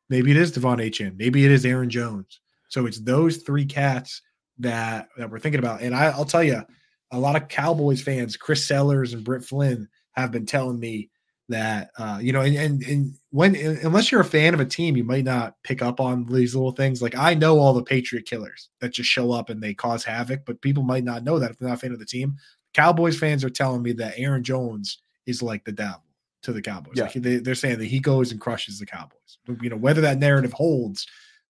maybe 0.08 0.30
it 0.30 0.36
is 0.36 0.52
De'Von 0.52 0.78
Achane. 0.78 1.16
Maybe 1.16 1.44
it 1.44 1.50
is 1.50 1.64
Aaron 1.64 1.90
Jones. 1.90 2.40
So 2.68 2.86
it's 2.86 3.00
those 3.00 3.38
three 3.38 3.64
cats 3.64 4.22
that, 4.58 5.08
that 5.16 5.30
we're 5.30 5.38
thinking 5.38 5.58
about. 5.58 5.82
And 5.82 5.94
I, 5.94 6.06
I'll 6.06 6.24
tell 6.24 6.42
you, 6.42 6.62
a 7.10 7.18
lot 7.18 7.36
of 7.36 7.48
Cowboys 7.48 8.02
fans, 8.02 8.36
Chris 8.36 8.66
Sellers 8.66 9.12
and 9.12 9.24
Britt 9.24 9.44
Flynn, 9.44 9.88
have 10.12 10.32
been 10.32 10.46
telling 10.46 10.78
me 10.78 11.10
that 11.48 11.90
uh, 11.98 12.18
you 12.20 12.32
know, 12.32 12.40
and, 12.40 12.56
and 12.56 12.82
and 12.84 13.14
when 13.30 13.54
unless 13.54 14.10
you're 14.10 14.22
a 14.22 14.24
fan 14.24 14.54
of 14.54 14.60
a 14.60 14.64
team, 14.64 14.96
you 14.96 15.04
might 15.04 15.24
not 15.24 15.56
pick 15.62 15.82
up 15.82 16.00
on 16.00 16.24
these 16.24 16.54
little 16.54 16.72
things. 16.72 17.02
Like 17.02 17.16
I 17.16 17.34
know 17.34 17.58
all 17.58 17.74
the 17.74 17.82
Patriot 17.82 18.24
killers 18.24 18.70
that 18.80 18.94
just 18.94 19.10
show 19.10 19.30
up 19.30 19.50
and 19.50 19.62
they 19.62 19.74
cause 19.74 20.04
havoc, 20.04 20.44
but 20.46 20.62
people 20.62 20.82
might 20.82 21.04
not 21.04 21.22
know 21.22 21.38
that 21.38 21.50
if 21.50 21.58
they're 21.58 21.68
not 21.68 21.76
a 21.76 21.80
fan 21.80 21.92
of 21.92 21.98
the 21.98 22.06
team. 22.06 22.36
Cowboys 22.72 23.18
fans 23.18 23.44
are 23.44 23.50
telling 23.50 23.82
me 23.82 23.92
that 23.92 24.14
Aaron 24.16 24.42
Jones 24.42 24.98
is 25.26 25.42
like 25.42 25.64
the 25.64 25.72
devil 25.72 26.03
to 26.44 26.52
the 26.52 26.62
Cowboys. 26.62 26.94
Yeah. 26.96 27.04
Like 27.04 27.14
they, 27.14 27.36
they're 27.36 27.54
saying 27.54 27.78
that 27.78 27.86
he 27.86 27.98
goes 27.98 28.32
and 28.32 28.40
crushes 28.40 28.78
the 28.78 28.86
Cowboys. 28.86 29.38
You 29.60 29.70
know, 29.70 29.76
whether 29.76 30.00
that 30.02 30.18
narrative 30.18 30.52
holds, 30.52 31.06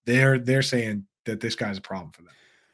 they're 0.07 0.39
they're 0.39 0.63
saying 0.63 1.07
that 1.27 1.41
this 1.41 1.55
guy's 1.55 1.79
a 1.79 1.83
problem 1.83 2.11
for 2.13 2.23
them. 2.23 2.33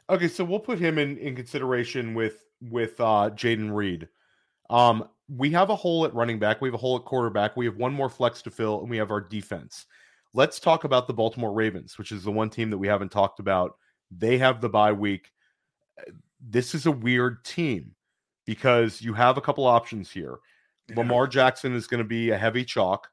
Okay, 0.09 0.29
so 0.29 0.45
we'll 0.45 0.61
put 0.61 0.79
him 0.79 0.99
in 0.99 1.19
in 1.19 1.37
consideration 1.37 2.15
with 2.15 2.45
with 2.71 3.01
uh 3.01 3.31
Jayden 3.35 3.75
Reed. 3.75 4.09
Um, 4.69 5.09
we 5.29 5.51
have 5.51 5.71
a 5.71 5.77
hole 5.77 6.05
at 6.05 6.15
running 6.15 6.39
back, 6.39 6.61
we 6.61 6.69
have 6.69 6.75
a 6.75 6.79
hole 6.79 6.97
at 6.97 7.05
quarterback, 7.05 7.57
we 7.57 7.65
have 7.67 7.77
one 7.77 7.93
more 7.93 8.09
flex 8.09 8.43
to 8.43 8.51
fill, 8.51 8.81
and 8.81 8.91
we 8.91 8.97
have 8.97 9.11
our 9.11 9.21
defense. 9.21 9.87
Let's 10.33 10.61
talk 10.61 10.85
about 10.85 11.07
the 11.07 11.15
Baltimore 11.15 11.53
Ravens, 11.53 11.99
which 11.99 12.13
is 12.13 12.23
the 12.23 12.31
one 12.31 12.51
team 12.51 12.71
that 12.71 12.79
we 12.79 12.87
haven't 12.87 13.11
talked 13.11 13.41
about. 13.41 13.77
They 14.11 14.39
have 14.39 14.61
the 14.61 14.69
bye 14.69 14.93
week. 14.93 15.31
This 16.41 16.75
is 16.75 16.87
a 16.87 16.93
weird 16.93 17.45
team 17.45 17.95
because 18.47 19.03
you 19.03 19.13
have 19.15 19.37
a 19.37 19.41
couple 19.41 19.67
options 19.67 20.11
here. 20.11 20.39
Yeah. 20.91 20.97
Lamar 20.99 21.27
Jackson 21.27 21.75
is 21.75 21.87
going 21.87 22.03
to 22.03 22.09
be 22.09 22.31
a 22.31 22.39
heavy 22.39 22.65
chalk, 22.65 23.09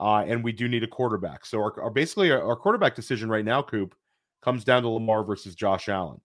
uh, 0.00 0.24
and 0.26 0.42
we 0.44 0.52
do 0.52 0.68
need 0.68 0.82
a 0.82 0.88
quarterback. 0.88 1.46
So 1.46 1.58
our, 1.60 1.80
our 1.80 1.90
basically 1.90 2.30
our, 2.30 2.42
our 2.42 2.56
quarterback 2.56 2.94
decision 2.94 3.28
right 3.30 3.44
now, 3.44 3.62
Coop, 3.62 3.94
comes 4.42 4.64
down 4.64 4.82
to 4.82 4.88
Lamar 4.88 5.24
versus 5.24 5.54
Josh 5.54 5.88
Allen. 5.88 6.20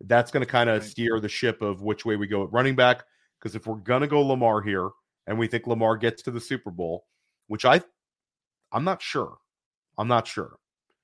That's 0.00 0.30
going 0.30 0.44
to 0.44 0.50
kind 0.50 0.68
of 0.70 0.82
Right. 0.82 0.90
steer 0.90 1.20
the 1.20 1.28
ship 1.28 1.62
of 1.62 1.82
which 1.82 2.04
way 2.04 2.16
we 2.16 2.26
go 2.26 2.44
at 2.44 2.52
running 2.52 2.76
back. 2.76 3.04
Because 3.38 3.54
if 3.54 3.66
we're 3.66 3.76
going 3.76 4.00
to 4.02 4.06
go 4.06 4.22
Lamar 4.22 4.62
here, 4.62 4.88
and 5.26 5.38
we 5.38 5.46
think 5.46 5.66
Lamar 5.66 5.96
gets 5.96 6.22
to 6.22 6.30
the 6.30 6.40
Super 6.40 6.70
Bowl, 6.70 7.06
which 7.48 7.64
I, 7.64 7.80
I'm 8.72 8.84
not 8.84 9.02
sure. 9.02 9.36
I'm 9.98 10.08
not 10.08 10.26
sure. 10.26 10.56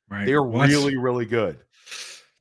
Right. 0.08 0.24
They 0.26 0.32
are 0.32 0.42
Well, 0.42 0.66
really, 0.68 0.96
really 0.96 1.26
good. 1.26 1.58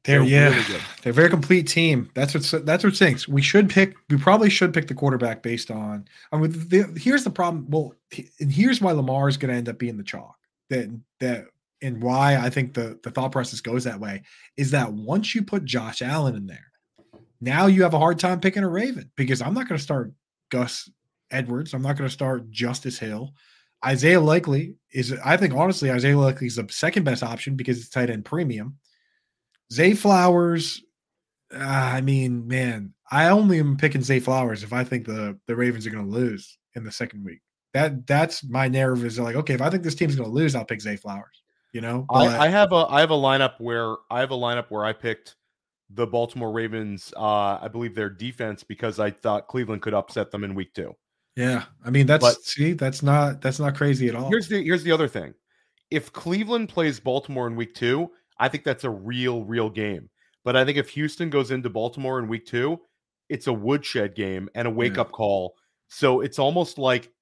They're, 0.04 0.20
They're 0.20 0.28
yeah, 0.28 0.50
really 0.50 0.64
good. 0.64 0.82
they're 1.04 1.12
a 1.12 1.14
very 1.14 1.30
complete 1.30 1.68
team. 1.68 2.10
That's 2.16 2.34
what's 2.34 2.50
that's 2.52 2.84
what 2.84 2.96
stinks. 2.96 3.28
We 3.28 3.44
should 3.44 3.70
pick. 3.70 3.96
We 4.10 4.18
probably 4.18 4.50
should 4.50 4.74
pick 4.74 4.88
the 4.88 4.96
quarterback 4.96 5.44
based 5.44 5.70
on. 5.70 6.06
I 6.32 6.38
mean, 6.38 6.52
the, 6.52 6.92
here's 7.00 7.24
the 7.24 7.30
problem. 7.30 7.68
Well, 7.70 7.94
and 8.40 8.52
here's 8.52 8.82
why 8.82 8.94
Lamar 8.94 9.30
is 9.30 9.38
going 9.38 9.52
to 9.52 9.58
end 9.58 9.70
up 9.70 9.78
being 9.78 9.98
the 9.98 10.04
chalk. 10.04 10.36
That 10.72 10.90
that 11.20 11.46
and 11.84 12.02
why 12.02 12.38
I 12.38 12.50
think 12.50 12.74
the 12.74 13.00
the 13.04 13.12
thought 13.12 13.32
process 13.32 13.62
goes 13.62 13.84
that 13.84 14.00
way 14.00 14.24
is 14.58 14.72
that 14.72 14.92
once 14.92 15.36
you 15.36 15.44
put 15.44 15.66
Josh 15.66 16.02
Allen 16.02 16.36
in 16.36 16.48
there, 16.48 16.72
now 17.40 17.68
you 17.68 17.84
have 17.84 17.94
a 17.94 18.00
hard 18.00 18.18
time 18.18 18.40
picking 18.40 18.64
a 18.64 18.70
Raven 18.70 19.12
because 19.16 19.42
I'm 19.42 19.54
not 19.54 19.68
going 19.68 19.78
to 19.78 19.84
start 19.84 20.14
Gus 20.50 20.90
Edwards. 21.30 21.74
I'm 21.76 21.82
not 21.84 21.96
going 21.96 22.08
to 22.08 22.14
start 22.14 22.50
Justice 22.50 22.98
Hill. 22.98 23.34
Isaiah 23.84 24.22
Likely 24.22 24.76
is, 24.92 25.14
I 25.26 25.38
think, 25.38 25.56
honestly, 25.56 25.90
Isaiah 25.92 26.18
Likely 26.18 26.46
is 26.48 26.56
the 26.56 26.68
second 26.70 27.04
best 27.04 27.24
option 27.24 27.56
because 27.56 27.80
it's 27.80 27.90
tight 27.90 28.12
end 28.12 28.26
premium. 28.26 28.78
Zay 29.72 29.94
Flowers, 29.94 30.84
uh, 31.54 31.60
I 31.60 32.02
mean, 32.02 32.48
man, 32.48 32.94
I 33.10 33.30
only 33.30 33.60
am 33.60 33.78
picking 33.78 34.02
Zay 34.02 34.20
Flowers 34.20 34.64
if 34.64 34.74
I 34.74 34.84
think 34.84 35.06
the 35.06 35.38
the 35.48 35.56
Ravens 35.56 35.86
are 35.88 35.92
going 35.92 36.06
to 36.06 36.12
lose 36.12 36.58
in 36.76 36.84
the 36.84 36.92
second 36.92 37.24
week. 37.24 37.40
That 37.74 38.06
that's 38.06 38.44
my 38.44 38.68
narrative 38.68 39.06
is 39.06 39.20
like, 39.20 39.36
okay, 39.36 39.54
if 39.54 39.62
I 39.62 39.70
think 39.70 39.84
this 39.84 39.96
team's 39.96 40.16
going 40.16 40.30
to 40.30 40.34
lose, 40.36 40.56
I'll 40.56 40.66
pick 40.66 40.82
Zay 40.82 40.96
Flowers. 40.98 41.42
You 41.74 41.80
know, 41.82 42.06
But- 42.10 42.28
I, 42.40 42.46
I 42.46 42.48
have 42.50 42.72
a 42.74 42.86
I 42.90 43.00
have 43.00 43.12
a 43.12 43.16
lineup 43.16 43.54
where 43.60 43.96
I 44.10 44.20
have 44.20 44.32
a 44.32 44.36
lineup 44.38 44.66
where 44.70 44.84
I 44.86 44.92
picked 44.94 45.36
the 45.90 46.06
Baltimore 46.08 46.52
Ravens. 46.52 47.14
Uh, 47.16 47.60
I 47.62 47.68
believe 47.70 47.96
their 47.96 48.10
defense 48.10 48.64
because 48.64 49.00
I 49.00 49.12
thought 49.12 49.48
Cleveland 49.48 49.82
could 49.82 49.94
upset 49.94 50.32
them 50.32 50.44
in 50.44 50.54
week 50.56 50.74
two. 50.74 50.94
yeah, 51.38 51.64
I 51.86 51.90
mean, 51.92 52.08
that's 52.08 52.24
But- 52.24 52.42
see, 52.44 52.74
that's 52.74 53.02
not 53.04 53.42
that's 53.42 53.60
not 53.60 53.76
crazy 53.76 54.10
at 54.10 54.16
all. 54.16 54.30
Here's 54.30 54.50
the 54.50 54.62
here's 54.64 54.84
the 54.84 54.92
other 54.92 55.08
thing. 55.08 55.34
If 55.90 56.12
Cleveland 56.14 56.68
plays 56.70 57.00
Baltimore 57.00 57.48
in 57.48 57.56
week 57.58 57.74
two, 57.74 58.12
I 58.42 58.50
think 58.50 58.64
that's 58.66 58.84
a 58.84 58.90
real, 58.90 59.46
real 59.46 59.70
game. 59.70 60.10
But 60.44 60.56
I 60.56 60.66
think 60.66 60.78
if 60.78 60.90
Houston 60.90 61.30
goes 61.30 61.52
into 61.52 61.70
Baltimore 61.70 62.20
in 62.20 62.28
week 62.28 62.46
two, 62.46 62.80
it's 63.30 63.48
a 63.48 63.54
woodshed 63.54 64.16
game 64.16 64.50
and 64.56 64.68
a 64.68 64.72
wake 64.72 64.96
Yeah. 64.96 65.02
up 65.02 65.12
call. 65.12 65.56
So 65.88 66.22
it's 66.22 66.40
almost 66.40 66.78
like, 66.78 67.14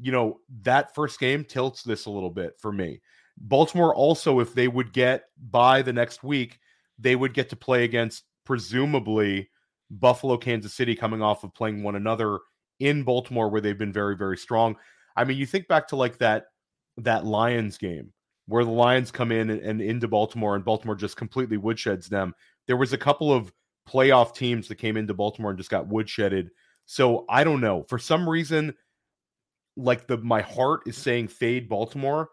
you 0.00 0.10
know, 0.10 0.40
that 0.62 0.94
first 0.94 1.20
game 1.20 1.44
tilts 1.44 1.82
this 1.82 2.06
a 2.06 2.10
little 2.10 2.30
bit 2.30 2.54
for 2.58 2.72
me. 2.72 3.00
Baltimore 3.38 3.94
also, 3.94 4.40
if 4.40 4.54
they 4.54 4.66
would 4.66 4.92
get 4.92 5.24
by 5.50 5.82
the 5.82 5.92
next 5.92 6.24
week, 6.24 6.58
they 6.98 7.16
would 7.16 7.34
get 7.34 7.50
to 7.50 7.56
play 7.56 7.84
against 7.84 8.24
presumably 8.44 9.50
Buffalo, 9.90 10.36
Kansas 10.38 10.72
City, 10.72 10.94
coming 10.94 11.20
off 11.22 11.44
of 11.44 11.54
playing 11.54 11.82
one 11.82 11.96
another 11.96 12.38
in 12.80 13.02
Baltimore, 13.02 13.48
where 13.50 13.60
they've 13.60 13.78
been 13.78 13.92
very, 13.92 14.16
very 14.16 14.38
strong. 14.38 14.76
I 15.16 15.24
mean, 15.24 15.36
you 15.36 15.44
think 15.46 15.68
back 15.68 15.88
to 15.88 15.96
like 15.96 16.18
that 16.18 16.46
that 16.96 17.24
Lions 17.26 17.76
game 17.76 18.12
where 18.52 18.64
the 18.64 18.70
Lions 18.70 19.10
come 19.10 19.32
in 19.32 19.48
and, 19.48 19.60
and 19.60 19.80
into 19.80 20.06
Baltimore, 20.06 20.54
and 20.54 20.64
Baltimore 20.64 20.94
just 20.94 21.16
completely 21.16 21.56
woodsheds 21.56 22.08
them. 22.08 22.34
There 22.66 22.76
was 22.76 22.92
a 22.92 22.98
couple 22.98 23.32
of 23.32 23.50
playoff 23.88 24.34
teams 24.34 24.68
that 24.68 24.76
came 24.76 24.96
into 24.96 25.14
Baltimore 25.14 25.50
and 25.50 25.58
just 25.58 25.70
got 25.70 25.88
woodshedded. 25.88 26.48
So 26.84 27.24
I 27.28 27.44
don't 27.44 27.62
know. 27.62 27.84
For 27.88 27.98
some 27.98 28.28
reason, 28.28 28.74
like 29.76 30.06
the 30.06 30.18
my 30.18 30.42
heart 30.42 30.82
is 30.86 30.98
saying 30.98 31.28
fade 31.28 31.66
Baltimore, 31.66 32.28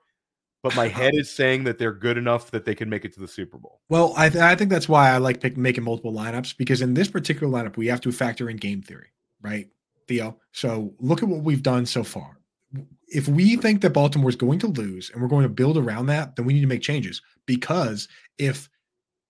but 0.61 0.75
my 0.75 0.87
head 0.89 1.15
is 1.15 1.31
saying 1.31 1.63
that 1.63 1.77
they're 1.77 1.93
good 1.93 2.17
enough 2.17 2.51
that 2.51 2.65
they 2.65 2.75
can 2.75 2.89
make 2.89 3.05
it 3.05 3.13
to 3.13 3.21
the 3.21 3.27
Super 3.27 3.57
Bowl. 3.57 3.79
Well, 3.87 4.13
I, 4.17 4.27
th- 4.29 4.43
I 4.43 4.55
think 4.55 4.69
that's 4.69 4.89
why 4.89 5.11
I 5.11 5.17
like 5.17 5.39
pick, 5.39 5.55
making 5.55 5.85
multiple 5.85 6.13
lineups 6.13 6.57
because 6.57 6.81
in 6.81 6.95
this 6.95 7.07
particular 7.07 7.51
lineup, 7.51 7.77
we 7.77 7.87
have 7.87 8.01
to 8.01 8.11
factor 8.11 8.49
in 8.49 8.57
game 8.57 8.81
theory, 8.81 9.13
right, 9.41 9.69
Theo? 10.09 10.37
So 10.51 10.93
look 10.99 11.23
at 11.23 11.29
what 11.29 11.43
we've 11.43 11.63
done 11.63 11.85
so 11.85 12.03
far. 12.03 12.38
If 13.11 13.27
we 13.27 13.55
think 13.55 13.81
that 13.81 13.91
Baltimore 13.91 14.29
is 14.29 14.35
going 14.35 14.59
to 14.59 14.67
lose 14.67 15.09
and 15.09 15.21
we're 15.21 15.27
going 15.27 15.43
to 15.43 15.49
build 15.49 15.77
around 15.77 16.07
that, 16.07 16.35
then 16.35 16.45
we 16.45 16.53
need 16.53 16.61
to 16.61 16.67
make 16.67 16.81
changes 16.81 17.21
because 17.45 18.07
if 18.37 18.69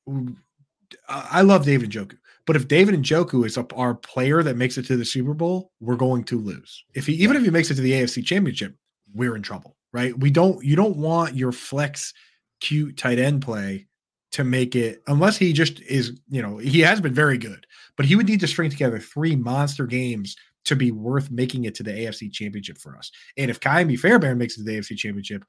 I 0.08 1.28
I 1.32 1.42
love 1.42 1.66
David 1.66 1.92
Njoku, 1.92 2.18
but 2.46 2.56
if 2.56 2.68
David 2.68 2.96
Njoku 2.96 3.46
is 3.46 3.58
up 3.58 3.78
our 3.78 3.94
player 3.94 4.42
that 4.44 4.58
makes 4.58 4.78
it 4.78 4.86
to 4.88 4.98
the 4.98 5.06
Super 5.06 5.34
Bowl, 5.34 5.72
we're 5.80 5.96
going 5.96 6.24
to 6.26 6.40
lose. 6.40 6.84
If 6.94 7.06
he 7.06 7.14
even 7.14 7.36
if 7.36 7.44
he 7.44 7.52
makes 7.52 7.70
it 7.72 7.76
to 7.76 7.82
the 7.82 7.92
AFC 7.92 8.26
Championship, 8.26 8.76
we're 9.14 9.36
in 9.36 9.42
trouble, 9.42 9.78
right? 9.94 10.18
We 10.18 10.32
don't 10.32 10.64
you 10.64 10.76
don't 10.76 10.98
want 10.98 11.36
your 11.36 11.52
flex 11.52 12.14
cute 12.60 12.98
tight 12.98 13.20
end 13.20 13.42
play 13.42 13.88
to 14.32 14.44
make 14.44 14.76
it 14.76 15.02
unless 15.08 15.38
he 15.38 15.54
just 15.54 15.80
is, 15.82 16.20
you 16.30 16.42
know, 16.42 16.58
he 16.58 16.82
has 16.82 17.02
been 17.02 17.14
very 17.14 17.38
good, 17.38 17.66
but 17.98 18.06
he 18.06 18.16
would 18.16 18.28
need 18.28 18.40
to 18.42 18.48
string 18.48 18.70
together 18.70 19.00
three 19.00 19.36
monster 19.36 19.88
games 19.88 20.36
to 20.66 20.76
be 20.76 20.92
worth 20.92 21.32
making 21.32 21.66
it 21.66 21.76
to 21.76 21.84
the 21.84 21.92
AFC 21.92 22.32
championship 22.32 22.78
for 22.78 22.98
us. 22.98 23.12
And 23.38 23.50
if 23.50 23.60
Ka'imi 23.60 23.98
Fairbairn 23.98 24.38
makes 24.38 24.56
it 24.58 24.62
to 24.62 24.64
the 24.66 24.78
AFC 24.78 24.98
championship, 24.98 25.44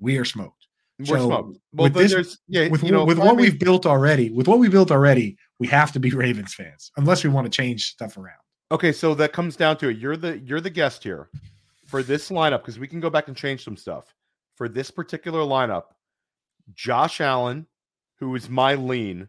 we 0.00 0.18
are 0.18 0.24
smoked. 0.24 0.66
We're 0.98 1.18
So, 1.18 1.26
smoked. 1.28 1.58
Well, 1.72 1.90
with 1.90 1.94
this- 1.94 2.38
yeah, 2.48 2.68
With, 2.68 2.82
you 2.82 2.92
know, 2.92 3.04
with 3.04 3.18
what 3.18 3.36
we've 3.36 3.58
built 3.58 3.86
already, 3.86 4.30
with 4.30 4.48
what 4.48 4.58
we 4.58 4.68
built 4.68 4.90
already, 4.90 5.38
we 5.58 5.66
have 5.68 5.92
to 5.92 6.00
be 6.00 6.10
Ravens 6.10 6.54
fans, 6.54 6.90
unless 6.96 7.24
we 7.24 7.30
want 7.30 7.46
to 7.46 7.50
change 7.50 7.86
stuff 7.86 8.16
around. 8.18 8.36
Okay, 8.72 8.92
so 8.92 9.14
that 9.14 9.32
comes 9.32 9.56
down 9.56 9.78
to 9.78 9.88
it. 9.88 9.96
You're 9.98 10.16
the 10.16 10.38
you're 10.38 10.60
the 10.60 10.70
guest 10.70 11.02
here 11.02 11.28
for 11.86 12.02
this 12.02 12.28
lineup 12.30 12.58
because 12.60 12.78
we 12.78 12.86
can 12.86 13.00
go 13.00 13.10
back 13.10 13.28
and 13.28 13.36
change 13.36 13.64
some 13.64 13.76
stuff. 13.76 14.14
For 14.56 14.68
this 14.68 14.90
particular 14.90 15.40
lineup, 15.40 15.84
Josh 16.74 17.20
Allen, 17.20 17.66
who 18.18 18.34
is 18.36 18.48
my 18.48 18.74
lean, 18.74 19.28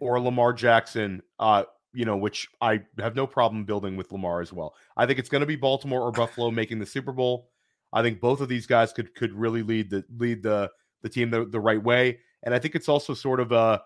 or 0.00 0.20
Lamar 0.20 0.52
Jackson, 0.52 1.22
uh, 1.38 1.64
you 1.94 2.04
know, 2.04 2.16
which 2.16 2.48
I 2.60 2.82
have 2.98 3.14
no 3.14 3.26
problem 3.26 3.64
building 3.64 3.96
with 3.96 4.12
Lamar 4.12 4.40
as 4.40 4.52
well. 4.52 4.74
I 4.96 5.06
think 5.06 5.18
it's 5.18 5.28
going 5.28 5.40
to 5.40 5.46
be 5.46 5.56
Baltimore 5.56 6.02
or 6.02 6.12
Buffalo 6.12 6.50
making 6.50 6.78
the 6.78 6.86
Super 6.86 7.12
Bowl. 7.12 7.50
I 7.92 8.02
think 8.02 8.20
both 8.20 8.40
of 8.40 8.48
these 8.48 8.66
guys 8.66 8.92
could 8.92 9.14
could 9.14 9.32
really 9.32 9.62
lead 9.62 9.90
the 9.90 10.04
lead 10.16 10.42
the 10.42 10.70
the 11.02 11.08
team 11.08 11.30
the, 11.30 11.44
the 11.44 11.60
right 11.60 11.82
way. 11.82 12.18
And 12.42 12.54
I 12.54 12.58
think 12.58 12.74
it's 12.74 12.88
also 12.88 13.14
sort 13.14 13.40
of 13.40 13.52
a 13.52 13.82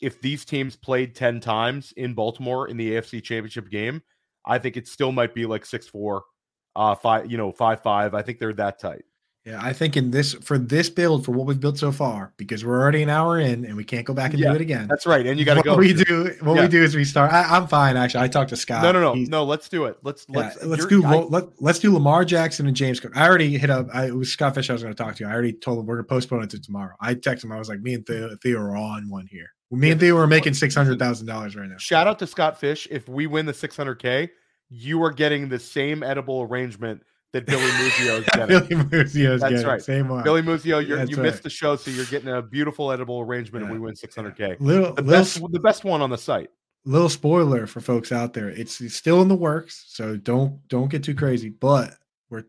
if 0.00 0.20
these 0.20 0.44
teams 0.44 0.76
played 0.76 1.14
10 1.14 1.40
times 1.40 1.92
in 1.96 2.14
Baltimore 2.14 2.68
in 2.68 2.76
the 2.76 2.92
AFC 2.92 3.22
championship 3.22 3.68
game, 3.68 4.02
I 4.46 4.58
think 4.58 4.76
it 4.76 4.86
still 4.86 5.10
might 5.10 5.34
be 5.34 5.46
like 5.46 5.66
six 5.66 5.88
four, 5.88 6.22
uh 6.76 6.94
five, 6.94 7.30
you 7.30 7.36
know, 7.36 7.50
five 7.52 7.82
five. 7.82 8.14
I 8.14 8.22
think 8.22 8.38
they're 8.38 8.52
that 8.54 8.78
tight. 8.78 9.04
Yeah, 9.48 9.60
I 9.62 9.72
think 9.72 9.96
in 9.96 10.10
this 10.10 10.34
for 10.34 10.58
this 10.58 10.90
build 10.90 11.24
for 11.24 11.32
what 11.32 11.46
we've 11.46 11.58
built 11.58 11.78
so 11.78 11.90
far, 11.90 12.32
because 12.36 12.64
we're 12.64 12.78
already 12.80 13.02
an 13.02 13.08
hour 13.08 13.38
in 13.38 13.64
and 13.64 13.76
we 13.76 13.84
can't 13.84 14.04
go 14.04 14.12
back 14.12 14.32
and 14.32 14.40
Yeah, 14.40 14.50
do 14.50 14.56
it 14.56 14.60
again. 14.60 14.88
That's 14.88 15.06
right. 15.06 15.24
And 15.26 15.38
you 15.38 15.44
got 15.46 15.54
to 15.54 15.60
what 15.60 15.64
go. 15.64 15.76
we 15.76 15.92
do. 15.94 16.34
What 16.40 16.56
Yeah. 16.56 16.62
we 16.62 16.68
do 16.68 16.82
is 16.82 16.94
we 16.94 17.04
start. 17.04 17.32
I, 17.32 17.44
I'm 17.56 17.66
fine 17.66 17.96
actually. 17.96 18.24
I 18.24 18.28
talked 18.28 18.50
to 18.50 18.56
Scott. 18.56 18.82
No, 18.82 18.92
no, 18.92 19.00
no, 19.00 19.14
He's- 19.14 19.28
no. 19.28 19.44
Let's 19.44 19.68
do 19.68 19.86
it. 19.86 19.96
Let's 20.02 20.26
Yeah, 20.28 20.38
let's 20.40 20.64
let's 20.64 20.86
do 20.86 21.04
I- 21.04 21.16
let, 21.16 21.44
let's 21.62 21.78
do 21.78 21.92
Lamar 21.94 22.24
Jackson 22.26 22.66
and 22.66 22.76
James 22.76 23.00
Cook. 23.00 23.16
I 23.16 23.26
already 23.26 23.56
hit 23.56 23.70
up. 23.70 23.86
I, 23.94 24.06
it 24.08 24.14
was 24.14 24.30
Scott 24.30 24.54
Fish. 24.54 24.68
I 24.68 24.74
was 24.74 24.82
going 24.82 24.94
to 24.94 25.02
talk 25.02 25.14
to 25.16 25.24
you. 25.24 25.30
I 25.30 25.32
already 25.32 25.52
told 25.54 25.78
him 25.78 25.86
we're 25.86 25.96
going 25.96 26.04
to 26.06 26.08
postpone 26.08 26.42
it 26.42 26.50
to 26.50 26.60
tomorrow. 26.60 26.94
I 27.00 27.14
texted 27.14 27.44
him. 27.44 27.52
I 27.52 27.58
was 27.58 27.68
like, 27.70 27.80
me 27.80 27.94
and 27.94 28.06
Theo, 28.06 28.36
Theo 28.42 28.58
are 28.60 28.76
on 28.76 29.08
one 29.08 29.26
here. 29.26 29.48
Me 29.70 29.90
and 29.90 29.98
Theo 30.00 30.16
are 30.18 30.26
making 30.26 30.54
six 30.54 30.74
hundred 30.74 30.98
thousand 30.98 31.26
dollars 31.26 31.56
right 31.56 31.68
now. 31.68 31.76
Shout 31.78 32.06
out 32.06 32.18
to 32.18 32.26
Scott 32.26 32.60
Fish. 32.60 32.86
If 32.90 33.08
we 33.08 33.26
win 33.26 33.46
the 33.46 33.52
600K, 33.52 34.28
you 34.70 35.02
are 35.02 35.10
getting 35.10 35.48
the 35.48 35.58
same 35.58 36.02
edible 36.02 36.42
arrangement 36.42 37.02
that 37.32 37.46
Billy 37.46 37.62
Muzio 37.62 38.20
is 38.20 38.24
getting. 38.34 38.46
Billy 38.68 38.84
Muzio's 39.04 39.40
That's 39.40 39.52
getting 39.52 39.66
right. 39.66 39.82
Same 39.82 40.08
one. 40.08 40.24
Billy 40.24 40.42
Muzio, 40.42 40.84
you 40.86 40.96
right. 40.96 41.16
missed 41.18 41.42
the 41.42 41.50
show, 41.50 41.76
so 41.76 41.90
you're 41.90 42.06
getting 42.06 42.28
a 42.28 42.40
beautiful 42.42 42.90
edible 42.92 43.20
arrangement 43.20 43.64
Yeah. 43.64 43.70
and 43.70 43.80
we 43.80 43.84
win 43.84 43.94
600K. 43.94 44.56
little 44.60 44.94
The 44.94 45.02
little 45.02 45.02
best, 45.04 45.40
the 45.52 45.60
best 45.60 45.84
one 45.84 46.00
on 46.00 46.10
the 46.10 46.18
site. 46.18 46.48
little 46.84 47.08
spoiler 47.10 47.66
for 47.66 47.80
folks 47.80 48.12
out 48.12 48.32
there 48.32 48.48
it's, 48.48 48.80
it's 48.80 48.94
still 48.94 49.20
in 49.20 49.28
the 49.28 49.34
works 49.36 49.84
so 49.88 50.16
don't 50.16 50.66
don't 50.68 50.88
get 50.90 51.02
too 51.02 51.14
crazy 51.14 51.50
but 51.50 51.94
we're 52.30 52.44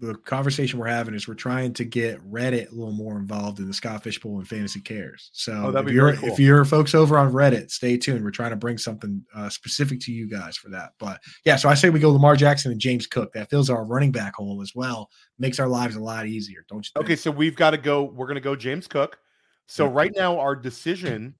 the 0.00 0.14
conversation 0.14 0.78
we're 0.78 0.86
having 0.86 1.14
is 1.14 1.26
we're 1.26 1.34
trying 1.34 1.72
to 1.72 1.84
get 1.84 2.20
reddit 2.30 2.70
a 2.70 2.74
little 2.74 2.92
more 2.92 3.16
involved 3.16 3.58
in 3.60 3.66
the 3.66 3.72
scott 3.72 4.02
fish 4.02 4.20
bowl 4.20 4.38
and 4.38 4.46
fantasy 4.48 4.80
cares 4.80 5.30
so 5.32 5.72
Oh, 5.74 5.78
if 5.78 5.88
you're 5.90 6.14
cool. 6.16 6.28
if 6.32 6.38
you're 6.38 6.64
folks 6.64 6.94
over 6.94 7.16
on 7.18 7.32
reddit 7.32 7.70
stay 7.70 7.96
tuned 7.96 8.22
we're 8.24 8.30
trying 8.30 8.50
to 8.50 8.56
bring 8.56 8.76
something 8.78 9.24
uh, 9.34 9.48
specific 9.48 10.00
to 10.00 10.12
you 10.12 10.28
guys 10.28 10.56
for 10.56 10.68
that 10.70 10.92
but 10.98 11.20
yeah 11.44 11.56
so 11.56 11.68
i 11.68 11.74
say 11.74 11.88
we 11.88 11.98
go 12.00 12.10
lamar 12.10 12.36
jackson 12.36 12.72
and 12.72 12.80
james 12.80 13.06
cook 13.06 13.32
that 13.32 13.48
fills 13.48 13.70
our 13.70 13.84
running 13.84 14.12
back 14.12 14.34
hole 14.34 14.60
as 14.60 14.72
well 14.74 15.08
makes 15.38 15.58
our 15.58 15.68
lives 15.68 15.96
a 15.96 16.00
lot 16.00 16.26
easier 16.26 16.64
don't 16.68 16.84
you 16.86 16.90
think? 16.94 17.04
Okay, 17.06 17.16
so 17.16 17.30
we've 17.30 17.56
got 17.56 17.70
to 17.70 17.78
go. 17.78 18.02
We're 18.04 18.26
going 18.26 18.34
to 18.36 18.40
go 18.40 18.54
James 18.54 18.86
Cook. 18.86 19.18
So 19.66 19.86
Yeah. 19.86 19.92
right 19.94 20.12
now, 20.14 20.38
our 20.38 20.54
decision 20.54 21.34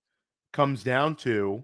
comes 0.52 0.82
down 0.82 1.14
to 1.16 1.62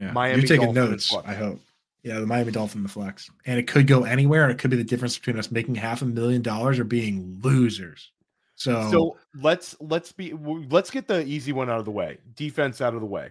yeah 0.00 0.12
Miami 0.12 0.40
you're 0.40 0.48
taking 0.48 0.66
Dolphin 0.66 0.82
and 0.82 0.90
notes 0.92 1.14
i 1.24 1.34
hope 1.34 1.60
Yeah, 2.02 2.20
the 2.20 2.26
Miami 2.26 2.52
Dolphin, 2.52 2.82
the 2.82 2.88
flex, 2.88 3.30
and 3.44 3.58
it 3.58 3.66
could 3.66 3.86
go 3.86 4.04
anywhere, 4.04 4.44
and 4.44 4.52
it 4.52 4.58
could 4.58 4.70
be 4.70 4.76
the 4.76 4.84
difference 4.84 5.18
between 5.18 5.38
us 5.38 5.50
making 5.50 5.74
half 5.74 6.00
a 6.00 6.04
million 6.04 6.42
dollars 6.42 6.78
or 6.78 6.84
being 6.84 7.40
losers. 7.42 8.12
So, 8.54 8.90
So 8.90 9.16
let's 9.40 9.76
let's 9.80 10.12
be 10.12 10.32
let's 10.32 10.90
get 10.90 11.06
the 11.06 11.24
easy 11.24 11.52
one 11.52 11.70
out 11.70 11.78
of 11.78 11.84
the 11.84 11.90
way. 11.90 12.18
Defense 12.34 12.80
out 12.80 12.94
of 12.94 13.00
the 13.00 13.06
way. 13.06 13.30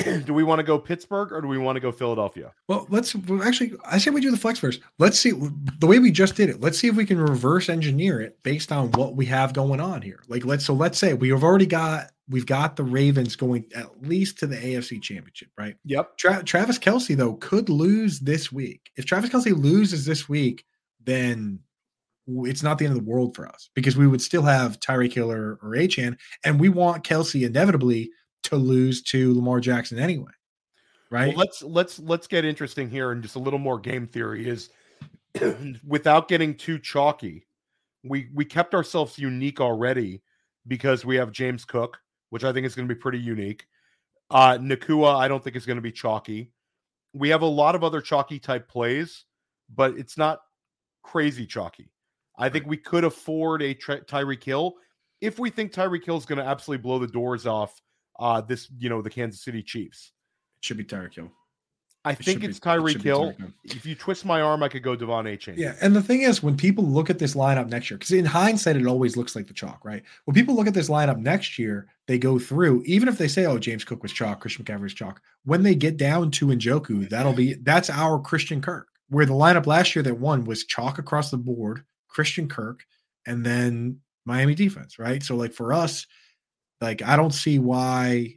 do 0.24 0.34
we 0.34 0.42
want 0.42 0.58
to 0.58 0.62
go 0.62 0.78
Pittsburgh 0.78 1.32
or 1.32 1.40
do 1.40 1.48
we 1.48 1.58
want 1.58 1.76
to 1.76 1.80
go 1.80 1.92
Philadelphia? 1.92 2.52
well, 2.68 2.86
let's 2.90 3.14
well, 3.14 3.42
actually. 3.42 3.74
I 3.84 3.98
say 3.98 4.10
we 4.10 4.20
do 4.20 4.30
the 4.30 4.36
flex 4.36 4.58
first. 4.58 4.80
Let's 4.98 5.18
see 5.18 5.32
the 5.32 5.86
way 5.86 5.98
we 5.98 6.10
just 6.10 6.36
did 6.36 6.48
it. 6.48 6.60
Let's 6.60 6.78
see 6.78 6.88
if 6.88 6.96
we 6.96 7.06
can 7.06 7.20
reverse 7.20 7.68
engineer 7.68 8.20
it 8.20 8.42
based 8.42 8.72
on 8.72 8.90
what 8.92 9.14
we 9.14 9.26
have 9.26 9.52
going 9.52 9.80
on 9.80 10.02
here. 10.02 10.22
Like, 10.28 10.44
let's 10.44 10.64
so 10.64 10.74
let's 10.74 10.98
say 10.98 11.14
we 11.14 11.28
have 11.30 11.44
already 11.44 11.66
got 11.66 12.10
we've 12.30 12.46
got 12.46 12.76
the 12.76 12.84
Ravens 12.84 13.36
going 13.36 13.64
at 13.74 14.02
least 14.02 14.38
to 14.38 14.46
the 14.46 14.56
AFC 14.56 15.02
Championship, 15.02 15.48
right? 15.58 15.76
Yep. 15.84 16.16
Tra- 16.16 16.44
Travis 16.44 16.78
Kelce 16.78 17.16
though 17.16 17.34
could 17.34 17.68
lose 17.68 18.20
this 18.20 18.50
week. 18.52 18.90
If 18.96 19.04
Travis 19.04 19.30
Kelce 19.30 19.56
loses 19.56 20.04
this 20.04 20.28
week, 20.28 20.64
then 21.04 21.58
it's 22.26 22.62
not 22.62 22.78
the 22.78 22.86
end 22.86 22.96
of 22.96 23.04
the 23.04 23.10
world 23.10 23.34
for 23.34 23.48
us 23.48 23.70
because 23.74 23.96
we 23.96 24.06
would 24.06 24.22
still 24.22 24.42
have 24.42 24.78
Tyreek 24.78 25.12
Hill 25.12 25.30
or, 25.30 25.58
or 25.62 25.70
Achane, 25.70 26.16
and 26.44 26.60
we 26.60 26.68
want 26.68 27.04
Kelce 27.04 27.44
inevitably 27.44 28.10
to 28.44 28.56
lose 28.56 29.02
to 29.02 29.34
Lamar 29.34 29.60
Jackson 29.60 29.98
anyway, 29.98 30.30
right? 31.10 31.34
Well, 31.34 31.38
let's 31.38 31.62
let's 31.62 31.98
let's 31.98 32.26
get 32.26 32.44
interesting 32.44 32.88
here 32.88 33.10
and 33.10 33.22
just 33.22 33.34
a 33.34 33.40
little 33.40 33.58
more 33.58 33.78
game 33.80 34.06
theory 34.06 34.46
is 34.46 34.70
without 35.86 36.28
getting 36.28 36.54
too 36.54 36.78
chalky. 36.78 37.46
We 38.04 38.28
we 38.32 38.44
kept 38.44 38.74
ourselves 38.74 39.18
unique 39.18 39.60
already 39.60 40.22
because 40.66 41.04
we 41.04 41.16
have 41.16 41.32
James 41.32 41.64
Cook, 41.64 41.98
which 42.30 42.44
I 42.44 42.52
think 42.52 42.66
is 42.66 42.74
going 42.74 42.88
to 42.88 42.94
be 42.94 42.98
pretty 43.00 43.18
unique. 43.18 43.66
Uh 44.30 44.56
Nacua, 44.58 45.16
I 45.16 45.28
don't 45.28 45.42
think 45.42 45.56
is 45.56 45.66
going 45.66 45.76
to 45.76 45.82
be 45.82 45.92
chalky. 45.92 46.52
We 47.12 47.28
have 47.30 47.42
a 47.42 47.46
lot 47.46 47.74
of 47.74 47.84
other 47.84 48.00
chalky 48.00 48.38
type 48.38 48.68
plays, 48.68 49.24
but 49.74 49.98
it's 49.98 50.16
not 50.16 50.40
crazy 51.02 51.46
chalky. 51.46 51.90
I 52.38 52.48
think 52.48 52.66
we 52.66 52.76
could 52.76 53.04
afford 53.04 53.62
a 53.62 53.74
Ty- 53.74 54.00
Tyreek 54.00 54.42
Hill 54.42 54.74
if 55.20 55.38
we 55.38 55.50
think 55.50 55.72
Tyreek 55.72 56.04
Hill 56.04 56.16
is 56.16 56.24
going 56.24 56.38
to 56.38 56.44
absolutely 56.44 56.82
blow 56.82 56.98
the 56.98 57.06
doors 57.08 57.46
off 57.46 57.80
uh 58.18 58.40
this, 58.40 58.68
you 58.78 58.88
know, 58.88 59.02
the 59.02 59.10
Kansas 59.10 59.42
City 59.42 59.62
Chiefs. 59.62 60.12
it 60.60 60.64
should 60.64 60.76
be 60.76 60.84
Tyreek 60.84 61.14
Hill. 61.14 61.30
I 62.02 62.12
It 62.12 62.18
think 62.18 62.26
should 62.26 62.40
be- 62.40 62.46
it's 62.46 62.58
it 62.58 62.62
Tyreek 62.62 63.02
Hill. 63.02 63.34
If 63.64 63.84
you 63.84 63.94
twist 63.94 64.24
my 64.24 64.40
arm, 64.40 64.62
I 64.62 64.68
could 64.68 64.82
go 64.82 64.96
De'Von 64.96 65.24
Achane. 65.24 65.58
Yeah, 65.58 65.74
and 65.82 65.94
the 65.94 66.02
thing 66.02 66.22
is, 66.22 66.42
when 66.42 66.56
people 66.56 66.82
look 66.84 67.10
at 67.10 67.18
this 67.18 67.34
lineup 67.34 67.68
next 67.68 67.90
year, 67.90 67.98
because 67.98 68.12
in 68.12 68.24
hindsight, 68.24 68.76
it 68.76 68.86
always 68.86 69.18
looks 69.18 69.36
like 69.36 69.46
the 69.46 69.52
chalk, 69.52 69.84
right? 69.84 70.02
When 70.24 70.34
people 70.34 70.54
look 70.54 70.66
at 70.66 70.72
this 70.72 70.88
lineup 70.88 71.18
next 71.18 71.58
year, 71.58 71.88
they 72.06 72.18
go 72.18 72.38
through, 72.38 72.82
even 72.86 73.06
if 73.06 73.18
they 73.18 73.28
say, 73.28 73.44
"Oh, 73.44 73.58
James 73.58 73.84
Cook 73.84 74.02
was 74.02 74.12
chalk, 74.12 74.40
Christian 74.40 74.64
McCaffrey 74.64 74.80
was 74.82 74.94
chalk." 74.94 75.20
When 75.44 75.62
they 75.62 75.74
get 75.74 75.98
down 75.98 76.30
to 76.32 76.46
Njoku, 76.46 77.08
that'll 77.10 77.34
be 77.34 77.54
that's 77.54 77.90
our 77.90 78.18
Christian 78.18 78.62
Kirk. 78.62 78.88
Where 79.10 79.26
the 79.26 79.34
lineup 79.34 79.66
last 79.66 79.94
year 79.94 80.02
that 80.04 80.18
won 80.18 80.44
was 80.44 80.64
chalk 80.64 80.98
across 80.98 81.30
the 81.30 81.36
board, 81.36 81.84
Christian 82.08 82.48
Kirk, 82.48 82.82
and 83.26 83.44
then 83.44 84.00
Miami 84.24 84.54
defense, 84.54 84.98
right? 84.98 85.22
So, 85.22 85.36
like 85.36 85.52
for 85.52 85.72
us, 85.74 86.06
like 86.80 87.02
I 87.02 87.16
don't 87.16 87.34
see 87.34 87.58
why. 87.58 88.36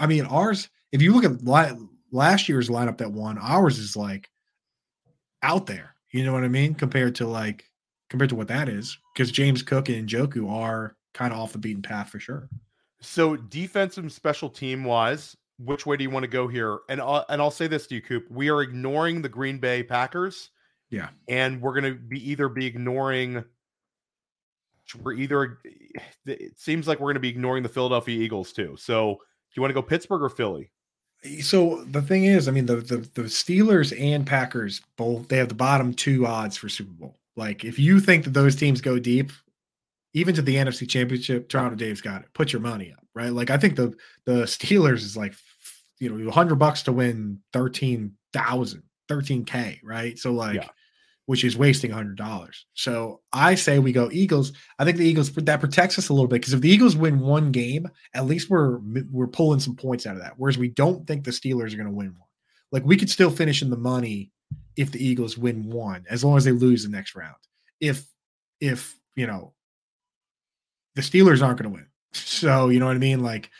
I 0.00 0.06
mean, 0.08 0.24
ours. 0.24 0.68
If 0.90 1.00
you 1.00 1.14
look 1.14 1.24
at 1.24 1.44
li- 1.44 1.86
last 2.10 2.48
year's 2.48 2.68
lineup 2.68 2.98
that 2.98 3.12
won, 3.12 3.38
ours 3.38 3.78
is 3.78 3.96
like 3.96 4.30
out 5.42 5.66
there. 5.66 5.94
You 6.10 6.24
know 6.24 6.32
what 6.32 6.44
I 6.44 6.48
mean? 6.48 6.74
Compared 6.74 7.14
to 7.16 7.26
like 7.26 7.64
compared 8.08 8.30
to 8.30 8.36
what 8.36 8.48
that 8.48 8.68
is, 8.68 8.98
because 9.14 9.30
James 9.30 9.62
Cook 9.62 9.88
and 9.88 10.08
Njoku 10.08 10.50
are 10.50 10.96
kind 11.14 11.32
of 11.32 11.38
off 11.38 11.52
the 11.52 11.58
beaten 11.58 11.82
path 11.82 12.10
for 12.10 12.18
sure. 12.18 12.48
So 13.00 13.36
defensive 13.36 14.04
and 14.04 14.12
special 14.12 14.48
team 14.48 14.84
wise, 14.84 15.36
which 15.58 15.86
way 15.86 15.96
do 15.96 16.04
you 16.04 16.10
want 16.10 16.24
to 16.24 16.30
go 16.30 16.48
here? 16.48 16.78
And 16.88 17.00
I'll, 17.00 17.24
and 17.28 17.40
I'll 17.40 17.50
say 17.50 17.66
this 17.66 17.86
to 17.88 17.94
you, 17.94 18.02
Coop. 18.02 18.26
We 18.30 18.48
are 18.48 18.62
ignoring 18.62 19.22
the 19.22 19.28
Green 19.28 19.58
Bay 19.58 19.82
Packers. 19.82 20.50
Yeah. 20.90 21.08
And 21.28 21.60
we're 21.60 21.78
going 21.78 21.92
to 21.92 22.00
be 22.00 22.30
either 22.30 22.48
be 22.48 22.66
ignoring. 22.66 23.44
We're 25.02 25.12
either. 25.12 25.58
It 26.24 26.58
seems 26.58 26.88
like 26.88 26.98
we're 26.98 27.06
going 27.06 27.14
to 27.14 27.20
be 27.20 27.28
ignoring 27.28 27.62
the 27.62 27.68
Philadelphia 27.68 28.18
Eagles 28.18 28.52
too. 28.52 28.74
So 28.78 29.14
do 29.14 29.20
you 29.54 29.60
want 29.60 29.70
to 29.70 29.74
go 29.74 29.82
Pittsburgh 29.82 30.22
or 30.22 30.30
Philly? 30.30 30.70
So 31.40 31.84
the 31.84 32.02
thing 32.02 32.24
is, 32.24 32.46
I 32.48 32.52
mean, 32.52 32.66
the, 32.66 32.76
the 32.76 32.98
the 33.14 33.22
Steelers 33.22 33.98
and 33.98 34.26
Packers 34.26 34.80
both 34.96 35.28
they 35.28 35.36
have 35.36 35.48
the 35.48 35.54
bottom 35.54 35.92
two 35.92 36.26
odds 36.26 36.56
for 36.56 36.68
Super 36.68 36.92
Bowl. 36.92 37.18
Like, 37.36 37.64
if 37.64 37.78
you 37.78 38.00
think 38.00 38.24
that 38.24 38.34
those 38.34 38.56
teams 38.56 38.80
go 38.80 38.98
deep, 38.98 39.30
even 40.14 40.34
to 40.34 40.42
the 40.42 40.56
NFC 40.56 40.88
Championship, 40.88 41.48
Toronto 41.48 41.76
Dave's 41.76 42.00
got 42.00 42.22
it. 42.22 42.28
Put 42.34 42.52
your 42.52 42.60
money 42.62 42.92
up, 42.92 43.04
right? 43.14 43.32
Like, 43.32 43.50
I 43.50 43.56
think 43.56 43.76
the 43.76 43.94
the 44.26 44.42
Steelers 44.42 44.98
is 44.98 45.16
like, 45.16 45.34
you 45.98 46.08
know, 46.08 46.30
hundred 46.30 46.56
bucks 46.56 46.82
to 46.84 46.92
win 46.92 47.40
13,000, 47.52 48.82
13k, 49.08 49.80
right? 49.82 50.18
So 50.18 50.32
like, 50.32 50.56
Yeah. 50.56 50.68
Which 51.28 51.44
is 51.44 51.58
wasting 51.58 51.90
hundred 51.90 52.16
dollars. 52.16 52.64
So 52.72 53.20
I 53.34 53.54
say 53.54 53.78
we 53.78 53.92
go 53.92 54.08
Eagles. 54.10 54.50
I 54.78 54.86
think 54.86 54.96
the 54.96 55.06
Eagles 55.06 55.30
that 55.30 55.60
protects 55.60 55.98
us 55.98 56.08
a 56.08 56.14
little 56.14 56.26
bit 56.26 56.36
because 56.36 56.54
if 56.54 56.62
the 56.62 56.70
Eagles 56.70 56.96
win 56.96 57.20
one 57.20 57.52
game, 57.52 57.86
at 58.14 58.24
least 58.24 58.48
we're 58.48 58.78
we're 59.10 59.26
pulling 59.26 59.60
some 59.60 59.76
points 59.76 60.06
out 60.06 60.16
of 60.16 60.22
that. 60.22 60.32
Whereas 60.38 60.56
we 60.56 60.68
don't 60.68 61.06
think 61.06 61.24
the 61.24 61.30
Steelers 61.30 61.74
are 61.74 61.76
going 61.76 61.84
to 61.86 61.92
win 61.92 62.14
one. 62.16 62.28
Like 62.72 62.86
we 62.86 62.96
could 62.96 63.10
still 63.10 63.30
finish 63.30 63.60
in 63.60 63.68
the 63.68 63.76
money 63.76 64.32
if 64.74 64.90
the 64.90 65.06
Eagles 65.06 65.36
win 65.36 65.68
one, 65.68 66.06
as 66.08 66.24
long 66.24 66.38
as 66.38 66.44
they 66.44 66.50
lose 66.50 66.82
the 66.82 66.88
next 66.88 67.14
round. 67.14 67.36
If 67.78 68.06
if 68.58 68.96
you 69.14 69.26
know 69.26 69.52
the 70.94 71.02
Steelers 71.02 71.42
aren't 71.42 71.60
going 71.60 71.70
to 71.70 71.76
win, 71.76 71.88
so 72.14 72.70
you 72.70 72.80
know 72.80 72.86
what 72.86 72.96
I 72.96 73.00
mean. 73.00 73.22
Like 73.22 73.50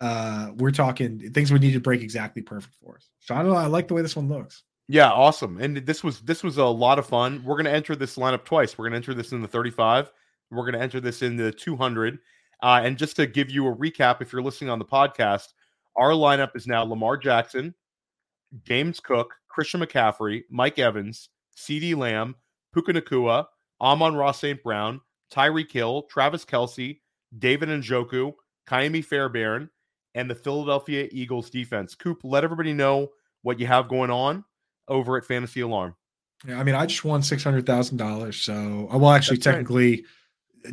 uh 0.00 0.52
we're 0.58 0.70
talking 0.70 1.18
things 1.32 1.50
would 1.50 1.62
need 1.62 1.72
to 1.72 1.80
break 1.80 2.02
exactly 2.02 2.42
perfect 2.42 2.76
for 2.80 2.94
us. 2.94 3.10
So 3.18 3.34
I 3.34 3.38
don't 3.38 3.50
know. 3.50 3.58
I 3.58 3.66
like 3.66 3.88
the 3.88 3.94
way 3.94 4.02
this 4.02 4.14
one 4.14 4.28
looks. 4.28 4.62
Yeah, 4.88 5.10
awesome. 5.10 5.58
And 5.60 5.78
this 5.78 6.04
was 6.04 6.20
this 6.20 6.44
was 6.44 6.58
a 6.58 6.64
lot 6.64 6.98
of 6.98 7.06
fun. 7.06 7.42
We're 7.44 7.56
going 7.56 7.64
to 7.64 7.72
enter 7.72 7.96
this 7.96 8.16
lineup 8.16 8.44
twice. 8.44 8.78
We're 8.78 8.84
going 8.84 8.92
to 8.92 8.96
enter 8.96 9.14
this 9.14 9.32
in 9.32 9.42
the 9.42 9.48
35. 9.48 10.12
We're 10.50 10.62
going 10.62 10.74
to 10.74 10.80
enter 10.80 11.00
this 11.00 11.22
in 11.22 11.36
the 11.36 11.50
200. 11.50 12.18
Uh, 12.62 12.80
and 12.84 12.96
just 12.96 13.16
to 13.16 13.26
give 13.26 13.50
you 13.50 13.66
a 13.66 13.74
recap, 13.74 14.22
if 14.22 14.32
you're 14.32 14.42
listening 14.42 14.70
on 14.70 14.78
the 14.78 14.84
podcast, 14.84 15.48
our 15.96 16.10
lineup 16.10 16.54
is 16.54 16.68
now 16.68 16.84
Lamar 16.84 17.16
Jackson, 17.16 17.74
James 18.64 19.00
Cook, 19.00 19.34
Christian 19.48 19.80
McCaffrey, 19.80 20.44
Mike 20.50 20.78
Evans, 20.78 21.30
CeeDee 21.56 21.96
Lamb, 21.96 22.36
Puka 22.72 22.92
Nacua, 22.92 23.46
Amon 23.80 24.14
Ross 24.14 24.40
St. 24.40 24.62
Brown, 24.62 25.00
Tyreek 25.32 25.70
Hill, 25.70 26.02
Travis 26.02 26.44
Kelce, 26.44 27.00
David 27.36 27.68
Njoku, 27.70 28.32
Ka'imi 28.66 29.04
Fairbairn, 29.04 29.68
and 30.14 30.30
the 30.30 30.34
Philadelphia 30.34 31.08
Eagles 31.10 31.50
defense. 31.50 31.94
Coop, 31.94 32.20
let 32.22 32.44
everybody 32.44 32.72
know 32.72 33.08
what 33.42 33.58
you 33.58 33.66
have 33.66 33.88
going 33.88 34.10
on 34.10 34.44
over 34.88 35.16
at 35.16 35.24
Fantasy 35.24 35.60
Alarm. 35.60 35.94
Yeah, 36.46 36.60
I 36.60 36.64
mean, 36.64 36.74
I 36.74 36.86
just 36.86 37.04
won 37.04 37.22
six 37.22 37.42
hundred 37.42 37.66
thousand 37.66 37.96
dollars. 37.96 38.36
So, 38.36 38.88
uh, 38.92 38.98
well, 38.98 39.10
actually, 39.10 39.38
That's 39.38 39.46
right. 39.46 39.52
technically, 39.54 40.04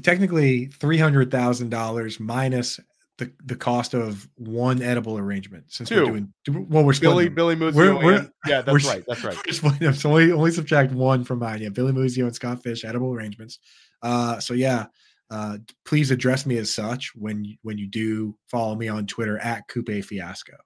technically 0.01 0.65
three 0.67 0.97
hundred 0.97 1.31
thousand 1.31 1.69
dollars 1.69 2.19
minus 2.19 2.79
the 3.17 3.31
the 3.45 3.55
cost 3.55 3.93
of 3.93 4.27
one 4.35 4.81
edible 4.81 5.17
arrangement. 5.17 5.65
Since 5.69 5.89
we 5.91 5.97
we're 5.97 6.05
doing, 6.05 6.33
well, 6.69 6.83
we're 6.83 6.99
Billy, 6.99 7.25
them. 7.25 7.35
Billy 7.35 7.55
Muzio. 7.55 7.73
We're- 7.75 7.93
we're- 8.05 8.29
yeah, 8.47 8.61
that's 8.61 8.83
we're- 8.83 8.95
right. 8.95 9.03
That's 9.07 9.23
right. 9.23 9.37
We're. 9.81 9.93
So 9.93 10.09
only 10.09 10.31
only 10.31 10.51
subtract 10.51 10.91
one 10.91 11.23
from 11.23 11.39
mine. 11.39 11.61
Yeah, 11.61 11.69
Billy 11.69 11.93
Muzio 11.93 12.25
and 12.25 12.35
Scott 12.35 12.61
Fish 12.63 12.83
edible 12.83 13.13
arrangements. 13.13 13.59
Uh, 14.01 14.39
so 14.39 14.53
yeah, 14.53 14.87
uh, 15.29 15.59
please 15.85 16.11
address 16.11 16.45
me 16.45 16.57
as 16.57 16.73
such 16.73 17.11
when 17.15 17.45
you, 17.45 17.55
when 17.61 17.77
you 17.77 17.87
do 17.87 18.35
follow 18.49 18.75
me 18.75 18.89
on 18.89 19.07
Twitter 19.07 19.37
at 19.37 19.67
Coop 19.69 19.87
Fiasco, 20.03 20.57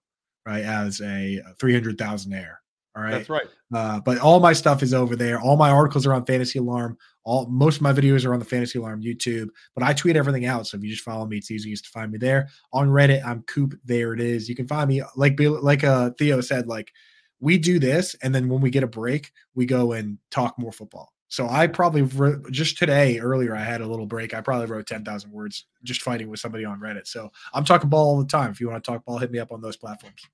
right? 0.46 0.64
As 0.64 1.02
a 1.02 1.42
three 1.60 1.74
hundred 1.74 1.98
thousand 1.98 2.34
air. 2.34 2.62
All 2.98 3.04
right. 3.04 3.12
That's 3.12 3.30
right. 3.30 3.46
Uh, 3.72 4.00
but 4.00 4.18
all 4.18 4.40
my 4.40 4.54
stuff 4.54 4.82
is 4.82 4.92
over 4.92 5.16
there. 5.16 5.40
All 5.40 5.56
my 5.56 5.70
articles 5.70 6.08
are 6.08 6.14
on 6.14 6.26
Fantasy 6.26 6.58
Alarm. 6.58 6.98
All 7.24 7.46
most 7.46 7.76
of 7.76 7.82
my 7.84 7.94
videos 7.94 8.26
are 8.26 8.34
on 8.34 8.40
the 8.40 8.46
Fantasy 8.46 8.80
Alarm 8.80 9.04
YouTube. 9.04 9.50
But 9.76 9.84
I 9.84 9.94
tweet 9.94 10.16
everything 10.16 10.48
out. 10.48 10.66
So 10.66 10.78
if 10.78 10.84
you 10.84 10.90
just 10.90 11.04
follow 11.04 11.28
me, 11.28 11.38
it's 11.38 11.52
easiest 11.52 11.84
to 11.84 11.92
find 11.92 12.12
me 12.12 12.18
there. 12.18 12.48
On 12.74 12.90
Reddit, 12.90 13.24
I'm 13.24 13.44
Coop. 13.44 13.80
There 13.86 14.14
it 14.14 14.20
is. 14.20 14.50
You 14.50 14.56
can 14.56 14.68
find 14.68 14.90
me 14.90 15.04
like 15.16 15.40
like 15.40 15.84
uh, 15.84 16.10
Theo 16.18 16.42
said. 16.42 16.66
Like 16.66 16.92
we 17.40 17.60
do 17.60 17.78
this, 17.78 18.16
and 18.24 18.34
then 18.34 18.50
when 18.50 18.62
we 18.62 18.72
get 18.72 18.82
a 18.82 18.88
break, 18.88 19.32
we 19.54 19.68
go 19.68 19.92
and 19.92 20.18
talk 20.32 20.58
more 20.58 20.72
football. 20.72 21.14
So 21.28 21.48
I 21.48 21.68
probably 21.68 22.02
wrote, 22.02 22.50
just 22.52 22.80
today 22.80 23.20
earlier 23.20 23.56
I 23.56 23.62
had 23.62 23.82
a 23.82 23.88
little 23.88 24.08
break. 24.08 24.34
I 24.34 24.42
probably 24.42 24.66
wrote 24.66 24.88
ten 24.88 25.04
thousand 25.06 25.32
words 25.32 25.66
just 25.84 26.02
fighting 26.02 26.30
with 26.30 26.40
somebody 26.40 26.66
on 26.66 26.80
Reddit. 26.80 27.06
So 27.06 27.32
I'm 27.54 27.64
talking 27.64 27.90
ball 27.90 28.16
all 28.16 28.18
the 28.18 28.26
time. 28.26 28.50
If 28.50 28.60
you 28.60 28.70
want 28.70 28.84
to 28.84 28.92
talk 28.92 29.06
ball, 29.06 29.20
hit 29.20 29.30
me 29.30 29.38
up 29.38 29.52
on 29.52 29.62
those 29.62 29.78
platforms. 29.78 30.26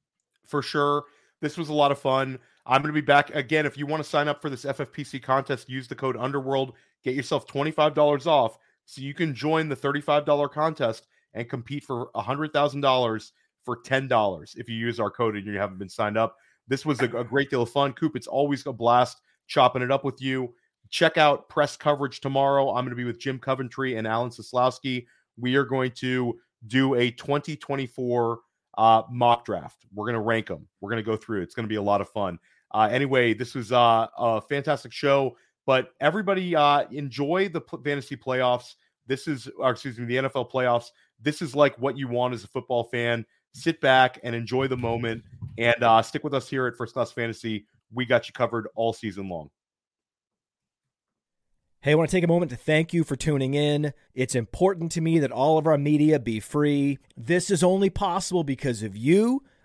For 0.46 0.62
sure. 0.62 1.04
This 1.42 1.58
was 1.58 1.68
a 1.68 1.74
lot 1.74 1.92
of 1.92 2.00
fun. 2.00 2.40
I'm 2.66 2.82
going 2.82 2.94
to 2.94 3.02
be 3.02 3.06
back 3.06 3.34
again. 3.36 3.66
If 3.66 3.78
you 3.78 3.86
want 3.86 4.04
to 4.04 4.10
sign 4.10 4.28
up 4.28 4.42
for 4.42 4.50
this 4.50 4.66
FFPC 4.66 5.22
contest, 5.22 5.70
use 5.70 5.88
the 5.88 5.96
code 5.96 6.16
Underworld. 6.18 6.74
Get 7.04 7.16
yourself 7.16 7.46
$25 7.48 8.26
off 8.26 8.58
so 8.86 9.02
you 9.02 9.14
can 9.14 9.36
join 9.36 9.70
the 9.70 9.76
$35 9.76 10.52
contest 10.52 11.08
and 11.34 11.50
compete 11.50 11.84
for 11.84 12.10
$100,000 12.16 13.32
for 13.64 13.82
$10 13.82 14.58
if 14.58 14.70
you 14.70 14.76
use 14.76 15.00
our 15.00 15.12
code 15.12 15.36
and 15.36 15.46
you 15.46 15.58
haven't 15.58 15.80
been 15.80 15.90
signed 15.90 16.18
up. 16.18 16.38
This 16.68 16.86
was 16.86 17.02
a, 17.02 17.06
a 17.18 17.24
great 17.24 17.50
deal 17.50 17.64
of 17.64 17.70
fun. 17.70 17.94
Coop, 17.94 18.16
it's 18.16 18.28
always 18.28 18.66
a 18.66 18.74
blast 18.74 19.20
chopping 19.48 19.82
it 19.82 19.92
up 19.92 20.04
with 20.04 20.22
you. 20.22 20.54
Check 20.90 21.18
out 21.18 21.50
press 21.50 21.76
coverage 21.76 22.22
tomorrow. 22.22 22.70
I'm 22.70 22.86
going 22.86 22.92
to 22.92 22.96
be 22.96 23.04
with 23.04 23.20
Jim 23.20 23.40
Coventry 23.40 23.98
and 23.98 24.08
Alan 24.08 24.30
Seslowsky. 24.30 25.06
We 25.38 25.56
are 25.56 25.66
going 25.66 25.92
to 25.94 26.40
do 26.68 26.94
a 26.96 27.12
2024 27.12 28.40
uh, 28.78 29.04
mock 29.12 29.46
draft. 29.46 29.86
We're 29.94 30.06
going 30.06 30.16
to 30.16 30.22
rank 30.22 30.48
them. 30.48 30.68
We're 30.82 30.92
going 30.92 31.04
to 31.04 31.10
go 31.10 31.18
through. 31.18 31.42
It's 31.42 31.56
going 31.56 31.66
to 31.66 31.70
be 31.70 31.76
a 31.76 31.82
lot 31.82 32.02
of 32.02 32.10
fun. 32.10 32.40
Uh, 32.74 32.90
anyway, 32.92 33.34
this 33.34 33.54
was 33.54 33.72
uh, 33.72 34.08
a 34.18 34.42
fantastic 34.42 34.92
show. 34.92 35.36
But 35.66 35.94
everybody 36.02 36.56
uh, 36.56 36.86
enjoy 36.92 37.50
the 37.50 37.62
fantasy 37.84 38.18
playoffs. 38.18 38.76
This 39.08 39.28
is, 39.28 39.50
excuse 39.64 39.98
me, 39.98 40.06
the 40.06 40.28
NFL 40.28 40.52
playoffs. 40.52 40.88
This 41.22 41.42
is 41.42 41.56
like 41.56 41.78
what 41.78 41.98
you 41.98 42.08
want 42.08 42.34
as 42.34 42.44
a 42.44 42.48
football 42.48 42.84
fan. 42.86 43.26
Sit 43.54 43.80
back 43.80 44.20
and 44.24 44.36
enjoy 44.36 44.68
the 44.68 44.78
moment, 44.78 45.24
and 45.58 45.82
uh, 45.84 46.02
stick 46.02 46.24
with 46.24 46.34
us 46.34 46.50
here 46.50 46.66
at 46.68 46.76
First 46.76 46.94
Class 46.94 47.12
Fantasy. 47.12 47.66
We 47.94 48.06
got 48.06 48.28
you 48.28 48.34
covered 48.34 48.68
all 48.76 48.94
season 48.94 49.30
long. 49.30 49.52
Hey, 51.82 51.92
I 51.92 51.96
want 51.96 52.10
to 52.10 52.16
take 52.16 52.24
a 52.24 52.28
moment 52.28 52.50
to 52.52 52.58
thank 52.58 52.94
you 52.94 53.04
for 53.04 53.16
tuning 53.16 53.54
in. 53.54 53.94
It's 54.16 54.36
important 54.36 54.92
to 54.94 55.02
me 55.02 55.20
that 55.20 55.32
all 55.32 55.58
of 55.58 55.68
our 55.68 55.78
media 55.78 56.18
be 56.18 56.40
free. 56.40 56.98
This 57.16 57.52
is 57.52 57.62
only 57.62 57.90
possible 57.90 58.44
because 58.44 58.84
of 58.84 58.98
you 58.98 59.44